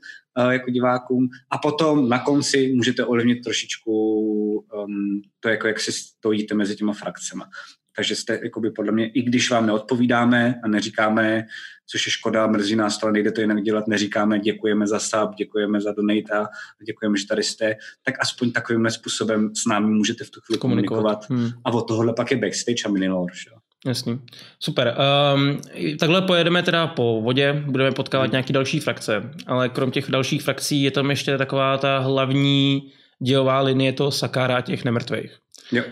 jako 0.52 0.72
divákům 0.72 1.28
a 1.52 1.58
potom 1.58 2.10
na 2.10 2.20
konci 2.20 2.74
můžete 2.76 3.06
ovlivnit 3.06 3.44
trošičku 3.44 3.92
um, 4.52 5.22
to, 5.40 5.50
jako 5.50 5.68
jak 5.68 5.80
si 5.80 5.92
stojíte 5.92 6.56
mezi 6.56 6.76
těma 6.76 6.94
frakcema. 6.94 7.50
Takže 7.96 8.16
jste, 8.16 8.40
jakoby 8.44 8.72
podle 8.72 8.92
mě, 8.92 9.10
i 9.10 9.22
když 9.22 9.52
vám 9.52 9.66
neodpovídáme 9.66 10.56
a 10.64 10.68
neříkáme, 10.68 11.46
což 11.92 12.06
je 12.08 12.12
škoda, 12.12 12.48
mrzí 12.48 12.76
nás 12.76 13.04
ale 13.04 13.12
nejde 13.12 13.32
to 13.32 13.42
jinak 13.42 13.64
dělat, 13.64 13.88
neříkáme 13.88 14.40
děkujeme 14.40 14.88
za 14.88 15.00
sub, 15.00 15.36
děkujeme 15.38 15.82
za 15.82 15.92
donate 15.92 16.34
a 16.34 16.48
děkujeme, 16.86 17.18
že 17.18 17.28
tady 17.28 17.44
jste, 17.44 17.76
tak 18.04 18.16
aspoň 18.20 18.52
takovým 18.52 18.90
způsobem 18.90 19.56
s 19.56 19.66
námi 19.66 19.88
můžete 19.88 20.24
v 20.24 20.30
tu 20.30 20.42
chvíli 20.42 20.60
komunikovat. 20.60 21.26
komunikovat. 21.28 21.52
Hmm. 21.52 21.62
A 21.66 21.72
od 21.72 21.82
tohohle 21.82 22.14
pak 22.14 22.32
je 22.32 22.38
backstage 22.38 22.84
a 22.86 22.90
minilor. 22.90 23.32
Že? 23.34 23.61
Jasný. 23.86 24.20
Super. 24.60 24.96
Um, 25.36 25.62
takhle 26.00 26.22
pojedeme 26.22 26.64
teda 26.64 26.88
po 26.88 27.22
vodě, 27.22 27.64
budeme 27.66 27.92
potkávat 27.92 28.26
hmm. 28.26 28.32
nějaké 28.32 28.54
další 28.54 28.80
frakce, 28.80 29.32
ale 29.48 29.70
krom 29.70 29.92
těch 29.92 30.12
dalších 30.12 30.42
frakcí 30.42 30.84
je 30.84 30.92
tam 30.92 31.10
ještě 31.10 31.38
taková 31.38 31.78
ta 31.78 32.00
hlavní 32.00 32.82
dějová 33.20 33.62
linie 33.62 33.94
toho 33.94 34.12
Sakára 34.12 34.62
těch 34.62 34.86
nemrtvých. 34.86 35.38
Jo. 35.72 35.84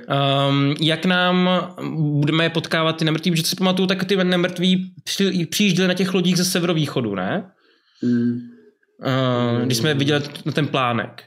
Um, 0.49 0.75
jak 0.81 1.05
nám 1.05 1.49
budeme 1.95 2.49
potkávat 2.49 2.97
ty 2.97 3.05
nemrtví, 3.05 3.31
protože 3.31 3.43
si 3.43 3.55
pamatuju, 3.55 3.87
tak 3.87 4.03
ty 4.03 4.15
nemrtví 4.15 4.93
přijížděli 5.49 5.87
na 5.87 5.93
těch 5.93 6.13
lodích 6.13 6.37
ze 6.37 6.45
severovýchodu, 6.45 7.15
ne? 7.15 7.51
Mm. 8.01 8.39
Uh, 8.99 9.65
když 9.65 9.77
jsme 9.77 9.93
viděli 9.93 10.23
na 10.45 10.51
ten 10.51 10.67
plánek. 10.67 11.23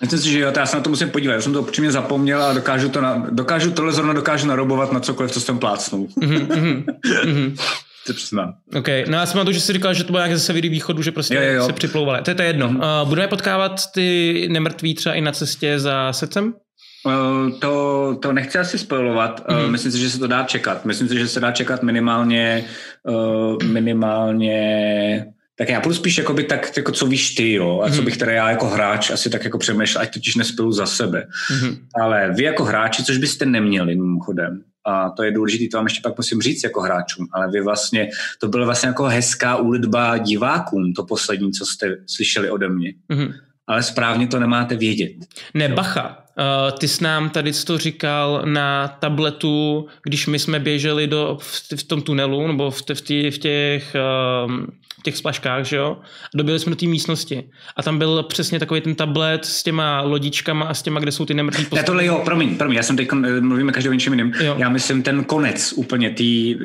Myslím 0.00 0.20
si, 0.20 0.30
že 0.30 0.40
jo, 0.40 0.52
já 0.56 0.66
se 0.66 0.76
na 0.76 0.82
to 0.82 0.90
musím 0.90 1.10
podívat. 1.10 1.34
Já 1.34 1.40
jsem 1.40 1.52
to 1.52 1.60
upřímně 1.60 1.92
zapomněl 1.92 2.42
a 2.42 2.52
dokážu, 2.52 2.88
to 2.88 3.00
na, 3.00 3.26
dokážu 3.30 3.70
tohle 3.70 3.92
zrovna 3.92 4.12
dokážu 4.12 4.46
narobovat 4.46 4.92
na 4.92 5.00
cokoliv, 5.00 5.32
co 5.32 5.40
jsem 5.40 5.58
plácnul. 5.58 6.08
Mm-hmm, 6.20 6.46
mm-hmm. 6.46 7.56
to 8.06 8.12
přiznám. 8.12 8.54
OK, 8.76 8.88
no 9.08 9.18
já 9.18 9.26
jsem 9.26 9.38
na 9.38 9.44
to, 9.44 9.52
že 9.52 9.60
jsi 9.60 9.72
říkal, 9.72 9.94
že 9.94 10.04
to 10.04 10.12
bylo 10.12 10.24
nějak 10.24 10.38
ze 10.38 10.44
severu 10.44 10.68
východu, 10.68 11.02
že 11.02 11.12
prostě 11.12 11.34
jo, 11.34 11.42
jo. 11.42 11.66
se 11.66 11.72
připlouvali. 11.72 12.22
To 12.22 12.30
je 12.30 12.34
to 12.34 12.42
jedno. 12.42 12.68
Mm-hmm. 12.68 13.02
Uh, 13.02 13.08
budeme 13.08 13.28
potkávat 13.28 13.92
ty 13.92 14.48
nemrtví 14.50 14.94
třeba 14.94 15.14
i 15.14 15.20
na 15.20 15.32
cestě 15.32 15.78
za 15.78 16.12
secem? 16.12 16.54
Uh, 17.04 17.58
to, 17.58 18.16
to 18.22 18.32
nechci 18.32 18.58
asi 18.58 18.78
spojovat. 18.78 19.48
Mm-hmm. 19.48 19.64
Uh, 19.64 19.70
myslím 19.70 19.92
si, 19.92 19.98
že 19.98 20.10
se 20.10 20.18
to 20.18 20.26
dá 20.26 20.44
čekat. 20.44 20.84
Myslím 20.84 21.08
si, 21.08 21.18
že 21.18 21.28
se 21.28 21.40
dá 21.40 21.52
čekat 21.52 21.82
minimálně 21.82 22.64
uh, 23.02 23.62
minimálně 23.62 25.33
tak 25.56 25.68
já 25.68 25.80
budu 25.80 25.94
spíš 25.94 26.18
jakoby 26.18 26.44
tak, 26.44 26.76
jako 26.76 26.92
co 26.92 27.06
víš 27.06 27.34
ty, 27.34 27.52
jo, 27.52 27.80
a 27.84 27.88
co 27.88 27.96
mhm. 27.96 28.04
bych 28.04 28.16
teda 28.16 28.32
já 28.32 28.50
jako 28.50 28.66
hráč 28.66 29.10
asi 29.10 29.30
tak 29.30 29.44
jako 29.44 29.58
přemýšlel, 29.58 30.02
ať 30.02 30.14
totiž 30.14 30.34
nespilu 30.34 30.72
za 30.72 30.86
sebe. 30.86 31.26
Mm-hmm. 31.52 31.78
Ale 32.02 32.32
vy 32.36 32.42
jako 32.42 32.64
hráči, 32.64 33.04
což 33.04 33.18
byste 33.18 33.46
neměli 33.46 33.94
mimochodem, 33.96 34.62
a 34.86 35.10
to 35.10 35.22
je 35.22 35.32
důležité, 35.32 35.64
to 35.70 35.76
vám 35.76 35.86
ještě 35.86 36.00
pak 36.02 36.16
musím 36.16 36.40
říct 36.40 36.64
jako 36.64 36.80
hráčům, 36.80 37.26
ale 37.32 37.50
vy 37.50 37.60
vlastně, 37.60 38.08
to 38.40 38.48
byla 38.48 38.64
vlastně 38.64 38.86
jako 38.86 39.04
hezká 39.04 39.56
úlitba 39.56 40.18
divákům, 40.18 40.92
to 40.92 41.04
poslední, 41.04 41.52
co 41.52 41.66
jste 41.66 41.96
slyšeli 42.06 42.50
ode 42.50 42.68
mě. 42.68 42.92
Mm-hmm. 43.10 43.34
Ale 43.66 43.82
správně 43.82 44.26
to 44.26 44.40
nemáte 44.40 44.76
vědět. 44.76 45.12
Ne, 45.54 45.68
bacha, 45.68 46.24
Uh, 46.38 46.78
ty 46.78 46.88
jsi 46.88 47.04
nám 47.04 47.30
tady 47.30 47.52
to 47.52 47.78
říkal 47.78 48.42
na 48.44 48.88
tabletu, 48.88 49.86
když 50.04 50.26
my 50.26 50.38
jsme 50.38 50.60
běželi 50.60 51.06
do, 51.06 51.38
v, 51.40 51.62
v 51.76 51.82
tom 51.82 52.02
tunelu, 52.02 52.46
nebo 52.46 52.70
v, 52.70 52.82
v, 52.94 53.00
tý, 53.00 53.30
v 53.30 53.38
těch 53.38 53.96
uh, 54.46 54.52
těch 55.04 55.16
splaškách, 55.16 55.64
že 55.64 55.76
jo? 55.76 55.96
A 56.24 56.30
dobili 56.34 56.58
jsme 56.58 56.70
do 56.70 56.76
té 56.76 56.86
místnosti. 56.86 57.44
A 57.76 57.82
tam 57.82 57.98
byl 57.98 58.22
přesně 58.22 58.58
takový 58.58 58.80
ten 58.80 58.94
tablet 58.94 59.44
s 59.44 59.62
těma 59.62 60.00
lodičkama 60.00 60.66
a 60.66 60.74
s 60.74 60.82
těma, 60.82 61.00
kde 61.00 61.12
jsou 61.12 61.26
ty 61.26 61.34
nemrtví 61.34 61.64
postavy. 61.64 61.80
Já 61.80 61.84
tohle 61.84 62.06
jo, 62.06 62.22
promiň, 62.24 62.56
promiň, 62.56 62.76
já 62.76 62.82
jsem 62.82 62.96
teď 62.96 63.08
eh, 63.12 63.40
mluvíme 63.40 63.72
každý 63.72 63.88
o 63.88 63.92
něčem 63.92 64.12
jiným. 64.12 64.32
Jo. 64.40 64.54
Já 64.58 64.68
myslím 64.68 65.02
ten 65.02 65.24
konec 65.24 65.72
úplně 65.76 66.10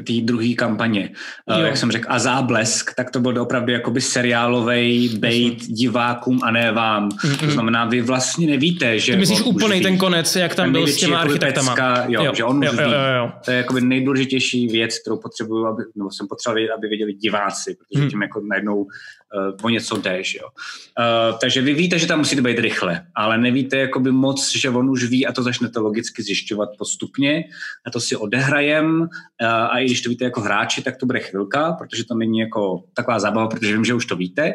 té 0.05 0.13
druhé 0.21 0.53
kampaně, 0.53 1.09
uh, 1.45 1.65
jak 1.65 1.77
jsem 1.77 1.91
řekl, 1.91 2.07
a 2.09 2.19
záblesk, 2.19 2.93
tak 2.93 3.11
to 3.11 3.19
byl 3.19 3.41
opravdu 3.41 3.71
jakoby 3.71 4.01
seriálový 4.01 5.17
bait 5.19 5.65
divákům 5.67 6.39
a 6.43 6.51
ne 6.51 6.71
vám. 6.71 7.09
Mm-mm. 7.09 7.45
To 7.45 7.51
znamená, 7.51 7.85
vy 7.85 8.01
vlastně 8.01 8.47
nevíte, 8.47 8.99
že... 8.99 9.11
Ty 9.11 9.17
myslíš 9.17 9.41
úplně 9.41 9.65
úplný 9.65 9.81
ten 9.81 9.97
konec, 9.97 10.35
jak 10.35 10.55
tam 10.55 10.71
byl 10.71 10.87
s 10.87 10.97
těma 10.97 11.19
architektama. 11.19 11.71
Pecka, 11.71 12.05
jo, 12.07 12.23
jo, 12.23 12.33
že 12.35 12.43
on 12.43 12.63
jo, 12.63 12.71
jo, 12.73 12.81
jo, 12.81 12.89
jo. 13.17 13.31
To 13.45 13.51
je 13.51 13.57
jakoby 13.57 13.81
nejdůležitější 13.81 14.67
věc, 14.67 14.99
kterou 14.99 15.17
potřebuju, 15.17 15.65
aby, 15.65 15.83
nebo 15.95 16.11
jsem 16.11 16.27
potřeboval, 16.27 16.63
aby 16.77 16.87
věděli 16.87 17.13
diváci, 17.13 17.75
protože 17.75 18.01
hmm. 18.01 18.09
tím 18.09 18.21
jako 18.29 18.41
najednou 18.41 18.77
uh, 18.77 19.57
o 19.61 19.69
něco 19.69 19.97
jdeš. 19.97 20.35
Jo. 20.35 20.47
Uh, 20.47 21.37
takže 21.39 21.61
vy 21.61 21.73
víte, 21.73 21.99
že 21.99 22.07
tam 22.07 22.19
musíte 22.19 22.41
být 22.41 22.59
rychle, 22.59 23.05
ale 23.15 23.37
nevíte 23.37 23.77
jakoby 23.77 24.11
moc, 24.11 24.37
že 24.55 24.69
on 24.69 24.89
už 24.89 25.03
ví 25.03 25.27
a 25.27 25.31
to 25.31 25.43
začnete 25.43 25.79
logicky 25.79 26.23
zjišťovat 26.23 26.69
postupně 26.77 27.43
a 27.85 27.91
to 27.91 27.99
si 27.99 28.15
odehrajem 28.15 29.01
uh, 29.01 29.47
a 29.47 29.79
i 29.79 29.85
když 29.85 30.01
to 30.01 30.09
víte 30.09 30.23
jako 30.25 30.41
hráči, 30.41 30.81
tak 30.81 30.97
to 30.97 31.05
bude 31.05 31.19
chvilka, 31.19 31.71
protože 31.71 32.03
to 32.05 32.15
není 32.15 32.39
jako 32.39 32.83
taková 32.93 33.19
zábava, 33.19 33.47
protože 33.47 33.73
vím, 33.73 33.85
že 33.85 33.93
už 33.93 34.05
to 34.05 34.15
víte, 34.15 34.53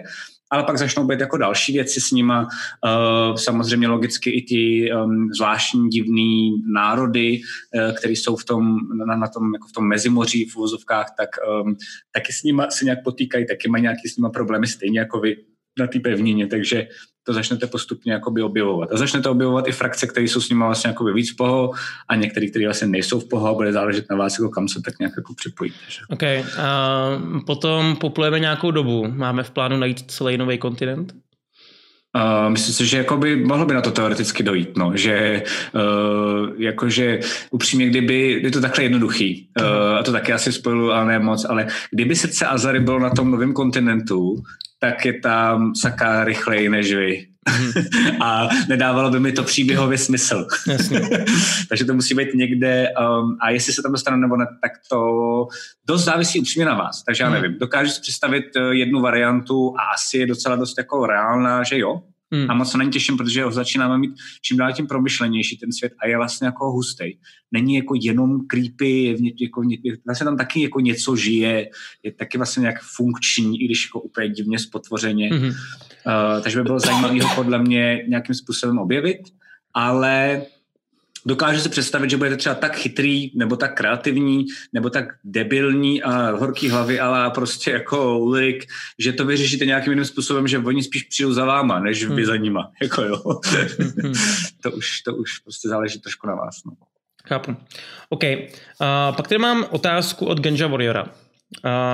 ale 0.54 0.64
pak 0.64 0.78
začnou 0.78 1.06
být 1.06 1.20
jako 1.20 1.36
další 1.36 1.72
věci 1.72 2.00
s 2.00 2.10
nima. 2.10 2.42
Uh, 2.42 3.36
samozřejmě 3.36 3.88
logicky 3.88 4.30
i 4.30 4.42
ty 4.42 4.92
um, 4.92 5.28
zvláštní 5.36 5.88
divný 5.88 6.62
národy, 6.74 7.40
uh, 7.40 7.96
které 7.96 8.12
jsou 8.12 8.36
v 8.36 8.44
tom, 8.44 8.78
na, 9.06 9.16
na 9.16 9.28
tom, 9.28 9.54
jako 9.54 9.68
v 9.68 9.72
tom 9.72 9.88
mezimoří 9.88 10.44
v 10.44 10.56
uvozovkách, 10.56 11.06
tak 11.18 11.28
um, 11.62 11.76
taky 12.12 12.32
s 12.32 12.42
nima 12.42 12.70
se 12.70 12.84
nějak 12.84 12.98
potýkají, 13.04 13.46
taky 13.46 13.68
mají 13.68 13.82
nějaký 13.82 14.08
s 14.08 14.16
nima 14.16 14.30
problémy, 14.30 14.66
stejně 14.66 14.98
jako 14.98 15.20
vy 15.20 15.36
na 15.78 15.86
té 15.86 16.00
pevnině, 16.00 16.46
takže 16.46 16.86
to 17.26 17.32
začnete 17.32 17.66
postupně 17.66 18.12
jakoby 18.12 18.42
objevovat. 18.42 18.92
A 18.92 18.96
začnete 18.96 19.28
objevovat 19.28 19.68
i 19.68 19.72
frakce, 19.72 20.06
které 20.06 20.26
jsou 20.26 20.40
s 20.40 20.48
nimi 20.48 20.64
vlastně 20.64 20.88
jakoby 20.88 21.12
víc 21.12 21.32
v 21.32 21.36
poho 21.36 21.70
a 22.08 22.14
některé, 22.14 22.46
které 22.46 22.64
vlastně 22.64 22.88
nejsou 22.88 23.20
v 23.20 23.28
poho 23.28 23.48
a 23.48 23.54
bude 23.54 23.72
záležet 23.72 24.04
na 24.10 24.16
vás, 24.16 24.38
jako 24.38 24.50
kam 24.50 24.68
se 24.68 24.82
tak 24.82 24.98
nějak 24.98 25.12
jako 25.16 25.34
připojit. 25.34 25.74
Že? 25.88 26.00
OK. 26.10 26.22
A 26.58 27.08
potom 27.46 27.96
poplujeme 27.96 28.40
nějakou 28.40 28.70
dobu. 28.70 29.06
Máme 29.08 29.42
v 29.42 29.50
plánu 29.50 29.76
najít 29.76 30.10
celý 30.10 30.38
nový 30.38 30.58
kontinent? 30.58 31.14
Uh, 32.16 32.52
myslím 32.52 32.74
si, 32.74 32.86
že 32.86 32.98
jakoby 32.98 33.36
mohlo 33.36 33.66
by 33.66 33.74
na 33.74 33.80
to 33.80 33.90
teoreticky 33.90 34.42
dojít, 34.42 34.76
no, 34.76 34.92
že 34.94 35.42
uh, 35.74 36.48
jakože 36.58 37.20
upřímně, 37.50 37.86
kdyby, 37.86 38.40
je 38.42 38.50
to 38.50 38.60
takhle 38.60 38.84
jednoduchý, 38.84 39.48
uh, 39.60 39.98
a 39.98 40.02
to 40.02 40.12
taky 40.12 40.32
asi 40.32 40.52
spojilu, 40.52 40.92
ale 40.92 41.06
ne 41.06 41.18
moc, 41.18 41.44
ale 41.44 41.66
kdyby 41.90 42.16
srdce 42.16 42.46
Azary 42.46 42.80
bylo 42.80 42.98
na 42.98 43.10
tom 43.10 43.30
novém 43.30 43.52
kontinentu, 43.52 44.42
tak 44.84 45.04
je 45.04 45.20
tam 45.20 45.74
saka 45.74 46.24
rychleji 46.24 46.68
než 46.68 46.94
vy. 46.94 47.26
Mm. 47.58 47.72
a 48.22 48.48
nedávalo 48.68 49.10
by 49.10 49.20
mi 49.20 49.32
to 49.32 49.42
příběhově 49.42 49.98
smysl. 49.98 50.46
Takže 51.68 51.84
to 51.84 51.94
musí 51.94 52.14
být 52.14 52.34
někde 52.34 52.88
um, 53.00 53.36
a 53.40 53.50
jestli 53.50 53.72
se 53.72 53.82
tam 53.82 53.92
dostane 53.92 54.16
nebo 54.16 54.36
ne, 54.36 54.46
tak 54.62 54.72
to 54.90 55.00
dost 55.88 56.04
závisí 56.04 56.40
upřímně 56.40 56.66
na 56.66 56.74
vás. 56.74 57.02
Takže 57.04 57.22
já 57.22 57.30
mhm. 57.30 57.42
nevím, 57.42 57.58
dokážu 57.58 57.90
si 57.90 58.00
představit 58.00 58.44
uh, 58.56 58.72
jednu 58.72 59.00
variantu 59.00 59.74
a 59.78 59.94
asi 59.94 60.18
je 60.18 60.26
docela 60.26 60.56
dost 60.56 60.78
jako 60.78 61.06
reálná, 61.06 61.62
že 61.62 61.78
jo, 61.78 62.00
Hmm. 62.34 62.50
A 62.50 62.54
moc 62.54 62.70
se 62.70 62.78
na 62.78 62.90
těším, 62.90 63.16
protože 63.16 63.44
ho 63.44 63.50
začínáme 63.50 63.98
mít 63.98 64.10
čím 64.42 64.56
dál 64.56 64.72
tím 64.72 64.86
promyšlenější 64.86 65.56
ten 65.56 65.72
svět 65.72 65.92
a 66.02 66.06
je 66.06 66.16
vlastně 66.16 66.46
jako 66.46 66.70
hustý. 66.70 67.04
Není 67.52 67.74
jako 67.74 67.94
jenom 68.02 68.40
creepy, 68.46 69.02
je 69.02 69.16
jako, 69.40 69.62
vlastně 70.06 70.24
tam 70.24 70.36
taky 70.36 70.62
jako 70.62 70.80
něco 70.80 71.16
žije, 71.16 71.68
je 72.02 72.12
taky 72.12 72.38
vlastně 72.38 72.60
nějak 72.60 72.82
funkční, 72.96 73.62
i 73.62 73.64
když 73.64 73.86
jako 73.86 74.00
úplně 74.00 74.28
divně 74.28 74.58
spotvořeně. 74.58 75.28
Hmm. 75.28 75.48
Uh, 75.48 76.42
takže 76.42 76.58
by 76.58 76.64
bylo 76.64 76.80
zajímavé 76.80 77.22
ho 77.22 77.34
podle 77.34 77.58
mě 77.58 78.04
nějakým 78.08 78.34
způsobem 78.34 78.78
objevit, 78.78 79.20
ale 79.74 80.42
dokážu 81.26 81.60
si 81.60 81.68
představit, 81.68 82.10
že 82.10 82.16
budete 82.16 82.36
třeba 82.36 82.54
tak 82.54 82.76
chytrý, 82.76 83.30
nebo 83.34 83.56
tak 83.56 83.76
kreativní, 83.76 84.44
nebo 84.72 84.90
tak 84.90 85.04
debilní 85.24 86.02
a 86.02 86.30
horký 86.30 86.68
hlavy, 86.68 87.00
ale 87.00 87.30
prostě 87.30 87.70
jako 87.70 88.18
Ulrik, 88.18 88.64
že 88.98 89.12
to 89.12 89.24
vyřešíte 89.24 89.66
nějakým 89.66 89.92
jiným 89.92 90.04
způsobem, 90.04 90.48
že 90.48 90.58
oni 90.58 90.82
spíš 90.82 91.02
přijdou 91.02 91.32
za 91.32 91.44
váma, 91.44 91.80
než 91.80 92.04
vy 92.04 92.14
hmm. 92.14 92.24
za 92.24 92.36
nima. 92.36 92.70
Jako 92.82 93.02
jo. 93.02 93.40
Hmm. 94.02 94.12
to, 94.62 94.70
už, 94.70 95.00
to 95.00 95.14
už 95.14 95.38
prostě 95.38 95.68
záleží 95.68 96.00
trošku 96.00 96.26
na 96.26 96.34
vás. 96.34 96.56
No. 96.66 96.72
Chápu. 97.28 97.56
OK. 98.08 98.22
Uh, 98.24 99.16
pak 99.16 99.28
tady 99.28 99.38
mám 99.38 99.66
otázku 99.70 100.26
od 100.26 100.40
Genja 100.40 100.66
Warriora. 100.66 101.02
Uh, 101.02 101.10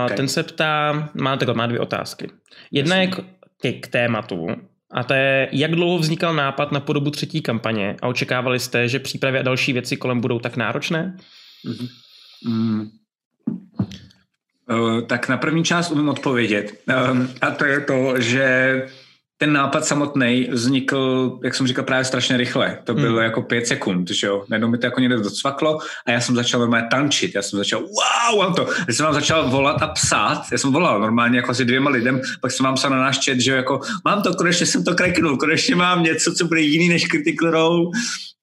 okay. 0.05 0.17
Ten 0.17 0.29
se 0.29 0.43
ptá, 0.43 1.11
má, 1.15 1.37
takhle, 1.37 1.55
má 1.55 1.67
dvě 1.67 1.81
otázky. 1.81 2.31
Jedna 2.71 2.97
Jasně. 2.97 3.25
je 3.63 3.73
k, 3.73 3.87
k 3.87 3.89
tématu 3.89 4.47
a 4.91 5.05
to 5.05 5.15
je, 5.15 5.49
jak 5.53 5.71
dlouho 5.71 5.99
vznikal 5.99 6.35
nápad 6.35 6.73
na 6.73 6.81
podobu 6.81 7.11
třetí 7.11 7.43
kampaně 7.43 7.97
a 8.03 8.09
očekávali 8.09 8.61
jste, 8.61 8.89
že 8.89 8.99
přípravy 8.99 9.39
a 9.39 9.43
další 9.43 9.73
věci 9.73 9.97
kolem 9.97 10.21
budou 10.21 10.39
tak 10.39 10.57
náročné? 10.57 11.17
Mm-hmm. 11.67 11.89
Mm. 12.49 12.91
Uh, 14.71 15.01
tak 15.07 15.29
na 15.29 15.37
první 15.37 15.65
část 15.65 15.91
umím 15.91 16.09
odpovědět. 16.09 16.83
Um, 17.11 17.29
a 17.41 17.51
to 17.51 17.65
je 17.65 17.81
to, 17.81 18.21
že 18.21 18.87
ten 19.43 19.53
nápad 19.53 19.85
samotný 19.85 20.49
vznikl, 20.53 21.39
jak 21.45 21.55
jsem 21.55 21.67
říkal, 21.67 21.85
právě 21.85 22.05
strašně 22.05 22.37
rychle. 22.37 22.79
To 22.85 22.95
bylo 22.95 23.15
hmm. 23.15 23.25
jako 23.25 23.43
pět 23.43 23.67
sekund, 23.67 24.11
že 24.11 24.27
jo. 24.27 24.45
Najednou 24.49 24.69
mi 24.69 24.79
to 24.79 24.87
jako 24.87 25.01
někde 25.01 25.17
docvaklo 25.17 25.79
a 26.07 26.11
já 26.11 26.21
jsem 26.21 26.35
začal 26.35 26.61
normálně 26.61 26.87
tančit. 26.91 27.35
Já 27.35 27.43
jsem 27.43 27.59
začal, 27.59 27.81
wow, 27.81 28.39
mám 28.39 28.55
to. 28.55 28.69
Já 28.89 28.95
jsem 28.95 29.05
vám 29.05 29.15
začal 29.15 29.51
volat 29.51 29.83
a 29.83 29.87
psát. 29.87 30.43
Já 30.53 30.59
jsem 30.59 30.73
volal 30.73 31.01
normálně 31.01 31.37
jako 31.37 31.51
asi 31.51 31.65
dvěma 31.65 31.91
lidem, 31.91 32.21
pak 32.41 32.53
jsem 32.53 32.65
vám 32.65 32.75
psal 32.75 32.91
na 32.91 32.99
náš 32.99 33.25
chat, 33.25 33.41
že 33.41 33.51
jo, 33.51 33.57
jako 33.57 33.81
mám 34.05 34.23
to, 34.23 34.35
konečně 34.35 34.67
jsem 34.67 34.85
to 34.85 34.95
kreknul, 34.95 35.37
konečně 35.37 35.77
mám 35.77 36.03
něco, 36.03 36.35
co 36.35 36.45
bude 36.45 36.61
jiný 36.61 36.89
než 36.89 37.07
Critical 37.07 37.51
Role 37.51 37.91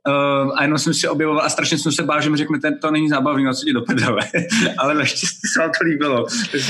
Uh, 0.08 0.52
a 0.56 0.62
jenom 0.62 0.78
jsem 0.78 0.94
si 0.94 1.08
objevoval 1.08 1.42
a 1.46 1.50
strašně 1.50 1.78
jsem 1.78 1.92
se 1.92 2.04
bál, 2.04 2.22
že 2.22 2.30
mi 2.30 2.38
řeknete, 2.38 2.72
to 2.72 2.92
není 2.92 3.10
zábavný, 3.10 3.44
no 3.44 3.54
co 3.54 3.66
ti 3.66 3.74
do 3.74 3.82
prdele. 3.82 4.22
Ale 4.78 4.94
naštěstí 4.94 5.48
se 5.54 5.60
vám 5.60 5.70
to 5.70 5.86
líbilo. 5.86 6.26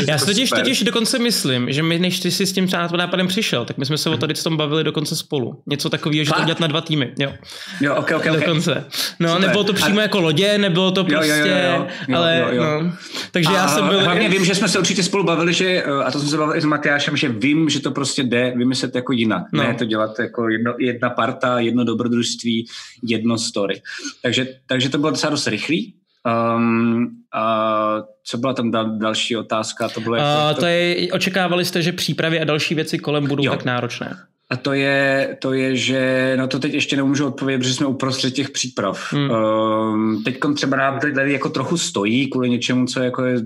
Já 0.08 0.18
si 0.18 0.26
totiž, 0.26 0.50
totiž 0.50 0.84
dokonce 0.84 1.20
myslím, 1.20 1.72
že 1.72 1.84
my, 1.84 2.00
než 2.00 2.20
ty 2.20 2.32
jsi 2.32 2.46
s 2.46 2.54
tím 2.54 2.68
nápadem 2.98 3.28
přišel, 3.28 3.66
tak 3.66 3.78
my 3.78 3.86
jsme 3.86 3.98
se 3.98 4.10
o 4.10 4.18
tady 4.18 4.36
s 4.36 4.44
tom 4.44 4.58
bavili 4.58 4.84
dokonce 4.84 5.16
spolu. 5.16 5.62
Něco 5.66 5.90
takového, 5.90 6.26
že 6.26 6.32
to 6.32 6.44
dělat 6.44 6.60
na 6.60 6.68
dva 6.68 6.82
týmy. 6.82 7.14
Jo, 7.20 7.34
jo 7.82 7.96
ok, 7.96 8.12
ok, 8.16 8.16
okay. 8.16 8.40
Dokonce. 8.40 8.86
No, 9.20 9.30
Super. 9.30 9.48
nebylo 9.48 9.64
to 9.64 9.74
přímo 9.74 10.00
a... 10.00 10.02
jako 10.02 10.22
lodě, 10.22 10.58
nebylo 10.58 10.92
to 10.92 11.04
prostě, 11.04 11.30
jo, 11.30 11.46
jo, 11.46 11.56
jo, 11.56 11.76
jo. 11.78 11.88
Jo, 12.08 12.18
ale 12.18 12.40
jo, 12.40 12.48
jo. 12.52 12.82
No. 12.84 12.94
Takže 13.32 13.50
a, 13.50 13.54
já 13.54 13.68
jsem 13.68 13.88
byl... 13.88 14.04
Hlavně 14.04 14.30
vím, 14.30 14.46
že 14.46 14.56
jsme 14.56 14.68
se 14.68 14.80
určitě 14.80 15.04
spolu 15.04 15.24
bavili, 15.24 15.54
že, 15.54 15.84
eh, 15.86 16.04
a 16.04 16.12
to 16.12 16.20
jsem 16.20 16.30
se 16.30 16.38
bavil 16.38 16.56
i 16.56 16.62
s 16.62 16.66
Matyášem, 16.66 17.18
že 17.18 17.30
vím, 17.30 17.70
že 17.70 17.80
to 17.80 17.92
prostě 17.92 18.24
jde 18.24 18.54
vymyslet 18.56 18.96
jako 18.96 19.14
jinak. 19.14 19.44
No. 19.54 19.64
Ne 19.64 19.74
to 19.74 19.86
dělat 19.86 20.20
jako 20.20 20.50
jedno, 20.50 20.74
jedna 20.80 21.10
parta, 21.10 21.60
jedno 21.60 21.84
dobrodružství, 21.84 22.68
jedno 23.04 23.27
story 23.36 23.58
story. 23.58 23.82
Takže, 24.22 24.48
takže 24.68 24.90
to 24.90 24.98
bylo 24.98 25.12
docela 25.12 25.30
dost 25.30 25.48
rychlý. 25.48 25.94
Um, 26.56 27.10
a 27.34 28.04
co 28.24 28.38
byla 28.38 28.54
tam 28.54 28.72
dal, 28.72 28.98
další 28.98 29.38
otázka? 29.38 29.90
To, 29.90 30.02
bylo 30.02 30.16
uh, 30.16 30.22
jako, 30.22 30.56
to... 30.56 30.60
to 30.60 30.66
je, 30.66 31.12
očekávali 31.12 31.66
jste, 31.66 31.82
že 31.82 31.92
přípravy 31.92 32.40
a 32.40 32.44
další 32.44 32.76
věci 32.76 33.00
kolem 33.00 33.28
budou 33.28 33.44
jo. 33.44 33.52
tak 33.52 33.66
náročné? 33.66 34.18
A 34.50 34.56
to 34.56 34.74
je, 34.74 35.38
to 35.42 35.54
je, 35.54 35.76
že 35.76 36.34
na 36.38 36.48
to 36.48 36.60
teď 36.60 36.74
ještě 36.74 36.96
nemůžu 36.96 37.28
odpovědět, 37.28 37.60
protože 37.60 37.74
jsme 37.74 37.86
uprostřed 37.86 38.32
těch 38.32 38.50
příprav. 38.50 39.14
Hmm. 39.14 39.30
Um, 39.32 40.24
teď 40.24 40.40
třeba 40.56 40.78
nám 40.78 41.00
tady 41.00 41.34
jako 41.34 41.50
trochu 41.50 41.78
stojí 41.78 42.30
kvůli 42.30 42.50
něčemu, 42.50 42.86
co 42.86 43.00
jako 43.00 43.24
je 43.24 43.38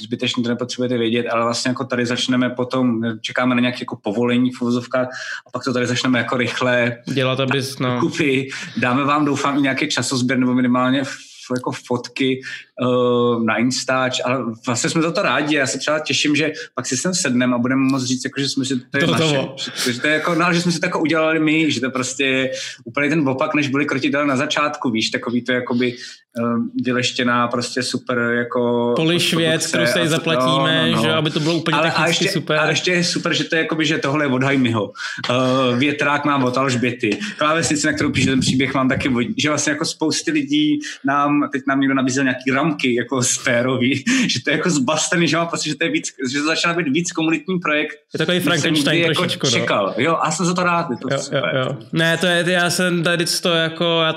zbytečně, 0.00 0.42
to 0.42 0.48
nepotřebujete 0.48 0.98
vědět, 0.98 1.26
ale 1.26 1.44
vlastně 1.44 1.68
jako 1.68 1.84
tady 1.84 2.06
začneme 2.06 2.50
potom, 2.50 3.00
čekáme 3.20 3.54
na 3.54 3.60
nějaké 3.60 3.78
jako 3.80 3.98
povolení 4.02 4.50
v 4.50 4.62
uvozovkách 4.62 5.08
a 5.46 5.50
pak 5.50 5.64
to 5.64 5.72
tady 5.72 5.86
začneme 5.86 6.18
jako 6.18 6.36
rychle 6.36 6.96
dělat, 7.12 7.40
abys, 7.40 7.78
no. 7.78 7.96
Kupy. 8.00 8.48
Dáme 8.76 9.04
vám, 9.04 9.24
doufám, 9.24 9.62
nějaký 9.62 9.88
časozběr 9.88 10.38
nebo 10.38 10.54
minimálně 10.54 11.02
jako 11.50 11.72
fotky 11.72 12.40
uh, 12.80 13.44
na 13.44 13.56
Instač, 13.56 14.20
ale 14.24 14.38
vlastně 14.66 14.90
jsme 14.90 15.02
za 15.02 15.12
to 15.12 15.22
rádi. 15.22 15.56
Já 15.56 15.66
se 15.66 15.78
třeba 15.78 15.98
těším, 15.98 16.36
že 16.36 16.52
pak 16.74 16.86
si 16.86 16.96
sem 16.96 17.14
sedneme 17.14 17.54
a 17.54 17.58
budeme 17.58 17.80
moct 17.80 18.04
říct, 18.04 18.24
jako, 18.24 18.40
že 18.40 18.48
jsme 18.48 18.64
si 18.64 18.80
to 18.90 18.98
je 18.98 19.04
to 19.04 19.12
naše. 19.12 19.48
Že, 19.84 19.92
že, 19.92 20.00
to 20.00 20.06
je 20.06 20.12
jako, 20.12 20.34
no, 20.34 20.52
že 20.52 20.60
jsme 20.60 20.72
si 20.72 20.80
to 20.80 20.86
jako 20.86 21.00
udělali 21.00 21.40
my, 21.40 21.70
že 21.70 21.80
to 21.80 21.90
prostě 21.90 22.24
je 22.24 22.50
úplně 22.84 23.08
ten 23.08 23.28
opak, 23.28 23.54
než 23.54 23.68
byli 23.68 23.86
krotitelé 23.86 24.26
na 24.26 24.36
začátku, 24.36 24.90
víš, 24.90 25.10
takový 25.10 25.42
to 25.42 25.52
jakoby 25.52 25.96
um, 26.40 26.70
vyleštěná 26.84 27.48
prostě 27.48 27.82
super 27.82 28.18
jako 28.18 28.92
Poliš 28.96 29.34
věc, 29.34 29.66
kterou 29.66 29.86
se 29.86 30.08
zaplatíme, 30.08 30.82
no, 30.82 30.90
no, 30.90 30.96
no. 30.96 31.02
že 31.02 31.12
aby 31.12 31.30
to 31.30 31.40
bylo 31.40 31.54
úplně 31.54 31.76
Ale, 31.76 31.92
a 31.92 32.06
ještě, 32.06 32.28
super. 32.28 32.58
A 32.58 32.70
ještě 32.70 32.90
je 32.92 33.04
super, 33.04 33.34
že 33.34 33.44
to 33.44 33.56
je 33.56 33.62
jakoby, 33.62 33.86
že 33.86 33.98
tohle 33.98 34.24
je 34.24 34.28
od 34.28 34.42
Hajmiho. 34.42 34.84
Uh, 34.84 35.78
větrák 35.78 36.24
mám 36.24 36.44
od 36.44 36.58
Alžběty. 36.58 37.18
Klávesnici, 37.38 37.86
na 37.86 37.92
kterou 37.92 38.12
píše 38.12 38.30
ten 38.30 38.40
příběh, 38.40 38.74
mám 38.74 38.88
taky, 38.88 39.10
že 39.36 39.48
vlastně 39.48 39.70
jako 39.72 39.84
spousty 39.84 40.30
lidí 40.30 40.78
nám, 41.04 41.48
teď 41.52 41.62
nám 41.68 41.80
někdo 41.80 41.94
nabízel 41.94 42.24
nějaký 42.24 42.50
ramky 42.64 42.94
jako 42.94 43.22
sférový, 43.22 44.04
že 44.28 44.42
to 44.44 44.50
je 44.50 44.56
jako 44.56 44.70
zbastený, 44.70 45.28
že 45.28 45.36
mám 45.36 45.48
pocit, 45.48 45.68
že 45.68 45.74
to 45.74 45.84
je 45.84 45.90
víc, 45.90 46.08
že 46.32 46.38
to 46.38 46.44
začíná 46.44 46.74
být 46.74 46.88
víc 46.88 47.12
komunitní 47.12 47.58
projekt. 47.58 47.96
Je 48.14 48.18
takový 48.18 48.40
Frankenstein 48.40 49.02
jako 49.02 49.14
trošičku, 49.14 49.46
jako 49.46 49.58
čekal. 49.58 49.94
Jo, 49.96 50.18
a 50.20 50.30
jsem 50.30 50.46
za 50.46 50.54
to 50.54 50.62
rád, 50.62 50.90
je 50.90 50.96
to 50.96 51.08
jo, 51.10 51.18
super. 51.18 51.50
Jo, 51.54 51.60
jo. 51.60 51.76
Ne, 51.92 52.16
to 52.18 52.26
je, 52.26 52.44
já 52.46 52.70
jsem 52.70 53.02
tady 53.02 53.24
to 53.42 53.48
jako, 53.48 53.84
já, 53.84 54.12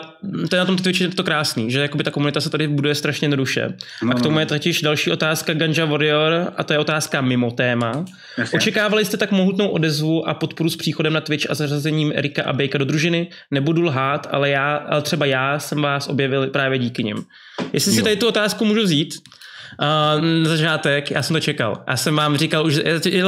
to 0.49 0.55
je 0.55 0.59
na 0.59 0.65
tom 0.65 0.77
Twitchi 0.77 1.07
to 1.07 1.23
krásný, 1.23 1.71
že 1.71 1.81
jakoby 1.81 2.03
ta 2.03 2.11
komunita 2.11 2.41
se 2.41 2.49
tady 2.49 2.67
buduje 2.67 2.95
strašně 2.95 3.25
jednoduše. 3.25 3.73
No, 4.03 4.11
a 4.11 4.13
k 4.13 4.21
tomu 4.21 4.35
no. 4.35 4.39
je 4.39 4.45
totiž 4.45 4.81
další 4.81 5.11
otázka 5.11 5.53
Ganja 5.53 5.85
Warrior 5.85 6.53
a 6.57 6.63
to 6.63 6.73
je 6.73 6.79
otázka 6.79 7.21
mimo 7.21 7.51
téma. 7.51 8.05
Jasně. 8.37 8.57
Očekávali 8.57 9.05
jste 9.05 9.17
tak 9.17 9.31
mohutnou 9.31 9.67
odezvu 9.67 10.29
a 10.29 10.33
podporu 10.33 10.69
s 10.69 10.75
příchodem 10.75 11.13
na 11.13 11.21
Twitch 11.21 11.49
a 11.49 11.55
zařazením 11.55 12.11
Erika 12.15 12.43
a 12.43 12.53
Bejka 12.53 12.77
do 12.77 12.85
družiny? 12.85 13.27
Nebudu 13.51 13.81
lhát, 13.81 14.27
ale 14.31 14.49
já, 14.49 14.75
ale 14.75 15.01
třeba 15.01 15.25
já 15.25 15.59
jsem 15.59 15.81
vás 15.81 16.07
objevil 16.07 16.47
právě 16.47 16.79
díky 16.79 17.03
nim. 17.03 17.25
Jestli 17.73 17.91
si 17.91 18.03
tady 18.03 18.15
tu 18.15 18.27
otázku 18.27 18.65
můžu 18.65 18.83
vzít, 18.83 19.13
Uh, 19.81 20.21
na 20.43 20.49
začátek, 20.49 21.11
já 21.11 21.23
jsem 21.23 21.33
to 21.33 21.39
čekal. 21.39 21.83
Já 21.87 21.97
jsem 21.97 22.15
vám 22.15 22.37
říkal, 22.37 22.65
už 22.65 22.79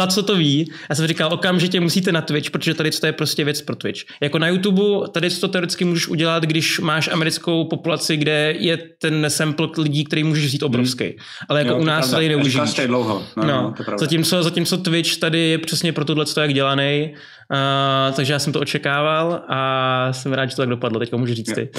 co 0.07 0.23
to 0.23 0.35
ví, 0.35 0.71
já 0.89 0.95
jsem 0.95 1.07
říkal, 1.07 1.33
okamžitě 1.33 1.79
musíte 1.79 2.11
na 2.11 2.21
Twitch, 2.21 2.51
protože 2.51 2.73
tady 2.73 2.91
to 2.91 3.05
je 3.05 3.11
prostě 3.11 3.43
věc 3.43 3.61
pro 3.61 3.75
Twitch. 3.75 4.01
Jako 4.21 4.39
na 4.39 4.47
YouTube, 4.47 5.07
tady 5.11 5.29
to 5.29 5.47
teoreticky 5.47 5.85
můžeš 5.85 6.07
udělat, 6.07 6.43
když 6.43 6.79
máš 6.79 7.07
americkou 7.07 7.63
populaci, 7.65 8.17
kde 8.17 8.55
je 8.59 8.77
ten 8.77 9.25
sample 9.27 9.67
lidí, 9.77 10.03
který 10.03 10.23
můžeš 10.23 10.45
vzít 10.45 10.63
obrovský. 10.63 11.03
Hmm. 11.03 11.13
Ale 11.49 11.59
jako 11.59 11.71
jo, 11.71 11.79
u 11.79 11.83
nás 11.83 12.09
tady 12.09 12.29
neužíváš. 12.29 12.79
dlouho. 12.87 13.23
No, 13.37 13.43
no, 13.43 13.73
no 13.91 13.97
zatímco, 13.99 14.43
zatímco 14.43 14.77
Twitch 14.77 15.17
tady 15.17 15.39
je 15.39 15.57
přesně 15.57 15.93
pro 15.93 16.05
tohle, 16.05 16.25
jak 16.41 16.53
dělaný, 16.53 17.13
Uh, 17.51 18.15
takže 18.15 18.33
já 18.33 18.39
jsem 18.39 18.53
to 18.53 18.59
očekával 18.59 19.43
a 19.47 20.13
jsem 20.13 20.33
rád, 20.33 20.45
že 20.45 20.55
to 20.55 20.61
tak 20.61 20.69
dopadlo. 20.69 20.99
Teďka 20.99 21.17
můžu 21.17 21.33
říct 21.33 21.53
ty. 21.53 21.69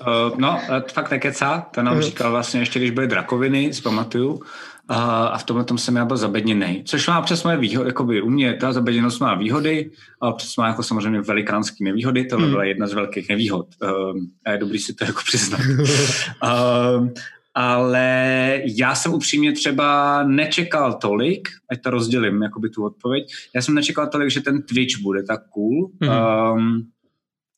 uh, 0.00 0.38
no, 0.38 0.60
fakt 0.92 1.10
nekeca. 1.10 1.66
To 1.74 1.82
nám 1.82 2.02
říkal 2.02 2.30
vlastně 2.30 2.60
ještě, 2.60 2.78
když 2.78 2.90
byly 2.90 3.06
drakoviny, 3.06 3.72
zpamatuju. 3.72 4.42
A, 4.88 5.26
a 5.26 5.38
v 5.38 5.44
tomhle 5.44 5.64
tom 5.64 5.78
jsem 5.78 5.96
já 5.96 6.04
byl 6.04 6.16
zabedněný. 6.16 6.82
Což 6.84 7.08
má 7.08 7.22
přes 7.22 7.44
moje 7.44 7.56
výhody, 7.56 7.92
by 8.02 8.22
u 8.22 8.30
mě 8.30 8.54
ta 8.54 8.72
zabedněnost 8.72 9.20
má 9.20 9.34
výhody, 9.34 9.90
a 10.20 10.32
přes 10.32 10.56
má 10.56 10.68
jako 10.68 10.82
samozřejmě 10.82 11.20
velikánský 11.20 11.84
nevýhody, 11.84 12.24
tohle 12.24 12.44
hmm. 12.44 12.52
byla 12.52 12.64
jedna 12.64 12.86
z 12.86 12.92
velkých 12.92 13.28
nevýhod. 13.28 13.66
Um, 13.82 14.30
a 14.44 14.50
je 14.50 14.58
dobrý 14.58 14.78
si 14.78 14.94
to 14.94 15.04
jako 15.04 15.20
přiznat. 15.26 15.60
um, 16.98 17.14
ale 17.58 18.62
já 18.64 18.94
jsem 18.94 19.14
upřímně 19.14 19.52
třeba 19.52 20.22
nečekal 20.22 20.94
tolik, 20.94 21.48
ať 21.70 21.82
to 21.82 21.90
rozdělím, 21.90 22.42
jakoby 22.42 22.70
tu 22.70 22.84
odpověď, 22.84 23.32
já 23.54 23.62
jsem 23.62 23.74
nečekal 23.74 24.06
tolik, 24.06 24.30
že 24.30 24.40
ten 24.40 24.62
Twitch 24.62 24.98
bude 25.02 25.22
tak 25.22 25.40
cool. 25.48 25.90
Mm-hmm. 26.00 26.54
Um, 26.54 26.86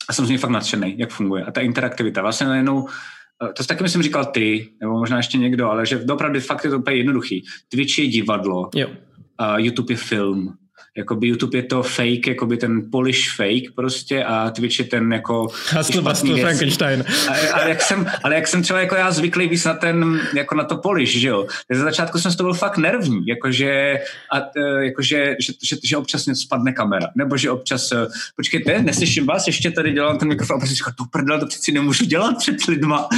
a 0.08 0.12
jsem 0.12 0.26
z 0.26 0.28
něj 0.28 0.38
fakt 0.38 0.50
nadšený, 0.50 0.94
jak 0.98 1.10
funguje. 1.10 1.44
A 1.44 1.50
ta 1.50 1.60
interaktivita. 1.60 2.22
Vlastně 2.22 2.46
najednou, 2.46 2.88
eh, 3.44 3.52
to 3.52 3.64
taky 3.64 3.82
myslím 3.82 4.02
říkal 4.02 4.24
ty, 4.24 4.68
nebo 4.80 4.92
možná 4.92 5.16
ještě 5.16 5.38
někdo, 5.38 5.70
ale 5.70 5.86
že 5.86 6.04
opravdu 6.12 6.40
fakt 6.40 6.64
je 6.64 6.70
to 6.70 6.78
úplně 6.78 6.96
jednoduchý. 6.96 7.44
Twitch 7.68 7.98
je 7.98 8.06
divadlo, 8.06 8.70
jo. 8.74 8.88
Uh, 8.88 9.56
YouTube 9.56 9.92
je 9.92 9.96
film 9.96 10.54
jakoby 10.98 11.28
YouTube 11.28 11.58
je 11.58 11.62
to 11.62 11.82
fake, 11.82 12.26
jakoby 12.26 12.56
ten 12.56 12.90
Polish 12.90 13.36
fake 13.36 13.74
prostě 13.74 14.24
a 14.24 14.50
Twitch 14.50 14.78
je 14.78 14.84
ten 14.84 15.12
jako... 15.12 15.48
Hustle 15.76 16.40
Frankenstein. 16.40 17.04
A, 17.28 17.32
a, 17.52 17.68
jak 17.68 17.82
jsem, 17.82 18.06
ale 18.24 18.34
jak 18.34 18.46
jsem 18.46 18.62
třeba 18.62 18.80
jako 18.80 18.94
já 18.94 19.10
zvyklý 19.10 19.48
víc 19.48 19.64
na 19.64 19.74
ten, 19.74 20.20
jako 20.34 20.54
na 20.54 20.64
to 20.64 20.76
Polish, 20.76 21.12
že 21.12 21.28
jo. 21.28 21.46
Tak 21.68 21.76
za 21.76 21.84
začátku 21.84 22.18
jsem 22.18 22.32
z 22.32 22.36
toho 22.36 22.48
byl 22.48 22.54
fakt 22.54 22.78
nervní, 22.78 23.26
jakože, 23.26 24.00
a, 24.32 24.38
e, 24.56 24.84
jakože 24.84 25.36
že, 25.40 25.52
že, 25.62 25.76
že, 25.84 25.96
občas 25.96 26.26
něco 26.26 26.40
spadne 26.40 26.72
kamera, 26.72 27.06
nebo 27.14 27.36
že 27.36 27.50
občas, 27.50 27.92
e, 27.92 28.06
počkejte, 28.36 28.82
neslyším 28.82 29.26
vás, 29.26 29.46
ještě 29.46 29.70
tady 29.70 29.92
dělám 29.92 30.18
ten 30.18 30.28
mikrofon 30.28 30.56
a 30.56 30.58
prostě 30.58 30.74
říkám, 30.74 30.94
to 30.98 31.04
prdel, 31.04 31.40
to 31.40 31.46
přeci 31.46 31.72
nemůžu 31.72 32.04
dělat 32.04 32.36
před 32.38 32.64
lidma. 32.68 33.08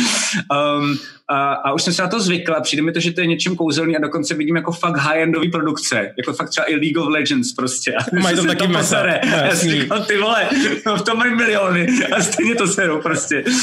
Um, 0.81 0.99
a, 1.31 1.53
a 1.53 1.73
už 1.73 1.83
jsem 1.83 1.93
se 1.93 2.03
na 2.03 2.09
to 2.09 2.21
zvykl 2.21 2.55
a 2.55 2.61
přijde 2.61 2.83
mi 2.83 2.93
to, 2.93 3.01
že 3.01 3.13
to 3.13 3.21
je 3.21 3.27
něčím 3.27 3.57
kouzelný 3.57 3.97
a 3.97 4.01
dokonce 4.01 4.35
vidím 4.35 4.57
jako 4.57 4.73
fakt 4.73 4.97
high-endový 4.97 5.51
produkce, 5.51 6.13
jako 6.17 6.33
fakt 6.33 6.49
třeba 6.49 6.71
i 6.71 6.75
League 6.75 6.99
of 6.99 7.09
Legends 7.09 7.53
prostě. 7.53 7.70
A 7.97 8.21
Mají 8.21 8.37
to 8.37 8.45
taky 8.45 8.69
mesa. 8.69 9.07
Já 9.07 9.57
si 9.57 9.71
říkám, 9.71 10.05
ty 10.05 10.19
vole, 10.19 10.49
no, 10.87 10.97
v 10.97 11.03
tom 11.03 11.19
mají 11.19 11.35
miliony 11.35 11.87
a 12.17 12.23
stejně 12.23 12.55
to 12.55 12.67
serou 12.67 13.01
prostě. 13.01 13.45
Uh, 13.45 13.55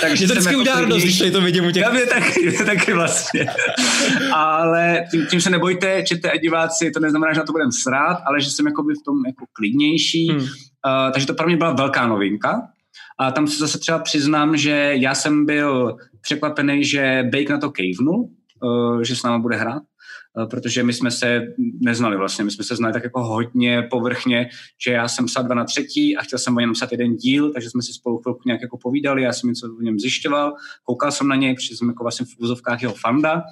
takže 0.00 0.26
to 0.26 0.32
vždycky 0.32 0.52
jako 0.52 0.60
udělá 0.60 0.80
radost, 0.80 1.02
když 1.02 1.18
to 1.32 1.40
vidím 1.40 1.66
u 1.66 1.70
těch. 1.70 1.82
Já 1.82 1.90
mě 1.90 2.06
taky, 2.06 2.48
mě 2.48 2.64
taky 2.64 2.92
vlastně. 2.92 3.46
ale 4.32 5.04
tím, 5.10 5.26
tím, 5.26 5.40
se 5.40 5.50
nebojte, 5.50 6.02
čete 6.02 6.30
a 6.30 6.36
diváci, 6.36 6.90
to 6.90 7.00
neznamená, 7.00 7.32
že 7.32 7.40
na 7.40 7.46
to 7.46 7.52
budeme 7.52 7.72
srát, 7.72 8.18
ale 8.26 8.40
že 8.40 8.50
jsem 8.50 8.66
jako 8.66 8.82
v 8.82 9.04
tom 9.04 9.26
jako 9.26 9.44
klidnější. 9.52 10.28
Hmm. 10.28 10.40
Uh, 10.40 10.46
takže 11.12 11.26
to 11.26 11.34
pro 11.34 11.46
mě 11.46 11.56
byla 11.56 11.72
velká 11.72 12.06
novinka. 12.06 12.62
A 13.18 13.30
tam 13.30 13.46
se 13.46 13.58
zase 13.58 13.78
třeba 13.78 13.98
přiznám, 13.98 14.56
že 14.56 14.90
já 14.94 15.14
jsem 15.14 15.46
byl 15.46 15.96
překvapený, 16.20 16.84
že 16.84 17.22
Bake 17.32 17.50
na 17.50 17.58
to 17.58 17.70
kejvnul, 17.70 18.28
uh, 18.62 19.02
že 19.02 19.16
s 19.16 19.22
náma 19.22 19.38
bude 19.38 19.56
hrát, 19.56 19.82
protože 20.50 20.82
my 20.82 20.92
jsme 20.92 21.10
se 21.10 21.42
neznali 21.80 22.16
vlastně, 22.16 22.44
my 22.44 22.50
jsme 22.50 22.64
se 22.64 22.76
znali 22.76 22.92
tak 22.92 23.04
jako 23.04 23.24
hodně 23.24 23.82
povrchně, 23.82 24.48
že 24.84 24.92
já 24.92 25.08
jsem 25.08 25.26
psal 25.26 25.44
dva 25.44 25.54
na 25.54 25.64
třetí 25.64 26.16
a 26.16 26.22
chtěl 26.22 26.38
jsem 26.38 26.56
o 26.56 26.60
něm 26.60 26.72
psat 26.72 26.92
jeden 26.92 27.16
díl, 27.16 27.52
takže 27.52 27.70
jsme 27.70 27.82
si 27.82 27.92
spolu 27.92 28.18
chvilku 28.18 28.42
nějak 28.46 28.62
jako 28.62 28.78
povídali, 28.78 29.22
já 29.22 29.32
jsem 29.32 29.48
něco 29.48 29.76
o 29.78 29.82
něm 29.82 29.98
zjišťoval, 29.98 30.54
koukal 30.84 31.12
jsem 31.12 31.28
na 31.28 31.36
něj, 31.36 31.54
protože 31.54 31.76
jsem 31.76 31.88
jako 31.88 32.04
vlastně 32.04 32.26
v 32.26 32.40
úzovkách 32.42 32.82
jeho 32.82 32.94
fanda, 32.94 33.42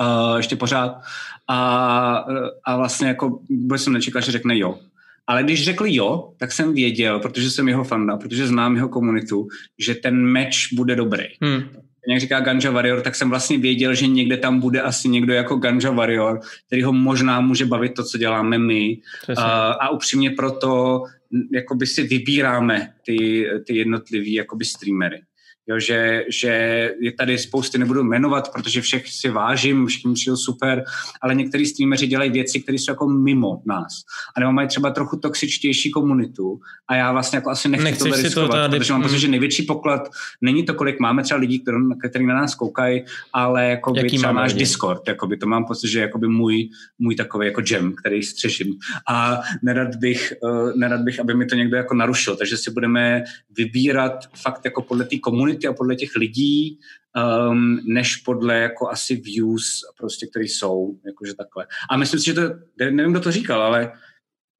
uh, 0.00 0.36
ještě 0.36 0.56
pořád 0.56 1.00
a, 1.48 2.24
a 2.64 2.76
vlastně 2.76 3.08
jako 3.08 3.40
vůbec 3.50 3.82
jsem 3.82 3.92
nečekal, 3.92 4.22
že 4.22 4.32
řekne 4.32 4.58
jo. 4.58 4.78
Ale 5.26 5.42
když 5.42 5.64
řekli 5.64 5.94
jo, 5.94 6.32
tak 6.36 6.52
jsem 6.52 6.74
věděl, 6.74 7.20
protože 7.20 7.50
jsem 7.50 7.68
jeho 7.68 7.84
fanda, 7.84 8.16
protože 8.16 8.46
znám 8.46 8.76
jeho 8.76 8.88
komunitu, 8.88 9.48
že 9.78 9.94
ten 9.94 10.16
meč 10.16 10.72
bude 10.72 10.96
dobrý. 10.96 11.24
Hmm. 11.42 11.62
Jak 12.08 12.20
říká 12.20 12.40
Ganja 12.40 12.70
Warrior, 12.70 13.00
tak 13.00 13.14
jsem 13.14 13.30
vlastně 13.30 13.58
věděl, 13.58 13.94
že 13.94 14.06
někde 14.06 14.36
tam 14.36 14.60
bude 14.60 14.80
asi 14.80 15.08
někdo 15.08 15.32
jako 15.32 15.56
Ganja 15.56 15.90
Warrior, 15.90 16.40
který 16.66 16.82
ho 16.82 16.92
možná 16.92 17.40
může 17.40 17.66
bavit 17.66 17.94
to, 17.94 18.04
co 18.04 18.18
děláme 18.18 18.58
my. 18.58 18.98
A, 19.36 19.72
a 19.72 19.88
upřímně 19.88 20.30
proto 20.30 21.02
jakoby 21.52 21.86
si 21.86 22.02
vybíráme 22.02 22.92
ty, 23.06 23.46
ty 23.66 23.76
jednotlivý 23.76 24.34
jakoby 24.34 24.64
streamery. 24.64 25.22
Jo, 25.68 25.80
že, 25.80 26.24
že 26.28 26.48
je 27.00 27.12
tady 27.12 27.38
spousty, 27.38 27.78
nebudu 27.78 28.04
jmenovat, 28.04 28.52
protože 28.52 28.80
všech 28.80 29.08
si 29.08 29.30
vážím, 29.30 29.86
všichni 29.86 30.14
přijel 30.14 30.36
super, 30.36 30.84
ale 31.22 31.34
některý 31.34 31.66
streameři 31.66 32.06
dělají 32.06 32.30
věci, 32.30 32.60
které 32.60 32.78
jsou 32.78 32.92
jako 32.92 33.08
mimo 33.08 33.62
nás. 33.66 34.02
A 34.36 34.40
nebo 34.40 34.52
mají 34.52 34.68
třeba 34.68 34.90
trochu 34.90 35.16
toxičtější 35.16 35.90
komunitu 35.90 36.60
a 36.88 36.96
já 36.96 37.12
vlastně 37.12 37.36
jako 37.36 37.50
asi 37.50 37.68
nechci 37.68 37.84
Nechceš 37.84 38.10
to 38.10 38.22
riskovat, 38.22 38.50
to 38.50 38.56
tady... 38.56 38.78
protože 38.78 38.92
mám 38.92 39.02
pocit, 39.02 39.18
že 39.18 39.28
největší 39.28 39.62
poklad 39.62 40.08
není 40.40 40.62
to, 40.64 40.74
kolik 40.74 41.00
máme 41.00 41.22
třeba 41.22 41.40
lidí, 41.40 41.64
který 42.08 42.26
na 42.26 42.34
nás 42.34 42.54
koukají, 42.54 43.04
ale 43.32 43.64
jako 43.68 43.92
by 43.92 44.04
třeba 44.08 44.32
náš 44.32 44.52
lidi? 44.52 44.64
Discord, 44.64 45.08
jako 45.08 45.26
by 45.26 45.36
to 45.36 45.46
mám 45.46 45.64
pocit, 45.64 45.88
že 45.88 46.00
jako 46.00 46.18
by 46.18 46.28
můj, 46.28 46.68
můj 46.98 47.14
takový 47.14 47.46
jako 47.46 47.60
gem, 47.60 47.92
který 47.92 48.22
střeším. 48.22 48.74
A 49.08 49.40
nerad 49.62 49.96
bych, 49.96 50.32
uh, 50.42 50.72
nerad 50.76 51.00
bych, 51.00 51.20
aby 51.20 51.34
mi 51.34 51.46
to 51.46 51.54
někdo 51.54 51.76
jako 51.76 51.94
narušil, 51.94 52.36
takže 52.36 52.56
si 52.56 52.70
budeme 52.70 53.24
vybírat 53.56 54.12
fakt 54.42 54.64
jako 54.64 54.82
podle 54.82 55.04
té 55.04 55.18
komunity 55.18 55.57
komunity 55.58 55.66
a 55.66 55.72
podle 55.72 55.96
těch 55.96 56.16
lidí, 56.16 56.78
um, 57.50 57.80
než 57.86 58.16
podle 58.16 58.58
jako 58.58 58.88
asi 58.90 59.16
views, 59.16 59.80
prostě, 59.98 60.26
které 60.26 60.44
jsou, 60.44 60.98
jakože 61.06 61.34
takhle. 61.34 61.66
A 61.90 61.96
myslím 61.96 62.20
si, 62.20 62.26
že 62.26 62.34
to, 62.34 62.42
nevím, 62.78 63.10
kdo 63.10 63.20
to 63.20 63.32
říkal, 63.32 63.62
ale 63.62 63.92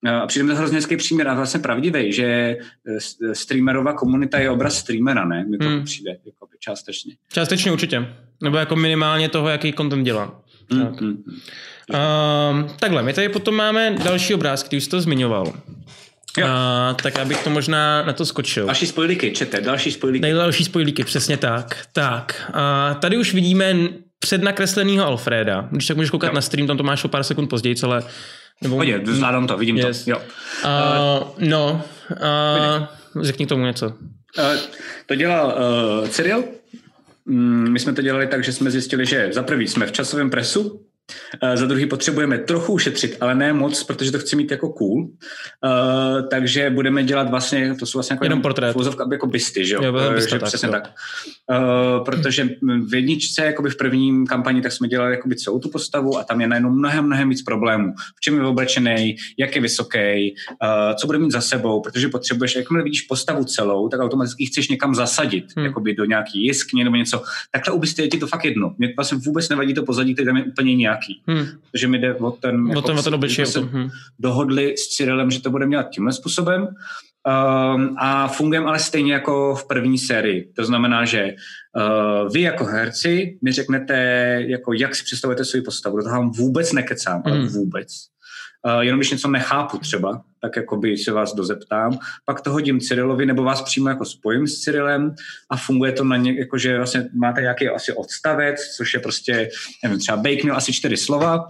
uh, 0.05 0.11
a 0.11 0.27
přijde 0.27 0.45
mi 0.45 0.51
to 0.51 0.57
hrozně 0.57 0.77
hezký 0.77 0.97
příměr 0.97 1.29
a 1.29 1.35
vlastně 1.35 1.61
pravdivý, 1.61 2.13
že 2.13 2.57
uh, 2.89 3.33
streamerová 3.33 3.93
komunita 3.93 4.39
je 4.39 4.51
obraz 4.51 4.79
streamera, 4.79 5.25
ne? 5.25 5.45
Mi 5.45 5.59
to 5.59 5.69
hmm. 5.69 5.85
přijde 5.85 6.11
jako 6.11 6.49
částečně. 6.59 7.17
Částečně 7.33 7.73
určitě. 7.73 8.07
Nebo 8.43 8.57
jako 8.57 8.77
minimálně 8.77 9.29
toho, 9.29 9.49
jaký 9.49 9.73
content 9.73 10.05
dělá. 10.05 10.43
Hmm. 10.71 10.87
Tak. 10.87 11.01
Hmm. 11.01 11.25
Uh, 11.91 12.71
takhle, 12.81 13.03
my 13.03 13.13
tady 13.13 13.29
potom 13.29 13.55
máme 13.55 13.97
další 14.05 14.35
obrázky, 14.35 14.67
který 14.67 14.81
jsi 14.81 14.91
to 14.91 15.01
zmiňoval. 15.01 15.53
A, 16.45 16.95
tak 17.03 17.19
abych 17.19 17.45
to 17.45 17.51
možná 17.51 18.03
na 18.03 18.13
to 18.13 18.27
skočil. 18.27 18.67
Další 18.67 18.87
spojlíky, 18.87 19.33
čete, 19.33 19.61
další 19.61 19.93
spojlíky. 19.93 20.33
Další 20.33 20.65
spojlíky, 20.65 21.05
přesně 21.05 21.37
tak. 21.37 21.87
Tak, 21.93 22.51
a 22.55 22.95
tady 22.95 23.17
už 23.17 23.35
vidíme 23.35 23.77
přednakreslenýho 24.19 25.07
Alfreda. 25.07 25.69
Když 25.71 25.87
tak 25.87 25.97
můžeš 25.97 26.11
koukat 26.11 26.31
jo. 26.31 26.35
na 26.35 26.41
stream, 26.41 26.67
tam 26.67 26.77
to 26.77 26.83
máš 26.83 27.05
o 27.05 27.09
pár 27.09 27.23
sekund 27.23 27.47
později, 27.47 27.77
ale... 27.83 28.03
Nebo... 28.63 28.77
Pojď, 28.77 29.07
zvládám 29.07 29.47
to, 29.47 29.57
vidím 29.57 29.77
yes. 29.77 30.05
to. 30.05 30.11
Jo. 30.11 30.19
Uh, 30.19 31.49
no, 31.49 31.83
uh, 32.11 33.25
řekni 33.25 33.47
tomu 33.47 33.65
něco. 33.65 33.87
Uh, 33.87 34.45
to 35.07 35.15
dělal 35.15 35.59
uh, 36.03 36.09
Cyril. 36.09 36.45
Mm, 37.27 37.73
my 37.73 37.79
jsme 37.79 37.93
to 37.93 38.03
dělali 38.03 38.27
tak, 38.27 38.45
že 38.45 38.53
jsme 38.53 38.71
zjistili, 38.71 39.07
že 39.07 39.29
za 39.33 39.43
prvý 39.43 39.69
jsme 39.69 39.87
v 39.87 39.93
časovém 39.93 40.31
presu, 40.31 40.81
Eh, 41.43 41.57
za 41.57 41.67
druhý 41.67 41.87
potřebujeme 41.87 42.39
trochu 42.39 42.73
ušetřit, 42.73 43.17
ale 43.21 43.35
ne 43.35 43.53
moc, 43.53 43.85
protože 43.85 44.13
to 44.13 44.19
chci 44.19 44.37
mít 44.37 44.51
jako 44.51 44.69
cool. 44.69 45.03
Uh, 45.03 45.09
takže 46.31 46.71
budeme 46.71 47.05
dělat 47.05 47.31
vlastně, 47.31 47.75
to 47.79 47.87
jsou 47.87 47.99
vlastně 47.99 48.15
jako 48.15 48.25
jenom 48.25 48.43
portrét. 48.43 48.73
Fuzovka, 48.73 49.09
jako 49.13 49.27
bysty, 49.27 49.67
že 49.67 49.75
jo? 49.75 49.83
jo 49.85 49.93
uh, 49.93 50.15
že 50.15 50.27
tak, 50.27 50.43
přesně 50.43 50.67
jo. 50.67 50.73
tak. 50.73 50.91
Uh, 51.51 52.05
protože 52.05 52.49
v 52.89 52.95
jedničce, 52.95 53.45
jakoby 53.45 53.71
v 53.71 53.77
prvním 53.77 54.27
kampani, 54.27 54.63
tak 54.63 54.73
jsme 54.73 54.89
dělali 54.89 55.13
jakoby 55.13 55.37
celou 55.37 55.59
tu 55.59 55.69
postavu 55.69 56.19
a 56.19 56.25
tam 56.25 56.41
je 56.41 56.47
najednou 56.47 56.71
mnohem, 56.71 57.05
mnohem 57.05 57.29
víc 57.29 57.43
problémů. 57.43 57.93
V 58.17 58.21
čem 58.21 58.35
je 58.35 58.43
oblečený, 58.43 59.17
jak 59.39 59.55
je 59.57 59.63
vysoký, 59.63 60.35
uh, 60.63 60.97
co 60.97 61.07
bude 61.07 61.19
mít 61.19 61.31
za 61.31 61.41
sebou, 61.41 61.81
protože 61.81 62.09
potřebuješ, 62.09 62.57
jakmile 62.57 62.85
vidíš 62.85 63.03
postavu 63.03 63.45
celou, 63.45 63.89
tak 63.89 64.01
automaticky 64.01 64.47
chceš 64.47 64.69
někam 64.69 64.95
zasadit, 64.95 65.45
hmm. 65.57 65.67
jakoby 65.67 65.95
do 65.95 66.05
nějaký 66.05 66.45
jiskně 66.45 66.85
nebo 66.85 66.97
něco. 66.97 67.23
Takhle 67.53 67.75
u 67.75 67.79
bysty 67.79 68.03
je 68.03 68.09
ti 68.09 68.19
to 68.19 68.27
fakt 68.27 68.45
jedno. 68.45 68.75
Mě 68.79 68.93
vlastně 68.97 69.19
vůbec 69.27 69.49
nevadí 69.49 69.75
to 69.75 69.83
pozadí, 69.83 70.15
který 70.15 70.27
tam 70.27 70.37
je 70.37 70.45
úplně 70.45 70.75
nějak 70.75 70.98
nějaký. 70.99 71.23
Hmm. 71.27 71.61
Takže 71.73 71.89
mi 71.89 71.99
jde 71.99 72.15
o 72.15 72.31
ten... 72.31 72.67
O 72.67 72.69
jako, 72.69 72.83
ten, 72.83 72.99
o 72.99 73.03
ten 73.03 73.15
obličej. 73.15 73.47
Se 73.47 73.61
hmm. 73.61 73.89
dohodli 74.19 74.75
s 74.77 74.89
Cyrilem, 74.89 75.31
že 75.31 75.43
to 75.43 75.51
bude 75.51 75.69
dělat 75.69 75.91
tímhle 75.91 76.13
způsobem. 76.13 76.63
Um, 76.63 77.97
a 77.99 78.29
fungujeme 78.29 78.67
ale 78.67 78.79
stejně 78.79 79.13
jako 79.13 79.55
v 79.55 79.67
první 79.67 79.99
sérii. 79.99 80.53
To 80.57 80.65
znamená, 80.65 81.05
že 81.05 81.35
uh, 81.77 82.33
vy 82.33 82.41
jako 82.41 82.65
herci 82.65 83.39
mi 83.43 83.53
řeknete, 83.53 83.95
jako 84.47 84.73
jak 84.73 84.95
si 84.95 85.05
představujete 85.05 85.45
svou 85.45 85.63
postavu. 85.65 85.97
Do 85.97 86.03
toho 86.03 86.17
vám 86.17 86.31
vůbec 86.31 86.73
nekecám, 86.73 87.23
hmm. 87.27 87.35
ale 87.35 87.49
vůbec. 87.49 87.89
Uh, 88.67 88.81
jenom 88.81 89.01
když 89.01 89.11
něco 89.11 89.29
nechápu 89.29 89.79
třeba, 89.79 90.21
tak 90.43 90.57
jakoby 90.57 90.97
se 90.97 91.13
vás 91.13 91.35
dozeptám, 91.35 91.99
pak 92.25 92.41
to 92.41 92.51
hodím 92.51 92.81
Cyrilovi 92.81 93.27
nebo 93.27 93.43
vás 93.43 93.63
přímo 93.63 93.89
jako 93.89 94.05
spojím 94.05 94.47
s 94.47 94.61
Cyrilem 94.61 95.15
a 95.51 95.57
funguje 95.57 95.93
to 95.93 96.05
na 96.05 96.17
ně, 96.17 96.39
jakože 96.39 96.77
vlastně 96.77 97.05
máte 97.15 97.41
nějaký 97.41 97.69
asi 97.69 97.93
odstavec, 97.93 98.61
což 98.77 98.95
je 98.95 99.01
prostě, 99.01 99.49
nevím, 99.85 99.99
třeba 99.99 100.17
Bake 100.17 100.43
měl 100.43 100.57
asi 100.57 100.73
čtyři 100.73 100.97
slova. 100.97 101.47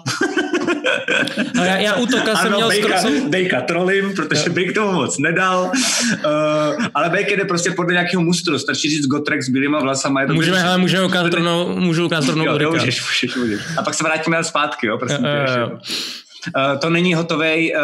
A 1.60 1.64
já, 1.64 1.76
já 1.76 1.96
útoka 1.96 2.36
jsem 2.36 2.52
měl 2.52 2.68
Bejka, 2.68 2.98
skoro... 2.98 3.28
Bejka 3.28 3.60
trolím, 3.60 4.14
protože 4.14 4.50
Bake 4.50 4.72
tomu 4.72 4.92
moc 4.92 5.18
nedal, 5.18 5.72
uh, 6.24 6.86
ale 6.94 7.10
Bake 7.10 7.36
jde 7.36 7.44
prostě 7.44 7.70
podle 7.70 7.92
nějakého 7.92 8.22
mustru, 8.22 8.58
stačí 8.58 8.90
říct 8.90 9.06
Gotrek 9.06 9.42
s 9.42 9.48
bílýma 9.48 9.80
vlasama. 9.80 10.20
Je 10.20 10.26
to 10.26 10.34
můžeme, 10.34 10.62
ale 10.62 10.78
můžeme 10.78 11.04
ukázat 11.04 11.34
rovnou, 11.34 11.80
můžu 11.80 12.06
ukázat 12.06 12.28
rovnou 12.28 12.44
jo, 12.44 12.70
můžeš, 12.70 13.06
můžeš, 13.06 13.36
můžeš. 13.36 13.60
A 13.78 13.82
pak 13.82 13.94
se 13.94 14.04
vrátíme 14.04 14.44
zpátky, 14.44 14.86
jo, 14.86 14.98
prosím. 14.98 15.18
Uh. 15.18 15.78
Uh, 16.46 16.78
to 16.78 16.90
není 16.90 17.14
hotový, 17.14 17.72
uh, 17.74 17.80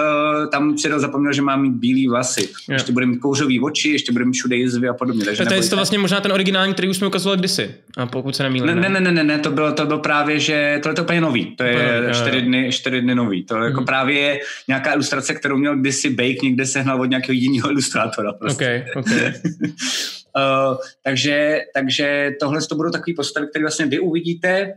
tam 0.50 0.76
Cyril 0.76 1.00
zapomněl, 1.00 1.32
že 1.32 1.42
má 1.42 1.56
mít 1.56 1.72
bílé 1.72 2.10
vlasy. 2.10 2.40
Yeah. 2.40 2.68
Ještě 2.68 2.92
bude 2.92 3.06
mít 3.06 3.18
kouřový 3.18 3.60
oči, 3.60 3.88
ještě 3.88 4.12
bude 4.12 4.24
mít 4.24 4.32
všude 4.32 4.56
jizvy 4.56 4.88
a 4.88 4.94
podobně. 4.94 5.24
Takže 5.24 5.44
to 5.44 5.54
je 5.54 5.62
to 5.62 5.76
vlastně 5.76 5.98
možná 5.98 6.20
ten 6.20 6.32
originální, 6.32 6.72
který 6.72 6.88
už 6.88 6.96
jsme 6.96 7.06
ukazovali 7.06 7.38
kdysi, 7.38 7.74
a 7.96 8.06
pokud 8.06 8.36
se 8.36 8.42
nemýlím. 8.42 8.66
Ne, 8.66 8.88
ne, 8.88 9.00
ne, 9.00 9.12
ne, 9.12 9.24
ne, 9.24 9.38
to 9.38 9.50
bylo, 9.50 9.72
to 9.72 9.86
bylo 9.86 9.98
právě, 9.98 10.40
že 10.40 10.80
to 10.82 10.88
je 10.88 10.94
to 10.94 11.02
úplně 11.02 11.20
nový, 11.20 11.56
to 11.56 11.62
je 11.62 12.10
čtyři 12.14 12.42
dny, 12.42 12.72
čtyři 12.72 13.00
dny 13.00 13.14
nový. 13.14 13.44
To 13.44 13.56
je 13.56 13.64
jako 13.64 13.80
mm. 13.80 13.86
právě 13.86 14.40
nějaká 14.68 14.92
ilustrace, 14.92 15.34
kterou 15.34 15.56
měl 15.56 15.76
kdysi 15.76 16.10
Bake 16.10 16.42
někde 16.42 16.66
sehnal 16.66 17.00
od 17.00 17.04
nějakého 17.04 17.34
jiného 17.34 17.70
ilustrátora. 17.70 18.32
Prostě. 18.32 18.86
Okay, 18.94 19.02
okay. 19.02 19.32
Uh, 20.36 20.76
takže, 21.02 21.60
takže 21.74 22.30
tohle 22.40 22.60
to 22.68 22.74
budou 22.74 22.90
takové 22.90 23.14
postavy, 23.16 23.46
které 23.46 23.62
vlastně 23.62 23.86
vy 23.86 23.98
uvidíte, 23.98 24.72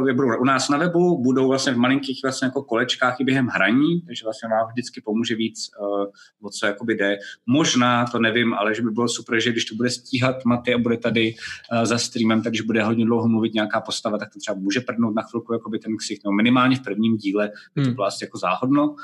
uh, 0.00 0.10
budou 0.12 0.40
u 0.40 0.44
nás 0.44 0.68
na 0.68 0.78
webu, 0.78 1.22
budou 1.22 1.48
vlastně 1.48 1.72
v 1.72 1.76
malinkých 1.76 2.20
vlastně 2.22 2.46
jako 2.46 2.62
kolečkách 2.62 3.20
i 3.20 3.24
během 3.24 3.46
hraní, 3.46 4.02
takže 4.06 4.24
vlastně 4.24 4.48
vám 4.48 4.68
vždycky 4.68 5.00
pomůže 5.00 5.34
víc, 5.34 5.70
uh, 5.80 6.04
o 6.42 6.50
co 6.50 6.66
jakoby 6.66 6.94
jde. 6.94 7.18
Možná, 7.46 8.06
to 8.06 8.18
nevím, 8.18 8.54
ale 8.54 8.74
že 8.74 8.82
by 8.82 8.90
bylo 8.90 9.08
super, 9.08 9.40
že 9.40 9.52
když 9.52 9.64
to 9.64 9.74
bude 9.74 9.90
stíhat 9.90 10.44
Maty 10.44 10.74
a 10.74 10.78
bude 10.78 10.96
tady 10.96 11.34
uh, 11.72 11.84
za 11.84 11.98
streamem, 11.98 12.42
takže 12.42 12.62
bude 12.62 12.84
hodně 12.84 13.04
dlouho 13.04 13.28
mluvit 13.28 13.54
nějaká 13.54 13.80
postava, 13.80 14.18
tak 14.18 14.32
to 14.32 14.38
třeba 14.38 14.54
může 14.54 14.80
prdnout 14.80 15.14
na 15.14 15.22
chvilku 15.22 15.52
jakoby 15.52 15.78
ten 15.78 15.96
ksicht, 15.96 16.24
no 16.24 16.32
minimálně 16.32 16.76
v 16.76 16.82
prvním 16.82 17.16
díle 17.16 17.50
by 17.74 17.82
to 17.82 17.86
hmm. 17.86 17.94
bylo 17.94 18.06
asi 18.06 18.24
jako 18.24 18.38
záhodno. 18.38 18.88
Uh, 18.88 18.96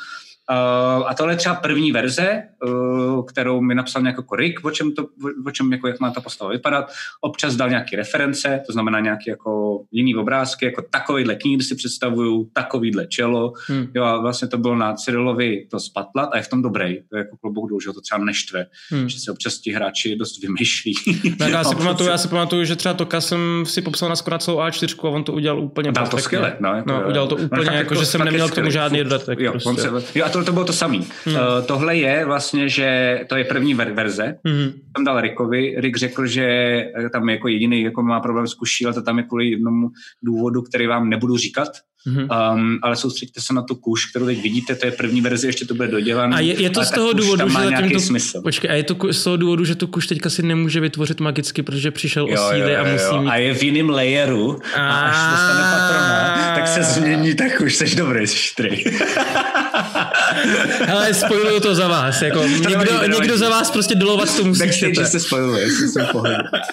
a 1.07 1.15
tohle 1.15 1.33
je 1.33 1.37
třeba 1.37 1.55
první 1.55 1.93
verze, 1.93 2.43
uh, 2.67 3.27
kterou 3.27 3.61
mi 3.61 3.75
napsal 3.75 4.03
nějaký 4.03 4.19
jako 4.19 4.37
Rick, 4.37 4.65
o 4.65 4.71
čem, 4.71 4.93
to, 4.93 5.07
o 5.47 5.51
čem 5.51 5.73
jako, 5.73 5.89
jak 5.89 6.01
má 6.01 6.11
ta 6.11 6.21
postava 6.21 6.51
vypadat. 6.51 6.93
Občas 7.21 7.57
dal 7.57 7.69
nějaké 7.69 7.97
reference, 7.97 8.63
to 8.67 8.73
znamená 8.73 9.01
nějaké 9.01 9.31
jako 9.31 9.83
jiný 9.93 10.17
obrázky, 10.17 10.65
jako 10.65 10.83
takovýhle 10.91 11.35
knihy 11.35 11.63
si 11.63 11.75
představuju, 11.75 12.51
takovýhle 12.53 13.07
čelo. 13.07 13.53
Hmm. 13.69 13.87
Jo, 13.95 14.05
a 14.05 14.21
vlastně 14.21 14.49
to 14.49 14.59
bylo 14.59 14.77
na 14.77 14.95
Cyrilovi 14.95 15.67
to 15.71 15.81
spatlat 15.81 16.29
a 16.33 16.37
je 16.37 16.43
v 16.43 16.49
tom 16.49 16.63
dobrý. 16.63 17.03
To 17.11 17.17
je 17.17 17.19
jako 17.19 17.37
klobouk 17.37 17.69
dolů, 17.69 17.81
že 17.81 17.93
to 17.93 18.01
třeba 18.01 18.25
neštve, 18.25 18.67
hmm. 18.91 19.09
že 19.09 19.21
se 19.21 19.31
občas 19.33 19.59
ti 19.59 19.73
hráči 19.73 20.17
dost 20.17 20.43
vymýšlí. 20.43 20.95
Tak 21.39 21.49
já, 21.49 21.65
si 21.65 21.75
pamatuju, 21.77 22.11
já 22.11 22.19
si 22.19 22.29
pamatuju, 22.29 22.65
že 22.65 22.77
třeba 22.77 22.95
to 22.95 23.21
jsem 23.21 23.65
si 23.67 23.83
popsal 23.83 24.09
na 24.09 24.17
skoro 24.17 24.39
celou 24.39 24.59
A4 24.59 25.09
a 25.09 25.11
on 25.11 25.25
to 25.25 25.33
udělal 25.33 25.61
úplně 25.61 25.93
Dal 25.93 26.09
to 26.09 26.19
skvěle. 26.19 26.57
No, 26.61 26.75
jako, 26.75 26.93
no, 26.93 27.09
udělal 27.09 27.29
to 27.29 27.37
úplně, 27.37 27.71
jako, 27.77 27.95
že 27.95 28.07
jsem 28.07 28.25
neměl 28.25 28.49
k 28.49 28.55
tomu 28.55 28.71
žádný 28.71 29.05
dodatek. 29.05 29.41
Jo, 29.41 29.53
prostě. 29.53 29.83
se, 29.83 30.19
jo, 30.19 30.25
a 30.25 30.29
tohle 30.37 30.47
to 30.47 30.53
bylo 30.53 30.65
to 30.65 30.73
samý. 30.73 31.07
Hmm. 31.25 31.35
Uh, 31.35 31.41
tohle 31.67 31.97
je 31.97 32.25
vlastně, 32.25 32.69
že 32.69 33.21
to 33.29 33.37
je 33.37 33.45
první 33.45 33.77
ver- 33.77 33.95
verze. 33.95 34.39
Hmm. 34.45 34.73
Tam 34.95 35.05
dal 35.05 35.21
Rickovi. 35.21 35.75
Rick 35.79 35.97
řekl, 35.97 36.27
že 36.27 36.45
eh, 36.45 37.11
tam 37.13 37.29
jako 37.29 37.49
jediný 37.49 37.83
jako 37.83 38.03
má 38.03 38.21
problém 38.21 38.47
s 38.47 38.55
kuší, 38.55 38.85
ale 38.85 38.95
to 38.95 39.03
tam 39.03 39.19
je 39.19 39.25
kvůli 39.25 39.51
jednomu 39.51 39.89
důvodu, 40.23 40.63
který 40.63 40.87
vám 40.87 41.09
nebudu 41.09 41.37
říkat. 41.37 41.69
Mm-hmm. 42.07 42.55
Um, 42.55 42.79
ale 42.83 42.97
soustředíte 42.97 43.41
se 43.41 43.55
na 43.55 43.63
tu 43.63 43.75
kuš, 43.75 44.07
kterou 44.07 44.27
teď 44.27 44.43
vidíte, 44.43 44.75
to 44.75 44.87
je 44.87 44.93
první 44.93 45.21
verze, 45.21 45.47
ještě 45.47 45.67
to 45.67 45.75
bude 45.75 45.89
dodělané. 45.89 46.37
A 46.37 46.41
je, 46.41 46.63
je 46.63 46.71
to 46.71 46.85
z 46.85 46.91
toho 46.91 47.13
důvodu, 47.13 47.49
že 47.49 47.55
zatím 47.55 47.91
to, 47.91 48.01
smysl. 48.01 48.43
Počkej, 48.43 48.71
a 48.71 48.75
je 48.75 48.83
to 48.83 49.13
z 49.13 49.25
toho 49.25 49.37
důvodu, 49.37 49.65
že 49.65 49.75
tu 49.75 49.87
kuš 49.87 50.07
teďka 50.07 50.31
si 50.31 50.43
nemůže 50.43 50.81
vytvořit 50.81 51.21
magicky, 51.21 51.63
protože 51.63 51.91
přišel 51.91 52.29
jo, 52.29 52.35
o 52.35 52.51
síly 52.51 52.73
jo, 52.73 52.79
jo, 52.79 52.85
a 52.85 52.93
musí 52.93 53.05
jo. 53.05 53.23
mít... 53.23 53.31
A 53.31 53.37
je 53.37 53.55
v 53.55 53.63
jiném 53.63 53.91
layeru 53.91 54.59
a, 54.77 55.01
až 55.01 55.33
dostane 55.33 55.63
patrona, 55.73 56.55
tak 56.55 56.69
se 56.69 56.83
změní 56.83 57.35
ta 57.35 57.45
kuš, 57.59 57.75
jsi 57.75 57.97
dobrý, 57.97 58.27
jsi 58.27 58.37
štrý. 58.37 58.85
Hele, 60.87 61.15
spojuju 61.15 61.61
to 61.61 61.75
za 61.75 61.89
vás. 61.89 62.23
Jako, 62.23 62.41
to 62.41 62.47
někdo, 62.49 62.69
nevadí, 62.85 63.13
někdo 63.13 63.39
za 63.39 63.49
vás 63.49 63.71
prostě 63.71 63.95
dolovat 63.95 64.37
to 64.37 64.45
musí. 64.45 64.59
Takže 64.59 64.95
že 64.95 65.07
se 65.07 65.21
spojuje, 65.21 65.67
jsem 65.71 66.07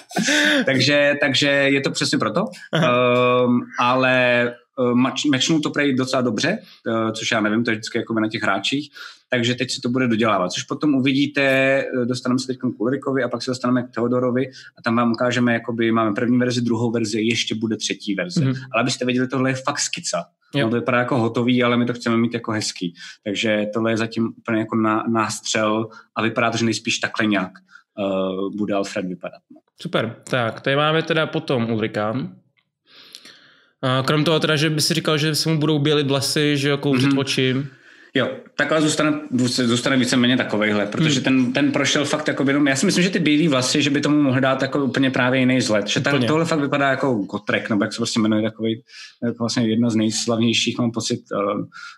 takže, 0.64 1.14
takže 1.20 1.48
je 1.48 1.80
to 1.80 1.90
přesně 1.90 2.18
proto. 2.18 2.44
Um, 2.44 3.60
ale 3.78 4.54
uh, 4.78 5.30
mečnou 5.30 5.60
to 5.60 5.70
prej 5.70 5.94
docela 5.94 6.22
dobře, 6.22 6.58
uh, 6.86 7.12
což 7.12 7.30
já 7.30 7.40
nevím, 7.40 7.64
to 7.64 7.70
je 7.70 7.74
vždycky 7.74 7.98
jako 7.98 8.20
na 8.20 8.28
těch 8.28 8.42
hráčích, 8.42 8.90
takže 9.30 9.54
teď 9.54 9.70
se 9.70 9.80
to 9.80 9.88
bude 9.88 10.08
dodělávat, 10.08 10.52
což 10.52 10.62
potom 10.62 10.94
uvidíte, 10.94 11.84
uh, 11.96 12.04
dostaneme 12.04 12.38
se 12.38 12.46
teď 12.46 12.58
k 12.58 12.80
Ulrikovi 12.80 13.22
a 13.22 13.28
pak 13.28 13.42
se 13.42 13.50
dostaneme 13.50 13.82
k 13.82 13.90
Teodorovi 13.90 14.46
a 14.78 14.82
tam 14.84 14.96
vám 14.96 15.12
ukážeme, 15.12 15.52
jakoby 15.54 15.92
máme 15.92 16.12
první 16.12 16.38
verzi, 16.38 16.60
druhou 16.60 16.90
verzi, 16.90 17.20
ještě 17.20 17.54
bude 17.54 17.76
třetí 17.76 18.14
verze. 18.14 18.40
Mm-hmm. 18.40 18.56
Ale 18.74 18.80
abyste 18.80 19.04
věděli, 19.04 19.28
tohle 19.28 19.50
je 19.50 19.54
fakt 19.54 19.78
skica. 19.78 20.24
Jo. 20.54 20.66
No 20.66 20.70
to 20.70 20.76
vypadá 20.76 20.98
jako 20.98 21.18
hotový, 21.18 21.62
ale 21.62 21.76
my 21.76 21.86
to 21.86 21.92
chceme 21.92 22.16
mít 22.16 22.34
jako 22.34 22.52
hezký. 22.52 22.94
Takže 23.24 23.66
tohle 23.74 23.92
je 23.92 23.96
zatím 23.96 24.32
úplně 24.38 24.58
jako 24.58 24.76
na, 24.76 25.04
nástřel 25.08 25.88
a 26.16 26.22
vypadá 26.22 26.50
to, 26.50 26.56
že 26.56 26.64
nejspíš 26.64 26.98
takhle 26.98 27.26
nějak 27.26 27.52
uh, 27.98 28.56
bude 28.56 28.74
Alfred 28.74 29.06
vypadat. 29.06 29.40
Super, 29.80 30.16
tak 30.30 30.60
tady 30.60 30.76
máme 30.76 31.02
teda 31.02 31.26
potom 31.26 31.70
Ulrika. 31.70 32.16
Krom 34.04 34.24
toho 34.24 34.40
teda, 34.40 34.56
že 34.56 34.70
by 34.70 34.80
si 34.80 34.94
říkal, 34.94 35.18
že 35.18 35.34
se 35.34 35.48
mu 35.48 35.58
budou 35.58 35.78
bělit 35.78 36.06
vlasy, 36.06 36.56
že 36.56 36.68
jo, 36.68 36.78
kouřit 36.78 37.10
mm-hmm. 37.10 37.18
oči. 37.18 37.56
Jo, 38.16 38.30
takhle 38.56 38.82
zůstane, 38.82 39.20
zůstane 39.48 39.96
víceméně 39.96 40.36
takovejhle, 40.36 40.86
protože 40.86 41.20
hmm. 41.20 41.24
ten, 41.24 41.52
ten 41.52 41.72
prošel 41.72 42.04
fakt 42.04 42.28
jako 42.28 42.44
jenom, 42.46 42.68
já 42.68 42.76
si 42.76 42.86
myslím, 42.86 43.04
že 43.04 43.10
ty 43.10 43.18
bílé 43.18 43.48
vlasy, 43.48 43.82
že 43.82 43.90
by 43.90 44.00
tomu 44.00 44.22
mohl 44.22 44.40
dát 44.40 44.62
jako 44.62 44.84
úplně 44.84 45.10
právě 45.10 45.40
jiný 45.40 45.56
vzhled, 45.56 45.86
že 45.86 46.00
ta, 46.00 46.18
tohle 46.18 46.44
fakt 46.44 46.60
vypadá 46.60 46.90
jako 46.90 47.14
Gotrek, 47.14 47.70
nebo 47.70 47.84
jak 47.84 47.92
se 47.92 47.96
prostě 47.96 48.20
jmenuje, 48.20 48.42
takový, 48.42 48.82
jako 49.24 49.36
vlastně 49.38 49.68
jedna 49.68 49.90
z 49.90 49.96
nejslavnějších, 49.96 50.78
mám 50.78 50.90
pocit, 50.90 51.20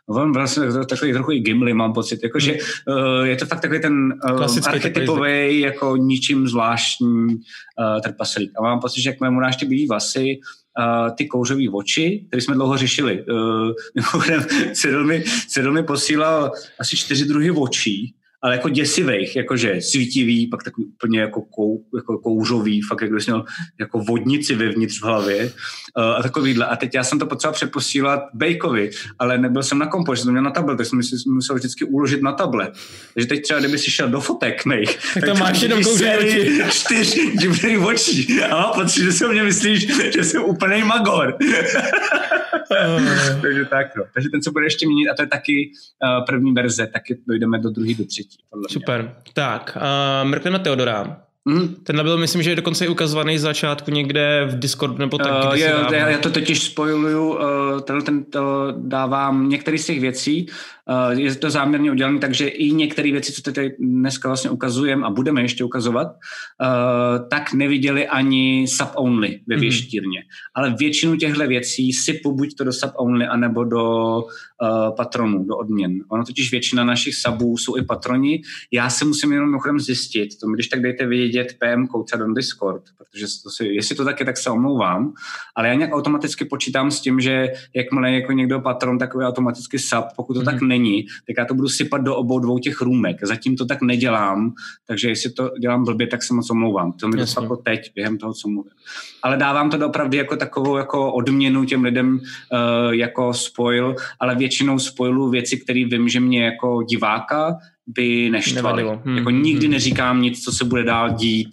uh, 0.09 0.17
on 0.19 0.33
vlastně 0.33 0.65
takový 0.89 1.13
trochu 1.13 1.33
i 1.33 1.41
Gimli, 1.41 1.75
mám 1.75 1.93
pocit, 1.93 2.21
jako, 2.23 2.39
že 2.39 2.53
uh, 2.53 3.27
je 3.27 3.37
to 3.37 3.47
fakt 3.47 3.61
takový 3.61 3.81
ten 3.81 4.15
uh, 4.31 4.67
archetypový, 4.67 5.61
jako 5.61 5.97
ničím 5.97 6.49
zvláštní 6.49 7.27
uh, 7.27 8.01
trpaslík. 8.03 8.51
A 8.59 8.63
mám 8.63 8.81
pocit, 8.81 9.03
že 9.03 9.11
jak 9.11 9.31
mu 9.31 9.41
dáš 9.41 9.57
ty 9.57 9.67
bílé 9.67 9.87
vlasy, 9.89 10.39
ty 11.17 11.27
kouřové 11.27 11.63
oči, 11.73 12.25
které 12.29 12.41
jsme 12.41 12.55
dlouho 12.55 12.77
řešili. 12.77 13.25
Uh, 13.25 13.73
Cyril, 14.73 15.05
mi, 15.05 15.25
Cyril 15.49 15.73
mi 15.73 15.83
posílal 15.83 16.53
asi 16.81 16.97
čtyři 16.97 17.25
druhy 17.25 17.51
očí, 17.51 18.15
ale 18.47 18.55
jako 18.55 18.69
děsivých, 18.69 19.37
jakože 19.37 19.81
svítivý, 19.81 20.47
pak 20.47 20.63
takový 20.63 20.87
úplně 20.87 21.21
jako, 21.21 21.43
kou, 21.43 21.85
jako 21.97 22.19
kouřový, 22.19 22.83
fakt 22.83 23.03
jak 23.03 23.11
měl 23.11 23.45
jako 23.81 23.99
vodnici 23.99 24.55
vevnitř 24.55 25.01
v 25.01 25.05
hlavě 25.05 25.45
uh, 25.45 26.05
a 26.05 26.23
takovýhle. 26.23 26.67
A 26.67 26.77
teď 26.77 26.95
já 26.95 27.05
jsem 27.05 27.19
to 27.19 27.27
potřeboval 27.27 27.55
přeposílat 27.55 28.21
Bejkovi, 28.35 28.91
ale 29.19 29.39
nebyl 29.39 29.63
jsem 29.63 29.79
na 29.79 29.87
kompo, 29.87 30.15
že 30.15 30.23
jsem 30.23 30.33
měl 30.33 30.43
na 30.43 30.51
tablet, 30.51 30.77
tak 30.77 30.87
jsem 30.87 31.03
si 31.03 31.17
musel 31.29 31.57
vždycky 31.57 31.85
uložit 31.85 32.23
na 32.23 32.33
tablet. 32.33 32.73
Takže 33.15 33.29
teď 33.29 33.43
třeba, 33.43 33.61
kdyby 33.61 33.79
si 33.79 33.91
šel 33.91 34.09
do 34.09 34.21
fotek 34.21 34.65
mých, 34.65 34.97
tak, 34.97 35.15
tak 35.15 35.25
tam 35.25 35.39
máš 35.39 35.63
jenom 35.63 35.79
oči. 35.79 36.63
čtyř 36.71 37.15
divných 37.41 37.81
očí. 37.81 38.43
A 38.43 38.63
pocit, 38.63 39.05
že 39.05 39.13
si 39.13 39.25
o 39.25 39.29
mě 39.29 39.43
myslíš, 39.43 39.87
že 40.15 40.25
jsem 40.25 40.45
úplný 40.45 40.83
magor. 40.83 41.37
Takže 43.43 43.65
tak, 43.65 43.97
no. 43.97 44.05
Takže 44.15 44.29
ten 44.29 44.43
se 44.43 44.51
bude 44.51 44.67
ještě 44.67 44.87
měnit 44.87 45.09
a 45.09 45.15
to 45.15 45.23
je 45.23 45.27
taky 45.27 45.71
uh, 46.19 46.27
první 46.27 46.53
verze, 46.53 46.87
taky 46.87 47.19
dojdeme 47.27 47.59
do 47.59 47.71
druhé, 47.71 47.95
do 47.95 48.05
třetí. 48.05 48.36
Super. 48.69 49.15
Tak, 49.33 49.77
uh, 49.77 50.29
mrkve 50.29 50.51
na 50.51 50.59
Teodora. 50.59 51.26
Mm. 51.49 51.75
Tenhle 51.83 52.05
byl, 52.05 52.19
myslím, 52.19 52.43
že 52.43 52.51
je 52.51 52.57
dokonce 52.57 52.85
i 52.85 52.89
ukazovaný 52.89 53.39
z 53.39 53.43
začátku 53.43 53.91
někde 53.91 54.47
v 54.51 54.59
Discord 54.59 54.99
nebo 54.99 55.19
tak. 55.19 55.45
Uh, 55.45 55.55
je, 55.55 55.75
já, 55.93 56.09
já 56.09 56.19
to 56.19 56.31
totiž 56.31 56.63
spojuju, 56.63 57.29
uh, 57.29 57.41
ten, 57.81 58.03
ten 58.03 58.25
to 58.25 58.75
dávám 58.77 59.49
některé 59.49 59.79
z 59.79 59.87
těch 59.87 60.01
věcí, 60.01 60.47
uh, 61.11 61.21
je 61.21 61.35
to 61.35 61.51
záměrně 61.51 61.91
udělané, 61.91 62.19
takže 62.19 62.49
i 62.49 62.73
některé 62.73 63.13
věci, 63.13 63.33
co 63.33 63.43
tady 63.43 63.77
dneska 63.79 64.29
vlastně 64.29 64.51
ukazujeme 64.51 65.07
a 65.07 65.11
budeme 65.11 65.43
ještě 65.43 65.65
ukazovat, 65.65 66.07
uh, 66.07 67.29
tak 67.29 67.53
neviděli 67.53 68.09
ani 68.09 68.67
sub-only 68.69 69.41
ve 69.47 69.55
mhm. 69.55 69.61
věštírně. 69.61 70.19
Mm. 70.21 70.27
Ale 70.55 70.75
většinu 70.79 71.17
těchto 71.17 71.47
věcí 71.47 71.93
sypu 71.93 72.33
buď 72.33 72.55
to 72.55 72.65
do 72.65 72.73
sub-only, 72.73 73.29
anebo 73.29 73.65
do 73.65 74.17
uh, 74.17 74.97
patronů, 74.97 75.45
do 75.45 75.57
odměn. 75.57 75.93
Ono 76.09 76.25
totiž 76.25 76.51
většina 76.51 76.85
našich 76.85 77.15
subů 77.15 77.57
jsou 77.57 77.77
i 77.77 77.83
patroni. 77.83 78.43
Já 78.73 78.91
se 78.91 79.05
musím 79.05 79.33
jenom 79.33 79.61
zjistit, 79.79 80.29
to 80.41 80.49
mi 80.49 80.55
když 80.55 80.69
tak 80.69 80.83
dejte 80.83 81.07
vědět, 81.07 81.36
vědět 81.37 81.57
PM 81.59 81.87
koucat 81.87 82.21
on 82.21 82.35
Discord, 82.35 82.83
protože 82.99 83.27
to 83.43 83.51
si, 83.51 83.65
jestli 83.67 83.97
to 83.97 84.05
tak 84.05 84.21
je, 84.21 84.27
tak 84.27 84.37
se 84.37 84.51
omlouvám, 84.51 85.13
ale 85.57 85.69
já 85.69 85.75
nějak 85.75 85.93
automaticky 85.93 86.45
počítám 86.45 86.91
s 86.91 87.01
tím, 87.01 87.21
že 87.21 87.49
jakmile 87.75 88.13
jako 88.13 88.33
někdo 88.33 88.61
patron 88.61 88.99
takový 88.99 89.25
automaticky 89.25 89.79
sub, 89.79 90.05
pokud 90.17 90.35
to 90.35 90.41
mm-hmm. 90.41 90.45
tak 90.45 90.61
mhm. 90.61 90.69
není, 90.69 91.07
tak 91.27 91.37
já 91.39 91.45
to 91.45 91.55
budu 91.55 91.69
sypat 91.69 92.01
do 92.01 92.17
obou 92.17 92.39
dvou 92.39 92.59
těch 92.59 92.81
růmek. 92.81 93.17
Zatím 93.23 93.57
to 93.57 93.65
tak 93.65 93.83
nedělám, 93.83 94.53
takže 94.87 95.09
jestli 95.09 95.31
to 95.31 95.51
dělám 95.61 95.85
blbě, 95.85 96.07
tak 96.07 96.23
se 96.23 96.35
moc 96.35 96.51
omlouvám. 96.51 96.93
To 96.93 97.09
mi 97.09 97.21
jako 97.43 97.57
teď, 97.57 97.93
během 97.95 98.19
toho, 98.19 98.35
co 98.35 98.49
mluvím. 98.49 98.73
Ale 99.23 99.37
dávám 99.37 99.71
to 99.71 99.87
opravdu 99.87 100.17
jako 100.17 100.37
takovou 100.37 100.77
jako 100.77 101.13
odměnu 101.13 101.65
těm 101.65 101.85
lidem 101.85 102.19
uh, 102.19 102.91
jako 102.91 103.35
spoil, 103.35 103.95
ale 104.21 104.35
většinou 104.35 104.79
spoilu 104.79 105.31
věci, 105.31 105.57
které 105.57 105.85
vím, 105.85 106.09
že 106.09 106.21
mě 106.21 106.45
jako 106.45 106.83
diváka 106.83 107.59
by 107.87 108.31
neštvaly. 108.31 108.85
Hmm. 109.05 109.17
Jako 109.17 109.31
nikdy 109.31 109.67
hmm. 109.67 109.73
neříkám 109.73 110.23
nic, 110.23 110.45
co 110.45 110.53
se 110.53 110.65
bude 110.65 110.85
dál 110.85 111.11
dít. 111.11 111.51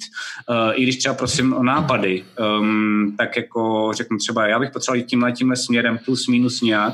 Uh, 0.50 0.72
I 0.74 0.84
když 0.84 0.98
třeba 0.98 1.16
prosím 1.16 1.54
o 1.54 1.64
nápady, 1.64 2.24
um, 2.60 3.16
tak 3.18 3.38
jako 3.38 3.92
řeknu 3.96 4.18
třeba, 4.18 4.48
já 4.48 4.60
bych 4.60 4.72
potřeboval 4.72 4.98
jít 4.98 5.06
tímhle, 5.06 5.32
tímhle 5.32 5.56
směrem 5.56 6.00
plus 6.06 6.28
minus 6.28 6.62
nějak, 6.62 6.94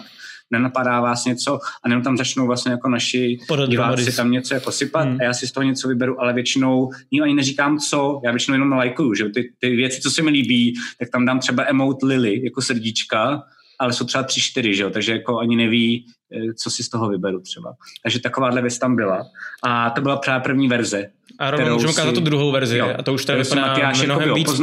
nenapadá 0.52 1.02
vás 1.02 1.26
něco 1.26 1.60
a 1.84 1.90
jenom 1.90 2.04
tam 2.04 2.18
začnou 2.18 2.48
vlastně 2.48 2.72
jako 2.72 2.90
naši 2.90 3.38
Podat 3.48 3.70
diváci 3.70 4.16
tam 4.16 4.32
něco 4.32 4.54
jako 4.54 4.72
sypat 4.72 5.08
hmm. 5.08 5.18
a 5.22 5.24
já 5.24 5.34
si 5.34 5.48
z 5.48 5.52
toho 5.52 5.64
něco 5.64 5.88
vyberu, 5.88 6.22
ale 6.22 6.34
většinou 6.34 6.90
ním 7.12 7.24
ani 7.24 7.34
neříkám 7.34 7.78
co, 7.78 8.22
já 8.24 8.32
většinou 8.32 8.56
jenom 8.56 8.72
lajkuju, 8.72 9.14
že 9.14 9.26
ty, 9.26 9.54
ty 9.60 9.76
věci, 9.76 10.02
co 10.02 10.12
se 10.12 10.22
mi 10.22 10.32
líbí, 10.32 10.74
tak 11.00 11.10
tam 11.10 11.26
dám 11.26 11.40
třeba 11.40 11.66
emote 11.68 12.06
Lily 12.06 12.44
jako 12.44 12.62
srdíčka 12.62 13.44
ale 13.80 13.94
jsou 13.94 14.06
třeba 14.06 14.24
tři, 14.24 14.42
čtyři, 14.42 14.76
že 14.76 14.84
jo? 14.84 14.90
takže 14.90 15.12
jako 15.12 15.40
ani 15.40 15.56
neví, 15.56 16.06
co 16.55 16.69
si 16.69 16.84
z 16.84 16.89
toho 16.89 17.09
vyberu 17.09 17.39
třeba. 17.39 17.73
Takže 18.03 18.19
takováhle 18.19 18.61
věc 18.61 18.80
tam 18.80 18.95
byla. 18.95 19.25
A 19.63 19.89
to 19.89 20.01
byla 20.01 20.17
právě 20.17 20.43
první 20.43 20.67
verze. 20.67 21.09
A 21.39 21.51
rovnou 21.51 21.73
můžeme 21.73 21.91
ukázat 21.91 22.15
tu 22.15 22.21
druhou 22.21 22.51
verzi, 22.51 22.77
jo, 22.77 22.93
a 22.97 23.03
to 23.03 23.13
už 23.13 23.25
tady 23.25 23.43
vypadá 23.43 23.91
mnohem 24.05 24.34
víc. 24.34 24.61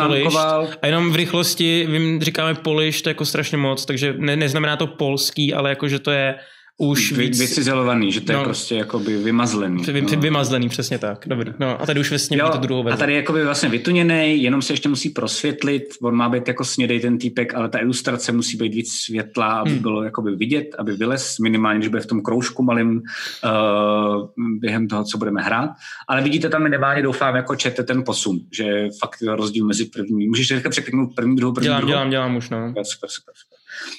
A 0.82 0.86
jenom 0.86 1.12
v 1.12 1.16
rychlosti, 1.16 1.86
vím, 1.90 2.22
říkáme 2.22 2.54
polish, 2.54 3.02
to 3.02 3.08
je 3.08 3.10
jako 3.10 3.24
strašně 3.24 3.58
moc, 3.58 3.84
takže 3.84 4.14
ne, 4.18 4.36
neznamená 4.36 4.76
to 4.76 4.86
polský, 4.86 5.54
ale 5.54 5.70
jako, 5.70 5.88
že 5.88 5.98
to 5.98 6.10
je 6.10 6.34
už 6.78 7.12
Vy, 7.12 7.24
víc... 7.24 7.40
Vycizelovaný, 7.40 8.12
že 8.12 8.20
to 8.20 8.32
no, 8.32 8.38
je 8.38 8.44
prostě 8.44 8.74
jakoby 8.74 9.16
vymazlený. 9.16 9.82
Vy, 9.84 10.02
no. 10.02 10.08
Vymazlený, 10.08 10.68
přesně 10.68 10.98
tak, 10.98 11.24
dobrý. 11.28 11.52
No 11.58 11.82
a 11.82 11.86
tady 11.86 12.00
už 12.00 12.10
vlastně 12.10 12.38
jo, 12.38 12.50
druhou 12.56 12.82
verzi. 12.82 12.94
A 12.94 12.98
tady 12.98 13.12
je 13.12 13.16
jakoby 13.16 13.44
vlastně 13.44 13.68
vytuněný, 13.68 14.42
jenom 14.42 14.62
se 14.62 14.72
ještě 14.72 14.88
musí 14.88 15.10
prosvětlit, 15.10 15.82
on 16.02 16.14
má 16.14 16.28
být 16.28 16.48
jako 16.48 16.64
snědej 16.64 17.00
ten 17.00 17.18
týpek, 17.18 17.54
ale 17.54 17.68
ta 17.68 17.80
ilustrace 17.80 18.32
musí 18.32 18.56
být 18.56 18.74
víc 18.74 18.92
světla, 18.92 19.46
aby 19.46 19.70
hmm. 19.70 19.78
bylo 19.78 20.02
jakoby 20.02 20.36
vidět, 20.36 20.66
aby 20.78 20.92
vylez 20.92 21.38
minimálně, 21.38 21.78
když 21.78 21.88
bude 21.88 22.02
v 22.02 22.06
tom 22.06 22.22
kroužku 22.22 22.62
malým 22.62 22.90
uh, 22.90 24.28
během 24.60 24.88
toho, 24.88 25.04
co 25.04 25.18
budeme 25.18 25.42
hrát. 25.42 25.70
Ale 26.08 26.22
vidíte 26.22 26.48
tam 26.48 26.62
minimálně, 26.62 27.02
doufám, 27.02 27.36
jako 27.36 27.56
čete 27.56 27.82
ten 27.82 28.02
posun, 28.04 28.38
že 28.52 28.88
fakt 29.00 29.22
rozdíl 29.22 29.66
mezi 29.66 29.84
první. 29.84 30.28
Můžeš 30.28 30.48
teďka 30.48 30.70
překliknout 30.70 31.14
první, 31.14 31.36
druhou, 31.36 31.54
první, 31.54 31.66
dělám, 31.66 31.80
druhou? 31.80 31.92
Dělám, 31.92 32.10
dělám 32.10 32.36
už, 32.36 32.50
no. 32.50 32.68
Super, 32.68 32.84
super, 32.84 33.34
super. 33.34 33.55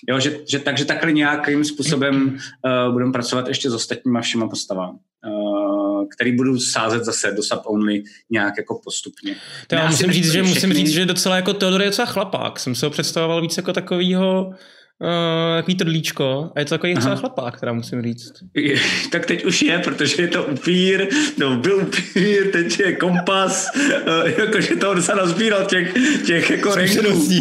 Jo, 0.09 0.19
že, 0.19 0.39
že, 0.49 0.59
takže 0.59 0.85
takhle 0.85 1.11
nějakým 1.11 1.65
způsobem 1.65 2.37
uh, 2.87 2.93
budeme 2.93 3.11
pracovat 3.11 3.47
ještě 3.47 3.69
s 3.69 3.73
ostatníma 3.73 4.21
všema 4.21 4.47
postavám, 4.47 4.99
uh, 5.27 6.05
který 6.15 6.35
budu 6.35 6.59
sázet 6.59 7.03
zase 7.03 7.31
do 7.31 7.43
sub 7.43 7.61
only 7.65 8.03
nějak 8.29 8.53
jako 8.57 8.81
postupně. 8.83 9.35
To 9.67 9.75
já 9.75 9.87
musím 9.87 10.11
říct, 10.11 10.31
že 10.31 10.43
musím 10.43 10.73
říct, 10.73 10.89
že 10.89 11.05
docela 11.05 11.35
jako 11.35 11.53
Teodor 11.53 11.81
je 11.81 11.87
docela 11.87 12.05
chlapák. 12.05 12.59
Jsem 12.59 12.75
se 12.75 12.85
ho 12.85 12.89
představoval 12.89 13.41
víc 13.41 13.57
jako 13.57 13.73
takovýho 13.73 14.53
Uh, 14.99 15.57
takový 15.57 15.75
trdlíčko 15.75 16.51
a 16.55 16.59
je 16.59 16.65
to 16.65 16.69
takový 16.69 16.93
docela 16.93 17.15
chlapák, 17.15 17.57
která 17.57 17.73
musím 17.73 18.01
říct. 18.01 18.33
Je, 18.53 18.75
tak 19.11 19.25
teď 19.25 19.45
už 19.45 19.61
je, 19.61 19.79
protože 19.79 20.21
je 20.21 20.27
to 20.27 20.43
upír, 20.43 21.07
no 21.37 21.57
byl 21.57 21.77
upír, 21.77 22.51
teď 22.51 22.79
je 22.79 22.95
kompas, 22.95 23.69
uh, 23.75 24.29
jakože 24.37 24.75
to 24.75 24.93
docela 24.93 25.17
nazbíral 25.17 25.65
těch, 25.65 25.93
těch 26.25 26.49
jako 26.49 26.75
renků. 26.75 26.95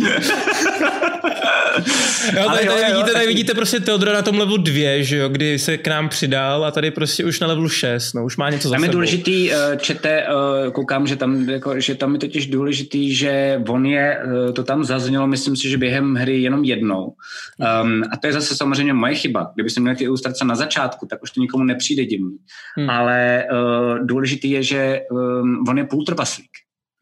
jo, 2.37 2.51
tady, 2.51 2.67
tady, 2.67 2.81
jo, 2.81 2.87
vidíte, 2.87 3.13
tady 3.13 3.27
vidíte 3.27 3.55
prostě 3.55 3.81
Teodora 3.81 4.13
na 4.13 4.23
tom 4.23 4.39
levelu 4.39 4.57
2, 4.57 5.03
že 5.03 5.17
jo, 5.17 5.29
kdy 5.29 5.59
se 5.59 5.79
k 5.79 5.89
nám 5.89 6.09
přidal 6.09 6.65
a 6.65 6.71
tady 6.71 6.91
prostě 6.91 7.25
už 7.25 7.41
na 7.41 7.47
levelu 7.47 7.69
6, 7.69 8.13
no 8.13 8.25
už 8.25 8.37
má 8.37 8.51
něco 8.51 8.69
za 8.69 8.75
Tam 8.75 8.85
je 8.85 8.91
důležitý, 8.91 9.51
uh, 9.51 9.57
čete, 9.77 10.27
uh, 10.67 10.73
koukám, 10.73 11.07
že 11.07 11.17
tam, 11.17 11.49
jako, 11.49 11.81
že 11.81 11.95
tam 11.95 12.13
je 12.13 12.19
totiž 12.19 12.47
důležitý, 12.47 13.15
že 13.15 13.63
on 13.69 13.87
je, 13.87 14.19
uh, 14.25 14.53
to 14.53 14.65
tam 14.65 14.85
zaznělo, 14.85 15.27
myslím 15.27 15.57
si, 15.57 15.69
že 15.69 15.79
během 15.79 16.15
hry 16.15 16.43
jenom 16.43 16.65
jednou. 16.65 17.13
Um, 17.83 18.03
a 18.13 18.17
to 18.17 18.27
je 18.27 18.33
zase 18.33 18.57
samozřejmě 18.57 18.93
moje 18.93 19.15
chyba. 19.15 19.51
Kdyby 19.55 19.71
jsem 19.71 19.83
měl 19.83 19.97
ty 19.97 20.05
ilustrace 20.05 20.45
na 20.45 20.55
začátku, 20.55 21.07
tak 21.07 21.23
už 21.23 21.31
to 21.31 21.41
nikomu 21.41 21.65
nepřijde 21.65 22.05
divný. 22.05 22.37
Hmm. 22.77 22.91
Ale 22.91 23.45
uh, 23.53 24.07
důležitý 24.07 24.51
je, 24.51 24.63
že 24.63 25.01
um, 25.11 25.65
on 25.69 25.79
je 25.79 25.85
půltrpaslík. 25.85 26.51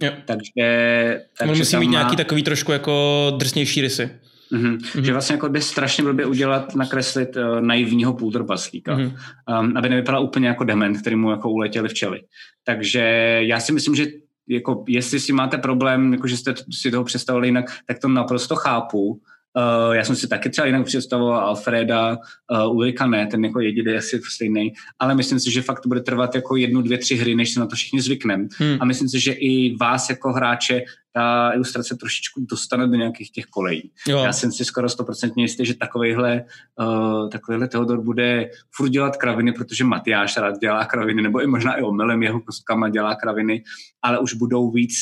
Jo. 0.03 0.13
Takže, 0.25 1.21
takže 1.39 1.53
On 1.53 1.59
musí 1.59 1.77
mít 1.77 1.87
má... 1.87 1.93
nějaký 1.93 2.17
takový 2.17 2.43
trošku 2.43 2.73
jako 2.73 3.33
drsnější 3.39 3.81
rysy. 3.81 4.11
Mm-hmm. 4.53 4.77
Mm-hmm. 4.77 5.03
Že 5.03 5.13
vlastně 5.13 5.35
jako 5.35 5.49
by 5.49 5.61
strašně 5.61 6.05
blbě 6.05 6.27
udělat, 6.27 6.75
nakreslit 6.75 7.37
uh, 7.37 7.61
naivního 7.61 8.13
půltrpaslíka, 8.13 8.97
mm-hmm. 8.97 9.13
um, 9.61 9.77
aby 9.77 9.89
nevypadal 9.89 10.25
úplně 10.25 10.49
jako 10.49 10.65
dement, 10.65 11.01
který 11.01 11.17
mu 11.17 11.31
jako 11.31 11.51
uletěli 11.51 11.89
včely. 11.89 12.21
Takže 12.65 13.01
já 13.43 13.61
si 13.61 13.73
myslím, 13.73 13.95
že 13.95 14.07
jako 14.49 14.85
jestli 14.89 15.21
si 15.21 15.33
máte 15.33 15.59
problém, 15.59 16.13
jako 16.13 16.27
že 16.27 16.37
jste 16.37 16.55
si 16.73 16.91
toho 16.91 17.05
představili 17.05 17.49
jinak, 17.49 17.65
tak 17.87 17.99
to 17.99 18.09
naprosto 18.09 18.57
chápu. 18.57 19.21
Uh, 19.57 19.95
já 19.95 20.05
jsem 20.05 20.17
si 20.17 20.29
taky 20.29 20.51
třeba 20.51 20.67
jinak 20.67 20.87
představoval 20.87 21.41
Alfreda, 21.41 22.19
uh, 22.67 22.77
Ulrika 22.77 23.07
ne, 23.07 23.27
ten 23.27 23.45
jako 23.45 23.61
jediný 23.61 23.97
asi 23.97 24.21
stejný, 24.35 24.73
ale 24.99 25.15
myslím 25.15 25.41
si, 25.41 25.53
že 25.53 25.63
fakt 25.63 25.81
to 25.81 25.89
bude 25.89 26.01
trvat 26.01 26.35
jako 26.35 26.57
jednu, 26.57 26.83
dvě, 26.83 26.99
tři 26.99 27.17
hry, 27.17 27.35
než 27.35 27.55
se 27.55 27.61
na 27.61 27.67
to 27.67 27.77
všichni 27.77 28.01
zvykneme. 28.01 28.47
Hmm. 28.59 28.77
A 28.81 28.85
myslím 28.85 29.09
si, 29.09 29.21
že 29.21 29.33
i 29.33 29.77
vás 29.77 30.11
jako 30.11 30.33
hráče 30.33 30.83
ta 31.13 31.53
ilustrace 31.55 31.97
trošičku 31.97 32.47
dostane 32.51 32.87
do 32.87 32.95
nějakých 32.95 33.33
těch 33.33 33.45
kolejí. 33.45 33.91
Jo. 34.09 34.19
Já 34.19 34.33
jsem 34.33 34.53
si 34.53 34.65
skoro 34.65 34.89
stoprocentně 34.89 35.45
jistý, 35.45 35.67
že 35.67 35.75
takovýhle, 35.75 36.45
uh, 36.81 37.31
takovýhle 37.31 37.69
Teodor 37.69 38.01
bude 38.01 38.51
furt 38.77 38.89
dělat 38.89 39.17
kraviny, 39.17 39.53
protože 39.53 39.85
Matyáš 39.85 40.37
rád 40.37 40.59
dělá 40.59 40.85
kraviny, 40.85 41.23
nebo 41.23 41.43
i 41.43 41.47
možná 41.47 41.75
i 41.75 41.83
omylem 41.83 42.23
jeho 42.23 42.41
kostkama 42.41 42.89
dělá 42.89 43.15
kraviny, 43.15 43.63
ale 44.03 44.19
už 44.19 44.35
budou 44.35 44.71
víc 44.71 44.95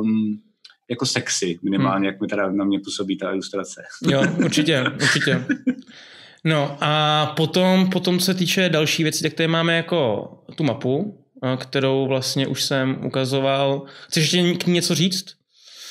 um, 0.00 0.40
jako 0.90 1.06
sexy, 1.06 1.58
minimálně, 1.62 1.96
hmm. 1.96 2.04
jak 2.04 2.20
mi 2.20 2.26
teda 2.26 2.50
na 2.50 2.64
mě 2.64 2.78
působí 2.78 3.18
ta 3.18 3.32
ilustrace. 3.32 3.82
Jo, 4.08 4.22
určitě, 4.44 4.84
určitě. 5.02 5.44
No 6.44 6.78
a 6.80 7.26
potom, 7.36 7.90
potom 7.90 8.20
se 8.20 8.34
týče 8.34 8.68
další 8.68 9.02
věci, 9.02 9.22
tak 9.22 9.32
tady 9.32 9.48
máme 9.48 9.76
jako 9.76 10.28
tu 10.54 10.64
mapu, 10.64 11.18
kterou 11.56 12.06
vlastně 12.06 12.46
už 12.46 12.62
jsem 12.62 12.98
ukazoval. 13.04 13.82
Chceš 14.08 14.22
ještě 14.32 14.54
k 14.54 14.66
ní 14.66 14.72
něco 14.72 14.94
říct? 14.94 15.41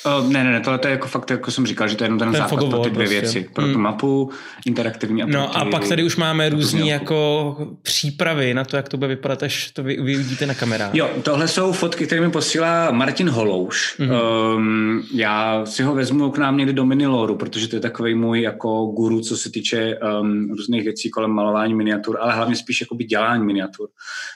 Uh, 0.05 0.31
ne, 0.31 0.43
ne, 0.43 0.51
ne, 0.51 0.59
tohle 0.59 0.79
je 0.85 0.91
jako 0.91 1.07
fakt, 1.07 1.31
jako 1.31 1.51
jsem 1.51 1.65
říkal, 1.65 1.87
že 1.87 1.95
to 1.95 2.03
je 2.03 2.05
jenom 2.05 2.19
ten, 2.19 2.31
ten 2.31 2.41
základ 2.41 2.69
pro 2.69 2.79
ty 2.79 2.89
dvě 2.89 3.07
prostě. 3.07 3.21
věci. 3.21 3.49
Pro 3.53 3.65
tu 3.65 3.73
hmm. 3.73 3.81
mapu, 3.81 4.29
interaktivní 4.65 5.23
a 5.23 5.25
No 5.25 5.57
a 5.57 5.65
pak 5.65 5.87
tady 5.87 6.03
už 6.03 6.15
máme 6.15 6.49
různé 6.49 6.87
jako 6.87 7.57
přípravy 7.81 8.53
na 8.53 8.63
to, 8.63 8.75
jak 8.75 8.89
to 8.89 8.97
bude 8.97 9.07
vypadat, 9.07 9.43
až 9.43 9.71
to 9.71 9.83
vy, 9.83 10.01
vy 10.01 10.15
vidíte 10.15 10.45
na 10.45 10.53
kamerách. 10.53 10.95
Jo, 10.95 11.09
tohle 11.23 11.47
jsou 11.47 11.71
fotky, 11.71 12.05
které 12.05 12.21
mi 12.21 12.31
posílá 12.31 12.91
Martin 12.91 13.29
Holouš. 13.29 13.99
Mm-hmm. 13.99 14.55
Um, 14.55 15.03
já 15.13 15.65
si 15.65 15.83
ho 15.83 15.95
vezmu 15.95 16.31
k 16.31 16.37
nám 16.37 16.57
někdy 16.57 16.73
do 16.73 16.85
Miniloru, 16.85 17.35
protože 17.35 17.67
to 17.67 17.75
je 17.75 17.79
takový 17.79 18.15
můj 18.15 18.41
jako 18.41 18.85
guru, 18.85 19.21
co 19.21 19.37
se 19.37 19.51
týče 19.51 19.99
um, 20.21 20.49
různých 20.49 20.83
věcí 20.83 21.09
kolem 21.09 21.31
malování 21.31 21.73
miniatur, 21.73 22.17
ale 22.21 22.33
hlavně 22.33 22.55
spíš 22.55 22.81
jako 22.81 22.95
by 22.95 23.03
dělání 23.03 23.45
miniatur. 23.45 23.87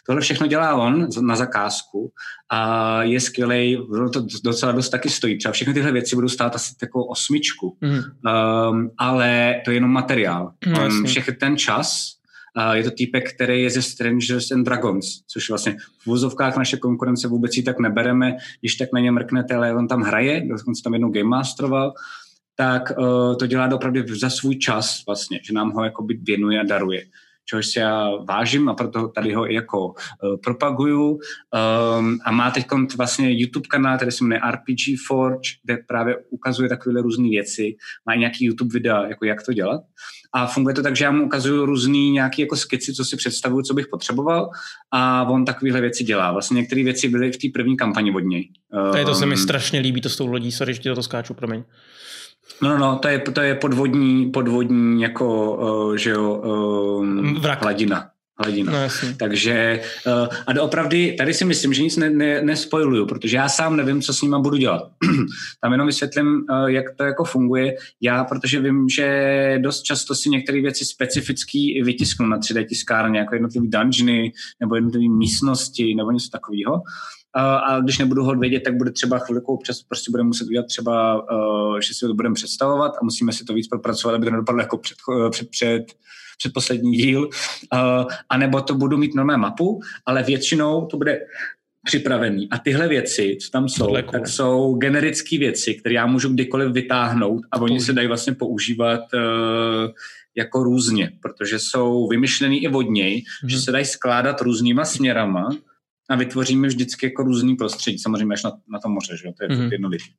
Tohle 0.05 0.21
všechno 0.21 0.47
dělá 0.47 0.75
on 0.75 1.07
na 1.21 1.35
zakázku 1.35 2.11
a 2.49 3.03
je 3.03 3.19
skvělý, 3.19 3.77
to 4.13 4.25
docela 4.43 4.71
dost 4.71 4.89
taky 4.89 5.09
stojí. 5.09 5.37
Třeba 5.37 5.53
všechny 5.55 5.73
tyhle 5.73 5.91
věci 5.91 6.15
budou 6.15 6.27
stát 6.27 6.55
asi 6.55 6.77
takovou 6.77 7.05
osmičku, 7.05 7.77
mm. 7.81 7.91
um, 7.91 8.89
ale 8.97 9.61
to 9.65 9.71
je 9.71 9.77
jenom 9.77 9.91
materiál. 9.91 10.51
Mm, 10.65 10.73
um, 10.73 11.05
všechny 11.05 11.33
ten 11.33 11.57
čas, 11.57 12.11
uh, 12.57 12.73
je 12.73 12.83
to 12.83 12.91
týpek, 12.91 13.33
který 13.33 13.63
je 13.63 13.69
ze 13.69 13.81
Strangers 13.81 14.51
and 14.51 14.63
Dragons, 14.63 15.05
což 15.27 15.49
vlastně 15.49 15.75
v 16.01 16.07
vozovkách 16.07 16.57
naše 16.57 16.77
konkurence 16.77 17.27
vůbec 17.27 17.57
ji 17.57 17.63
tak 17.63 17.79
nebereme, 17.79 18.37
když 18.59 18.75
tak 18.75 18.89
na 18.93 18.99
ně 18.99 19.11
mrknete, 19.11 19.55
ale 19.55 19.75
on 19.75 19.87
tam 19.87 20.01
hraje, 20.01 20.41
dokonce 20.47 20.83
tam 20.83 20.93
jednou 20.93 21.11
game 21.11 21.29
masteroval, 21.29 21.93
tak 22.55 22.91
uh, 22.97 23.37
to 23.37 23.47
dělá 23.47 23.75
opravdu 23.75 24.15
za 24.15 24.29
svůj 24.29 24.55
čas 24.55 25.03
vlastně, 25.05 25.39
že 25.43 25.53
nám 25.53 25.71
ho 25.71 25.83
jakoby 25.83 26.19
věnuje 26.23 26.59
a 26.59 26.63
daruje 26.63 27.05
čehož 27.45 27.67
si 27.67 27.79
já 27.79 28.09
vážím 28.29 28.69
a 28.69 28.73
proto 28.73 29.07
tady 29.07 29.33
ho 29.33 29.51
i 29.51 29.53
jako 29.53 29.87
uh, 29.87 29.93
propaguju. 30.43 31.09
Um, 31.09 32.19
a 32.25 32.31
má 32.31 32.51
teď 32.51 32.65
vlastně 32.97 33.39
YouTube 33.39 33.67
kanál, 33.67 33.95
který 33.97 34.11
se 34.11 34.23
jmenuje 34.23 34.41
RPG 34.51 34.79
Forge, 35.07 35.49
kde 35.63 35.77
právě 35.87 36.17
ukazuje 36.29 36.69
takové 36.69 37.01
různé 37.01 37.29
věci. 37.29 37.75
Má 38.05 38.13
i 38.13 38.19
nějaký 38.19 38.45
YouTube 38.45 38.73
videa, 38.73 39.07
jako 39.07 39.25
jak 39.25 39.43
to 39.45 39.53
dělat. 39.53 39.81
A 40.33 40.47
funguje 40.47 40.75
to 40.75 40.83
tak, 40.83 40.95
že 40.95 41.05
já 41.05 41.11
mu 41.11 41.25
ukazuju 41.25 41.65
různé 41.65 41.97
nějaké 41.97 42.41
jako 42.41 42.55
skici, 42.55 42.93
co 42.93 43.05
si 43.05 43.17
představuju, 43.17 43.61
co 43.61 43.73
bych 43.73 43.87
potřeboval 43.87 44.49
a 44.91 45.23
on 45.23 45.45
takovéhle 45.45 45.81
věci 45.81 46.03
dělá. 46.03 46.31
Vlastně 46.31 46.55
některé 46.55 46.83
věci 46.83 47.09
byly 47.09 47.31
v 47.31 47.37
té 47.37 47.47
první 47.53 47.77
kampani 47.77 48.11
od 48.11 48.19
něj. 48.19 48.49
Um, 48.97 49.05
to 49.05 49.15
se 49.15 49.25
mi 49.25 49.33
ehm, 49.33 49.41
strašně 49.41 49.79
líbí, 49.79 50.01
to 50.01 50.09
s 50.09 50.17
tou 50.17 50.27
lodí, 50.27 50.51
sorry, 50.51 50.73
že 50.73 50.95
to 50.95 51.03
skáču, 51.03 51.33
promiň. 51.33 51.63
No, 52.61 52.69
no, 52.69 52.77
no, 52.77 52.99
to 52.99 53.07
je, 53.07 53.19
to 53.19 53.41
je 53.41 53.55
podvodní, 53.55 54.31
podvodní 54.31 55.01
jako, 55.01 55.55
uh, 55.55 55.95
že 55.95 56.09
jo, 56.09 56.33
um, 56.33 57.35
Vrak. 57.41 57.61
hladina. 57.61 58.09
hladina. 58.39 58.71
No, 58.71 58.87
Takže 59.19 59.81
uh, 60.07 60.27
a 60.47 60.53
doopravdy, 60.53 61.15
tady 61.17 61.33
si 61.33 61.45
myslím, 61.45 61.73
že 61.73 61.83
nic 61.83 61.97
ne, 61.97 62.09
ne, 62.09 62.41
nespojuju, 62.41 63.05
protože 63.05 63.37
já 63.37 63.49
sám 63.49 63.75
nevím, 63.75 64.01
co 64.01 64.13
s 64.13 64.21
nima 64.21 64.39
budu 64.39 64.57
dělat. 64.57 64.81
Tam 65.61 65.71
jenom 65.71 65.87
vysvětlím, 65.87 66.45
uh, 66.49 66.65
jak 66.65 66.85
to 66.95 67.03
jako 67.03 67.23
funguje. 67.23 67.75
Já, 68.01 68.23
protože 68.23 68.59
vím, 68.59 68.89
že 68.89 69.59
dost 69.61 69.81
často 69.81 70.15
si 70.15 70.29
některé 70.29 70.61
věci 70.61 70.85
specifický 70.85 71.81
vytisknu 71.81 72.27
na 72.27 72.39
3D 72.39 72.65
tiskárně, 72.65 73.19
jako 73.19 73.35
jednotlivé 73.35 73.67
dungeony 73.67 74.31
nebo 74.59 74.75
jednotlivé 74.75 75.15
místnosti 75.15 75.95
nebo 75.95 76.11
něco 76.11 76.29
takového 76.31 76.81
a 77.41 77.79
když 77.79 77.97
nebudu 77.97 78.23
ho 78.23 78.35
vědět, 78.35 78.59
tak 78.59 78.77
bude 78.77 78.91
třeba 78.91 79.19
chvilku 79.19 79.53
občas 79.53 79.81
prostě 79.81 80.11
budeme 80.11 80.27
muset 80.27 80.47
udělat 80.47 80.65
třeba, 80.65 81.15
uh, 81.15 81.79
že 81.79 81.93
si 81.93 81.99
to 81.99 82.13
budeme 82.13 82.35
představovat 82.35 82.91
a 83.01 83.03
musíme 83.03 83.33
si 83.33 83.45
to 83.45 83.53
víc 83.53 83.67
propracovat, 83.67 84.15
aby 84.15 84.25
to 84.25 84.31
nedopadlo 84.31 84.61
jako 84.61 84.77
před, 84.77 84.97
před, 85.29 85.49
před 85.49 85.85
předposlední 86.37 86.91
díl, 86.91 87.21
uh, 87.21 88.05
anebo 88.29 88.61
to 88.61 88.75
budu 88.75 88.97
mít 88.97 89.15
normální 89.15 89.41
mapu, 89.41 89.79
ale 90.05 90.23
většinou 90.23 90.85
to 90.85 90.97
bude 90.97 91.19
připravený. 91.85 92.49
A 92.51 92.57
tyhle 92.57 92.87
věci, 92.87 93.37
co 93.41 93.51
tam 93.51 93.69
jsou, 93.69 93.95
tak 94.11 94.27
jsou 94.27 94.75
generické 94.75 95.37
věci, 95.37 95.73
které 95.73 95.95
já 95.95 96.05
můžu 96.05 96.29
kdykoliv 96.29 96.71
vytáhnout 96.71 97.41
a 97.51 97.61
oni 97.61 97.79
se 97.79 97.93
dají 97.93 98.07
vlastně 98.07 98.33
používat 98.33 99.01
uh, 99.13 99.91
jako 100.35 100.63
různě, 100.63 101.11
protože 101.21 101.59
jsou 101.59 102.07
vymyšlený 102.07 102.63
i 102.63 102.67
vodněj, 102.67 103.23
hmm. 103.41 103.49
že 103.49 103.59
se 103.59 103.71
dají 103.71 103.85
skládat 103.85 104.41
různýma 104.41 104.85
směrama 104.85 105.49
a 106.09 106.15
vytvoříme 106.15 106.67
vždycky 106.67 107.05
jako 107.05 107.23
různý 107.23 107.55
prostředí, 107.55 107.99
samozřejmě 107.99 108.33
až 108.33 108.43
na, 108.43 108.51
na 108.69 108.79
to 108.79 108.89
moře, 108.89 109.17
že 109.17 109.27
jo, 109.27 109.33
to 109.37 109.43
je 109.43 109.49
mm-hmm. 109.49 109.71
jednoduché. 109.71 110.11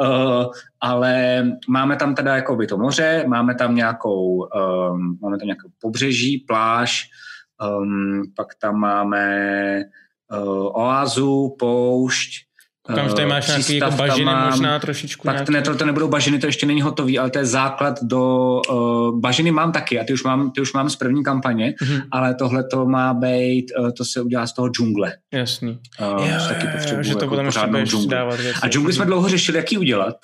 Uh, 0.00 0.46
ale 0.80 1.44
máme 1.68 1.96
tam 1.96 2.14
teda 2.14 2.36
jako 2.36 2.56
by 2.56 2.66
to 2.66 2.78
moře, 2.78 3.24
máme 3.28 3.54
tam 3.54 3.74
nějakou, 3.74 4.36
um, 4.36 5.18
máme 5.22 5.38
tam 5.38 5.46
nějakou 5.46 5.68
pobřeží, 5.80 6.38
pláž, 6.38 7.08
um, 7.78 8.22
pak 8.36 8.54
tam 8.54 8.76
máme 8.76 9.26
uh, 10.32 10.66
oázu, 10.76 11.56
poušť, 11.58 12.51
tam 12.86 13.08
tady 13.08 13.28
máš 13.28 13.48
nějaké 13.48 13.74
jako 13.74 13.96
bažiny 13.96 14.24
mám, 14.24 14.50
možná 14.50 14.78
trošičku. 14.78 15.26
Tak 15.26 15.34
nějaký... 15.34 15.52
ne, 15.52 15.62
to, 15.62 15.74
to 15.74 15.84
nebudou 15.84 16.08
bažiny, 16.08 16.38
to 16.38 16.46
ještě 16.46 16.66
není 16.66 16.82
hotový, 16.82 17.18
ale 17.18 17.30
to 17.30 17.38
je 17.38 17.46
základ 17.46 17.98
do... 18.02 18.60
Uh, 18.70 19.20
bažiny 19.20 19.50
mám 19.50 19.72
taky 19.72 20.00
a 20.00 20.04
ty 20.04 20.12
už 20.12 20.24
mám, 20.24 20.50
ty 20.50 20.60
už 20.60 20.72
mám 20.72 20.90
z 20.90 20.96
první 20.96 21.24
kampaně, 21.24 21.74
mm-hmm. 21.82 22.02
ale 22.10 22.34
tohle 22.34 22.64
to 22.64 22.86
má 22.86 23.14
být, 23.14 23.66
uh, 23.78 23.90
to 23.90 24.04
se 24.04 24.22
udělá 24.22 24.46
z 24.46 24.52
toho 24.52 24.68
džungle. 24.68 25.12
Jasný. 25.32 25.78
Uh, 26.00 26.26
jo, 26.26 26.34
taky 26.48 26.66
jo, 26.66 26.96
jo, 26.96 27.02
že 27.02 27.14
to 27.14 27.24
jako 27.24 27.36
potom 27.36 27.46
ještě 27.46 28.06
dávat 28.08 28.40
věci. 28.40 28.58
A 28.62 28.68
džungli 28.68 28.92
jsme 28.92 29.04
dlouho 29.04 29.28
řešili, 29.28 29.58
jak 29.58 29.72
ji 29.72 29.78
udělat, 29.78 30.16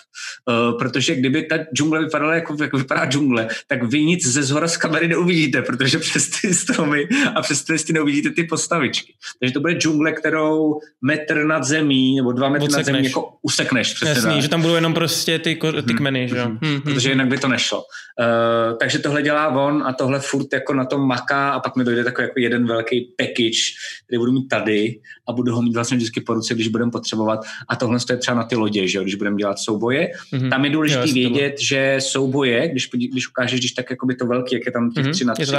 uh, 0.48 0.78
protože 0.78 1.14
kdyby 1.14 1.42
ta 1.42 1.56
džungle 1.74 2.00
vypadala 2.00 2.34
jako, 2.34 2.56
jako 2.62 2.78
vypadá 2.78 3.06
džungle, 3.06 3.48
tak 3.66 3.82
vy 3.82 4.04
nic 4.04 4.26
ze 4.26 4.42
zhora 4.42 4.68
z 4.68 4.76
kamery 4.76 5.08
neuvidíte, 5.08 5.62
protože 5.62 5.98
přes 6.08 6.28
ty 6.28 6.54
stromy 6.54 7.08
a 7.34 7.42
přes 7.42 7.64
ty 7.64 7.72
listy 7.72 7.92
neuvidíte 7.92 8.30
ty 8.30 8.44
postavičky. 8.44 9.12
Takže 9.40 9.52
to 9.52 9.60
bude 9.60 9.74
džungle, 9.74 10.12
kterou 10.12 10.80
metr 11.02 11.44
nad 11.44 11.64
zemí 11.64 12.16
nebo 12.16 12.32
dva 12.32 12.47
metry 12.48 12.68
nad 12.72 12.84
zemí 12.84 13.04
jako 13.04 13.32
usekneš. 13.42 13.94
Přesně 13.94 14.14
Jasný, 14.14 14.42
že 14.42 14.48
tam 14.48 14.62
budou 14.62 14.74
jenom 14.74 14.94
prostě 14.94 15.38
ty, 15.38 15.54
ty 15.54 15.68
hmm. 15.68 15.96
kmeny, 15.96 16.28
že 16.28 16.36
jo? 16.36 16.44
Hmm. 16.44 16.58
Hmm. 16.62 16.80
Protože 16.80 17.08
jinak 17.08 17.28
by 17.28 17.38
to 17.38 17.48
nešlo. 17.48 17.78
Uh, 17.78 18.78
takže 18.78 18.98
tohle 18.98 19.22
dělá 19.22 19.48
on 19.48 19.82
a 19.86 19.92
tohle 19.92 20.20
furt 20.20 20.46
jako 20.52 20.74
na 20.74 20.84
tom 20.84 21.06
maká 21.06 21.50
a 21.50 21.60
pak 21.60 21.76
mi 21.76 21.84
dojde 21.84 22.04
takový 22.04 22.24
jako 22.24 22.40
jeden 22.40 22.66
velký 22.66 23.14
package, 23.16 23.60
který 24.06 24.18
budu 24.18 24.32
mít 24.32 24.48
tady 24.48 25.00
a 25.28 25.32
budu 25.32 25.54
ho 25.54 25.62
mít 25.62 25.74
vlastně 25.74 25.96
vždycky 25.96 26.20
po 26.20 26.34
ruce, 26.34 26.54
když 26.54 26.68
budeme 26.68 26.90
potřebovat. 26.90 27.40
A 27.68 27.76
tohle 27.76 27.98
je 28.10 28.16
třeba 28.16 28.36
na 28.36 28.44
ty 28.44 28.56
lodě, 28.56 28.88
že 28.88 28.98
jo? 28.98 29.02
když 29.02 29.14
budeme 29.14 29.36
dělat 29.36 29.58
souboje. 29.58 30.08
Mm-hmm. 30.32 30.50
Tam 30.50 30.64
je 30.64 30.70
důležité 30.70 31.12
vědět, 31.12 31.54
že 31.60 31.96
souboje, 31.98 32.68
když, 32.68 32.88
když 32.88 33.28
ukážeš, 33.28 33.60
když 33.60 33.72
tak 33.72 33.90
jako 33.90 34.06
by 34.06 34.14
to 34.14 34.26
velký, 34.26 34.54
jak 34.54 34.66
je 34.66 34.72
tam 34.72 34.90
těch 34.90 35.06
mm-hmm. 35.06 35.12
tři 35.12 35.24
na 35.24 35.34
tři, 35.34 35.52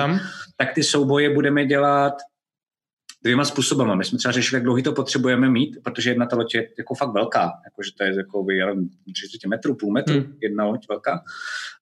tak 0.58 0.74
ty 0.74 0.84
souboje 0.84 1.34
budeme 1.34 1.66
dělat 1.66 2.14
dvěma 3.24 3.46
způsobama. 3.46 3.96
My 3.96 4.06
jsme 4.06 4.18
třeba 4.18 4.32
řešili, 4.32 4.58
jak 4.58 4.64
dlouhý 4.64 4.84
to 4.84 4.94
potřebujeme 4.94 5.50
mít, 5.50 5.78
protože 5.84 6.10
jedna 6.10 6.26
ta 6.26 6.36
loď 6.36 6.56
je 6.56 6.70
jako 6.78 6.96
fakt 6.96 7.14
velká, 7.14 7.52
jakože 7.66 7.92
to 7.98 8.04
je 8.04 8.16
jako 8.18 8.44
by 8.44 8.54
30 9.14 9.48
metrů, 9.48 9.76
půl 9.76 9.94
metru, 9.94 10.14
hmm. 10.14 10.34
jedna 10.42 10.66
loď 10.66 10.86
velká, 10.90 11.24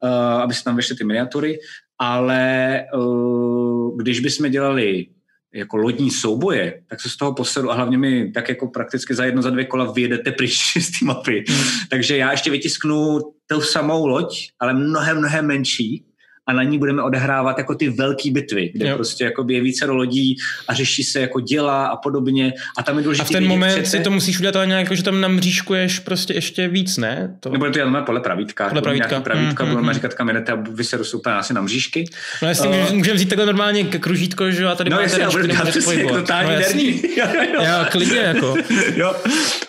uh, 0.03 0.09
aby 0.41 0.53
se 0.53 0.63
tam 0.63 0.75
vešly 0.75 0.95
ty 0.95 1.03
miniatury, 1.03 1.59
ale 1.99 2.83
uh, 2.95 3.97
když 3.97 4.19
bychom 4.19 4.51
dělali 4.51 5.05
jako 5.53 5.77
lodní 5.77 6.11
souboje, 6.11 6.81
tak 6.89 7.01
se 7.01 7.09
z 7.09 7.17
toho 7.17 7.33
posedu 7.33 7.71
a 7.71 7.73
hlavně 7.73 7.97
mi 7.97 8.31
tak 8.31 8.49
jako 8.49 8.67
prakticky 8.67 9.15
za 9.15 9.25
jedno, 9.25 9.41
za 9.41 9.49
dvě 9.49 9.65
kola 9.65 9.91
vyjedete 9.91 10.31
pryč 10.31 10.77
z 10.81 10.99
té 10.99 11.05
mapy. 11.05 11.43
Hmm. 11.49 11.63
Takže 11.89 12.17
já 12.17 12.31
ještě 12.31 12.51
vytisknu 12.51 13.19
tou 13.47 13.61
samou 13.61 14.07
loď, 14.07 14.49
ale 14.59 14.73
mnohem, 14.73 15.17
mnohem 15.17 15.47
menší, 15.47 16.05
a 16.47 16.53
na 16.53 16.63
ní 16.63 16.77
budeme 16.77 17.03
odehrávat 17.03 17.57
jako 17.57 17.75
ty 17.75 17.89
velké 17.89 18.31
bitvy, 18.31 18.71
kde 18.73 18.89
jo. 18.89 18.95
prostě 18.95 19.23
jako 19.23 19.45
je 19.49 19.61
více 19.61 19.85
lodí 19.85 20.37
a 20.67 20.73
řeší 20.73 21.03
se 21.03 21.21
jako 21.21 21.39
děla 21.39 21.87
a 21.87 21.95
podobně. 21.95 22.53
A 22.77 22.83
tam 22.83 22.97
je 22.97 23.03
důležité. 23.03 23.23
A 23.23 23.27
v 23.27 23.31
ten 23.31 23.47
moment 23.47 23.71
přece... 23.71 23.97
si 23.97 24.03
to 24.03 24.11
musíš 24.11 24.39
udělat 24.39 24.55
ale 24.55 24.67
nějak, 24.67 24.83
jako, 24.83 24.95
že 24.95 25.03
tam 25.03 25.21
namřížkuješ 25.21 25.99
prostě 25.99 26.33
ještě 26.33 26.67
víc, 26.67 26.97
ne? 26.97 27.37
To... 27.39 27.49
Nebo 27.49 27.69
to 27.69 27.79
jenom 27.79 28.03
podle 28.05 28.21
pravítka. 28.21 28.67
Podle 28.67 28.81
pravítka. 28.81 29.19
pravítka 29.19 29.63
mm, 29.63 29.69
budeme 29.69 29.87
mm, 29.87 29.93
říkat, 29.93 30.13
kam 30.13 30.29
a 30.29 30.55
vyseru 30.69 31.03
se 31.03 31.17
úplně 31.17 31.35
asi 31.35 31.53
na 31.53 31.61
mřížky. 31.61 32.05
No 32.41 32.47
jasně, 32.47 32.69
uh, 32.69 32.93
můžeme 32.93 33.15
vzít 33.15 33.29
takhle 33.29 33.45
normálně 33.45 33.83
kružítko, 33.83 34.51
že 34.51 34.65
a 34.65 34.75
tady 34.75 34.89
no, 34.89 34.99
jasně, 34.99 35.27
budeme 35.27 35.53
dělat 35.53 35.69
přesně 35.69 35.93
jako 35.93 36.15
totální 36.15 36.49
no, 36.49 36.59
jasný. 36.59 37.01
jo, 37.53 37.85
klidně 37.91 38.17
jako. 38.17 38.55
jo. 38.95 39.15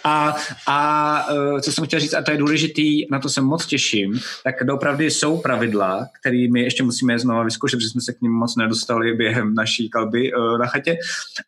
A, 0.04 0.36
a 0.66 1.30
uh, 1.32 1.60
co 1.60 1.72
jsem 1.72 1.84
chtěl 1.84 2.00
říct, 2.00 2.14
a 2.14 2.22
to 2.22 2.30
je 2.30 2.36
důležitý, 2.36 3.06
na 3.10 3.18
to 3.18 3.28
se 3.28 3.40
moc 3.40 3.66
těším, 3.66 4.20
tak 4.44 4.54
opravdu 4.72 5.04
jsou 5.04 5.38
pravidla, 5.38 6.08
kterými 6.20 6.67
ještě 6.68 6.82
musíme 6.82 7.18
znova 7.18 7.42
vyzkoušet, 7.42 7.76
protože 7.76 7.88
jsme 7.88 8.00
se 8.00 8.12
k 8.12 8.20
ním 8.20 8.32
moc 8.32 8.56
nedostali 8.56 9.14
během 9.14 9.54
naší 9.54 9.90
kalby 9.90 10.32
uh, 10.32 10.58
na 10.58 10.66
chatě, 10.66 10.96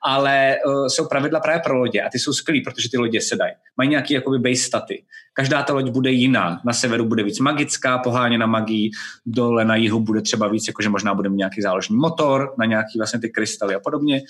ale 0.03 0.57
uh, 0.67 0.87
jsou 0.87 1.07
pravidla 1.07 1.41
právě 1.41 1.61
pro 1.65 1.79
lodě 1.79 2.03
a 2.03 2.09
ty 2.13 2.19
jsou 2.19 2.33
skvělý, 2.33 2.61
protože 2.61 2.91
ty 2.91 2.99
lodě 2.99 3.21
se 3.21 3.37
dají. 3.37 3.53
Mají 3.77 3.91
nějaký 3.91 4.15
jakoby 4.15 4.39
base 4.39 4.63
staty. 4.63 5.05
Každá 5.33 5.63
ta 5.63 5.73
loď 5.73 5.91
bude 5.91 6.11
jiná. 6.11 6.61
Na 6.65 6.73
severu 6.73 7.05
bude 7.05 7.23
víc 7.23 7.39
magická, 7.39 7.99
poháněna 7.99 8.47
magii, 8.47 8.91
dole 9.27 9.65
na 9.65 9.77
jihu 9.77 10.01
bude 10.01 10.21
třeba 10.21 10.49
víc, 10.49 10.69
jakože 10.69 10.89
možná 10.89 11.15
bude 11.15 11.29
mít 11.29 11.37
nějaký 11.37 11.63
záložní 11.63 11.97
motor, 11.97 12.55
na 12.59 12.67
nějaký 12.67 12.99
vlastně 12.99 13.21
ty 13.21 13.31
krystaly 13.31 13.75
a 13.75 13.81
podobně. 13.81 14.23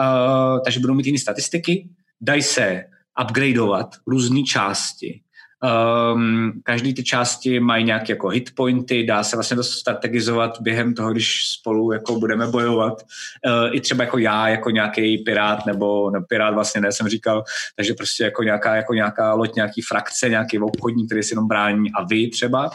Uh, 0.00 0.60
takže 0.64 0.80
budou 0.80 0.94
mít 0.94 1.06
jiné 1.06 1.18
statistiky. 1.18 1.88
Dají 2.20 2.42
se 2.42 2.84
upgradeovat 3.22 3.96
různé 4.06 4.42
části 4.42 5.20
Um, 5.62 6.52
každý 6.62 6.94
ty 6.94 7.04
části 7.04 7.60
mají 7.60 7.84
nějaké 7.84 8.12
jako 8.12 8.28
hitpointy, 8.28 9.06
dá 9.06 9.22
se 9.22 9.36
vlastně 9.36 9.56
to 9.56 9.64
strategizovat 9.64 10.60
během 10.60 10.94
toho, 10.94 11.12
když 11.12 11.48
spolu 11.48 11.92
jako 11.92 12.18
budeme 12.20 12.46
bojovat. 12.46 13.02
Uh, 13.46 13.76
I 13.76 13.80
třeba 13.80 14.04
jako 14.04 14.18
já, 14.18 14.48
jako 14.48 14.70
nějaký 14.70 15.18
pirát, 15.18 15.66
nebo, 15.66 16.10
nebo 16.10 16.26
pirát 16.26 16.54
vlastně 16.54 16.80
ne, 16.80 16.92
jsem 16.92 17.08
říkal, 17.08 17.44
takže 17.76 17.94
prostě 17.94 18.24
jako 18.24 18.42
nějaká, 18.42 18.76
jako 18.76 18.94
nějaká 18.94 19.34
loď, 19.34 19.54
nějaký 19.54 19.82
frakce, 19.82 20.28
nějaký 20.28 20.58
obchodní, 20.58 21.06
který 21.06 21.22
si 21.22 21.32
jenom 21.32 21.48
brání 21.48 21.92
a 21.92 22.04
vy 22.04 22.30
třeba. 22.30 22.70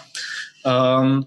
Um, 1.02 1.24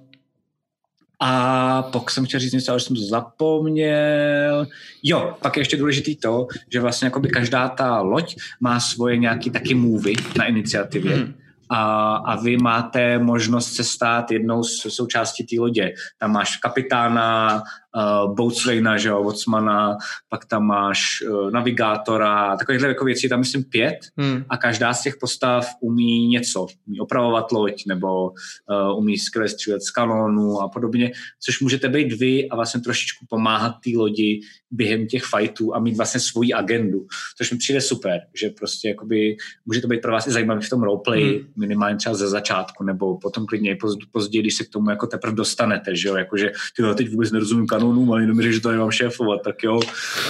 a 1.21 1.83
pokud 1.83 2.11
jsem 2.11 2.27
chtěl 2.27 2.41
říct 2.41 2.53
něco, 2.53 2.73
ale 2.73 2.81
jsem 2.81 2.97
to 2.97 3.03
zapomněl. 3.03 4.67
Jo, 5.03 5.37
pak 5.43 5.57
je 5.57 5.61
ještě 5.61 5.77
důležitý 5.77 6.17
to, 6.17 6.47
že 6.73 6.81
vlastně 6.81 7.11
každá 7.33 7.69
ta 7.69 8.01
loď 8.01 8.37
má 8.61 8.81
svoje 8.81 9.17
nějaký 9.17 9.51
taky 9.51 9.75
movie 9.75 10.17
na 10.39 10.45
iniciativě. 10.45 11.15
Hmm 11.17 11.35
a, 11.71 12.15
a 12.17 12.37
vy 12.37 12.57
máte 12.57 13.19
možnost 13.19 13.75
se 13.75 13.85
stát 13.85 14.31
jednou 14.31 14.63
z 14.63 14.81
součástí 14.89 15.47
té 15.47 15.61
lodě. 15.61 15.93
Tam 16.19 16.33
máš 16.33 16.57
kapitána, 16.57 17.63
uh, 17.95 18.35
boatswaina, 18.35 18.99
že 18.99 19.09
jo, 19.09 19.23
Vocmana, 19.23 19.97
pak 20.29 20.45
tam 20.45 20.67
máš 20.67 21.23
uh, 21.29 21.51
navigátora, 21.51 22.57
takovýchhle 22.57 22.89
jako 22.89 23.05
věcí 23.05 23.29
tam 23.29 23.41
myslím 23.41 23.65
pět 23.65 23.99
hmm. 24.17 24.45
a 24.49 24.57
každá 24.57 24.95
z 24.95 25.03
těch 25.03 25.17
postav 25.21 25.67
umí 25.81 26.29
něco. 26.29 26.67
Umí 26.87 27.01
opravovat 27.01 27.53
loď 27.53 27.83
nebo 27.87 28.27
uh, 28.27 28.99
umí 28.99 29.19
skvěle 29.19 29.49
střílet 29.49 29.83
z 29.83 29.91
kanónu 29.91 30.61
a 30.61 30.69
podobně, 30.69 31.13
což 31.45 31.61
můžete 31.61 31.89
být 31.89 32.13
vy 32.13 32.49
a 32.49 32.57
vlastně 32.57 32.81
trošičku 32.81 33.27
pomáhat 33.29 33.75
té 33.85 33.91
lodi 33.97 34.41
během 34.71 35.07
těch 35.07 35.23
fightů 35.25 35.75
a 35.75 35.79
mít 35.79 35.97
vlastně 35.97 36.21
svoji 36.21 36.53
agendu, 36.53 37.07
což 37.39 37.53
mi 37.53 37.59
přijde 37.59 37.81
super, 37.81 38.21
že 38.41 38.51
prostě 38.51 38.89
jakoby 38.89 39.37
může 39.67 39.81
to 39.81 39.89
být 39.89 40.03
pro 40.03 40.13
vás 40.13 40.27
i 40.27 40.31
zajímavé 40.31 40.61
v 40.61 40.71
tom 40.71 40.83
roleplay, 40.83 41.23
hmm. 41.23 41.47
minimálně 41.57 41.97
třeba 41.97 42.15
ze 42.15 42.29
začátku, 42.29 42.85
nebo 42.85 43.19
potom 43.19 43.47
klidně 43.47 43.77
později, 44.13 44.43
když 44.43 44.55
se 44.55 44.65
k 44.65 44.69
tomu 44.69 44.91
jako 44.91 45.07
teprve 45.07 45.37
dostanete, 45.37 45.97
že 45.97 46.09
jo, 46.09 46.17
jakože 46.17 46.53
ty 46.77 46.83
teď 46.95 47.11
vůbec 47.11 47.33
nerozumím 47.33 47.67
kanónu, 47.67 47.84
kanónům 47.85 48.13
a 48.13 48.21
jenom 48.21 48.43
že 48.43 48.61
to 48.61 48.71
nemám 48.71 48.91
šéfovat, 48.91 49.43
tak 49.43 49.63
jo, 49.63 49.81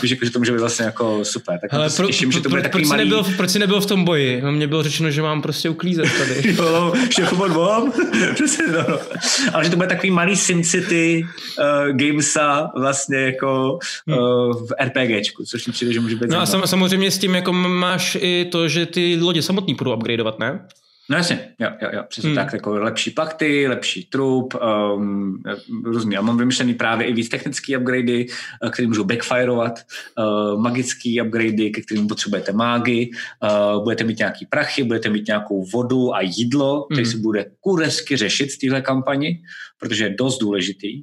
víš, 0.02 0.10
jako, 0.10 0.24
že 0.24 0.30
to 0.30 0.38
může 0.38 0.52
být 0.52 0.58
vlastně 0.58 0.84
jako 0.84 1.24
super. 1.24 1.58
Tak 1.60 1.74
Ale 1.74 1.90
pro, 1.90 2.06
těším, 2.06 2.28
pro, 2.30 2.38
že 2.38 2.42
to 2.42 2.48
bude 2.48 2.62
pro, 2.62 2.70
proč, 2.70 2.88
malý... 2.88 3.04
nebyl, 3.04 3.24
proč 3.36 3.50
jsi 3.50 3.58
nebyl 3.58 3.80
v 3.80 3.86
tom 3.86 4.04
boji? 4.04 4.42
No, 4.42 4.52
mě 4.52 4.66
bylo 4.66 4.82
řečeno, 4.82 5.10
že 5.10 5.22
mám 5.22 5.42
prostě 5.42 5.70
uklízet 5.70 6.06
tady. 6.18 6.54
jo, 6.58 6.94
šéfovat 7.10 7.50
mám, 7.50 7.92
přesně 8.34 8.64
no, 8.66 8.84
no. 8.88 8.98
Ale 9.52 9.64
že 9.64 9.70
to 9.70 9.76
bude 9.76 9.88
takový 9.88 10.10
malý 10.10 10.36
SimCity 10.36 11.26
uh, 11.58 11.96
gamesa 11.96 12.70
vlastně 12.76 13.18
jako 13.18 13.78
uh, 14.06 14.16
v 14.52 14.72
RPGčku, 14.84 15.44
což 15.44 15.66
mi 15.66 15.72
přijde, 15.72 15.92
že 15.92 16.00
může 16.00 16.16
být 16.16 16.30
No 16.30 16.40
a 16.40 16.46
sam, 16.46 16.62
samozřejmě 16.66 17.10
s 17.10 17.18
tím 17.18 17.34
jako 17.34 17.52
máš 17.52 18.16
i 18.20 18.48
to, 18.52 18.68
že 18.68 18.86
ty 18.86 19.18
lodě 19.20 19.42
samotný 19.42 19.74
budou 19.74 19.94
upgradeovat, 19.96 20.38
ne? 20.38 20.66
No 21.10 21.16
jasně, 21.16 21.54
jo, 21.60 21.68
jo, 21.82 21.88
jo 21.92 22.02
přesně 22.08 22.30
hmm. 22.30 22.36
tak, 22.36 22.52
jako 22.52 22.70
lepší 22.70 23.10
plachty, 23.10 23.68
lepší 23.68 24.04
trup, 24.04 24.54
um, 24.94 25.42
různě. 25.84 26.16
Já 26.16 26.22
mám 26.22 26.38
vymyšlený 26.38 26.74
právě 26.74 27.06
i 27.06 27.12
víc 27.12 27.28
technické 27.28 27.78
upgradey, 27.78 28.26
eh, 28.66 28.70
které 28.70 28.88
můžou 28.88 29.04
backfireovat, 29.04 29.80
uh, 30.18 30.60
magické 30.60 31.22
upgradey, 31.26 31.70
ke 31.70 31.80
kterým 31.80 32.06
potřebujete 32.06 32.52
mágy, 32.52 33.10
uh, 33.42 33.82
budete 33.82 34.04
mít 34.04 34.18
nějaký 34.18 34.46
prachy, 34.46 34.82
budete 34.82 35.10
mít 35.10 35.26
nějakou 35.26 35.64
vodu 35.64 36.14
a 36.14 36.20
jídlo, 36.20 36.74
hmm. 36.74 36.86
který 36.92 37.06
se 37.06 37.16
bude 37.16 37.46
kuresky 37.60 38.16
řešit 38.16 38.50
z 38.50 38.58
téhle 38.58 38.82
kampani, 38.82 39.42
protože 39.78 40.04
je 40.04 40.14
dost 40.18 40.38
důležitý. 40.38 41.02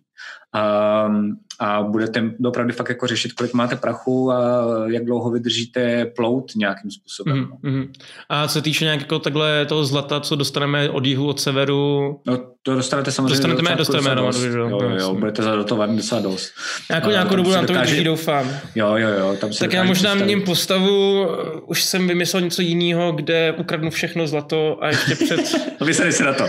Um, 1.07 1.37
a 1.59 1.83
budete 1.83 2.31
opravdu 2.45 2.73
fakt 2.73 2.89
jako 2.89 3.07
řešit, 3.07 3.33
kolik 3.33 3.53
máte 3.53 3.75
prachu 3.75 4.31
a 4.31 4.65
jak 4.87 5.05
dlouho 5.05 5.31
vydržíte 5.31 6.05
plout 6.05 6.51
nějakým 6.55 6.91
způsobem. 6.91 7.49
Mm-hmm. 7.63 7.89
A 8.29 8.47
co 8.47 8.53
se 8.53 8.61
týče 8.61 8.85
nějak 8.85 8.99
jako 8.99 9.19
takhle 9.19 9.65
toho 9.65 9.85
zlata, 9.85 10.19
co 10.19 10.35
dostaneme 10.35 10.89
od 10.89 11.05
jihu, 11.05 11.27
od 11.27 11.39
severu? 11.39 12.19
No 12.25 12.37
to 12.63 12.75
dostanete 12.75 13.11
samozřejmě 13.11 13.29
dostanete, 13.29 13.71
do 13.71 13.77
dostaneme 13.77 14.15
dost. 14.15 14.43
Jo, 14.43 14.69
jo, 14.69 14.89
jo, 14.99 15.15
budete 15.15 15.43
zadotovat 15.43 15.89
docela 15.89 16.21
dost. 16.21 16.51
Jako 16.89 17.07
a 17.07 17.11
nějakou 17.11 17.35
dobu 17.35 17.51
nám 17.51 17.65
to 17.65 17.73
vydrží, 17.73 18.03
doufám. 18.03 18.49
Jo, 18.75 18.95
jo, 18.95 19.09
jo. 19.09 19.35
Tam 19.41 19.49
tak 19.59 19.73
já 19.73 19.83
možná 19.83 20.15
měním 20.15 20.41
postavu, 20.41 21.27
už 21.65 21.83
jsem 21.83 22.07
vymyslel 22.07 22.41
něco 22.41 22.61
jiného, 22.61 23.11
kde 23.11 23.51
ukradnu 23.57 23.89
všechno 23.89 24.27
zlato 24.27 24.77
a 24.81 24.87
ještě 24.87 25.15
před... 25.15 25.39
Vysali 25.85 26.11
se 26.11 26.23
na 26.23 26.33
to. 26.33 26.43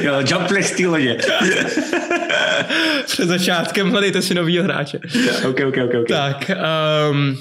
Jo, 0.00 0.14
jump 0.30 0.48
té 0.76 0.86
lodě. 0.86 1.18
před 3.06 3.26
začátkem 3.26 3.90
hledejte 3.90 4.22
si 4.22 4.34
novýho 4.34 4.64
hráče. 4.64 4.98
ok, 5.48 5.60
ok, 5.68 5.76
ok. 5.84 5.94
okay. 6.00 6.04
Tak, 6.08 6.50
um, 7.10 7.36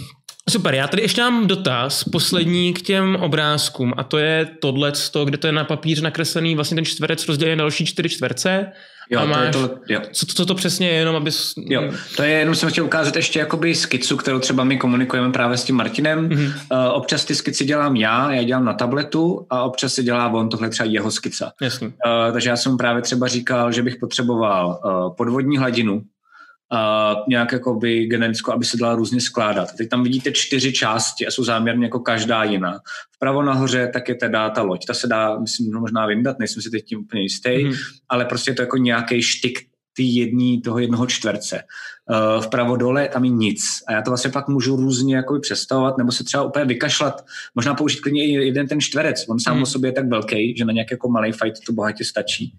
Super, 0.50 0.74
já 0.76 0.88
tady 0.88 1.02
ještě 1.02 1.22
mám 1.22 1.48
dotaz, 1.48 2.04
poslední 2.04 2.74
k 2.74 2.82
těm 2.82 3.16
obrázkům 3.16 3.94
a 3.98 4.04
to 4.04 4.18
je 4.18 4.48
tohle, 4.62 4.92
kde 5.26 5.38
to 5.38 5.48
je 5.48 5.54
na 5.54 5.64
papíře 5.64 6.02
nakreslený 6.02 6.56
vlastně 6.56 6.76
ten 6.76 6.86
čtverec 6.86 7.28
rozdělený 7.28 7.58
na 7.58 7.64
další 7.64 7.86
čtyři 7.86 8.10
čtverce 8.10 8.72
Jo, 9.10 9.20
a 9.20 9.26
máš, 9.26 9.56
to 9.56 9.62
je 9.62 9.68
to, 9.68 9.80
jo. 9.90 10.02
Co, 10.12 10.26
co 10.26 10.46
to 10.46 10.56
přesně 10.56 10.88
je, 10.88 10.94
jenom 10.94 11.16
abys... 11.16 11.54
Jo, 11.58 11.92
to 12.18 12.24
je, 12.24 12.32
jenom 12.32 12.56
jsem 12.56 12.70
chtěl 12.70 12.86
ukázat 12.86 13.16
ještě 13.16 13.40
jakoby 13.40 13.76
skicu, 13.76 14.18
kterou 14.18 14.40
třeba 14.40 14.64
my 14.64 14.78
komunikujeme 14.78 15.32
právě 15.32 15.58
s 15.58 15.64
tím 15.64 15.76
Martinem. 15.76 16.30
Mm-hmm. 16.30 16.46
Uh, 16.46 16.94
občas 16.94 17.26
ty 17.26 17.36
skici 17.36 17.66
dělám 17.66 17.96
já, 17.96 18.32
já 18.32 18.44
dělám 18.44 18.66
na 18.66 18.74
tabletu 18.74 19.46
a 19.50 19.64
občas 19.64 19.94
se 19.94 20.04
dělá 20.04 20.28
on, 20.28 20.50
tohle 20.50 20.70
třeba 20.70 20.90
jeho 20.90 21.12
skica. 21.12 21.52
Uh, 21.62 21.90
takže 22.34 22.50
já 22.50 22.58
jsem 22.58 22.78
právě 22.78 23.02
třeba 23.02 23.28
říkal, 23.28 23.72
že 23.72 23.84
bych 23.84 23.96
potřeboval 23.96 24.80
uh, 24.86 25.16
podvodní 25.16 25.58
hladinu, 25.58 26.02
uh, 26.76 27.24
nějak 27.28 27.52
jakoby 27.52 28.06
genetickou, 28.06 28.52
aby 28.52 28.66
se 28.66 28.78
dala 28.78 28.96
různě 28.96 29.22
skládat. 29.22 29.76
Teď 29.78 29.90
tam 29.90 30.04
vidíte 30.04 30.32
čtyři 30.32 30.74
části 30.74 31.28
a 31.28 31.32
jsou 31.32 31.44
záměrně 31.44 31.86
jako 31.86 32.00
každá 32.00 32.44
jiná. 32.44 32.80
Vpravo 33.16 33.44
nahoře 33.44 33.90
tak 33.94 34.10
je 34.10 34.16
teda 34.16 34.50
ta 34.50 34.62
loď. 34.62 34.86
Ta 34.86 34.94
se 34.94 35.08
dá, 35.08 35.40
myslím, 35.40 35.74
možná 35.74 36.06
vyndat, 36.06 36.40
nejsem 36.40 36.62
si 36.62 36.70
teď 36.70 36.86
tím 36.86 37.00
úplně 37.00 37.22
jistý, 37.22 37.50
mm-hmm. 37.50 37.76
ale 38.10 38.26
prostě 38.26 38.52
je 38.52 38.56
to 38.56 38.62
jako 38.62 38.78
nějaký 38.78 39.22
štik 39.22 39.60
ty 39.96 40.04
jední, 40.04 40.62
toho 40.62 40.80
jednoho 40.80 41.08
čtverce. 41.08 41.64
Uh, 42.10 42.44
vpravo 42.44 42.76
dole 42.76 43.08
tam 43.08 43.24
je 43.24 43.30
nic. 43.30 43.62
A 43.88 43.94
já 43.94 44.02
to 44.02 44.12
vlastně 44.12 44.32
pak 44.32 44.48
můžu 44.48 44.76
různě 44.76 45.16
jako 45.16 45.40
představovat, 45.40 45.98
nebo 45.98 46.12
se 46.12 46.24
třeba 46.24 46.44
úplně 46.44 46.66
vykašlat, 46.66 47.26
možná 47.56 47.74
použít 47.74 48.00
klidně 48.00 48.26
i 48.26 48.32
jeden 48.32 48.68
ten 48.68 48.82
čtverec. 48.82 49.26
On 49.30 49.40
sám 49.40 49.54
hmm. 49.54 49.64
o 49.64 49.66
sobě 49.66 49.88
je 49.88 49.94
tak 49.94 50.08
velký, 50.08 50.58
že 50.58 50.66
na 50.66 50.74
nějaký 50.74 50.94
jako 50.94 51.10
malý 51.10 51.32
fight 51.32 51.66
to 51.66 51.74
bohatě 51.74 52.06
stačí. 52.06 52.54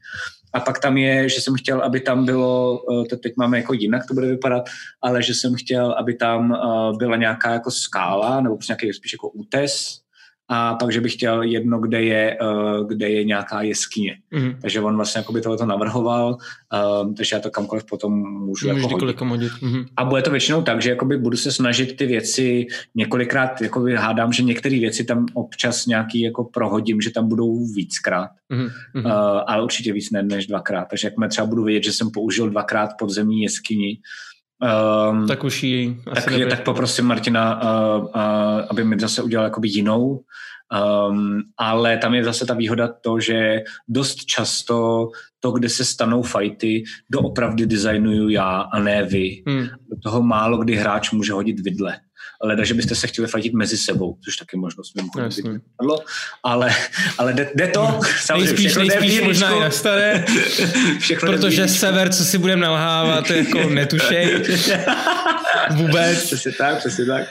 A 0.53 0.61
pak 0.61 0.79
tam 0.79 0.97
je, 0.97 1.29
že 1.29 1.41
jsem 1.41 1.55
chtěl, 1.55 1.81
aby 1.81 2.01
tam 2.01 2.25
bylo, 2.25 2.81
eh, 2.93 3.09
to 3.09 3.17
teď 3.17 3.33
máme 3.37 3.57
jako 3.57 3.73
jinak 3.73 4.07
to 4.09 4.15
bude 4.15 4.27
vypadat, 4.27 4.65
ale 5.03 5.23
že 5.23 5.35
jsem 5.35 5.55
chtěl, 5.55 5.93
aby 5.93 6.15
tam 6.15 6.55
eh, 6.55 6.97
byla 6.97 7.17
nějaká 7.17 7.53
jako 7.53 7.71
skála, 7.71 8.41
nebo 8.41 8.57
prostě 8.57 8.73
nějaký 8.73 8.93
spíš 8.93 9.13
jako 9.13 9.29
útes, 9.29 10.01
a 10.49 10.75
pak, 10.75 10.93
že 10.93 11.01
bych 11.01 11.13
chtěl 11.13 11.43
jedno, 11.43 11.79
kde 11.79 12.03
je, 12.03 12.39
uh, 12.43 12.89
kde 12.89 13.09
je 13.11 13.25
nějaká 13.25 13.63
jeskyně. 13.63 14.19
Mm. 14.31 14.55
Takže 14.61 14.81
on 14.81 14.97
vlastně 14.97 15.19
jako 15.19 15.33
by 15.33 15.41
tohle 15.41 15.67
navrhoval, 15.67 16.37
uh, 17.03 17.15
takže 17.15 17.37
já 17.37 17.41
to 17.41 17.51
kamkoliv 17.51 17.85
potom 17.85 18.13
můžu 18.45 18.69
jako 18.69 18.81
hodit. 18.81 19.21
hodit. 19.29 19.53
Mm. 19.63 19.85
A 19.97 20.05
bude 20.05 20.23
to 20.23 20.31
většinou 20.31 20.63
tak, 20.63 20.83
že 20.83 20.91
jakoby 20.91 21.19
budu 21.19 21.37
se 21.37 21.53
snažit 21.53 21.97
ty 21.97 22.07
věci 22.07 22.67
několikrát, 22.95 23.63
jakoby 23.63 23.97
hádám, 23.97 24.33
že 24.33 24.43
některé 24.43 24.79
věci 24.79 25.05
tam 25.05 25.27
občas 25.35 25.87
nějaký 25.87 26.21
jako 26.21 26.45
prohodím, 26.45 27.01
že 27.01 27.11
tam 27.11 27.29
budou 27.29 27.67
víckrát, 27.67 28.31
mm. 28.49 28.67
uh, 29.05 29.11
ale 29.47 29.63
určitě 29.63 29.93
víc 29.93 30.11
ne, 30.11 30.23
než 30.23 30.47
dvakrát. 30.47 30.85
Takže 30.91 31.11
jak 31.21 31.31
třeba 31.31 31.47
budu 31.47 31.65
vědět, 31.65 31.85
že 31.85 31.93
jsem 31.93 32.11
použil 32.11 32.51
dvakrát 32.51 32.91
podzemní 32.99 33.43
jeskyni, 33.43 33.99
Um, 34.57 35.27
tak 35.27 35.45
už 35.45 35.63
ji 35.63 36.01
tak, 36.15 36.31
je, 36.31 36.47
tak 36.47 36.65
poprosím 36.65 37.05
Martina, 37.05 37.63
uh, 37.63 38.05
uh, 38.05 38.11
aby 38.71 38.85
mi 38.85 39.01
zase 39.01 39.23
udělal 39.23 39.47
jakoby 39.47 39.69
jinou, 39.69 40.21
um, 41.11 41.43
ale 41.57 41.99
tam 41.99 42.15
je 42.15 42.25
zase 42.25 42.47
ta 42.47 42.55
výhoda 42.55 42.89
to, 43.01 43.21
že 43.21 43.61
dost 43.89 44.25
často 44.25 45.09
to, 45.41 45.51
kde 45.51 45.69
se 45.69 45.85
stanou 45.85 46.23
fighty, 46.23 46.85
doopravdy 47.11 47.67
designuju 47.67 48.29
já 48.29 48.61
a 48.61 48.79
ne 48.81 49.03
vy. 49.03 49.43
Hmm. 49.47 49.67
Do 49.91 49.97
toho 50.03 50.23
málo 50.23 50.59
kdy 50.59 50.77
hráč 50.77 51.11
může 51.11 51.33
hodit 51.33 51.61
vidle 51.61 51.99
ale 52.41 52.67
že 52.67 52.75
byste 52.75 52.95
se 52.95 53.07
chtěli 53.07 53.29
fajtit 53.29 53.53
mezi 53.53 53.77
sebou, 53.77 54.19
což 54.25 54.37
taky 54.37 54.57
možnost 54.57 54.95
mimochodem 54.95 55.61
ale, 56.43 56.75
ale 57.19 57.33
jde, 57.33 57.51
jde 57.55 57.69
to, 57.69 58.01
samozřejmě 58.21 58.45
nejspíš, 58.45 58.77
nejspíš 58.77 59.21
možná 59.21 59.61
na 59.61 59.71
staré, 59.71 60.25
protože 61.21 61.69
sever, 61.69 62.13
co 62.13 62.25
si 62.25 62.39
budeme 62.39 62.63
nalhávat, 62.63 63.31
jako 63.31 63.69
netušej. 63.69 64.43
Vůbec. 65.71 66.25
Přesně 66.25 66.53
tak, 66.53 66.79
přesně 66.79 67.05
tak. 67.05 67.27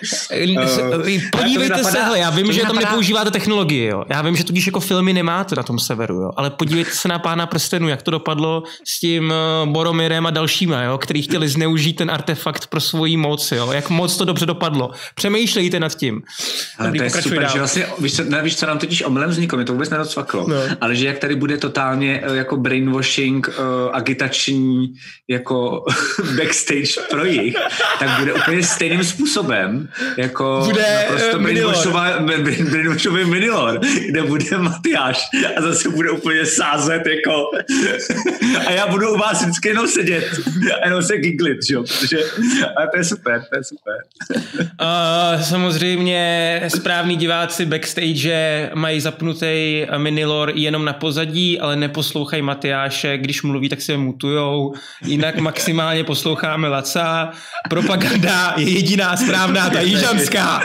Uh, 0.58 1.22
podívejte 1.32 1.84
se, 1.84 2.02
hele, 2.02 2.20
já 2.20 2.30
vím, 2.30 2.52
že 2.52 2.62
tam 2.62 2.76
nepoužíváte 2.76 3.32
technologii, 3.32 3.86
jo. 3.86 4.04
Já 4.10 4.22
vím, 4.22 4.36
že 4.36 4.44
tudíž 4.44 4.66
jako 4.66 4.80
filmy 4.80 5.14
nemáte 5.14 5.56
na 5.56 5.64
tom 5.64 5.80
severu, 5.80 6.16
jo. 6.16 6.32
Ale 6.36 6.50
podívejte 6.50 6.92
se 6.92 7.08
na 7.08 7.20
pána 7.20 7.46
prstenů, 7.46 7.88
jak 7.88 8.02
to 8.02 8.12
dopadlo 8.12 8.64
s 8.88 9.00
tím 9.00 9.34
uh, 9.64 9.72
Boromirem 9.72 10.26
a 10.26 10.30
dalšíma, 10.32 10.84
jo, 10.84 10.98
který 10.98 11.22
chtěli 11.22 11.50
zneužít 11.50 11.94
ten 11.94 12.12
artefakt 12.12 12.68
pro 12.68 12.82
svoji 12.82 13.18
moc, 13.18 13.52
jo. 13.52 13.72
Jak 13.72 13.90
moc 13.90 14.18
to 14.18 14.26
dobře 14.26 14.46
dopadlo. 14.46 14.85
Přemýšlejte 15.16 15.80
nad 15.80 15.96
tím. 15.96 16.22
Ale 16.78 16.92
to 16.92 17.04
je 17.04 17.10
super, 17.10 17.42
dál. 17.42 17.52
že 17.52 17.60
vlastně, 17.60 17.88
víš 18.00 18.16
co, 18.16 18.24
nevíš, 18.24 18.56
co 18.56 18.66
nám 18.66 18.80
totiž 18.80 19.04
omylem 19.04 19.30
vzniklo, 19.30 19.58
mě 19.58 19.66
to 19.66 19.74
vůbec 19.74 19.90
nedocvaklo, 19.90 20.48
no. 20.48 20.56
ale 20.82 20.96
že 20.96 21.08
jak 21.08 21.20
tady 21.20 21.36
bude 21.36 21.58
totálně 21.58 22.24
uh, 22.30 22.36
jako 22.36 22.58
brainwashing, 22.58 23.48
uh, 23.48 23.54
agitační, 23.94 24.94
jako 25.28 25.84
backstage 26.38 27.08
pro 27.10 27.26
jich, 27.26 27.56
tak 28.00 28.20
bude 28.20 28.34
úplně 28.34 28.64
stejným 28.64 29.04
způsobem, 29.04 29.90
jako 30.18 30.62
bude 30.66 31.06
prostě 31.08 31.38
brainwashový 32.64 33.26
minilor, 33.26 33.80
kde 34.10 34.24
bude 34.24 34.58
Matyáš 34.58 35.28
a 35.58 35.62
zase 35.62 35.90
bude 35.90 36.12
úplně 36.12 36.46
sázet 36.46 37.02
jako 37.06 37.46
a 38.68 38.72
já 38.72 38.88
budu 38.88 39.14
u 39.14 39.18
vás 39.18 39.42
vždycky 39.42 39.68
jenom 39.68 39.88
sedět 39.88 40.26
a 40.82 40.86
jenom 40.86 41.04
se 41.04 41.18
giglit, 41.18 41.58
jo, 41.70 41.84
protože 41.84 42.18
a 42.78 42.88
to 42.92 42.98
je 42.98 43.04
super, 43.04 43.44
to 43.50 43.58
je 43.58 43.64
super. 43.64 43.96
Uh, 44.82 45.42
samozřejmě 45.42 46.62
správní 46.68 47.16
diváci 47.16 47.66
backstage 47.66 48.70
mají 48.74 49.00
zapnutý 49.00 49.86
minilor 49.98 50.52
jenom 50.56 50.86
na 50.86 50.94
pozadí, 50.94 51.60
ale 51.60 51.76
neposlouchají 51.76 52.42
Matyáše, 52.42 53.18
když 53.18 53.44
mluví, 53.44 53.70
tak 53.70 53.82
se 53.82 53.98
mutujou, 53.98 54.74
jinak 55.06 55.38
maximálně 55.38 56.04
posloucháme 56.04 56.68
Laca. 56.68 57.32
Propaganda 57.70 58.54
je 58.58 58.70
jediná 58.70 59.18
správná, 59.18 59.70
ta 59.70 59.82
jižanská. 59.82 60.62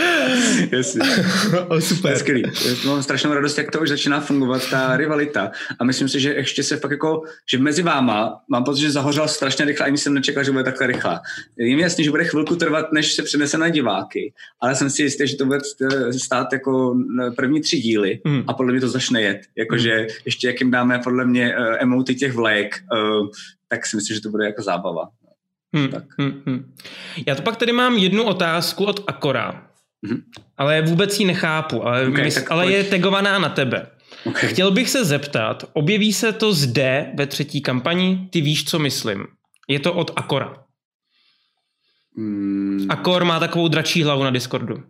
Jasně. 0.72 1.00
o, 1.68 1.80
super. 1.80 2.18
Skvělý. 2.18 2.42
Mám 2.86 3.02
strašnou 3.02 3.34
radost, 3.34 3.58
jak 3.58 3.70
to 3.70 3.80
už 3.80 3.88
začíná 3.88 4.20
fungovat, 4.20 4.70
ta 4.70 4.96
rivalita. 4.96 5.50
A 5.78 5.84
myslím 5.84 6.08
si, 6.08 6.20
že 6.20 6.32
ještě 6.32 6.62
se 6.62 6.76
fakt 6.76 6.90
jako, 6.90 7.22
že 7.50 7.58
mezi 7.58 7.82
váma 7.82 8.40
mám 8.48 8.64
pocit, 8.64 8.80
že 8.80 8.90
zahořel 8.90 9.28
strašně 9.28 9.64
rychle, 9.64 9.86
ani 9.86 9.98
jsem 9.98 10.14
nečekal, 10.14 10.44
že 10.44 10.50
bude 10.50 10.64
takhle 10.64 10.86
rychle. 10.86 11.20
Je 11.56 11.76
mi 11.76 11.82
jasný, 11.82 12.04
že 12.04 12.10
bude 12.10 12.24
chvilku 12.24 12.56
trvat, 12.56 12.92
než 12.92 13.12
se 13.12 13.22
přenese 13.22 13.58
na 13.58 13.68
diváky, 13.68 14.32
ale 14.60 14.74
jsem 14.74 14.90
si 14.90 15.02
jistý, 15.02 15.28
že 15.28 15.36
to 15.36 15.46
bude 15.46 15.58
stát 16.18 16.52
jako 16.52 16.96
první 17.36 17.60
tři 17.60 17.80
díly 17.80 18.20
hmm. 18.26 18.44
a 18.46 18.54
podle 18.54 18.72
mě 18.72 18.80
to 18.80 18.88
začne 18.88 19.22
jet. 19.22 19.40
Jakože 19.56 19.96
hmm. 19.96 20.06
ještě 20.24 20.46
jak 20.46 20.60
jim 20.60 20.70
dáme 20.70 21.00
podle 21.04 21.24
mě 21.24 21.56
uh, 21.56 21.64
emoty 21.78 22.14
těch 22.14 22.32
vlajek, 22.32 22.82
uh, 22.92 23.28
tak 23.68 23.86
si 23.86 23.96
myslím, 23.96 24.14
že 24.14 24.20
to 24.20 24.30
bude 24.30 24.44
jako 24.44 24.62
zábava. 24.62 25.08
Hmm, 25.74 25.88
tak. 25.88 26.04
Hmm, 26.18 26.42
hmm. 26.46 26.74
Já 27.26 27.34
to 27.34 27.42
pak 27.42 27.56
tady 27.56 27.72
mám 27.72 27.96
jednu 27.96 28.24
otázku 28.24 28.84
od 28.84 29.04
Akora. 29.06 29.69
Hmm. 30.06 30.22
Ale 30.56 30.82
vůbec 30.82 31.20
ji 31.20 31.26
nechápu, 31.26 31.86
ale, 31.86 32.08
okay, 32.08 32.24
mys- 32.24 32.46
ale 32.50 32.72
je 32.72 32.84
tagovaná 32.84 33.38
na 33.38 33.48
tebe. 33.48 33.86
Okay. 34.24 34.50
Chtěl 34.50 34.70
bych 34.70 34.90
se 34.90 35.04
zeptat, 35.04 35.64
objeví 35.72 36.12
se 36.12 36.32
to 36.32 36.52
zde 36.52 37.12
ve 37.14 37.26
třetí 37.26 37.60
kampani? 37.60 38.28
Ty 38.30 38.40
víš, 38.40 38.64
co 38.64 38.78
myslím. 38.78 39.26
Je 39.68 39.80
to 39.80 39.92
od 39.92 40.10
Akora. 40.16 40.64
Hmm. 42.16 42.86
Akor 42.88 43.24
má 43.24 43.40
takovou 43.40 43.68
dračí 43.68 44.02
hlavu 44.02 44.24
na 44.24 44.30
Discordu. 44.30 44.82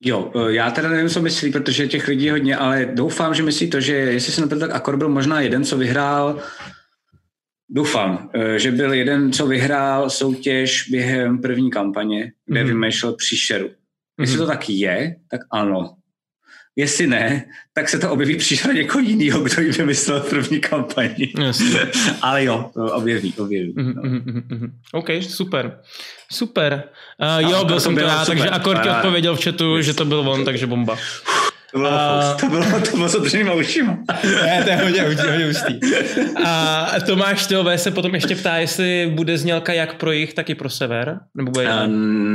Jo, 0.00 0.32
e, 0.34 0.52
já 0.52 0.70
teda 0.70 0.88
nevím, 0.88 1.08
co 1.08 1.22
myslí, 1.22 1.52
protože 1.52 1.88
těch 1.88 2.08
lidí 2.08 2.24
je 2.24 2.32
hodně, 2.32 2.56
ale 2.56 2.86
doufám, 2.94 3.34
že 3.34 3.42
myslí 3.42 3.70
to, 3.70 3.80
že 3.80 3.92
jestli 3.92 4.32
se 4.32 4.40
nepletu, 4.40 4.60
tak 4.60 4.70
Akor 4.70 4.96
byl 4.96 5.08
možná 5.08 5.40
jeden, 5.40 5.64
co 5.64 5.76
vyhrál 5.76 6.40
Doufám, 7.72 8.30
eh, 8.34 8.58
že 8.58 8.70
byl 8.70 8.92
jeden, 8.92 9.32
co 9.32 9.46
vyhrál 9.46 10.10
soutěž 10.10 10.88
během 10.90 11.38
první 11.38 11.70
kampaně, 11.70 12.32
kde 12.46 12.62
mm-hmm. 12.62 12.66
vymýšlel 12.66 13.12
příšeru. 13.12 13.70
Jestli 14.20 14.36
mm-hmm. 14.36 14.40
to 14.40 14.46
tak 14.46 14.70
je, 14.70 15.16
tak 15.30 15.40
ano. 15.52 15.94
jestli 16.76 17.06
ne, 17.06 17.44
tak 17.74 17.88
se 17.88 17.98
to 17.98 18.10
objeví 18.10 18.36
příště 18.36 18.68
někoho 18.72 19.00
jiného, 19.00 19.40
kdo 19.40 19.62
ji 19.62 19.72
vymyslel 19.72 20.20
v 20.20 20.30
první 20.30 20.60
kampani. 20.60 21.32
Ale 22.22 22.44
jo, 22.44 22.70
to 22.74 22.84
objeví, 22.92 23.34
objeví. 23.38 23.74
No. 23.76 23.82
Mm-hmm, 23.82 24.70
OK, 24.92 25.08
super. 25.20 25.80
Super. 26.32 26.84
Uh, 27.42 27.50
jo, 27.50 27.64
byl 27.64 27.80
jsem 27.80 27.94
to 27.94 28.00
já, 28.00 28.24
takže 28.24 28.48
Akorky 28.50 28.88
odpověděl 28.88 29.36
v 29.36 29.44
chatu, 29.44 29.82
že 29.82 29.94
to 29.94 30.04
byl 30.04 30.28
on, 30.28 30.44
takže 30.44 30.66
bomba. 30.66 30.98
To 31.72 31.78
bylo, 31.78 31.90
a... 31.92 32.36
to 32.40 32.46
bylo, 32.46 32.64
to 32.90 32.96
bylo 32.96 33.08
s 33.08 33.14
otevřenýma 33.14 33.54
ušima. 33.54 33.98
ne, 34.24 34.64
to 34.64 34.70
je 34.70 34.76
hodně, 34.76 35.02
hodně, 35.02 35.22
hodně 35.22 35.46
hustý. 35.46 35.80
A 36.44 36.86
Tomáš 37.06 37.46
Tylové 37.46 37.78
se 37.78 37.90
potom 37.90 38.14
ještě 38.14 38.36
ptá, 38.36 38.56
jestli 38.56 39.12
bude 39.14 39.38
znělka 39.38 39.72
jak 39.72 39.94
pro 39.94 40.12
jich, 40.12 40.34
tak 40.34 40.50
i 40.50 40.54
pro 40.54 40.70
sever? 40.70 41.20
Nebo 41.34 41.50
bude 41.50 41.64
uh, 41.64 41.86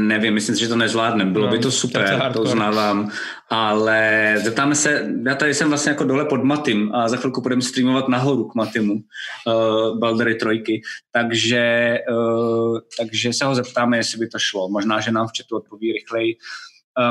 nevím, 0.07 0.33
myslím 0.33 0.55
si, 0.55 0.61
že 0.61 0.67
to 0.67 0.75
nezvládnem. 0.75 1.33
Bylo 1.33 1.45
no, 1.45 1.51
by 1.51 1.59
to 1.59 1.71
super, 1.71 2.31
to 2.33 2.41
uznávám. 2.41 3.11
Ale 3.49 4.33
zeptáme 4.43 4.75
se, 4.75 5.07
já 5.27 5.35
tady 5.35 5.53
jsem 5.53 5.69
vlastně 5.69 5.89
jako 5.89 6.03
dole 6.03 6.25
pod 6.25 6.43
Matym 6.43 6.95
a 6.95 7.09
za 7.09 7.17
chvilku 7.17 7.41
budeme 7.41 7.61
streamovat 7.61 8.07
nahoru 8.07 8.43
k 8.47 8.55
Matymu, 8.55 8.93
uh, 8.93 9.99
Baldery 9.99 10.35
trojky, 10.35 10.81
takže, 11.11 11.97
uh, 12.11 12.79
takže 12.99 13.33
se 13.33 13.45
ho 13.45 13.55
zeptáme, 13.55 13.97
jestli 13.97 14.19
by 14.19 14.27
to 14.27 14.39
šlo. 14.39 14.69
Možná, 14.69 14.99
že 14.99 15.11
nám 15.11 15.27
v 15.27 15.31
chatu 15.37 15.57
odpoví 15.57 15.93
rychleji. 15.93 16.35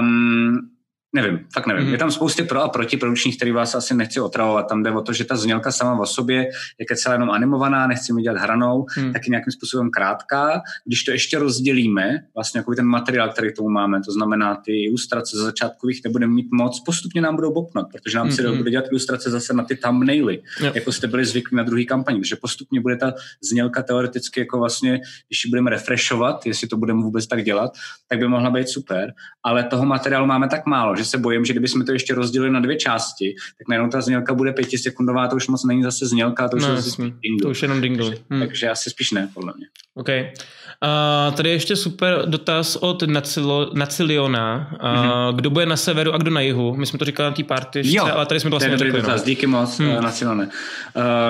Um, 0.00 0.73
Nevím, 1.14 1.40
fakt 1.52 1.66
nevím. 1.66 1.84
Mm. 1.84 1.92
Je 1.92 1.98
tam 1.98 2.10
spousty 2.10 2.42
pro 2.42 2.62
a 2.62 2.68
proti 2.68 2.96
produkčních, 2.96 3.36
který 3.36 3.52
vás 3.52 3.74
asi 3.74 3.94
nechci 3.94 4.20
otravovat. 4.20 4.68
Tam 4.68 4.82
jde 4.82 4.90
o 4.90 5.00
to, 5.00 5.12
že 5.12 5.24
ta 5.24 5.36
znělka 5.36 5.72
sama 5.72 6.00
o 6.00 6.06
sobě 6.06 6.46
je 6.90 6.96
celá 6.96 7.12
jenom 7.12 7.30
animovaná, 7.30 7.86
nechci 7.86 8.12
mi 8.12 8.22
dělat 8.22 8.38
hranou, 8.38 8.86
mm. 8.98 9.12
taky 9.12 9.30
nějakým 9.30 9.52
způsobem 9.52 9.90
krátká. 9.90 10.62
Když 10.84 11.04
to 11.04 11.10
ještě 11.10 11.38
rozdělíme, 11.38 12.18
vlastně 12.34 12.58
jako 12.58 12.74
ten 12.74 12.84
materiál, 12.84 13.28
který 13.28 13.52
k 13.52 13.56
tomu 13.56 13.68
máme, 13.68 14.00
to 14.06 14.12
znamená 14.12 14.54
ty 14.64 14.84
ilustrace 14.84 15.36
za 15.36 15.44
začátkových 15.44 16.00
nebudeme 16.04 16.32
mít 16.32 16.48
moc, 16.52 16.80
postupně 16.80 17.20
nám 17.20 17.36
budou 17.36 17.52
bopnat, 17.52 17.86
protože 17.92 18.18
nám 18.18 18.26
mm. 18.26 18.32
se 18.32 18.52
bude 18.52 18.70
dělat 18.70 18.84
ilustrace 18.90 19.30
zase 19.30 19.54
na 19.54 19.64
ty 19.64 19.76
thumbnaily, 19.76 20.42
yep. 20.60 20.74
jako 20.74 20.92
jste 20.92 21.06
byli 21.06 21.24
zvyklí 21.24 21.56
na 21.56 21.62
druhý 21.62 21.86
kampaní. 21.86 22.18
Takže 22.18 22.36
postupně 22.36 22.80
bude 22.80 22.96
ta 22.96 23.12
znělka 23.42 23.82
teoreticky 23.82 24.40
jako 24.40 24.58
vlastně, 24.58 25.00
když 25.28 25.44
ji 25.44 25.50
budeme 25.50 25.70
refreshovat, 25.70 26.46
jestli 26.46 26.68
to 26.68 26.76
budeme 26.76 27.02
vůbec 27.02 27.26
tak 27.26 27.44
dělat, 27.44 27.72
tak 28.08 28.18
by 28.18 28.28
mohla 28.28 28.50
být 28.50 28.68
super. 28.68 29.12
Ale 29.42 29.64
toho 29.64 29.84
materiálu 29.84 30.26
máme 30.26 30.48
tak 30.48 30.66
málo, 30.66 30.96
že 30.96 31.03
že 31.04 31.10
se 31.10 31.18
bojím, 31.18 31.44
že 31.44 31.52
kdybychom 31.52 31.84
to 31.84 31.92
ještě 31.92 32.14
rozdělili 32.14 32.52
na 32.52 32.60
dvě 32.60 32.76
části, 32.76 33.34
tak 33.58 33.68
najednou 33.68 33.88
ta 33.88 34.00
znělka 34.00 34.34
bude 34.34 34.52
pětisekundová, 34.52 35.28
to 35.28 35.36
už 35.36 35.48
moc 35.48 35.64
není 35.64 35.82
zase 35.82 36.06
znělka, 36.06 36.48
to 36.48 36.56
už 36.56 36.62
no, 36.62 36.70
je 36.70 36.76
zase 36.76 37.02
dingle. 37.02 37.42
To 37.42 37.50
už 37.50 37.62
jenom 37.62 37.80
dingle. 37.80 38.08
Takže, 38.08 38.24
hmm. 38.30 38.40
takže 38.40 38.68
asi 38.70 38.90
spíš 38.90 39.10
ne, 39.10 39.30
podle 39.34 39.52
mě. 39.56 39.66
OK. 39.94 40.08
Uh, 40.08 41.34
tady 41.34 41.48
je 41.48 41.54
ještě 41.54 41.76
super 41.76 42.22
dotaz 42.26 42.76
od 42.76 43.02
Nacilo, 43.02 43.70
Naciliona. 43.74 44.70
Uh, 44.72 44.78
mm-hmm. 44.78 45.34
Kdo 45.34 45.50
bude 45.50 45.66
na 45.66 45.76
severu 45.76 46.12
a 46.14 46.18
kdo 46.18 46.30
na 46.30 46.40
jihu? 46.40 46.76
My 46.76 46.86
jsme 46.86 46.98
to 46.98 47.04
říkali 47.04 47.30
na 47.30 47.36
té 47.36 47.44
party, 47.44 47.82
jo, 47.84 48.04
ale 48.04 48.26
tady 48.26 48.40
jsme 48.40 48.50
to 48.50 48.54
vlastně 48.54 48.70
neřekli. 48.70 49.00
Dotaz, 49.00 49.20
no. 49.20 49.26
díky 49.26 49.46
moc, 49.46 49.78
hmm. 49.78 50.02
Nacilone. 50.02 50.44
Uh, 50.44 50.52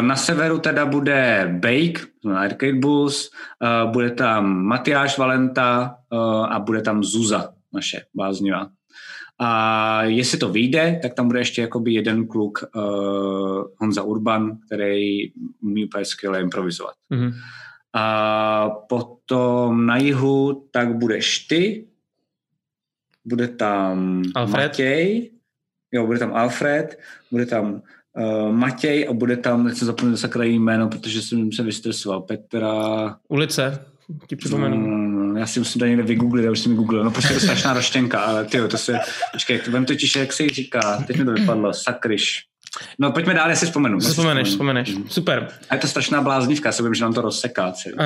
na 0.01 0.17
severu 0.17 0.59
teda 0.59 0.87
bude 0.87 1.49
Bake, 1.53 2.01
Arcade 2.37 2.73
Bulls, 2.73 3.31
uh, 3.85 3.93
bude 3.93 4.11
tam 4.11 4.65
Matyáš 4.65 5.19
Valenta 5.19 5.95
uh, 6.13 6.19
a 6.53 6.59
bude 6.59 6.81
tam 6.83 7.05
Zuza, 7.05 7.49
naše 7.73 8.01
báznivá. 8.15 8.67
A 9.39 10.02
jestli 10.02 10.39
to 10.39 10.48
vyjde, 10.48 10.98
tak 11.02 11.15
tam 11.15 11.27
bude 11.27 11.40
ještě 11.40 11.62
jakoby 11.62 11.93
jeden 11.93 12.27
kluk, 12.27 12.65
uh, 12.74 13.65
Honza 13.77 14.02
Urban, 14.02 14.59
který 14.66 15.32
umí 15.62 15.85
úplně 15.85 16.05
skvěle 16.05 16.40
improvizovat. 16.40 16.94
Mm-hmm. 17.12 17.35
A 17.93 18.70
potom 18.70 19.86
na 19.86 19.97
jihu 19.97 20.69
tak 20.70 20.97
budeš 20.97 21.39
ty, 21.39 21.86
bude 23.24 23.48
tam 23.48 24.23
Alfred. 24.35 24.62
Matěj, 24.62 25.31
jo, 25.93 26.06
bude 26.06 26.19
tam 26.19 26.35
Alfred, 26.35 26.98
bude 27.31 27.47
tam 27.47 27.82
uh, 28.12 28.52
Matěj 28.52 29.09
a 29.09 29.12
bude 29.12 29.36
tam, 29.36 29.70
se 29.70 29.85
zapomněl 29.85 30.16
sakra 30.16 30.44
jméno, 30.44 30.89
protože 30.89 31.23
jsem 31.23 31.52
se 31.52 31.62
vystresoval, 31.62 32.20
Petra... 32.20 33.16
Ulice 33.28 33.86
ti 34.26 34.36
připomenu. 34.36 34.76
Mm, 34.76 35.36
já 35.36 35.47
si 35.47 35.59
musím 35.59 35.78
to 35.78 35.86
někde 35.86 36.02
vygooglit, 36.02 36.44
já 36.44 36.51
už 36.51 36.59
jsem 36.59 36.72
mi 36.72 36.76
googlil. 36.76 37.05
No 37.05 37.10
prostě 37.10 37.32
je 37.32 37.40
to 37.40 37.47
strašná 37.47 37.72
roštěnka, 37.72 38.20
ale 38.20 38.44
ty 38.44 38.68
to 38.68 38.78
se, 38.78 38.98
počkej, 39.32 39.60
vem 39.68 39.85
totiž, 39.85 40.16
jak 40.16 40.32
se 40.32 40.43
jí 40.43 40.48
říká, 40.48 41.05
teď 41.06 41.16
mi 41.16 41.24
to 41.24 41.32
vypadlo, 41.32 41.74
sakryš. 41.74 42.43
No 42.98 43.12
pojďme 43.12 43.35
dál, 43.35 43.51
já 43.51 43.56
si 43.56 43.66
vzpomenu. 43.66 43.98
Vzpomeneš, 43.98 44.48
vzpomeneš. 44.48 44.94
Mm. 44.94 45.09
Super. 45.09 45.48
A 45.70 45.74
je 45.74 45.81
to 45.81 45.86
strašná 45.86 46.22
bláznivka, 46.22 46.72
se 46.72 46.82
vím, 46.82 46.94
že 46.94 47.05
nám 47.05 47.14
to 47.14 47.20
rozseká. 47.20 47.66
Uh, 47.66 48.02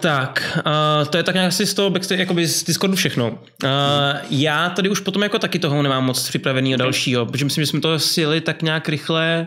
tak, 0.00 0.60
uh, 0.66 1.08
to 1.08 1.16
je 1.16 1.22
tak 1.22 1.34
nějak 1.34 1.48
asi 1.48 1.66
z 1.66 1.74
toho 1.74 1.90
backstage, 1.90 2.20
jakoby 2.20 2.46
z 2.46 2.64
Discordu 2.64 2.96
všechno. 2.96 3.30
Uh, 3.30 3.34
mm. 3.34 4.18
Já 4.30 4.70
tady 4.70 4.88
už 4.88 5.00
potom 5.00 5.22
jako 5.22 5.38
taky 5.38 5.58
toho 5.58 5.82
nemám 5.82 6.04
moc 6.04 6.28
připravený 6.28 6.74
okay. 6.74 6.84
dalšího, 6.84 7.26
protože 7.26 7.44
myslím, 7.44 7.62
že 7.62 7.66
jsme 7.66 7.80
to 7.80 7.98
sjeli 7.98 8.40
tak 8.40 8.62
nějak 8.62 8.88
rychle, 8.88 9.46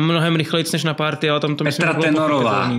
mnohem 0.00 0.36
rychleji 0.36 0.64
než 0.72 0.84
na 0.84 0.94
party, 0.94 1.30
ale 1.30 1.40
tam 1.40 1.56
to 1.56 1.64
myslím, 1.64 1.88
Petra 1.88 2.02
Tenorová. 2.02 2.70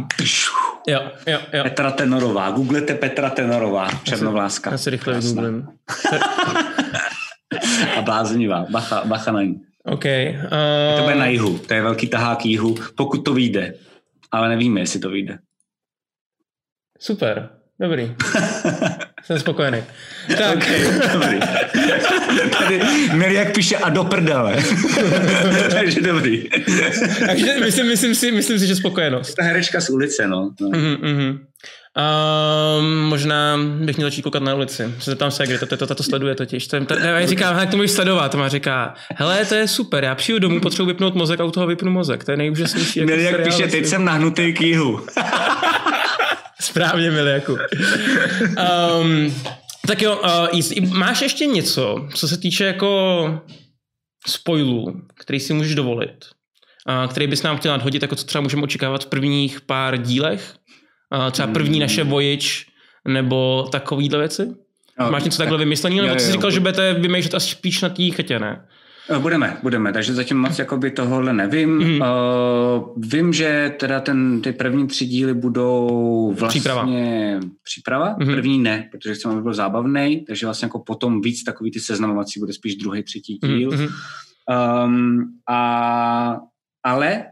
Jo, 0.88 1.12
jo, 1.28 1.40
jo. 1.54 1.64
Petra 1.64 1.92
Tenorová. 1.92 2.52
Googlete 2.52 2.96
Petra 2.96 3.30
Tenorová, 3.30 3.90
černovláska. 4.04 4.72
Já 4.72 4.78
si 4.78 4.90
rychle 4.90 5.20
vygooglím. 5.20 5.68
A 7.98 8.02
bláznivá. 8.02 8.66
Bacha, 8.70 9.06
bacha 9.06 9.32
na 9.32 9.42
ní. 9.42 9.62
OK. 9.86 10.06
Uh... 10.06 10.98
To 10.98 11.04
bude 11.04 11.16
na 11.16 11.26
jihu. 11.26 11.58
To 11.58 11.74
je 11.74 11.82
velký 11.82 12.08
tahák 12.08 12.46
jihu, 12.46 12.76
pokud 12.96 13.18
to 13.18 13.34
vyjde. 13.34 13.74
Ale 14.32 14.50
nevíme, 14.50 14.80
jestli 14.80 15.00
to 15.00 15.10
vyjde. 15.10 15.40
Super. 17.00 17.50
Dobrý. 17.80 18.16
Jsem 19.24 19.40
spokojený. 19.40 19.84
Tak. 20.38 20.56
Okay, 20.56 20.80
dobrý. 21.14 21.40
Tady 22.52 23.52
píše 23.54 23.78
a 23.78 23.90
do 23.90 24.04
prdele. 24.04 24.56
Takže 25.72 26.02
dobrý. 26.02 26.44
Takže 27.26 27.60
myslím, 27.60 27.88
myslím, 27.88 28.16
si, 28.16 28.32
myslím 28.32 28.60
si, 28.60 28.68
že 28.68 28.76
spokojenost. 28.76 29.36
Ta 29.36 29.44
herečka 29.44 29.82
z 29.82 29.90
ulice, 29.90 30.28
no. 30.28 30.52
no. 30.62 30.70
Mm-hmm, 30.70 30.98
mm-hmm. 30.98 31.40
Um, 32.80 33.02
možná 33.02 33.58
bych 33.80 33.98
měl 33.98 34.10
začít 34.10 34.22
koukat 34.22 34.44
na 34.44 34.56
ulici. 34.56 34.84
Se 35.00 35.12
zeptám 35.12 35.32
se, 35.32 35.48
kde 35.48 35.60
to, 35.60 35.78
to, 35.78 35.88
to, 35.88 35.96
to 35.96 36.04
sleduje 36.04 36.36
totiž. 36.36 36.68
To, 36.68 36.86
to, 36.86 36.94
já 36.94 37.26
říkám, 37.26 37.58
jak 37.58 37.70
to 37.70 37.78
můžeš 37.78 37.92
sledovat. 37.92 38.36
A 38.36 38.48
říká, 38.48 38.94
hele, 39.16 39.46
to 39.46 39.56
je 39.56 39.68
super, 39.68 40.04
já 40.04 40.16
přijdu 40.16 40.40
domů, 40.40 40.60
potřebuji 40.60 40.86
vypnout 40.86 41.16
mozek 41.16 41.40
a 41.40 41.44
u 41.44 41.52
toho 41.52 41.68
vypnu 41.68 41.92
mozek. 41.92 42.24
To 42.24 42.32
je 42.32 42.38
nejúžasnější. 42.38 43.00
Jako 43.00 43.12
jak 43.12 43.44
píše, 43.44 43.68
teď 43.68 43.86
jsem 43.86 44.06
nahnutý 44.06 44.54
k 44.54 44.62
jihu. 44.62 45.06
Správně, 46.66 47.12
Miliaku. 47.12 47.58
Um, 49.02 49.36
tak 49.88 50.02
jo, 50.02 50.22
uh, 50.54 50.94
máš 50.94 51.22
ještě 51.22 51.46
něco, 51.46 52.08
co 52.16 52.28
se 52.28 52.38
týče 52.38 52.66
jako 52.66 53.42
spoilů, 54.28 55.02
který 55.16 55.40
si 55.40 55.54
můžeš 55.54 55.76
dovolit, 55.76 56.26
uh, 56.90 57.12
který 57.12 57.28
bys 57.28 57.44
nám 57.44 57.58
chtěl 57.58 57.72
nadhodit, 57.72 58.02
jako 58.02 58.16
co 58.16 58.26
třeba 58.26 58.42
můžeme 58.42 58.64
očekávat 58.64 59.04
v 59.04 59.08
prvních 59.08 59.62
pár 59.62 59.98
dílech? 59.98 60.56
Uh, 61.18 61.32
třeba 61.32 61.48
první 61.48 61.80
naše 61.80 62.02
hmm. 62.02 62.12
Voyage, 62.12 62.50
nebo 63.08 63.68
takovýhle 63.72 64.20
věci? 64.20 64.48
No, 65.00 65.12
Máš 65.12 65.24
něco 65.24 65.38
takhle 65.38 65.58
vymyslený, 65.58 66.02
nebo 66.02 66.14
ty 66.16 66.20
jsi 66.20 66.32
říkal, 66.32 66.52
že 66.52 66.60
budete 66.60 66.94
vymýšlet 66.94 67.34
asi 67.34 67.50
spíš 67.50 67.82
na 67.82 67.90
té 67.90 68.10
chatě, 68.10 68.40
ne? 68.40 68.68
Eh, 69.10 69.20
budeme, 69.20 69.58
budeme, 69.64 69.94
takže 69.94 70.14
zatím 70.14 70.38
moc 70.38 70.60
jakoby 70.60 70.92
tohohle 70.92 71.34
nevím. 71.34 71.80
Mm-hmm. 71.80 72.04
Uh, 72.78 72.94
vím, 72.98 73.34
že 73.34 73.76
teda 73.80 74.00
ten, 74.00 74.42
ty 74.42 74.52
první 74.52 74.88
tři 74.88 75.06
díly 75.06 75.34
budou 75.34 76.34
vlastně 76.40 76.60
příprava. 76.60 76.88
příprava. 77.64 78.18
Mm-hmm. 78.18 78.34
První 78.34 78.60
ne, 78.60 78.90
protože 78.92 79.14
chceme, 79.14 79.34
aby 79.34 79.44
byl 79.44 79.54
zábavný, 79.54 80.26
takže 80.28 80.46
vlastně 80.46 80.66
jako 80.66 80.80
potom 80.80 81.22
víc 81.22 81.44
takový 81.44 81.72
ty 81.72 81.80
seznamovací 81.80 82.40
bude 82.40 82.54
spíš 82.54 82.76
druhý, 82.76 83.04
třetí 83.04 83.40
díl. 83.44 83.70
Mm-hmm. 83.70 83.90
Um, 84.86 85.26
a, 85.50 86.38
ale 86.84 87.26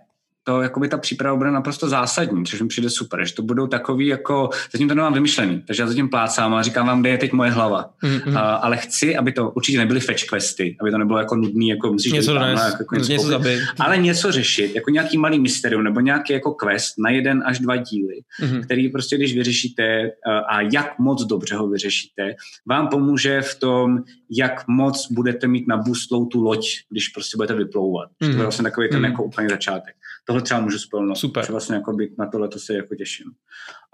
to 0.43 0.61
jakoby 0.61 0.87
ta 0.87 0.97
příprava 0.97 1.35
bude 1.35 1.51
naprosto 1.51 1.89
zásadní, 1.89 2.45
což 2.45 2.61
mi 2.61 2.67
přijde 2.67 2.89
super, 2.89 3.25
že 3.25 3.33
to 3.33 3.41
budou 3.41 3.67
takový 3.67 4.07
jako, 4.07 4.49
zatím 4.71 4.87
to 4.87 4.95
nemám 4.95 5.13
vymyšlený, 5.13 5.63
takže 5.67 5.83
já 5.83 5.87
zatím 5.87 6.09
plácám 6.09 6.53
a 6.53 6.63
říkám 6.63 6.87
vám, 6.87 7.01
kde 7.01 7.09
je 7.09 7.17
teď 7.17 7.31
moje 7.31 7.51
hlava. 7.51 7.89
Mm-hmm. 8.03 8.27
Uh, 8.27 8.37
ale 8.37 8.77
chci, 8.77 9.17
aby 9.17 9.31
to 9.31 9.49
určitě 9.51 9.77
nebyly 9.77 9.99
fetch 9.99 10.23
questy, 10.23 10.77
aby 10.81 10.91
to 10.91 10.97
nebylo 10.97 11.19
jako 11.19 11.35
nudný, 11.35 11.69
jako 11.69 11.91
musíš 11.91 12.11
něco, 12.11 12.33
tam, 12.33 12.49
jako, 12.49 12.77
jako 12.79 12.95
něco, 12.95 13.11
něco 13.11 13.27
zabít. 13.27 13.59
ale 13.79 13.97
něco 13.97 14.31
řešit, 14.31 14.75
jako 14.75 14.89
nějaký 14.89 15.17
malý 15.17 15.39
mysterium 15.39 15.83
nebo 15.83 15.99
nějaký 15.99 16.33
jako 16.33 16.51
quest 16.51 16.93
na 16.97 17.09
jeden 17.09 17.43
až 17.45 17.59
dva 17.59 17.75
díly, 17.75 18.15
mm-hmm. 18.41 18.63
který 18.63 18.89
prostě, 18.89 19.17
když 19.17 19.35
vyřešíte 19.35 20.01
uh, 20.03 20.33
a 20.47 20.61
jak 20.61 20.99
moc 20.99 21.25
dobře 21.25 21.55
ho 21.55 21.67
vyřešíte, 21.67 22.35
vám 22.67 22.87
pomůže 22.87 23.41
v 23.41 23.55
tom, 23.55 23.99
jak 24.29 24.67
moc 24.67 25.07
budete 25.11 25.47
mít 25.47 25.67
na 25.67 25.83
tu 26.31 26.41
loď, 26.41 26.67
když 26.89 27.07
prostě 27.07 27.37
budete 27.37 27.55
vyplouvat. 27.55 28.09
Mm-hmm. 28.09 28.17
To 28.19 28.25
je 28.25 28.31
mhm. 28.31 28.41
vlastně 28.41 28.63
takový 28.63 28.89
ten 28.89 29.01
mm-hmm. 29.01 29.05
jako 29.05 29.23
úplně 29.23 29.49
začátek 29.49 29.95
tohle 30.25 30.41
třeba 30.41 30.59
můžu 30.59 30.79
spolnout. 30.79 31.17
Super. 31.17 31.45
Vlastně 31.51 31.75
jako 31.75 31.93
být 31.93 32.17
na 32.17 32.25
tohle 32.25 32.47
to 32.47 32.59
se 32.59 32.73
jako 32.73 32.95
těším. 32.95 33.25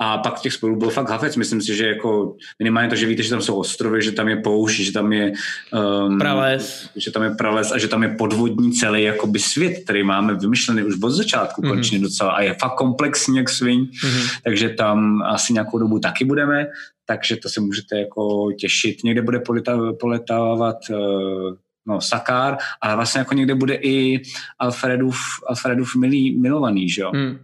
A 0.02 0.18
pak 0.18 0.40
těch 0.40 0.54
spolů 0.54 0.76
byl 0.76 0.90
fakt 0.90 1.10
hafec. 1.10 1.36
Myslím 1.36 1.62
si, 1.62 1.76
že 1.76 1.88
jako 1.88 2.36
minimálně 2.60 2.90
to, 2.90 2.96
že 2.96 3.06
víte, 3.06 3.24
že 3.24 3.30
tam 3.30 3.42
jsou 3.42 3.56
ostrovy, 3.56 4.02
že 4.02 4.12
tam 4.12 4.28
je 4.28 4.36
poušť, 4.36 4.80
že 4.80 4.92
tam 4.92 5.14
je 5.14 5.34
um, 5.74 6.18
prales. 6.18 6.90
že 6.96 7.12
tam 7.12 7.24
je 7.24 7.30
prales 7.30 7.72
a 7.72 7.78
že 7.78 7.88
tam 7.88 8.04
je 8.04 8.10
podvodní 8.10 8.72
celý 8.72 9.04
jakoby 9.04 9.40
svět, 9.40 9.84
který 9.84 10.04
máme 10.04 10.36
vymyšlený 10.36 10.84
už 10.84 10.96
od 11.04 11.10
začátku 11.10 11.62
mm-hmm. 11.62 11.70
konečně 11.70 12.00
docela 12.00 12.32
a 12.32 12.42
je 12.42 12.56
fakt 12.62 12.76
komplexní 12.76 13.38
jak 13.38 13.50
svin, 13.50 13.86
mm-hmm. 13.86 14.40
takže 14.44 14.70
tam 14.70 15.22
asi 15.22 15.54
nějakou 15.54 15.78
dobu 15.78 16.00
taky 16.00 16.26
budeme, 16.26 16.68
takže 17.06 17.36
to 17.36 17.50
se 17.50 17.62
můžete 17.62 18.00
jako 18.00 18.52
těšit. 18.60 19.04
Někde 19.04 19.22
bude 19.22 19.42
poletávat 20.00 20.78
uh, 20.90 21.54
no, 21.90 22.02
Sakár, 22.02 22.58
ale 22.82 22.96
vlastně 22.96 23.20
jako 23.20 23.34
někde 23.34 23.56
bude 23.56 23.74
i 23.74 24.22
Alfredův, 24.60 25.18
Alfredův 25.48 25.96
milý, 25.96 26.40
milovaný, 26.40 26.90
že 26.90 27.02
jo. 27.02 27.12
Hmm. 27.14 27.40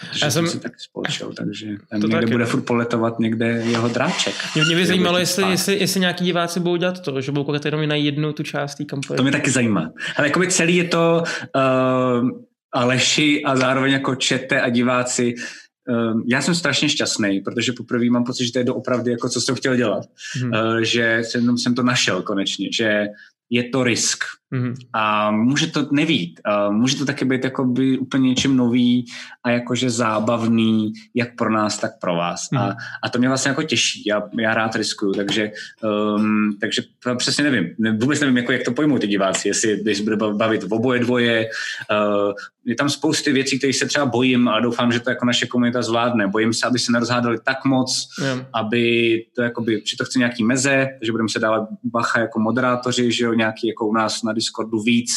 Protože 0.00 0.24
já 0.26 0.30
jsem 0.30 0.46
si 0.46 0.60
taky 0.60 0.74
spolčil, 0.78 1.32
takže 1.36 1.66
tam 1.90 2.00
to 2.00 2.06
někde 2.06 2.20
taky. 2.20 2.32
bude 2.32 2.44
furt 2.44 2.60
poletovat 2.62 3.18
někde 3.18 3.46
jeho 3.46 3.88
dráček. 3.88 4.34
Mě, 4.54 4.64
mě 4.64 4.76
by 4.76 4.86
zajímalo, 4.86 5.18
jestli, 5.18 5.50
jestli, 5.50 5.78
jestli, 5.78 6.00
nějaký 6.00 6.24
diváci 6.24 6.60
budou 6.60 6.76
dělat 6.76 7.00
to, 7.00 7.20
že 7.20 7.32
budou 7.32 7.44
koukat 7.44 7.64
jenom 7.64 7.88
na 7.88 7.94
jednu 7.94 8.32
tu 8.32 8.42
část 8.42 8.74
té 8.74 8.84
kampaně. 8.84 9.16
To 9.16 9.22
mě 9.22 9.32
taky 9.32 9.50
zajímá. 9.50 9.92
Ale 10.16 10.26
jako 10.26 10.40
by 10.40 10.48
celý 10.48 10.76
je 10.76 10.84
to 10.84 11.22
uh, 11.56 12.30
Aleši 12.72 13.44
a 13.44 13.56
zároveň 13.56 13.92
jako 13.92 14.14
čete 14.14 14.60
a 14.60 14.68
diváci 14.68 15.34
uh, 15.88 16.20
já 16.26 16.42
jsem 16.42 16.54
strašně 16.54 16.88
šťastný, 16.88 17.40
protože 17.40 17.72
poprvé 17.72 18.10
mám 18.10 18.24
pocit, 18.24 18.46
že 18.46 18.52
to 18.52 18.58
je 18.58 18.64
doopravdy 18.64 19.10
jako 19.10 19.28
co 19.28 19.40
jsem 19.40 19.54
chtěl 19.54 19.76
dělat. 19.76 20.04
Hmm. 20.34 20.52
Uh, 20.52 20.78
že 20.80 21.18
jsem, 21.22 21.58
jsem 21.58 21.74
to 21.74 21.82
našel 21.82 22.22
konečně, 22.22 22.68
že 22.72 23.06
je 23.50 23.68
to 23.68 23.84
risk. 23.84 24.24
Mm-hmm. 24.54 24.74
A 24.92 25.30
může 25.30 25.66
to 25.66 25.88
nevít. 25.92 26.40
A 26.44 26.70
může 26.70 26.96
to 26.96 27.04
taky 27.04 27.24
být 27.24 27.44
jakoby 27.44 27.98
úplně 27.98 28.28
něčím 28.28 28.56
nový 28.56 29.04
a 29.44 29.50
jakože 29.50 29.90
zábavný, 29.90 30.92
jak 31.14 31.36
pro 31.36 31.52
nás, 31.52 31.78
tak 31.78 31.90
pro 32.00 32.16
vás. 32.16 32.50
Mm-hmm. 32.52 32.60
A, 32.60 32.66
mhm. 32.66 32.76
a 33.02 33.08
to 33.08 33.18
mě 33.18 33.28
vlastně 33.28 33.48
jako 33.48 33.62
těší. 33.62 34.02
Já, 34.06 34.22
já 34.40 34.54
rád 34.54 34.76
riskuju, 34.76 35.12
takže, 35.12 35.50
um, 36.16 36.56
takže 36.60 36.82
přesně 37.16 37.44
nevím. 37.44 37.74
Vůbec 38.00 38.20
nevím, 38.20 38.36
jako, 38.36 38.52
jak 38.52 38.62
to 38.62 38.72
pojmou 38.72 38.98
ty 38.98 39.06
diváci, 39.06 39.48
jestli, 39.48 39.82
jestli 39.84 40.04
bude 40.04 40.16
bavit 40.16 40.62
v 40.62 40.74
oboje 40.74 41.00
dvoje. 41.00 41.48
Uh, 41.90 42.32
je 42.64 42.74
tam 42.74 42.90
spousty 42.90 43.32
věcí, 43.32 43.58
které 43.58 43.72
se 43.72 43.86
třeba 43.86 44.06
bojím 44.06 44.48
a 44.48 44.60
doufám, 44.60 44.92
že 44.92 45.00
to 45.00 45.10
jako 45.10 45.26
naše 45.26 45.46
komunita 45.46 45.82
zvládne. 45.82 46.26
Bojím 46.26 46.54
se, 46.54 46.66
aby 46.66 46.78
se 46.78 46.92
nerozhádali 46.92 47.38
tak 47.44 47.64
moc, 47.64 48.08
yeah. 48.22 48.46
aby 48.54 49.24
to 49.36 49.42
jakoby, 49.42 49.82
že 49.86 49.96
to 49.96 50.04
chce 50.04 50.18
nějaký 50.18 50.44
meze, 50.44 50.88
že 51.02 51.12
budeme 51.12 51.28
se 51.28 51.38
dávat 51.38 51.68
bacha 51.84 52.20
jako 52.20 52.40
moderátoři, 52.40 53.12
že 53.12 53.24
jo, 53.24 53.32
nějaký 53.40 53.68
jako 53.68 53.86
u 53.86 53.92
nás 53.92 54.22
na 54.22 54.32
Discordu 54.32 54.82
víc 54.82 55.10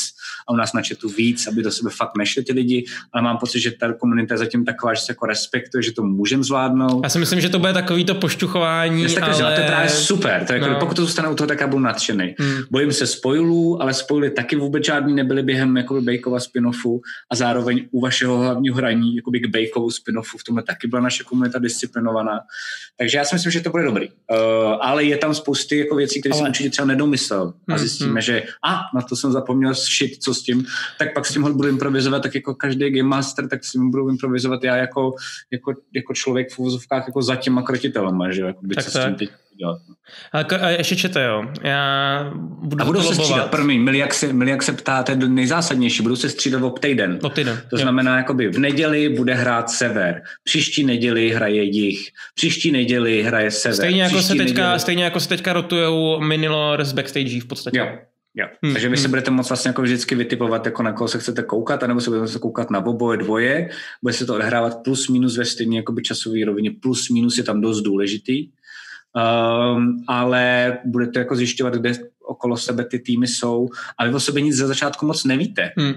a 0.47 0.53
u 0.53 0.55
nás 0.55 0.73
na 0.73 0.81
chatu 0.87 1.09
víc, 1.09 1.47
aby 1.47 1.63
do 1.63 1.71
sebe 1.71 1.89
fakt 1.89 2.17
nešli 2.17 2.43
ty 2.43 2.53
lidi, 2.53 2.85
ale 3.13 3.23
mám 3.23 3.37
pocit, 3.37 3.59
že 3.59 3.71
ta 3.71 3.93
komunita 3.93 4.33
je 4.33 4.37
zatím 4.37 4.65
taková, 4.65 4.93
že 4.93 5.01
se 5.01 5.11
jako 5.11 5.25
respektuje, 5.25 5.83
že 5.83 5.91
to 5.91 6.03
můžeme 6.03 6.43
zvládnout. 6.43 7.03
Já 7.03 7.09
si 7.09 7.19
myslím, 7.19 7.41
že 7.41 7.49
to 7.49 7.59
bude 7.59 7.73
takový 7.73 8.05
to 8.05 8.15
pošťuchování, 8.15 9.05
ale... 9.05 9.31
ale... 9.31 9.55
to 9.55 9.61
je 9.61 9.67
právě 9.67 9.89
super, 9.89 10.45
to 10.47 10.53
je 10.53 10.59
jako, 10.59 10.73
no. 10.73 10.79
pokud 10.79 10.95
to 10.95 11.01
zůstane 11.01 11.29
u 11.29 11.35
toho, 11.35 11.47
tak 11.47 11.59
já 11.61 11.67
budu 11.67 11.83
nadšený. 11.83 12.35
Hmm. 12.39 12.63
Bojím 12.71 12.93
se 12.93 13.07
spoilů, 13.07 13.81
ale 13.81 13.93
spoily 13.93 14.29
taky 14.29 14.55
vůbec 14.55 14.85
žádný 14.85 15.13
nebyly 15.15 15.43
během 15.43 15.77
jakoby 15.77 16.01
Bejkova 16.01 16.39
spin-offu 16.39 17.01
a 17.31 17.35
zároveň 17.35 17.87
u 17.91 18.01
vašeho 18.01 18.37
hlavního 18.37 18.75
hraní 18.75 19.15
jakoby 19.15 19.39
k 19.39 19.47
Bejkovu 19.47 19.89
spin-offu 19.89 20.37
v 20.37 20.43
tomhle 20.43 20.63
taky 20.63 20.87
byla 20.87 21.01
naše 21.01 21.23
komunita 21.23 21.59
disciplinovaná. 21.59 22.39
Takže 22.97 23.17
já 23.17 23.25
si 23.25 23.35
myslím, 23.35 23.51
že 23.51 23.61
to 23.61 23.69
bude 23.69 23.83
dobrý. 23.83 24.09
Uh, 24.09 24.15
ale 24.81 25.03
je 25.03 25.17
tam 25.17 25.35
spousty 25.35 25.77
jako 25.77 25.95
věcí, 25.95 26.19
které 26.19 26.33
ale... 26.33 26.39
jsem 26.39 26.49
určitě 26.49 26.69
třeba 26.69 26.85
nedomyslel 26.85 27.53
a 27.69 27.75
hmm, 27.75 28.12
zjistíme, 28.21 28.41
že 28.41 28.43
a 28.63 28.81
na 28.95 29.01
to 29.01 29.15
jsem 29.15 29.31
zapomněl 29.31 29.73
shit, 29.73 30.23
co 30.23 30.33
s 30.33 30.43
tím, 30.43 30.65
tak 30.99 31.13
pak 31.13 31.25
s 31.25 31.33
tím 31.33 31.43
budu 31.53 31.67
improvizovat, 31.67 32.23
tak 32.23 32.35
jako 32.35 32.55
každý 32.55 32.89
game 32.89 33.09
master, 33.09 33.47
tak 33.47 33.63
s 33.63 33.71
tím 33.71 33.91
budu 33.91 34.09
improvizovat 34.09 34.63
já 34.63 34.75
jako, 34.75 35.15
jako, 35.51 35.73
jako 35.93 36.13
člověk 36.13 36.51
v 36.51 36.59
úvozovkách 36.59 37.07
jako 37.07 37.21
za 37.21 37.35
těma 37.35 37.61
krotitelema, 37.61 38.31
že 38.31 38.41
jo, 38.41 38.47
jako 38.47 38.59
tak, 38.75 38.85
tak. 38.85 38.93
s 38.93 39.05
tím 39.05 39.15
teď 39.15 39.29
dělat. 39.57 39.81
A, 40.31 40.39
a 40.39 40.69
ještě 40.69 40.95
čete, 40.95 41.23
jo. 41.23 41.45
Já 41.63 42.31
budu 42.35 42.81
a 42.81 42.85
budou 42.85 43.01
se 43.01 43.15
střídat, 43.15 43.51
promiň, 43.51 43.81
milí 43.81 43.97
jak, 43.97 44.13
se, 44.13 44.33
milí, 44.33 44.51
jak 44.51 44.63
se 44.63 44.73
ptá, 44.73 45.03
to 45.03 45.11
je 45.11 45.17
nejzásadnější, 45.17 46.03
budou 46.03 46.15
se 46.15 46.29
střídat 46.29 46.61
v 46.61 46.79
týden. 46.79 47.19
Týden. 47.33 47.61
To 47.69 47.75
jo. 47.75 47.81
znamená, 47.81 48.17
jakoby 48.17 48.47
v 48.47 48.59
neděli 48.59 49.09
bude 49.09 49.33
hrát 49.33 49.69
sever, 49.69 50.21
příští 50.43 50.83
neděli 50.83 51.29
hraje 51.29 51.63
jich, 51.63 51.99
příští 52.35 52.71
neděli 52.71 53.23
hraje 53.23 53.51
sever. 53.51 53.75
Stejně 53.75 54.03
jako, 54.03 54.21
se 54.21 54.35
teďka, 54.35 54.61
neděli... 54.61 54.79
stejně 54.79 55.03
jako 55.03 55.19
se 55.19 55.29
teďka 55.29 55.53
rotujou 55.53 56.19
minilor 56.19 56.83
z 56.83 56.93
backstage 56.93 57.41
v 57.41 57.45
podstatě. 57.45 57.77
Jo. 57.77 57.87
Jo. 58.35 58.47
Hmm. 58.63 58.73
Takže 58.73 58.89
vy 58.89 58.97
si 58.97 59.03
hmm. 59.03 59.11
budete 59.11 59.31
moct 59.31 59.49
vlastně 59.49 59.69
jako 59.69 59.81
vždycky 59.81 60.15
vytipovat, 60.15 60.65
jako 60.65 60.83
na 60.83 60.93
koho 60.93 61.07
se 61.07 61.19
chcete 61.19 61.43
koukat, 61.43 61.83
anebo 61.83 62.01
se 62.01 62.09
budete 62.09 62.39
koukat 62.39 62.71
na 62.71 62.85
oboje 62.85 63.17
dvoje, 63.17 63.69
bude 64.01 64.13
se 64.13 64.25
to 64.25 64.35
odehrávat 64.35 64.83
plus 64.83 65.07
minus 65.07 65.37
ve 65.37 65.43
jakoby 65.75 66.01
časové 66.01 66.45
rovině, 66.45 66.71
plus 66.81 67.09
minus 67.09 67.37
je 67.37 67.43
tam 67.43 67.61
dost 67.61 67.81
důležitý, 67.81 68.49
um, 69.15 70.03
ale 70.07 70.77
budete 70.85 71.19
jako 71.19 71.35
zjišťovat, 71.35 71.73
kde 71.73 71.93
okolo 72.25 72.57
sebe 72.57 72.85
ty 72.85 72.99
týmy 72.99 73.27
jsou 73.27 73.69
a 73.97 74.07
vy 74.07 74.13
o 74.13 74.19
sobě 74.19 74.41
nic 74.41 74.55
za 74.55 74.67
začátku 74.67 75.05
moc 75.05 75.23
nevíte. 75.23 75.71
Hmm. 75.77 75.93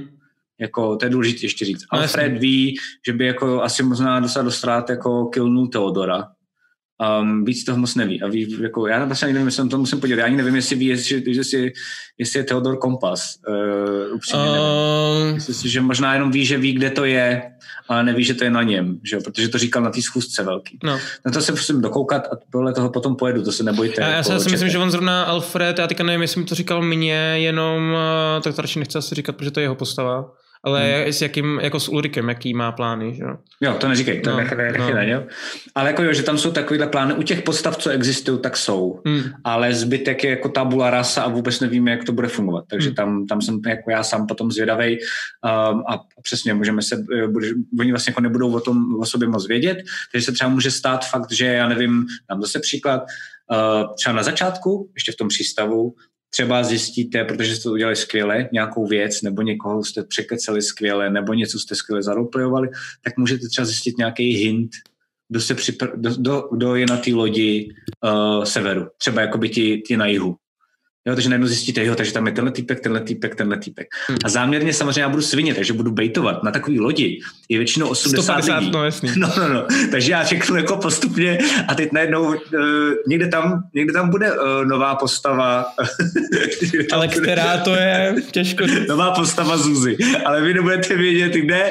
Jako, 0.61 0.97
to 0.97 1.07
je 1.07 1.11
důležité 1.11 1.47
ještě 1.47 1.65
říct. 1.65 1.85
No, 1.93 1.99
Alfred 1.99 2.33
jasný. 2.33 2.39
ví, 2.39 2.77
že 3.07 3.13
by 3.13 3.27
jako 3.27 3.63
asi 3.63 3.83
možná 3.83 4.21
dostal 4.21 4.45
do 4.45 4.51
ztrát 4.51 4.91
jako 4.91 5.27
killnul 5.27 5.67
Teodora, 5.67 6.25
um, 7.21 7.45
víc 7.45 7.65
toho 7.65 7.79
moc 7.79 7.95
neví. 7.95 8.23
A 8.23 8.29
ví, 8.29 8.57
jako, 8.63 8.87
já 8.87 9.05
vlastně 9.05 9.33
nevím, 9.33 9.47
jestli 9.47 9.69
to 9.69 9.79
musím 9.79 10.01
podívat. 10.01 10.19
Já 10.19 10.27
ani 10.27 10.37
nevím, 10.37 10.57
jestli 10.57 10.77
ví, 10.77 10.87
jestli, 10.87 11.23
jestli, 11.27 11.73
jestli 12.19 12.41
je 12.41 12.45
Theodor 12.45 12.79
Kompas. 12.79 13.37
Uh, 13.49 14.15
upřímně 14.15 14.45
uh... 14.45 15.19
nevím. 15.19 15.35
Myslím 15.35 15.71
že 15.71 15.81
možná 15.81 16.15
jenom 16.15 16.31
ví, 16.31 16.47
že 16.47 16.59
ví, 16.59 16.73
kde 16.73 16.91
to 16.91 17.05
je, 17.05 17.43
ale 17.89 18.05
neví, 18.05 18.25
že 18.25 18.35
to 18.35 18.45
je 18.45 18.51
na 18.51 18.63
něm, 18.63 18.99
že 19.05 19.17
jo? 19.17 19.23
protože 19.25 19.49
to 19.49 19.59
říkal 19.59 19.83
na 19.83 19.91
té 19.91 20.03
schůzce 20.03 20.43
velký. 20.43 20.79
No. 20.85 20.99
Na 21.27 21.33
to 21.33 21.41
se 21.41 21.53
musím 21.53 21.81
dokoukat 21.81 22.27
a 22.33 22.37
podle 22.51 22.73
toho 22.73 22.91
potom 22.91 23.17
pojedu, 23.17 23.45
to 23.45 23.53
se 23.53 23.63
nebojte. 23.63 24.03
Já, 24.03 24.09
já 24.09 24.23
si 24.23 24.33
čete. 24.33 24.51
myslím, 24.51 24.71
že 24.71 24.79
on 24.79 24.91
zrovna 24.91 25.25
Alfred, 25.25 25.79
já 25.79 25.87
teďka 25.87 26.05
nevím, 26.05 26.23
jestli 26.23 26.41
mi 26.41 26.47
to 26.47 26.55
říkal 26.55 26.83
mě, 26.83 27.15
jenom, 27.15 27.93
uh, 28.37 28.43
tak 28.43 28.57
to 28.57 28.63
radši 28.63 28.79
nechci 28.79 28.99
asi 28.99 29.15
říkat, 29.15 29.37
protože 29.37 29.51
to 29.51 29.61
je 29.61 29.65
jeho 29.65 29.75
postava 29.75 30.31
ale 30.67 30.95
hmm. 30.95 31.13
s 31.13 31.23
jakým, 31.23 31.61
jako 31.63 31.81
s 31.81 31.89
Ulrikem, 31.89 32.29
jaký 32.29 32.55
má 32.55 32.73
plány, 32.73 33.15
že 33.15 33.23
jo? 33.23 33.37
Jo, 33.61 33.75
to 33.75 33.89
neříkej, 33.89 34.21
to 34.21 34.31
no, 34.31 34.37
nech, 34.37 34.53
nech, 34.53 34.79
no. 34.79 35.03
jo? 35.03 35.23
Ale 35.75 35.91
jako 35.91 36.03
jo, 36.03 36.13
že 36.13 36.23
tam 36.23 36.39
jsou 36.39 36.51
takovýhle 36.51 36.87
plány, 36.87 37.15
u 37.15 37.23
těch 37.23 37.43
postav, 37.43 37.77
co 37.77 37.91
existují, 37.91 38.39
tak 38.41 38.57
jsou, 38.57 39.01
hmm. 39.07 39.23
ale 39.45 39.75
zbytek 39.75 40.25
je 40.25 40.31
jako 40.31 40.49
tabula 40.49 40.91
rasa 40.91 41.23
a 41.23 41.29
vůbec 41.29 41.61
nevíme, 41.61 41.91
jak 41.91 42.05
to 42.05 42.13
bude 42.13 42.29
fungovat, 42.29 42.65
takže 42.71 42.89
hmm. 42.89 42.95
tam, 42.95 43.27
tam 43.27 43.43
jsem 43.43 43.61
jako 43.67 43.91
já 43.91 44.03
sám 44.03 44.27
potom 44.27 44.51
zvědavej 44.51 44.99
um, 45.45 45.83
a 45.89 46.01
přesně 46.23 46.55
můžeme 46.55 46.83
se, 46.83 47.05
eh, 47.23 47.29
bude, 47.29 47.49
oni 47.81 47.91
vlastně 47.91 48.11
jako 48.11 48.21
nebudou 48.21 48.53
o 48.53 48.61
tom 48.61 49.01
o 49.01 49.07
sobě 49.07 49.29
moc 49.29 49.49
vědět, 49.49 49.79
takže 50.13 50.25
se 50.25 50.33
třeba 50.33 50.51
může 50.51 50.71
stát 50.71 51.05
fakt, 51.05 51.33
že 51.33 51.47
já 51.47 51.69
nevím, 51.69 52.07
dám 52.31 52.43
zase 52.43 52.61
příklad, 52.61 53.03
Uh, 53.53 53.95
třeba 53.95 54.17
na 54.17 54.23
začátku, 54.23 54.91
ještě 54.95 55.13
v 55.13 55.17
tom 55.17 55.29
přístavu, 55.29 55.95
třeba 56.37 56.63
zjistíte, 56.63 57.25
protože 57.25 57.57
jste 57.57 57.63
to 57.63 57.73
udělali 57.73 57.97
skvěle, 57.97 58.49
nějakou 58.53 58.87
věc, 58.87 59.23
nebo 59.23 59.43
někoho 59.43 59.85
jste 59.85 60.05
překeceli 60.05 60.63
skvěle, 60.63 61.11
nebo 61.11 61.35
něco 61.35 61.59
jste 61.59 61.75
skvěle 61.75 62.03
zaroplejovali, 62.03 62.69
tak 63.05 63.17
můžete 63.17 63.49
třeba 63.49 63.65
zjistit 63.65 63.99
nějaký 63.99 64.37
hint, 64.37 64.71
kdo, 65.29 65.41
se 65.41 65.55
připr- 65.55 65.93
kdo, 66.17 66.49
kdo, 66.53 66.75
je 66.75 66.87
na 66.87 66.97
té 66.97 67.11
lodi 67.11 67.69
uh, 68.05 68.45
severu, 68.45 68.89
třeba 68.99 69.21
jako 69.21 69.39
by 69.39 69.49
ti, 69.49 69.83
ti 69.87 69.97
na 69.97 70.07
jihu. 70.07 70.37
Jo, 71.07 71.15
takže 71.15 71.29
najednou 71.29 71.47
zjistíte, 71.47 71.85
jo, 71.85 71.95
takže 71.95 72.13
tam 72.13 72.27
je 72.27 72.33
tenhle 72.33 72.53
týpek, 72.53 72.81
tenhle 72.81 73.01
týpek, 73.01 73.35
tenhle 73.35 73.59
týpek. 73.59 73.87
Hmm. 74.09 74.19
A 74.25 74.29
záměrně 74.29 74.73
samozřejmě 74.73 75.01
já 75.01 75.09
budu 75.09 75.23
svině, 75.23 75.55
takže 75.55 75.73
budu 75.73 75.91
bejtovat 75.91 76.43
na 76.43 76.51
takový 76.51 76.81
lodi. 76.81 77.21
Je 77.49 77.59
většinou 77.59 77.89
80 77.89 78.23
150, 78.23 78.59
lidí. 78.59 78.71
No, 78.71 78.85
jasný. 78.85 79.11
no, 79.17 79.33
no, 79.39 79.49
no. 79.49 79.67
Takže 79.91 80.13
já 80.13 80.25
řeknu 80.25 80.57
jako 80.57 80.77
postupně 80.77 81.39
a 81.69 81.75
teď 81.75 81.93
najednou 81.93 82.23
uh, 82.23 82.35
někde, 83.09 83.29
tam, 83.29 83.63
někde 83.75 83.93
tam 83.93 84.11
bude 84.11 84.33
uh, 84.33 84.65
nová 84.65 84.95
postava. 84.95 85.67
Ale 86.93 87.09
která 87.09 87.59
to 87.59 87.75
je, 87.75 88.15
těžko 88.31 88.65
Nová 88.89 89.11
postava 89.11 89.57
Zuzy. 89.57 89.97
Ale 90.25 90.43
vy 90.43 90.55
nebudete 90.55 90.97
vědět, 90.97 91.33
kde. 91.33 91.71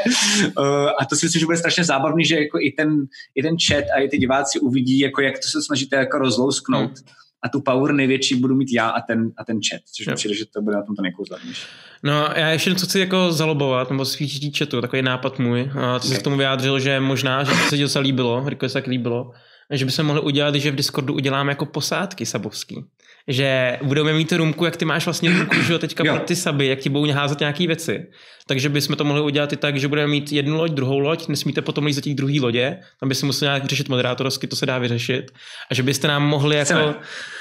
Uh, 0.57 0.66
a 0.99 1.06
to 1.10 1.16
si 1.16 1.26
myslím, 1.26 1.40
že 1.40 1.45
bude 1.45 1.57
strašně 1.57 1.84
zábavný, 1.84 2.26
že 2.26 2.36
jako 2.36 2.60
i 2.60 2.72
ten, 2.72 3.06
i 3.36 3.44
ten 3.44 3.56
chat 3.68 3.84
a 3.95 3.99
i 3.99 4.07
ty 4.07 4.18
diváci 4.18 4.60
uvidí, 4.60 4.99
jako 4.99 5.22
jak 5.22 5.36
to 5.40 5.48
se 5.48 5.64
snažíte 5.66 5.95
jako 5.95 6.18
rozlousknout. 6.18 6.91
Hmm 6.91 7.24
a 7.45 7.49
tu 7.49 7.61
power 7.61 7.93
největší 7.93 8.35
budu 8.35 8.55
mít 8.55 8.73
já 8.73 8.89
a 8.89 9.01
ten, 9.01 9.31
a 9.38 9.43
ten 9.43 9.59
chat, 9.69 9.81
což 9.97 10.07
mi 10.07 10.13
přijde, 10.13 10.35
že 10.35 10.45
to 10.45 10.61
bude 10.61 10.76
na 10.76 10.84
tom 10.84 10.95
to 10.95 11.01
nejkouzlenější. 11.01 11.65
No 12.03 12.30
já 12.35 12.49
ještě 12.49 12.69
něco 12.69 12.85
chci 12.85 12.99
jako 12.99 13.31
zalobovat, 13.31 13.89
nebo 13.89 14.05
spíš 14.05 14.57
chatu, 14.57 14.81
takový 14.81 15.01
nápad 15.01 15.39
můj. 15.39 15.61
A 15.61 15.99
ty 15.99 16.07
okay. 16.07 16.15
jsi 16.15 16.19
k 16.19 16.23
tomu 16.23 16.38
vyjádřil, 16.38 16.80
že 16.80 16.99
možná, 16.99 17.43
že 17.43 17.51
se 17.51 17.77
ti 17.77 17.84
docela 17.84 18.03
líbilo, 18.03 18.49
Riko 18.49 18.69
se 18.69 18.73
tak 18.73 18.88
líbilo, 18.88 19.31
že 19.72 19.85
bychom 19.85 20.05
mohli 20.05 20.22
udělat, 20.22 20.55
že 20.55 20.72
v 20.72 20.76
Discordu 20.76 21.13
uděláme 21.13 21.51
jako 21.51 21.65
posádky 21.65 22.26
sabovský. 22.26 22.85
Že 23.27 23.80
budeme 23.84 24.14
mít 24.14 24.31
rumku, 24.31 24.65
jak 24.65 24.77
ty 24.77 24.85
máš 24.85 25.06
vlastně 25.06 25.30
rumku, 25.30 25.56
že 25.61 25.73
jo, 25.73 25.80
teďka 25.80 26.03
pro 26.03 26.19
ty 26.19 26.35
saby, 26.35 26.68
jak 26.68 26.80
ti 26.80 26.89
budou 26.89 27.14
házet 27.14 27.39
nějaké 27.39 27.68
věci. 27.68 28.06
Takže 28.47 28.69
bychom 28.69 28.95
to 28.95 29.03
mohli 29.03 29.22
udělat 29.22 29.53
i 29.53 29.57
tak, 29.57 29.77
že 29.77 29.88
budeme 29.88 30.07
mít 30.07 30.31
jednu 30.31 30.57
loď, 30.57 30.72
druhou 30.72 30.99
loď, 30.99 31.27
nesmíte 31.27 31.61
potom 31.61 31.85
líst 31.85 31.97
do 31.97 32.02
těch 32.02 32.15
druhý 32.15 32.39
lodě, 32.39 32.77
tam 32.99 33.10
by 33.10 33.15
si 33.15 33.26
musel 33.26 33.45
nějak 33.45 33.65
řešit 33.65 33.89
moderátorsky, 33.89 34.47
to 34.47 34.56
se 34.56 34.65
dá 34.65 34.77
vyřešit. 34.77 35.31
A 35.72 35.73
že 35.73 35.84
byste 35.84 36.07
nám 36.07 36.23
mohli 36.23 36.56
jako... 36.56 36.73
Chceme. 36.73 36.95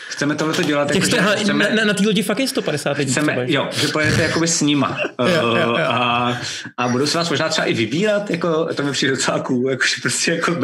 Chceme 0.08 0.34
tohle 0.34 0.64
dělat. 0.64 0.94
Jako, 0.94 1.06
jste, 1.06 1.36
chceme, 1.36 1.68
na, 1.68 1.74
na, 1.76 1.84
na 1.84 1.94
té 1.94 2.06
lodi 2.06 2.22
fakt 2.22 2.38
je 2.38 2.48
150 2.48 2.98
lidí. 2.98 3.12
Chceme, 3.12 3.32
třeba, 3.32 3.44
jo, 3.48 3.68
že 3.72 3.88
pojedete 3.88 4.22
jakoby 4.22 4.48
s 4.48 4.60
nima. 4.60 4.98
jo, 5.20 5.46
jo, 5.46 5.56
jo. 5.56 5.76
A, 5.88 6.38
a 6.76 6.88
budou 6.88 7.06
se 7.06 7.18
vás 7.18 7.30
možná 7.30 7.48
třeba 7.48 7.66
i 7.66 7.74
vybírat, 7.74 8.30
jako, 8.30 8.68
to 8.74 8.82
mi 8.82 8.92
přijde 8.92 9.12
docela 9.12 9.40
cool, 9.40 9.70
jako, 9.70 9.82
že 9.86 9.94
prostě 10.02 10.32
jako 10.32 10.56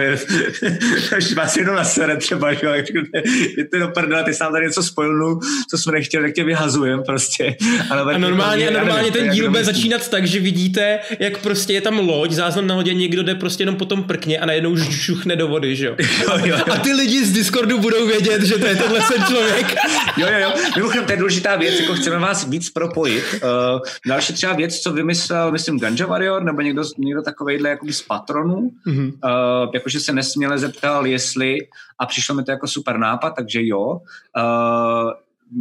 že 1.18 1.34
vás 1.34 1.56
jenom 1.56 1.76
na 1.76 1.84
sere 1.84 2.16
třeba, 2.16 2.52
že 2.54 2.66
jo, 2.66 2.72
je 3.56 3.64
to 3.64 3.78
do 3.78 3.88
prdela, 3.88 4.22
ty 4.22 4.34
sám 4.34 4.52
tady 4.52 4.66
něco 4.66 4.82
spojil, 4.82 5.09
co 5.70 5.78
jsme 5.78 5.92
nechtěli, 5.92 6.24
tak 6.24 6.34
tě 6.34 6.44
vyhazujem 6.44 7.02
prostě. 7.06 7.56
Ale 7.90 8.14
a 8.14 8.18
normálně, 8.18 8.68
a 8.68 8.72
normálně 8.72 9.10
ten 9.10 9.30
díl 9.30 9.50
bude 9.50 9.64
začínat 9.64 10.08
tak, 10.08 10.26
že 10.26 10.40
vidíte, 10.40 10.98
jak 11.18 11.38
prostě 11.38 11.72
je 11.72 11.80
tam 11.80 11.98
loď, 11.98 12.30
záznam 12.30 12.66
na 12.66 12.74
lodě, 12.74 12.94
někdo 12.94 13.22
jde 13.22 13.34
prostě 13.34 13.62
jenom 13.62 13.76
potom 13.76 14.04
prkně 14.04 14.38
a 14.38 14.46
najednou 14.46 14.76
žuchne 14.76 15.36
do 15.36 15.48
vody, 15.48 15.76
že 15.76 15.86
jo. 15.86 15.96
jo, 16.22 16.38
jo, 16.44 16.56
jo. 16.66 16.74
A 16.74 16.76
ty 16.76 16.92
lidi 16.92 17.24
z 17.24 17.32
Discordu 17.32 17.78
budou 17.78 18.06
vědět, 18.06 18.42
že 18.42 18.58
to 18.58 18.66
je 18.66 18.76
tenhle 18.76 19.00
ten 19.00 19.24
člověk 19.24 19.74
jo, 20.16 20.26
jo, 20.32 20.38
jo. 20.38 20.52
Mimochodem, 20.76 21.04
to 21.04 21.12
je 21.12 21.18
důležitá 21.18 21.56
věc, 21.56 21.80
jako 21.80 21.94
chceme 21.94 22.18
vás 22.18 22.48
víc 22.48 22.70
propojit. 22.70 23.24
Uh, 23.34 23.80
další 24.06 24.32
třeba 24.32 24.52
věc, 24.52 24.80
co 24.80 24.92
vymyslel, 24.92 25.52
myslím, 25.52 25.80
Ganja 25.80 26.06
Warrior, 26.06 26.42
nebo 26.42 26.60
někdo, 26.60 26.82
někdo 26.98 27.22
takovejhle 27.22 27.68
jakoby 27.68 27.92
z 27.92 28.02
patronů, 28.02 28.70
mm-hmm. 28.86 29.12
uh, 29.24 29.70
jakože 29.74 30.00
se 30.00 30.12
nesměle 30.12 30.58
zeptal, 30.58 31.06
jestli, 31.06 31.58
a 32.00 32.06
přišlo 32.06 32.34
mi 32.34 32.44
to 32.44 32.50
jako 32.50 32.68
super 32.68 32.98
nápad, 32.98 33.30
takže 33.30 33.66
jo. 33.66 34.00
Uh, 34.36 35.10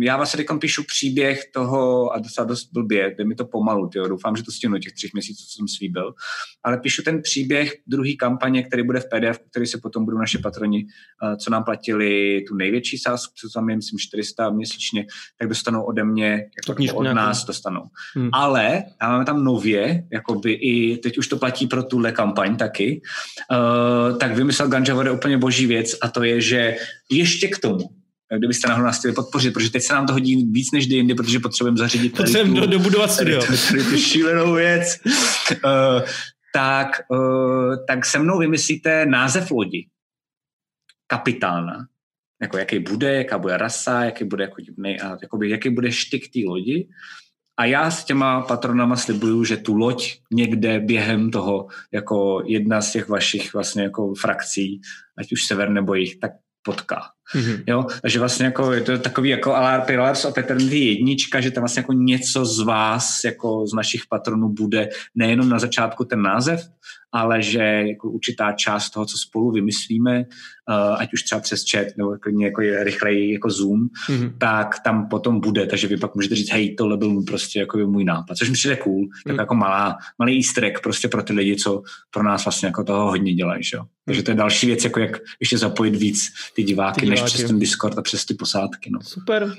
já 0.01 0.17
vlastně 0.17 0.37
teď 0.37 0.47
píšu 0.61 0.83
příběh 0.83 1.41
toho, 1.53 2.11
a 2.13 2.19
docela 2.19 2.47
dost 2.47 2.69
blbě, 2.73 3.15
jde 3.17 3.25
mi 3.25 3.35
to 3.35 3.45
pomalu, 3.45 3.87
tyjo, 3.87 4.07
doufám, 4.07 4.35
že 4.35 4.43
to 4.43 4.51
stihnu 4.51 4.77
těch 4.77 4.93
třech 4.93 5.13
měsíců, 5.13 5.45
co 5.45 5.55
jsem 5.57 5.67
slíbil, 5.67 6.13
ale 6.63 6.77
píšu 6.77 7.03
ten 7.03 7.21
příběh 7.21 7.73
druhý 7.87 8.17
kampaně, 8.17 8.63
který 8.63 8.83
bude 8.83 8.99
v 8.99 9.05
PDF, 9.09 9.39
který 9.51 9.67
se 9.67 9.77
potom 9.77 10.05
budou 10.05 10.17
naše 10.17 10.37
patroni, 10.37 10.85
eh, 11.23 11.37
co 11.37 11.51
nám 11.51 11.63
platili 11.63 12.41
tu 12.47 12.55
největší 12.55 12.97
sázku, 12.97 13.33
co 13.35 13.49
tam 13.53 13.69
je, 13.69 13.75
myslím, 13.75 13.99
400 13.99 14.49
měsíčně, 14.49 15.05
tak 15.39 15.49
dostanou 15.49 15.83
ode 15.83 16.03
mě, 16.03 16.29
jako 16.31 16.97
od 16.97 17.03
nás 17.03 17.45
dostanou. 17.45 17.83
Hmm. 18.15 18.29
Ale 18.33 18.83
a 18.99 19.09
máme 19.09 19.25
tam 19.25 19.43
nově, 19.43 20.07
jakoby 20.11 20.51
i 20.51 20.97
teď 20.97 21.17
už 21.17 21.27
to 21.27 21.37
platí 21.37 21.67
pro 21.67 21.83
tuhle 21.83 22.11
kampaň 22.11 22.55
taky, 22.55 23.01
uh, 23.51 24.17
tak 24.17 24.35
vymyslel 24.35 24.67
Ganja 24.67 25.11
úplně 25.11 25.37
boží 25.37 25.65
věc 25.65 25.95
a 26.01 26.09
to 26.09 26.23
je, 26.23 26.41
že 26.41 26.75
ještě 27.09 27.47
k 27.47 27.59
tomu 27.59 27.98
kdybyste 28.37 28.67
náhodou 28.67 28.85
nás 28.85 28.99
chtěli 28.99 29.13
podpořit, 29.13 29.53
protože 29.53 29.71
teď 29.71 29.83
se 29.83 29.93
nám 29.93 30.05
to 30.05 30.13
hodí 30.13 30.45
víc 30.51 30.71
než 30.71 30.87
jindy, 30.87 31.15
protože 31.15 31.39
potřebujeme 31.39 31.77
zařídit 31.77 32.17
potřebujeme 32.17 32.61
do, 32.61 32.67
dobudovat 32.67 33.11
studio. 33.11 33.41
Tady, 33.41 33.57
tady, 33.57 33.83
tady 33.83 33.83
tu 33.83 33.97
šílenou 33.97 34.53
věc. 34.53 34.99
Uh, 35.65 36.01
tak, 36.53 36.87
uh, 37.09 37.75
tak 37.87 38.05
se 38.05 38.19
mnou 38.19 38.39
vymyslíte 38.39 39.05
název 39.05 39.51
lodi. 39.51 39.87
Kapitána. 41.07 41.87
Jako 42.41 42.57
jaký 42.57 42.79
bude, 42.79 43.15
jaká 43.15 43.37
bude 43.37 43.57
rasa, 43.57 44.03
jaký 44.03 44.23
bude, 44.23 44.43
jako, 44.43 44.55
nej, 44.77 44.99
a, 45.03 45.17
jakoby, 45.21 45.49
jaký 45.49 45.69
bude 45.69 45.91
štyk 45.91 46.33
té 46.33 46.39
lodi. 46.45 46.87
A 47.57 47.65
já 47.65 47.91
s 47.91 48.03
těma 48.05 48.41
patronama 48.41 48.95
slibuju, 48.95 49.43
že 49.43 49.57
tu 49.57 49.75
loď 49.75 50.15
někde 50.31 50.79
během 50.79 51.31
toho, 51.31 51.67
jako 51.91 52.43
jedna 52.45 52.81
z 52.81 52.91
těch 52.91 53.09
vašich 53.09 53.53
vlastně 53.53 53.83
jako 53.83 54.13
frakcí, 54.13 54.81
ať 55.17 55.31
už 55.31 55.45
sever 55.45 55.69
nebo 55.69 55.93
jich, 55.93 56.19
tak 56.19 56.31
potká. 56.61 57.01
Mm-hmm. 57.35 57.63
Jo, 57.67 57.85
takže 58.01 58.19
vlastně 58.19 58.45
jako 58.45 58.73
je 58.73 58.81
to 58.81 58.97
takový 58.97 59.29
jako 59.29 59.55
Pillars 59.85 60.25
of 60.25 60.37
Eternity 60.37 60.79
jednička, 60.79 61.41
že 61.41 61.51
tam 61.51 61.61
vlastně 61.61 61.79
jako 61.79 61.93
něco 61.93 62.45
z 62.45 62.59
vás, 62.59 63.23
jako 63.25 63.67
z 63.67 63.73
našich 63.73 64.01
patronů 64.09 64.49
bude 64.49 64.89
nejenom 65.15 65.49
na 65.49 65.59
začátku 65.59 66.05
ten 66.05 66.21
název, 66.21 66.61
ale 67.11 67.41
že 67.41 67.63
jako 67.63 68.09
určitá 68.09 68.51
část 68.51 68.89
toho, 68.89 69.05
co 69.05 69.17
spolu 69.17 69.51
vymyslíme, 69.51 70.19
uh, 70.19 70.95
ať 70.97 71.13
už 71.13 71.23
třeba 71.23 71.41
přes 71.41 71.63
chat 71.71 71.87
nebo 71.97 72.17
klidně 72.21 72.45
jako 72.45 72.61
je 72.61 72.83
rychleji 72.83 73.33
jako 73.33 73.49
Zoom, 73.49 73.87
mm-hmm. 74.09 74.33
tak 74.37 74.75
tam 74.83 75.09
potom 75.09 75.39
bude, 75.39 75.65
takže 75.65 75.87
vy 75.87 75.97
pak 75.97 76.15
můžete 76.15 76.35
říct, 76.35 76.51
hej, 76.51 76.75
tohle 76.75 76.97
byl 76.97 77.21
prostě 77.21 77.59
jako 77.59 77.77
můj 77.77 78.05
nápad, 78.05 78.37
což 78.37 78.49
mi 78.49 78.53
přijde 78.53 78.75
cool, 78.75 79.05
mm-hmm. 79.05 79.27
tak 79.27 79.37
jako 79.37 79.55
malá, 79.55 79.97
malý 80.19 80.37
easter 80.37 80.65
egg 80.65 80.79
prostě 80.83 81.07
pro 81.07 81.23
ty 81.23 81.33
lidi, 81.33 81.55
co 81.55 81.81
pro 82.11 82.23
nás 82.23 82.45
vlastně 82.45 82.67
jako 82.67 82.83
toho 82.83 83.09
hodně 83.09 83.33
dělají, 83.33 83.63
že 83.63 83.77
jo. 83.77 83.83
Takže 84.05 84.23
to 84.23 84.31
je 84.31 84.35
další 84.35 84.67
věc, 84.67 84.83
jako 84.83 84.99
jak 84.99 85.17
ještě 85.39 85.57
zapojit 85.57 85.95
víc 85.95 86.33
ty 86.55 86.63
diváky, 86.63 86.99
ty 86.99 87.05
diváky. 87.05 87.21
než 87.21 87.33
přes 87.33 87.47
ten 87.47 87.59
Discord 87.59 87.97
a 87.97 88.01
přes 88.01 88.25
ty 88.25 88.33
posádky. 88.33 88.89
No. 88.93 88.99
Super, 89.01 89.53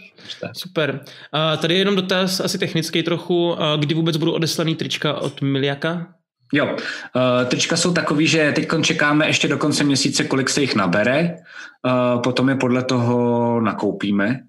super. 0.53 1.05
A 1.33 1.57
tady 1.57 1.75
je 1.75 1.79
jenom 1.79 1.97
dotaz, 1.97 2.41
asi 2.41 2.59
technický 2.59 3.03
trochu, 3.03 3.57
kdy 3.79 3.95
vůbec 3.95 4.17
budou 4.17 4.33
odeslaný 4.33 4.77
trička 4.77 5.15
od 5.15 5.43
Miliaka? 5.43 6.15
Jo, 6.53 6.67
uh, 6.67 7.49
trička 7.49 7.77
jsou 7.77 7.93
takový, 7.93 8.27
že 8.27 8.53
teď 8.53 8.69
čekáme 8.83 9.27
ještě 9.27 9.49
do 9.49 9.59
konce 9.59 9.85
měsíce, 9.85 10.25
kolik 10.25 10.51
se 10.51 10.61
jich 10.61 10.75
nabere, 10.75 11.37
uh, 11.85 12.23
potom 12.23 12.49
je 12.49 12.55
podle 12.55 12.85
toho 12.85 13.61
nakoupíme. 13.61 14.41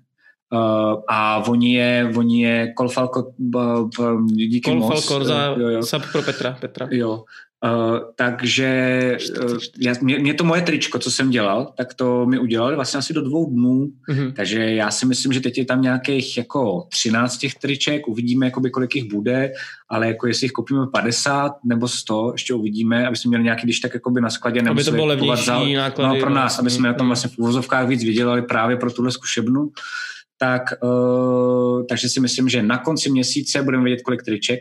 Uh, 0.54 1.02
a 1.08 1.44
oni 1.48 1.74
je, 1.74 2.14
oni 2.16 2.42
je 2.42 2.74
Kolfalko, 2.74 3.34
díky 4.26 4.72
Kolfalko 4.72 5.20
moc. 5.20 5.28
za 5.28 5.46
jo, 5.46 5.68
jo. 5.68 5.84
sub 5.84 6.02
pro 6.12 6.22
Petra. 6.22 6.58
Petra. 6.60 6.88
Jo, 6.92 7.24
Uh, 7.66 8.00
takže 8.16 9.18
uh, 9.44 9.58
já, 9.80 9.94
mě, 10.02 10.20
mě 10.20 10.34
to 10.34 10.44
moje 10.44 10.62
tričko, 10.62 11.00
co 11.00 11.12
jsem 11.12 11.30
dělal, 11.30 11.74
tak 11.78 11.94
to 11.94 12.26
mi 12.26 12.40
udělali 12.40 12.76
vlastně 12.76 12.98
asi 12.98 13.14
do 13.14 13.22
dvou 13.22 13.50
dnů, 13.50 13.88
mm-hmm. 14.10 14.34
takže 14.34 14.60
já 14.60 14.92
si 14.92 15.06
myslím, 15.06 15.34
že 15.34 15.40
teď 15.40 15.58
je 15.58 15.66
tam 15.66 15.82
nějakých 15.82 16.38
jako 16.38 16.88
13 16.90 17.38
těch 17.38 17.56
triček, 17.56 18.08
uvidíme, 18.08 18.46
jakoby, 18.46 18.70
kolik 18.70 18.96
jich 18.96 19.14
bude, 19.14 19.52
ale 19.90 20.08
jako 20.08 20.28
jestli 20.28 20.46
jich 20.46 20.52
koupíme 20.52 20.88
50 20.94 21.52
nebo 21.66 21.88
100, 21.88 22.32
ještě 22.32 22.54
uvidíme, 22.54 23.08
aby 23.08 23.18
jsme 23.18 23.30
měli 23.30 23.44
nějaký, 23.44 23.64
když 23.64 23.80
tak 23.80 23.94
jakoby 23.94 24.22
na 24.22 24.30
skladě, 24.30 24.62
aby 24.70 24.84
to 24.84 24.92
bylo 24.92 25.06
levnější 25.06 25.46
za, 25.46 25.60
náklady. 25.60 26.20
No, 26.20 26.26
pro 26.26 26.34
nás, 26.34 26.60
aby 26.60 26.70
jsme 26.70 26.88
na 26.88 26.94
tom 26.94 27.08
vlastně 27.08 27.30
v 27.30 27.38
úvozovkách 27.38 27.88
víc 27.88 28.04
vydělali 28.04 28.42
právě 28.42 28.78
pro 28.78 28.92
tuhle 28.92 29.12
zkušebnu. 29.12 29.72
Tak, 30.42 30.62
uh, 30.84 31.86
takže 31.86 32.10
si 32.10 32.20
myslím, 32.20 32.50
že 32.50 32.64
na 32.64 32.78
konci 32.78 33.10
měsíce 33.10 33.64
budeme 33.64 33.84
vědět, 33.84 34.02
kolik 34.02 34.24
triček, 34.24 34.60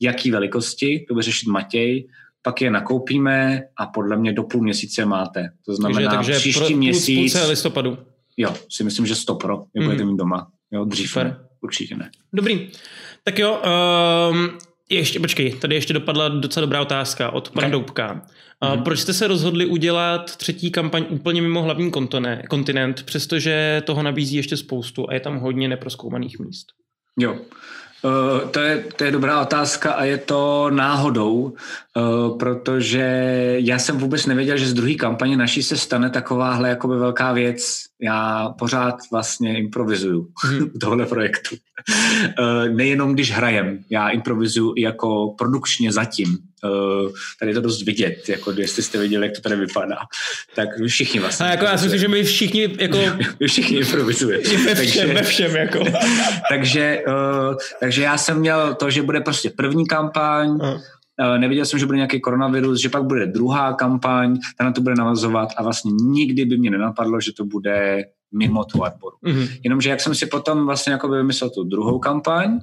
jaký 0.00 0.30
velikosti, 0.30 1.04
to 1.08 1.14
bude 1.14 1.22
řešit 1.22 1.48
Matěj, 1.48 2.08
pak 2.42 2.62
je 2.62 2.70
nakoupíme 2.70 3.62
a 3.76 3.86
podle 3.86 4.16
mě 4.16 4.32
do 4.32 4.42
půl 4.42 4.62
měsíce 4.62 5.04
máte. 5.04 5.50
To 5.66 5.74
znamená 5.74 6.10
takže, 6.10 6.32
takže 6.32 6.40
příští 6.40 6.60
pro, 6.60 6.76
měsíc... 6.76 7.32
Půlce 7.32 7.46
listopadu. 7.46 7.98
Jo, 8.36 8.54
si 8.68 8.84
myslím, 8.84 9.06
že 9.06 9.14
stopro, 9.14 9.64
je 9.74 9.80
mm. 9.80 9.86
budete 9.86 10.04
mít 10.04 10.16
doma. 10.16 10.50
Jo, 10.70 10.84
dřív 10.84 11.16
ne, 11.16 11.36
určitě 11.60 11.96
ne. 11.96 12.10
Dobrý. 12.32 12.68
Tak 13.24 13.38
jo, 13.38 13.62
um, 14.30 14.58
ještě, 14.90 15.20
počkej, 15.20 15.52
tady 15.52 15.74
ještě 15.74 15.92
dopadla 15.92 16.28
docela 16.28 16.60
dobrá 16.66 16.80
otázka 16.80 17.30
od 17.30 17.50
pana 17.50 17.66
okay. 17.66 17.70
Doubka. 17.72 18.22
Mm-hmm. 18.62 18.82
Proč 18.82 18.98
jste 18.98 19.12
se 19.12 19.26
rozhodli 19.26 19.66
udělat 19.66 20.36
třetí 20.36 20.70
kampaň 20.70 21.06
úplně 21.08 21.42
mimo 21.42 21.62
hlavní 21.62 21.90
kontinent, 22.48 23.02
přestože 23.02 23.82
toho 23.86 24.02
nabízí 24.02 24.36
ještě 24.36 24.56
spoustu 24.56 25.10
a 25.10 25.14
je 25.14 25.20
tam 25.20 25.38
hodně 25.38 25.68
neproskoumaných 25.68 26.38
míst? 26.38 26.66
Jo, 27.18 27.38
Uh, 28.02 28.50
to, 28.50 28.60
je, 28.60 28.84
to 28.96 29.04
je 29.04 29.10
dobrá 29.10 29.40
otázka 29.40 29.92
a 29.92 30.04
je 30.04 30.18
to 30.18 30.70
náhodou, 30.70 31.52
uh, 31.96 32.38
protože 32.38 33.04
já 33.58 33.78
jsem 33.78 33.98
vůbec 33.98 34.26
nevěděl, 34.26 34.56
že 34.56 34.66
z 34.66 34.74
druhé 34.74 34.94
kampaně 34.94 35.36
naší 35.36 35.62
se 35.62 35.76
stane 35.76 36.10
takováhle 36.10 36.68
jakoby 36.68 36.96
velká 36.96 37.32
věc. 37.32 37.82
Já 38.02 38.48
pořád 38.58 38.96
vlastně 39.12 39.58
improvizuju 39.58 40.28
hmm. 40.44 40.70
tohle 40.80 41.06
projektu. 41.06 41.56
Uh, 42.38 42.76
nejenom 42.76 43.14
když 43.14 43.32
hrajem, 43.32 43.78
já 43.90 44.08
improvizuju 44.08 44.74
i 44.76 44.82
jako 44.82 45.34
produkčně 45.38 45.92
zatím. 45.92 46.38
Uh, 46.64 47.10
tady 47.38 47.50
je 47.50 47.54
to 47.54 47.60
dost 47.60 47.82
vidět, 47.82 48.28
jako 48.28 48.52
jestli 48.56 48.82
jste 48.82 48.98
viděli, 48.98 49.26
jak 49.26 49.36
to 49.36 49.40
tady 49.40 49.56
vypadá. 49.56 49.96
Tak 50.54 50.68
všichni 50.86 51.20
vlastně. 51.20 51.46
A 51.46 51.50
jako 51.50 51.64
já 51.64 51.78
si 51.78 51.84
myslím, 51.84 52.00
že 52.00 52.08
my 52.08 52.24
všichni 52.24 52.68
jako... 52.78 52.98
my 53.40 53.48
všichni 53.48 53.76
improvizujeme. 53.76 54.42
Ve 54.42 54.74
všem, 54.74 54.76
takže, 54.76 55.06
ve 55.06 55.22
všem, 55.22 55.56
jako. 55.56 55.84
takže, 56.50 57.02
uh, 57.08 57.56
takže 57.80 58.02
já 58.02 58.18
jsem 58.18 58.38
měl 58.38 58.74
to, 58.74 58.90
že 58.90 59.02
bude 59.02 59.20
prostě 59.20 59.50
první 59.50 59.86
kampaň, 59.86 60.50
uh. 60.50 60.80
Nevěděl 61.38 61.64
jsem, 61.64 61.78
že 61.78 61.86
bude 61.86 61.96
nějaký 61.96 62.20
koronavirus, 62.20 62.80
že 62.80 62.88
pak 62.88 63.04
bude 63.04 63.26
druhá 63.26 63.72
kampaň, 63.72 64.38
ta 64.58 64.64
na 64.64 64.72
to 64.72 64.80
bude 64.80 64.94
navazovat 64.94 65.48
a 65.56 65.62
vlastně 65.62 65.92
nikdy 66.02 66.44
by 66.44 66.58
mě 66.58 66.70
nenapadlo, 66.70 67.20
že 67.20 67.32
to 67.32 67.44
bude 67.44 68.04
mimo 68.32 68.64
tu 68.64 68.84
arboru. 68.84 69.16
Mm-hmm. 69.26 69.48
Jenomže 69.62 69.90
jak 69.90 70.00
jsem 70.00 70.14
si 70.14 70.26
potom 70.26 70.66
vlastně 70.66 70.92
jako 70.92 71.08
vymyslel 71.08 71.50
tu 71.50 71.64
druhou 71.64 71.98
kampaň, 71.98 72.60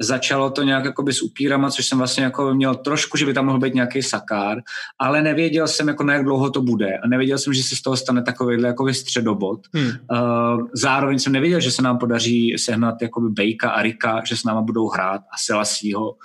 Začalo 0.00 0.50
to 0.50 0.62
nějak 0.62 0.84
jakoby 0.84 1.12
s 1.12 1.22
upírama, 1.22 1.70
což 1.70 1.86
jsem 1.86 1.98
vlastně 1.98 2.24
jako 2.24 2.54
měl 2.54 2.74
trošku, 2.74 3.16
že 3.16 3.26
by 3.26 3.34
tam 3.34 3.46
mohl 3.46 3.58
být 3.58 3.74
nějaký 3.74 4.02
sakár, 4.02 4.58
ale 4.98 5.22
nevěděl 5.22 5.68
jsem, 5.68 5.88
jako 5.88 6.04
na 6.04 6.14
jak 6.14 6.24
dlouho 6.24 6.50
to 6.50 6.62
bude 6.62 6.98
a 6.98 7.08
nevěděl 7.08 7.38
jsem, 7.38 7.52
že 7.52 7.62
se 7.62 7.76
z 7.76 7.82
toho 7.82 7.96
stane 7.96 8.22
takovýhle 8.22 8.68
jako 8.68 8.94
středobod. 8.94 9.60
Hmm. 9.74 9.86
Uh, 9.86 10.66
zároveň 10.74 11.18
jsem 11.18 11.32
nevěděl, 11.32 11.60
že 11.60 11.70
se 11.70 11.82
nám 11.82 11.98
podaří 11.98 12.58
sehnat 12.58 13.02
jakoby 13.02 13.28
Bejka 13.28 13.70
a 13.70 13.82
Rika, 13.82 14.22
že 14.26 14.36
s 14.36 14.44
náma 14.44 14.62
budou 14.62 14.88
hrát 14.88 15.20
a 15.20 15.36
Selasího, 15.44 16.10
uh, 16.10 16.16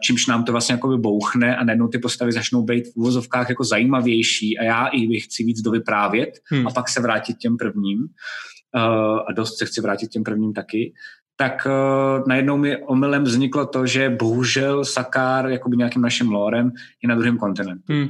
čímž 0.00 0.26
nám 0.26 0.44
to 0.44 0.52
vlastně 0.52 0.72
jakoby 0.72 0.98
bouchne 0.98 1.56
a 1.56 1.64
najednou 1.64 1.88
ty 1.88 1.98
postavy 1.98 2.32
začnou 2.32 2.62
být 2.62 2.84
v 2.86 2.96
uvozovkách 2.96 3.48
jako 3.48 3.64
zajímavější 3.64 4.58
a 4.58 4.64
já 4.64 4.86
i 4.86 5.06
bych 5.06 5.24
chci 5.24 5.44
víc 5.44 5.60
dovyprávět 5.60 6.30
hmm. 6.44 6.66
a 6.66 6.70
pak 6.70 6.88
se 6.88 7.00
vrátit 7.00 7.36
těm 7.36 7.56
prvním. 7.56 8.08
Uh, 8.76 9.18
a 9.28 9.32
dost 9.32 9.58
se 9.58 9.66
chci 9.66 9.80
vrátit 9.80 10.08
těm 10.08 10.24
prvním 10.24 10.52
taky 10.52 10.92
tak 11.36 11.66
uh, 11.66 12.28
najednou 12.28 12.56
mi 12.56 12.76
omylem 12.76 13.24
vzniklo 13.24 13.66
to, 13.66 13.86
že 13.86 14.10
bohužel 14.10 14.84
Sakár 14.84 15.48
jakoby 15.48 15.76
nějakým 15.76 16.02
naším 16.02 16.32
lorem 16.32 16.72
je 17.02 17.08
na 17.08 17.14
druhém 17.14 17.38
kontinentu. 17.38 17.84
Hmm. 17.88 18.08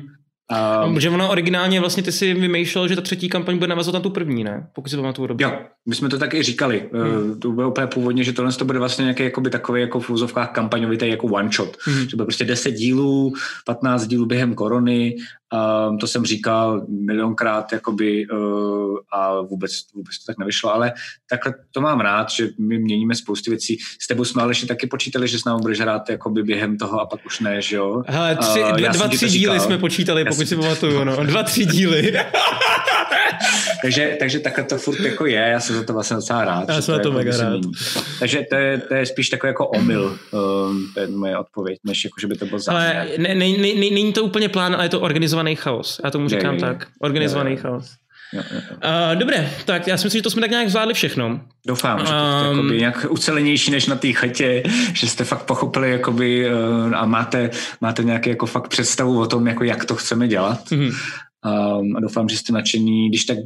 Um, 0.87 1.01
že 1.01 1.11
ono 1.11 1.31
originálně 1.31 1.81
vlastně 1.81 2.03
ty 2.03 2.13
si 2.13 2.35
vymýšlel, 2.35 2.89
že 2.89 2.97
ta 2.97 3.03
třetí 3.03 3.29
kampaň 3.29 3.57
bude 3.59 3.69
navazovat 3.69 3.95
na 3.95 4.03
tu 4.03 4.11
první, 4.11 4.45
ne? 4.45 4.69
Pokud 4.73 4.89
si 4.89 4.97
pamatuju 4.97 5.27
dobře. 5.29 5.45
Jo, 5.45 5.59
my 5.89 5.95
jsme 5.95 6.09
to 6.09 6.19
tak 6.19 6.35
i 6.35 6.43
říkali. 6.43 6.91
Eh, 6.95 6.99
hmm. 6.99 7.41
To 7.41 7.53
bylo 7.53 7.71
úplně 7.71 7.87
původně, 7.87 8.25
že 8.25 8.33
tohle 8.33 8.53
to 8.53 8.65
bude 8.65 8.79
vlastně 8.79 9.03
nějaký 9.03 9.23
jakoby 9.23 9.51
takový 9.51 9.81
jako 9.81 10.01
v 10.01 10.11
úzovkách 10.11 10.51
kampaňovitý 10.51 11.09
jako 11.09 11.27
one 11.27 11.51
shot. 11.53 11.77
Hmm. 11.81 12.09
Že 12.09 12.17
bude 12.17 12.25
prostě 12.25 12.45
10 12.45 12.71
dílů, 12.71 13.33
15 13.65 14.07
dílů 14.07 14.27
během 14.27 14.55
korony 14.55 15.17
Um, 15.53 15.99
to 15.99 16.07
jsem 16.07 16.25
říkal 16.25 16.87
milionkrát 16.89 17.73
jakoby, 17.73 18.27
uh, 18.29 18.97
a 19.13 19.41
vůbec, 19.41 19.73
vůbec 19.95 20.19
to 20.19 20.27
tak 20.27 20.39
nevyšlo, 20.39 20.75
ale 20.75 20.93
takhle 21.31 21.55
to 21.71 21.81
mám 21.81 22.01
rád, 22.01 22.31
že 22.31 22.49
my 22.59 22.79
měníme 22.79 23.15
spoustu 23.15 23.51
věcí. 23.51 23.79
S 24.01 24.07
tebou 24.07 24.25
jsme 24.25 24.43
ale 24.43 24.51
ještě 24.51 24.67
taky 24.67 24.87
počítali, 24.87 25.29
že 25.29 25.39
s 25.39 25.45
námi 25.45 25.61
budeš 25.63 25.81
hrát 25.81 26.11
jakoby 26.11 26.43
během 26.43 26.79
toho 26.79 27.01
a 27.01 27.07
pak 27.07 27.27
už 27.27 27.41
ne, 27.41 27.63
že 27.63 27.77
jo? 27.77 28.03
Hele, 28.07 28.37
tři, 28.37 28.63
uh, 28.63 28.73
dva, 28.77 28.89
dva 28.89 29.09
tři 29.09 29.29
díly 29.29 29.61
jsme 29.61 29.79
počítali, 29.79 30.25
pokud 30.25 30.49
si 30.49 30.57
pamatuju, 30.57 31.05
no. 31.05 31.25
Dva, 31.25 31.43
tři 31.43 31.65
díly. 31.65 32.13
takže, 33.83 34.17
takže 34.19 34.39
takhle 34.41 34.65
to 34.65 34.79
furt 34.79 35.01
jako 35.01 35.27
je, 35.27 35.49
já 35.53 35.61
jsem 35.61 35.77
za 35.77 35.85
to 35.85 35.93
vlastně 35.93 36.17
docela 36.17 36.45
rád. 36.45 36.69
Já 36.69 36.83
jsem 36.83 36.95
to, 36.95 37.01
to 37.01 37.09
jako 37.09 37.19
mega 37.19 37.37
rád. 37.37 37.61
Takže 38.19 38.47
to 38.51 38.57
je, 38.57 38.79
to 38.79 38.95
je 38.95 39.07
spíš 39.07 39.29
takový 39.29 39.49
jako 39.49 39.67
omyl, 39.67 40.19
um, 40.31 40.91
to 40.95 41.01
je 41.01 41.07
moje 41.07 41.39
odpověď, 41.39 41.79
než 41.85 42.05
jako, 42.05 42.21
že 42.21 42.27
by 42.27 42.37
to 42.37 42.47
bylo 42.47 42.61
Ale 42.69 43.07
ne, 43.19 43.35
ne, 43.35 43.49
ne, 43.49 43.75
není 43.75 44.13
to 44.13 44.25
úplně 44.25 44.49
plán, 44.49 44.75
ale 44.75 44.85
je 44.85 44.89
to 44.89 45.01
organizovaný 45.37 45.57
chaos. 45.57 46.01
Já 46.05 46.11
tomu 46.11 46.29
říkám 46.29 46.55
je, 46.55 46.59
je, 46.59 46.61
tak. 46.61 46.87
Organizovaný 47.01 47.51
je, 47.51 47.57
je. 47.57 47.61
chaos. 47.63 47.91
Jo, 48.33 48.43
jo. 48.55 48.61
Uh, 48.71 49.19
dobré, 49.19 49.51
tak 49.65 49.87
já 49.87 49.97
si 49.97 50.07
myslím, 50.07 50.19
že 50.19 50.23
to 50.23 50.31
jsme 50.31 50.41
tak 50.41 50.51
nějak 50.51 50.71
zvládli 50.71 50.95
všechno. 50.95 51.41
Doufám, 51.67 51.99
že 51.99 52.05
to 52.07 52.53
je 52.53 52.61
um, 52.61 52.77
nějak 52.77 53.07
ucelenější 53.09 53.71
než 53.71 53.87
na 53.87 53.97
té 53.97 54.13
chatě, 54.13 54.63
že 54.93 55.07
jste 55.07 55.25
fakt 55.25 55.43
pochopili 55.43 55.91
jakoby, 55.91 56.51
uh, 56.51 56.95
a 56.95 57.07
máte, 57.07 57.51
máte 57.81 58.05
nějaký 58.05 58.31
jako 58.31 58.47
fakt 58.47 58.69
představu 58.69 59.21
o 59.21 59.27
tom, 59.27 59.47
jako 59.47 59.65
jak 59.65 59.85
to 59.85 59.95
chceme 59.95 60.29
dělat. 60.29 60.71
Mm-hmm. 60.71 60.93
Um, 61.47 61.97
a 61.97 62.01
doufám, 62.01 62.29
že 62.29 62.37
jste 62.37 62.53
nadšení. 62.53 63.09
Když 63.09 63.25
tak 63.25 63.39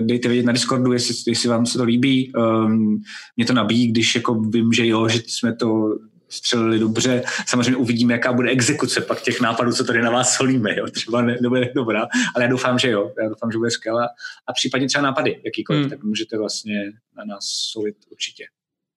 dejte 0.00 0.28
vědět 0.28 0.46
na 0.46 0.52
Discordu, 0.52 0.92
jestli, 0.92 1.14
jestli 1.26 1.48
vám 1.48 1.66
se 1.66 1.78
to 1.78 1.84
líbí. 1.84 2.32
Um, 2.32 3.02
mě 3.36 3.46
to 3.46 3.52
nabíjí, 3.52 3.88
když 3.88 4.14
jako 4.14 4.34
vím, 4.34 4.72
že 4.72 4.86
jo, 4.86 5.08
že 5.08 5.20
jsme 5.26 5.56
to 5.56 5.94
střelili 6.28 6.78
dobře. 6.78 7.22
Samozřejmě 7.46 7.76
uvidíme, 7.76 8.12
jaká 8.12 8.32
bude 8.32 8.50
exekuce 8.50 9.00
pak 9.00 9.22
těch 9.22 9.40
nápadů, 9.40 9.72
co 9.72 9.84
tady 9.84 10.02
na 10.02 10.10
vás 10.10 10.34
solíme. 10.34 10.76
Jo? 10.76 10.86
Třeba 10.90 11.22
ne, 11.22 11.36
nebude 11.42 11.72
dobrá, 11.74 12.08
ale 12.34 12.44
já 12.44 12.50
doufám, 12.50 12.78
že 12.78 12.90
jo. 12.90 13.12
Já 13.22 13.28
doufám, 13.28 13.52
že 13.52 13.58
bude 13.58 13.70
skvělá. 13.70 14.08
A 14.46 14.52
případně 14.52 14.88
třeba 14.88 15.02
nápady, 15.02 15.40
jakýkoliv, 15.44 15.80
hmm. 15.80 15.90
tak 15.90 16.02
můžete 16.02 16.38
vlastně 16.38 16.92
na 17.16 17.24
nás 17.24 17.44
solit 17.44 17.96
určitě. 18.10 18.44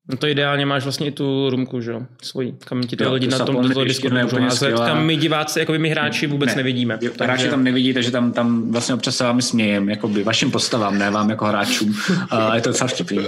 No 0.10 0.18
to 0.18 0.28
ideálně 0.28 0.65
máš 0.65 0.84
vlastně 0.84 1.07
i 1.07 1.11
tu 1.11 1.49
rumku, 1.49 1.82
že 1.82 1.91
jo, 1.91 2.02
svoji, 2.22 2.53
kam 2.65 2.84
ti 2.84 2.95
ty 2.95 3.07
lidi 3.07 3.28
na 3.28 3.40
tom 3.40 3.69
do 3.69 3.84
Discordu 3.84 4.18
můžou 4.22 4.41
házet, 4.41 4.73
kam 4.73 5.06
my 5.06 5.15
diváci, 5.15 5.60
jako 5.60 5.73
my 5.73 5.90
hráči 5.90 6.28
vůbec 6.28 6.49
ne, 6.49 6.56
nevidíme. 6.56 6.99
Jo, 7.02 7.11
takže... 7.18 7.23
Hráči 7.23 7.49
tam 7.49 7.64
nevidí, 7.64 7.94
takže 7.94 8.11
tam, 8.11 8.32
tam 8.32 8.72
vlastně 8.72 8.95
občas 8.95 9.15
se 9.15 9.23
vám 9.23 9.41
smějem, 9.41 9.91
by 10.07 10.23
vašim 10.23 10.52
postavám, 10.52 10.98
ne 10.98 11.11
vám 11.11 11.30
jako 11.30 11.45
hráčům. 11.45 11.95
A 12.30 12.56
je 12.56 12.61
to 12.61 12.69
docela 12.69 12.88
vtipný. 12.88 13.18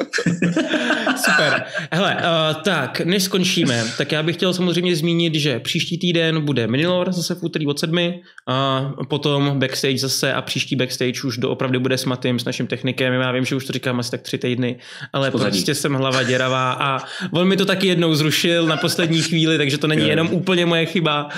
Super. 1.26 1.64
Hele, 1.92 2.16
uh, 2.16 2.62
tak, 2.62 3.02
než 3.02 3.24
skončíme, 3.24 3.84
tak 3.98 4.12
já 4.12 4.24
bych 4.24 4.36
chtěl 4.36 4.54
samozřejmě 4.54 4.96
zmínit, 4.96 5.36
že 5.36 5.60
příští 5.60 5.98
týden 5.98 6.46
bude 6.46 6.68
Minilor 6.68 7.12
zase 7.12 7.36
v 7.36 7.44
úterý 7.44 7.68
od 7.68 7.80
sedmi 7.80 8.22
a 8.48 8.90
potom 9.10 9.60
backstage 9.60 9.98
zase 9.98 10.34
a 10.34 10.42
příští 10.42 10.76
backstage 10.76 11.28
už 11.28 11.38
doopravdy 11.38 11.80
bude 11.80 11.98
s 11.98 12.06
Matým, 12.06 12.40
s 12.40 12.46
naším 12.46 12.68
technikem. 12.68 13.14
Já 13.14 13.32
vím, 13.32 13.46
že 13.46 13.56
už 13.56 13.66
to 13.66 13.74
říkám 13.74 14.00
asi 14.00 14.12
tak 14.12 14.22
tři 14.22 14.38
týdny, 14.38 14.80
ale 15.14 15.32
prostě 15.32 15.76
jsem 15.76 15.94
hlava 15.94 16.24
děravá 16.24 16.63
a 16.72 16.98
on 17.32 17.48
mi 17.48 17.58
to 17.58 17.66
taky 17.66 17.88
jednou 17.88 18.16
zrušil 18.16 18.66
na 18.66 18.78
poslední 18.78 19.22
chvíli, 19.22 19.58
takže 19.58 19.78
to 19.78 19.88
není 19.88 20.08
jenom 20.08 20.28
úplně 20.32 20.66
moje 20.66 20.86
chyba. 20.86 21.30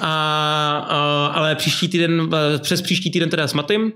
A, 0.00 0.86
a, 0.88 1.26
ale 1.34 1.54
příští 1.54 1.88
týden, 1.88 2.30
přes 2.58 2.82
příští 2.82 3.10
týden 3.10 3.30
teda 3.30 3.48
s 3.48 3.54
Matym, 3.54 3.92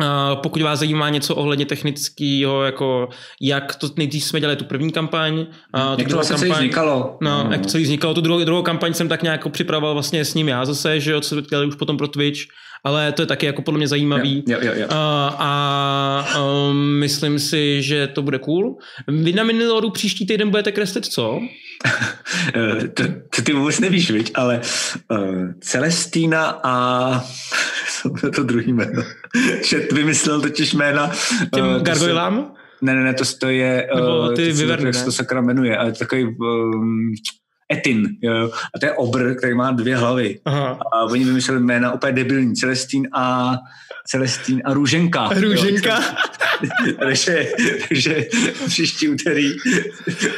Uh, 0.00 0.40
pokud 0.42 0.62
vás 0.62 0.78
zajímá 0.78 1.08
něco 1.08 1.34
ohledně 1.34 1.66
technického, 1.66 2.62
jako 2.62 3.08
jak 3.42 3.74
to 3.74 3.88
nejdřív 3.96 4.24
jsme 4.24 4.40
dělali 4.40 4.56
tu 4.56 4.64
první 4.64 4.92
kampaň. 4.92 5.38
Uh, 5.38 5.98
jak 5.98 6.08
to 6.08 6.14
vlastně 6.14 6.36
kampaň, 6.36 6.58
vznikalo. 6.58 7.18
No, 7.20 7.44
no, 7.44 7.52
jak 7.52 7.60
to 7.60 7.68
celý 7.68 7.84
vznikalo. 7.84 8.14
Tu 8.14 8.20
druhou, 8.20 8.44
druhou 8.44 8.62
kampaň 8.62 8.94
jsem 8.94 9.08
tak 9.08 9.22
nějak 9.22 9.48
připravoval 9.48 9.94
vlastně 9.94 10.24
s 10.24 10.34
ním 10.34 10.48
já 10.48 10.64
zase, 10.64 11.00
že 11.00 11.12
jo, 11.12 11.20
co 11.20 11.40
dělali 11.40 11.68
už 11.68 11.74
potom 11.74 11.96
pro 11.96 12.08
Twitch 12.08 12.40
ale 12.84 13.12
to 13.12 13.22
je 13.22 13.26
taky 13.26 13.46
jako 13.46 13.62
podle 13.62 13.78
mě 13.78 13.88
zajímavý. 13.88 14.44
Jo, 14.48 14.58
jo, 14.62 14.72
jo. 14.76 14.86
A, 14.90 15.28
a 15.38 16.42
um, 16.42 16.98
myslím 16.98 17.38
si, 17.38 17.82
že 17.82 18.06
to 18.06 18.22
bude 18.22 18.38
cool. 18.38 18.76
Vy 19.08 19.32
na 19.32 19.44
Miniloru 19.44 19.90
příští 19.90 20.26
týden 20.26 20.50
budete 20.50 20.72
kreslit 20.72 21.06
co? 21.06 21.40
to, 22.94 23.02
to 23.36 23.42
ty 23.42 23.52
vůbec 23.52 23.80
nevíš, 23.80 24.10
viď? 24.10 24.30
ale 24.34 24.60
uh, 25.10 25.50
Celestína 25.60 26.60
a 26.62 27.24
to 28.34 28.42
druhý 28.42 28.72
jméno. 28.72 29.02
Šet 29.62 29.92
vymyslel 29.92 30.40
totiž 30.40 30.74
jména. 30.74 31.10
Těm 31.54 31.66
uh, 31.66 31.82
gargoylám? 31.82 32.52
Ne, 32.82 32.94
ne, 32.94 33.04
ne, 33.04 33.14
to, 33.14 33.24
to 33.40 33.48
je... 33.48 33.88
Nebo 33.94 34.28
ty 34.28 34.52
uh, 34.52 34.58
vyverny, 34.58 34.92
to, 34.92 35.04
to 35.04 35.12
sakra 35.12 35.40
jmenuje, 35.40 35.76
ale 35.76 35.92
takový... 35.92 36.24
Um, 36.24 37.14
Etin, 37.72 38.08
jo, 38.22 38.50
a 38.74 38.78
to 38.78 38.86
je 38.86 38.92
obr, 38.92 39.34
který 39.34 39.54
má 39.54 39.70
dvě 39.70 39.96
hlavy. 39.96 40.40
Aha. 40.44 40.78
A 40.92 41.04
oni 41.04 41.24
vymysleli 41.24 41.60
jména 41.60 41.92
úplně 41.92 42.12
debilní, 42.12 42.54
Celestín 42.54 43.08
a 43.12 43.54
Celestín 44.06 44.62
a 44.64 44.74
Růženka. 44.74 45.30
Růženka. 45.40 46.00
takže, 46.98 47.46
takže 47.88 48.26
příští 48.66 49.08
úterý 49.08 49.52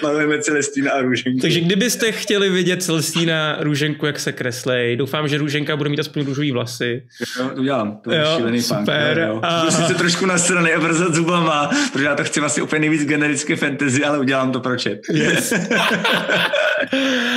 malujeme 0.03 0.43
Celestína 0.43 0.93
a 0.93 1.01
Růženku. 1.01 1.40
Takže 1.40 1.61
kdybyste 1.61 2.12
chtěli 2.12 2.51
vidět 2.51 2.82
Celestína 2.82 3.57
Růženku, 3.61 4.07
jak 4.07 4.20
se 4.20 4.32
kreslej, 4.32 4.97
doufám, 4.97 5.28
že 5.28 5.39
Růženka 5.39 5.77
bude 5.77 5.90
mít 5.90 6.01
aspoň 6.01 6.24
růžový 6.24 6.53
vlasy. 6.53 7.03
Jo, 7.39 7.49
to 7.49 7.61
udělám, 7.61 8.01
to 8.05 8.12
je 8.12 8.24
šílený 8.36 8.62
super. 8.62 9.15
Punk, 9.15 9.16
jo, 9.16 9.35
jo. 9.35 9.40
A... 9.43 9.70
Sice 9.70 9.95
trošku 9.95 10.27
nasraný 10.27 10.73
a 10.73 10.81
brzat 10.81 11.15
zubama, 11.15 11.70
protože 11.93 12.05
já 12.05 12.15
to 12.15 12.24
chci 12.24 12.40
vlastně 12.40 12.62
úplně 12.62 12.81
nejvíc 12.81 13.05
generické 13.05 13.57
fantasy, 13.57 14.05
ale 14.05 14.19
udělám 14.19 14.53
to 14.53 14.61
pro 14.61 14.78
chat. 14.82 14.99
Yes. 15.12 15.53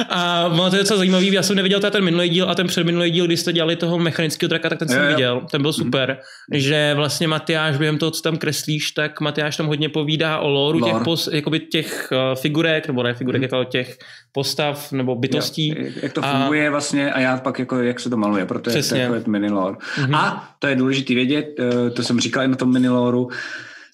a 0.09 0.47
má 0.47 0.69
to 0.69 0.75
je 0.75 0.81
docela 0.81 0.97
zajímavý, 0.97 1.33
já 1.33 1.43
jsem 1.43 1.55
neviděl 1.55 1.79
ten 1.79 2.03
minulý 2.03 2.29
díl 2.29 2.49
a 2.49 2.55
ten 2.55 2.67
předminulý 2.67 3.11
díl, 3.11 3.25
kdy 3.25 3.37
jste 3.37 3.53
dělali 3.53 3.75
toho 3.75 3.99
mechanického 3.99 4.47
draka, 4.47 4.69
tak 4.69 4.79
ten 4.79 4.87
jsem 4.87 5.03
jo, 5.03 5.09
viděl, 5.09 5.41
ten 5.51 5.61
byl 5.61 5.73
super 5.73 6.20
že 6.53 6.93
vlastně 6.95 7.27
Matyáš 7.27 7.77
během 7.77 7.97
toho, 7.97 8.11
co 8.11 8.21
tam 8.21 8.37
kreslíš, 8.37 8.91
tak 8.91 9.21
Matyáš 9.21 9.57
tam 9.57 9.67
hodně 9.67 9.89
povídá 9.89 10.39
o 10.39 10.49
lore 10.49 10.79
Lore. 10.79 10.93
těch, 10.93 11.03
pos, 11.03 11.29
jakoby 11.31 11.59
těch 11.59 12.09
uh, 12.11 12.39
figurek, 12.39 12.87
nebo 12.87 13.03
ne 13.03 13.13
figurek, 13.13 13.39
mm. 13.39 13.43
jako 13.43 13.63
těch 13.63 13.97
postav 14.31 14.91
nebo 14.91 15.15
bytostí. 15.15 15.67
Jo, 15.67 15.91
jak 16.01 16.13
to 16.13 16.21
funguje 16.21 16.67
a, 16.67 16.71
vlastně 16.71 17.13
a 17.13 17.19
já 17.19 17.37
pak 17.37 17.59
jako, 17.59 17.79
jak 17.79 17.99
se 17.99 18.09
to 18.09 18.17
maluje, 18.17 18.45
protože 18.45 18.71
Přesně. 18.71 19.07
to 19.07 19.15
je 19.15 19.23
mini 19.27 19.49
lore. 19.49 19.77
Mm-hmm. 19.77 20.15
A 20.15 20.55
to 20.59 20.67
je 20.67 20.75
důležité 20.75 21.13
vědět, 21.13 21.45
uh, 21.59 21.89
to 21.89 22.03
jsem 22.03 22.19
říkal 22.19 22.43
i 22.43 22.47
na 22.47 22.55
tom 22.55 22.73
mini 22.73 22.89
loreu, 22.89 23.29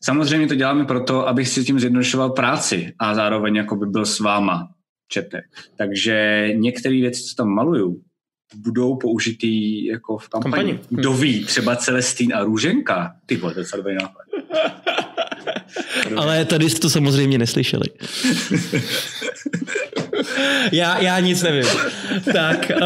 Samozřejmě 0.04 0.48
to 0.48 0.56
děláme 0.56 0.86
proto, 0.86 1.28
abych 1.28 1.48
si 1.48 1.64
tím 1.64 1.80
zjednodušoval 1.80 2.30
práci 2.30 2.94
a 3.00 3.16
zároveň 3.16 3.56
jako 3.56 3.76
by 3.76 3.86
byl 3.86 4.06
s 4.06 4.20
váma 4.20 4.70
čete. 5.08 5.42
Takže 5.78 6.48
některé 6.54 6.96
věci, 6.96 7.24
co 7.24 7.36
tam 7.36 7.48
maluju, 7.48 8.02
budou 8.56 8.96
použitý 8.96 9.86
jako 9.86 10.18
v 10.18 10.30
kampani. 10.30 10.54
kampani. 10.54 10.80
Kdo 10.90 11.14
ví, 11.14 11.46
třeba 11.46 11.76
Celestín 11.76 12.34
a 12.34 12.44
Růženka. 12.44 13.16
Ty 13.26 13.36
vole, 13.36 13.54
to 13.54 13.90
je 13.90 13.96
nápad. 13.96 14.22
Ale 16.16 16.46
tady 16.46 16.70
jste 16.70 16.80
to 16.80 16.90
samozřejmě 16.90 17.38
neslyšeli. 17.38 17.86
já, 20.72 21.02
já 21.02 21.20
nic 21.20 21.44
nevím. 21.44 21.66
tak 22.34 22.72
uh, 22.76 22.82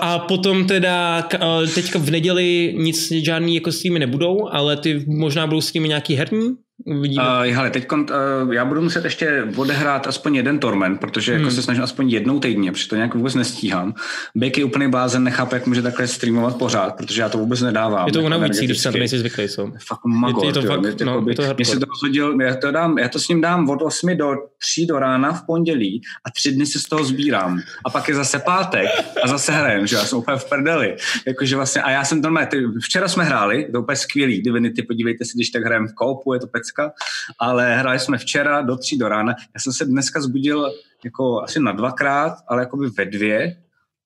a 0.00 0.18
potom 0.18 0.66
teda 0.66 1.28
uh, 1.34 1.68
teďka 1.74 1.98
v 1.98 2.10
neděli 2.10 2.74
nic 2.78 3.12
žádný 3.12 3.54
jako 3.54 3.72
streamy 3.72 3.98
nebudou, 3.98 4.48
ale 4.52 4.76
ty 4.76 5.04
možná 5.06 5.46
budou 5.46 5.60
streamy 5.60 5.88
nějaký 5.88 6.14
herní? 6.14 6.54
Uvidíme. 6.84 7.24
Uh, 7.24 7.54
hele, 7.54 7.70
teď 7.70 7.92
uh, 7.92 8.52
já 8.52 8.64
budu 8.64 8.82
muset 8.82 9.04
ještě 9.04 9.44
odehrát 9.56 10.06
aspoň 10.06 10.34
jeden 10.34 10.58
torment, 10.58 11.00
protože 11.00 11.32
jako 11.32 11.38
hmm. 11.38 11.46
jako 11.46 11.54
se 11.56 11.62
snažím 11.62 11.82
aspoň 11.82 12.08
jednou 12.10 12.40
týdně, 12.40 12.72
protože 12.72 12.88
to 12.88 12.96
nějak 12.96 13.14
vůbec 13.14 13.34
nestíhám. 13.34 13.94
Bek 14.34 14.58
je 14.58 14.64
úplný 14.64 14.90
blázen, 14.90 15.24
nechápe, 15.24 15.56
jak 15.56 15.66
může 15.66 15.82
takhle 15.82 16.06
streamovat 16.06 16.56
pořád, 16.56 16.96
protože 16.96 17.22
já 17.22 17.28
to 17.28 17.38
vůbec 17.38 17.60
nedávám. 17.60 18.06
Je 18.06 18.12
to 18.12 18.22
unavující, 18.22 18.64
když 18.64 18.78
se 18.78 18.90
nejsi 18.90 19.18
zvyklý. 19.18 19.48
Co? 19.48 19.72
Fakt 19.86 20.04
magor, 20.04 20.44
je, 20.44 20.48
je 20.48 20.52
to 20.52 20.62
fakt, 20.62 20.80
mě, 20.80 20.94
no, 21.04 21.22
by, 21.22 21.34
to 21.34 21.42
mě 21.56 21.64
se 21.64 21.80
to 21.80 21.86
rozhodil, 21.86 22.40
já 22.40 22.56
to, 22.56 22.70
dám, 22.70 22.98
já 22.98 23.08
to 23.08 23.18
s 23.18 23.28
ním 23.28 23.40
dám 23.40 23.70
od 23.70 23.82
8 23.82 24.16
do 24.16 24.34
3 24.58 24.86
do 24.86 24.98
rána 24.98 25.32
v 25.32 25.46
pondělí 25.46 26.02
a 26.26 26.30
tři 26.30 26.52
dny 26.52 26.66
se 26.66 26.78
z 26.78 26.84
toho 26.84 27.04
sbírám. 27.04 27.60
A 27.84 27.90
pak 27.90 28.08
je 28.08 28.14
zase 28.14 28.38
pátek 28.38 28.88
a 29.22 29.28
zase 29.28 29.52
hrajem, 29.52 29.86
že 29.86 29.96
já 29.96 30.04
jsem 30.04 30.18
úplně 30.18 30.36
v 30.36 30.48
prdeli. 30.48 30.96
Jakože 31.26 31.56
vlastně, 31.56 31.82
a 31.82 31.90
já 31.90 32.04
jsem 32.04 32.22
ty, 32.50 32.64
včera 32.82 33.08
jsme 33.08 33.24
hráli, 33.24 33.68
to 33.72 33.80
úplně 33.80 33.96
skvělý, 33.96 34.42
Divinity, 34.42 34.82
podívejte 34.82 35.24
se, 35.24 35.32
když 35.34 35.50
tak 35.50 35.64
hrajeme 35.64 35.88
v 35.88 35.94
koupu, 35.94 36.34
je 36.34 36.40
to 36.40 36.46
pecka, 36.68 36.92
ale 37.38 37.76
hráli 37.76 37.98
jsme 37.98 38.18
včera 38.18 38.62
do 38.62 38.76
tří 38.76 38.98
do 38.98 39.08
rána. 39.08 39.34
Já 39.54 39.60
jsem 39.60 39.72
se 39.72 39.84
dneska 39.84 40.20
zbudil 40.20 40.72
jako 41.04 41.42
asi 41.42 41.60
na 41.60 41.72
dvakrát, 41.72 42.32
ale 42.48 42.62
jako 42.62 42.76
by 42.76 42.88
ve 42.88 43.04
dvě 43.04 43.56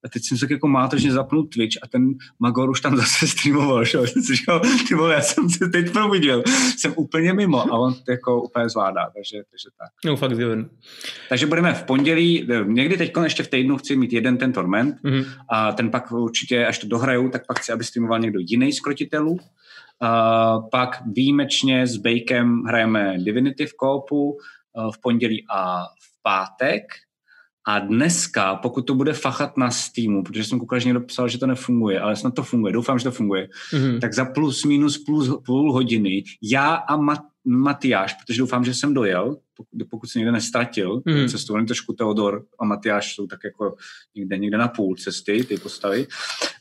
a 0.05 0.09
teď 0.09 0.23
jsem 0.23 0.37
se 0.37 0.47
jako 0.49 0.67
mátožně 0.67 1.11
zapnul 1.11 1.43
Twitch 1.43 1.77
a 1.83 1.87
ten 1.87 2.13
Magor 2.39 2.69
už 2.69 2.81
tam 2.81 2.97
zase 3.03 3.27
streamoval, 3.27 3.85
že? 3.85 3.99
říkal, 4.35 4.61
ty 4.87 4.95
vole, 4.95 5.13
já 5.13 5.21
jsem 5.21 5.49
se 5.49 5.67
teď 5.67 5.91
probudil, 5.91 6.43
jsem 6.77 6.93
úplně 6.95 7.33
mimo 7.33 7.73
a 7.73 7.77
on 7.77 7.93
to 7.93 8.11
jako 8.11 8.41
úplně 8.41 8.69
zvládá, 8.69 9.01
takže, 9.15 9.43
takže 9.49 9.69
tak. 9.79 9.89
No, 10.05 10.15
fakt 10.15 10.35
zjevn. 10.35 10.69
Takže 11.29 11.45
budeme 11.45 11.73
v 11.73 11.83
pondělí, 11.83 12.47
někdy 12.65 12.97
teď 12.97 13.13
ještě 13.23 13.43
v 13.43 13.47
týdnu 13.47 13.77
chci 13.77 13.95
mít 13.95 14.13
jeden 14.13 14.37
ten 14.37 14.53
torment 14.53 14.95
mm-hmm. 15.03 15.25
a 15.49 15.71
ten 15.71 15.91
pak 15.91 16.11
určitě, 16.11 16.65
až 16.65 16.79
to 16.79 16.87
dohraju, 16.87 17.29
tak 17.29 17.47
pak 17.47 17.59
chci, 17.59 17.71
aby 17.71 17.83
streamoval 17.83 18.19
někdo 18.19 18.39
jiný 18.41 18.73
z 18.73 18.79
krotitelů 18.79 19.39
Uh, 20.01 20.69
pak 20.69 21.01
výjimečně 21.05 21.87
s 21.87 21.97
Bakem 21.97 22.63
hrajeme 22.63 23.17
Divinity 23.17 23.65
v 23.65 23.73
koupu 23.73 24.31
uh, 24.31 24.91
v 24.91 25.01
pondělí 25.01 25.45
a 25.49 25.83
v 25.83 26.21
pátek. 26.23 26.83
A 27.67 27.79
dneska, 27.79 28.55
pokud 28.55 28.81
to 28.81 28.95
bude 28.95 29.13
fachat 29.13 29.57
na 29.57 29.71
Steamu, 29.71 30.23
protože 30.23 30.43
jsem 30.43 30.59
koukal, 30.59 30.79
že 30.79 30.87
někdo 30.87 31.01
psal, 31.01 31.27
že 31.27 31.37
to 31.37 31.47
nefunguje, 31.47 31.99
ale 31.99 32.15
snad 32.15 32.35
to 32.35 32.43
funguje, 32.43 32.73
doufám, 32.73 32.99
že 32.99 33.03
to 33.03 33.11
funguje, 33.11 33.47
mm-hmm. 33.73 33.99
tak 33.99 34.13
za 34.13 34.25
plus 34.25 34.65
minus 34.65 34.97
plus 34.97 35.41
půl 35.45 35.73
hodiny 35.73 36.23
já 36.41 36.73
a 36.73 36.97
Mat, 36.97 37.21
Matyáš, 37.45 38.13
protože 38.13 38.39
doufám, 38.39 38.65
že 38.65 38.73
jsem 38.73 38.93
dojel, 38.93 39.37
pokud, 39.57 39.89
pokud 39.89 40.07
se 40.07 40.19
někde 40.19 40.31
nestratil 40.31 41.01
mm. 41.05 41.27
cestu. 41.27 41.53
Oni 41.53 41.65
trošku 41.65 41.93
Teodor 41.93 42.45
a 42.59 42.65
Matyáš 42.65 43.15
jsou 43.15 43.27
tak 43.27 43.39
jako 43.43 43.75
někde, 44.15 44.37
někde 44.37 44.57
na 44.57 44.67
půl 44.67 44.95
cesty, 44.95 45.43
ty 45.43 45.57
postavy. 45.57 46.07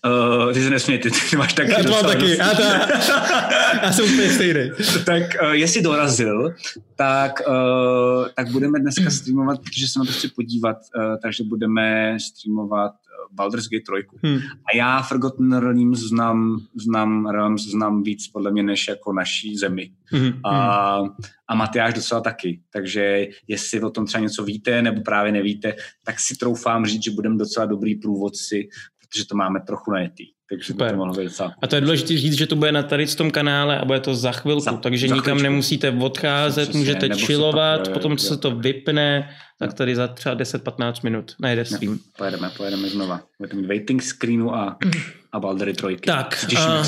Uh, 0.06 0.52
ty 0.52 0.62
se 0.62 0.70
nesměj, 0.70 0.98
ty, 0.98 1.10
ty 1.30 1.36
máš 1.36 1.52
taky. 1.52 1.70
Já 1.70 1.82
to 1.82 1.90
mám 1.90 2.04
taky, 2.04 2.36
já, 2.36 2.54
to, 2.54 2.62
já 3.82 3.92
jsem 3.92 4.04
úplně 4.04 4.30
stejný. 4.30 4.70
tak 5.06 5.22
uh, 5.42 5.50
jestli 5.50 5.82
dorazil, 5.82 6.54
tak, 6.96 7.32
uh, 7.48 8.26
tak 8.34 8.50
budeme 8.50 8.80
dneska 8.80 9.10
streamovat, 9.10 9.60
protože 9.62 9.88
se 9.88 9.98
na 9.98 10.04
to 10.04 10.12
chci 10.12 10.28
podívat, 10.28 10.76
uh, 10.76 11.16
takže 11.22 11.44
budeme 11.44 12.16
streamovat 12.20 12.92
Baldur's 13.30 13.68
Gate 13.68 13.84
3. 14.20 14.28
Hmm. 14.28 14.38
A 14.38 14.76
já 14.76 15.02
Forgotten 15.02 15.52
Realms 15.52 15.98
znám, 16.00 16.58
znám, 16.74 17.26
Realms 17.26 17.62
znám 17.62 18.02
víc 18.02 18.28
podle 18.28 18.50
mě 18.50 18.62
než 18.62 18.88
jako 18.88 19.12
naší 19.12 19.56
zemi. 19.56 19.90
Hmm. 20.04 20.32
A, 20.44 20.98
a 21.48 21.54
Matyáš 21.54 21.94
docela 21.94 22.20
taky. 22.20 22.60
Takže 22.72 23.26
jestli 23.48 23.80
o 23.80 23.90
tom 23.90 24.06
třeba 24.06 24.22
něco 24.22 24.44
víte 24.44 24.82
nebo 24.82 25.00
právě 25.00 25.32
nevíte, 25.32 25.74
tak 26.04 26.20
si 26.20 26.36
troufám 26.36 26.86
říct, 26.86 27.04
že 27.04 27.10
budeme 27.10 27.36
docela 27.36 27.66
dobrý 27.66 27.94
průvodci, 27.94 28.68
protože 28.98 29.26
to 29.26 29.36
máme 29.36 29.60
trochu 29.60 29.90
najetý. 29.90 30.24
Takže 30.52 30.72
Super. 30.72 30.90
to 30.90 30.96
mohlo 30.96 31.14
být. 31.14 31.40
A 31.62 31.66
to 31.66 31.74
je 31.74 31.80
důležité 31.80 32.16
říct, 32.18 32.38
že 32.38 32.46
to 32.46 32.56
bude 32.56 32.72
na 32.72 32.82
tady 32.82 33.06
v 33.06 33.14
tom 33.14 33.30
kanále 33.30 33.78
a 33.78 33.84
bude 33.84 34.00
to 34.00 34.14
za 34.14 34.32
chvilku, 34.32 34.60
za, 34.60 34.72
takže 34.72 35.08
za 35.08 35.14
nikam 35.14 35.24
chvíličku. 35.24 35.42
nemusíte 35.42 35.90
odcházet, 35.90 36.62
Přesně, 36.62 36.78
můžete 36.78 37.08
chillovat, 37.14 37.88
potom 37.88 38.16
co 38.16 38.26
se 38.26 38.36
to 38.36 38.50
vypne, 38.50 39.30
tak 39.58 39.74
tady 39.74 39.96
za 39.96 40.08
třeba 40.08 40.34
10-15 40.34 40.94
minut 41.02 41.34
najde 41.40 41.64
stream. 41.64 41.98
Pojedeme, 42.18 42.50
pojedeme 42.56 42.88
znova. 42.88 43.20
Budeme 43.38 43.60
mít 43.60 43.66
waiting 43.66 44.02
screenu 44.02 44.54
a, 44.54 44.78
a 45.32 45.40
Baldery 45.40 45.74
trojky. 45.74 46.06
Tak, 46.06 46.46
a 46.56 46.82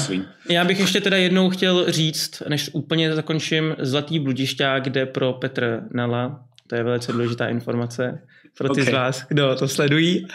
já 0.49 0.65
bych 0.65 0.81
ještě 0.81 1.01
teda 1.01 1.17
jednou 1.17 1.51
chtěl 1.51 1.93
říct, 1.93 2.43
než 2.49 2.71
úplně 2.73 3.15
zakončím, 3.15 3.77
Zlatý 3.79 4.19
bludišťák 4.19 4.85
kde 4.85 5.07
pro 5.07 5.33
Petr 5.33 5.83
Nala. 5.95 6.41
To 6.67 6.75
je 6.75 6.83
velice 6.83 7.13
důležitá 7.13 7.49
informace 7.49 8.23
pro 8.59 8.69
ty 8.69 8.81
okay. 8.81 8.93
z 8.93 8.95
vás, 8.95 9.25
kdo 9.29 9.55
to 9.55 9.69
sledují. 9.69 10.27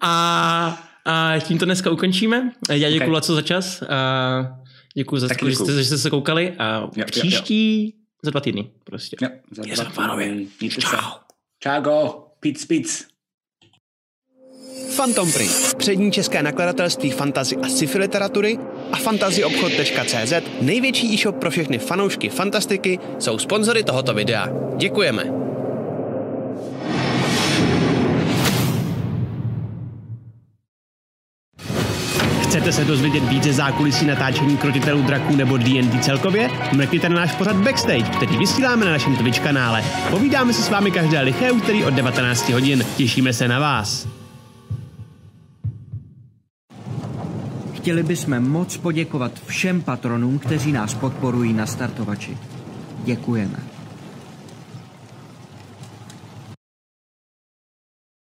A, 0.00 0.86
a 1.06 1.34
tím 1.40 1.58
to 1.58 1.64
dneska 1.64 1.90
ukončíme. 1.90 2.52
Já 2.70 2.90
děkuji 2.90 3.16
okay. 3.16 3.34
za 3.34 3.42
čas. 3.42 3.82
A 3.82 4.58
děkuji 4.94 5.20
za 5.20 5.28
to, 5.40 5.50
že 5.50 5.56
jste, 5.56 5.72
že 5.72 5.84
jste 5.84 5.98
se 5.98 6.10
koukali. 6.10 6.54
A 6.58 6.80
jo, 6.96 7.04
příští 7.06 7.82
jo, 7.82 7.90
jo. 7.94 8.02
za 8.22 8.30
dva 8.30 8.40
týdny 8.40 8.70
prostě. 8.84 9.16
Jo, 9.22 9.28
za 9.50 9.84
dva 9.84 10.16
týdny. 10.16 10.48
Čau. 10.68 11.10
Čágo, 11.58 12.26
pic, 12.40 12.64
pic. 12.64 13.06
Phantom 14.96 15.32
Print, 15.32 15.74
přední 15.78 16.12
české 16.12 16.42
nakladatelství 16.42 17.10
fantazy 17.10 17.56
a 17.56 17.68
sci-fi 17.68 17.98
literatury 17.98 18.58
a 18.92 18.96
fantazyobchod.cz, 18.96 20.32
největší 20.60 21.14
e-shop 21.14 21.36
pro 21.36 21.50
všechny 21.50 21.78
fanoušky 21.78 22.28
fantastiky, 22.28 22.98
jsou 23.18 23.38
sponzory 23.38 23.84
tohoto 23.84 24.14
videa. 24.14 24.48
Děkujeme. 24.76 25.45
Chcete 32.46 32.72
se 32.72 32.84
dozvědět 32.84 33.28
více 33.28 33.52
zákulisí 33.52 34.06
natáčení 34.06 34.56
krotitelů 34.56 35.02
draků 35.02 35.36
nebo 35.36 35.56
D&D 35.56 35.98
celkově? 35.98 36.50
Mrkněte 36.72 37.08
na 37.08 37.16
náš 37.16 37.34
pořad 37.34 37.56
Backstage, 37.56 38.02
který 38.02 38.36
vysíláme 38.36 38.84
na 38.84 38.90
našem 38.90 39.16
Twitch 39.16 39.40
kanále. 39.40 39.84
Povídáme 40.10 40.52
se 40.52 40.62
s 40.62 40.70
vámi 40.70 40.90
každé 40.90 41.20
liché 41.20 41.52
úterý 41.52 41.84
od 41.84 41.94
19 41.94 42.48
hodin. 42.48 42.84
Těšíme 42.96 43.32
se 43.32 43.48
na 43.48 43.58
vás. 43.58 44.08
Chtěli 47.74 48.02
bychom 48.02 48.40
moc 48.40 48.76
poděkovat 48.76 49.32
všem 49.46 49.82
patronům, 49.82 50.38
kteří 50.38 50.72
nás 50.72 50.94
podporují 50.94 51.52
na 51.52 51.66
startovači. 51.66 52.38
Děkujeme. 53.04 53.75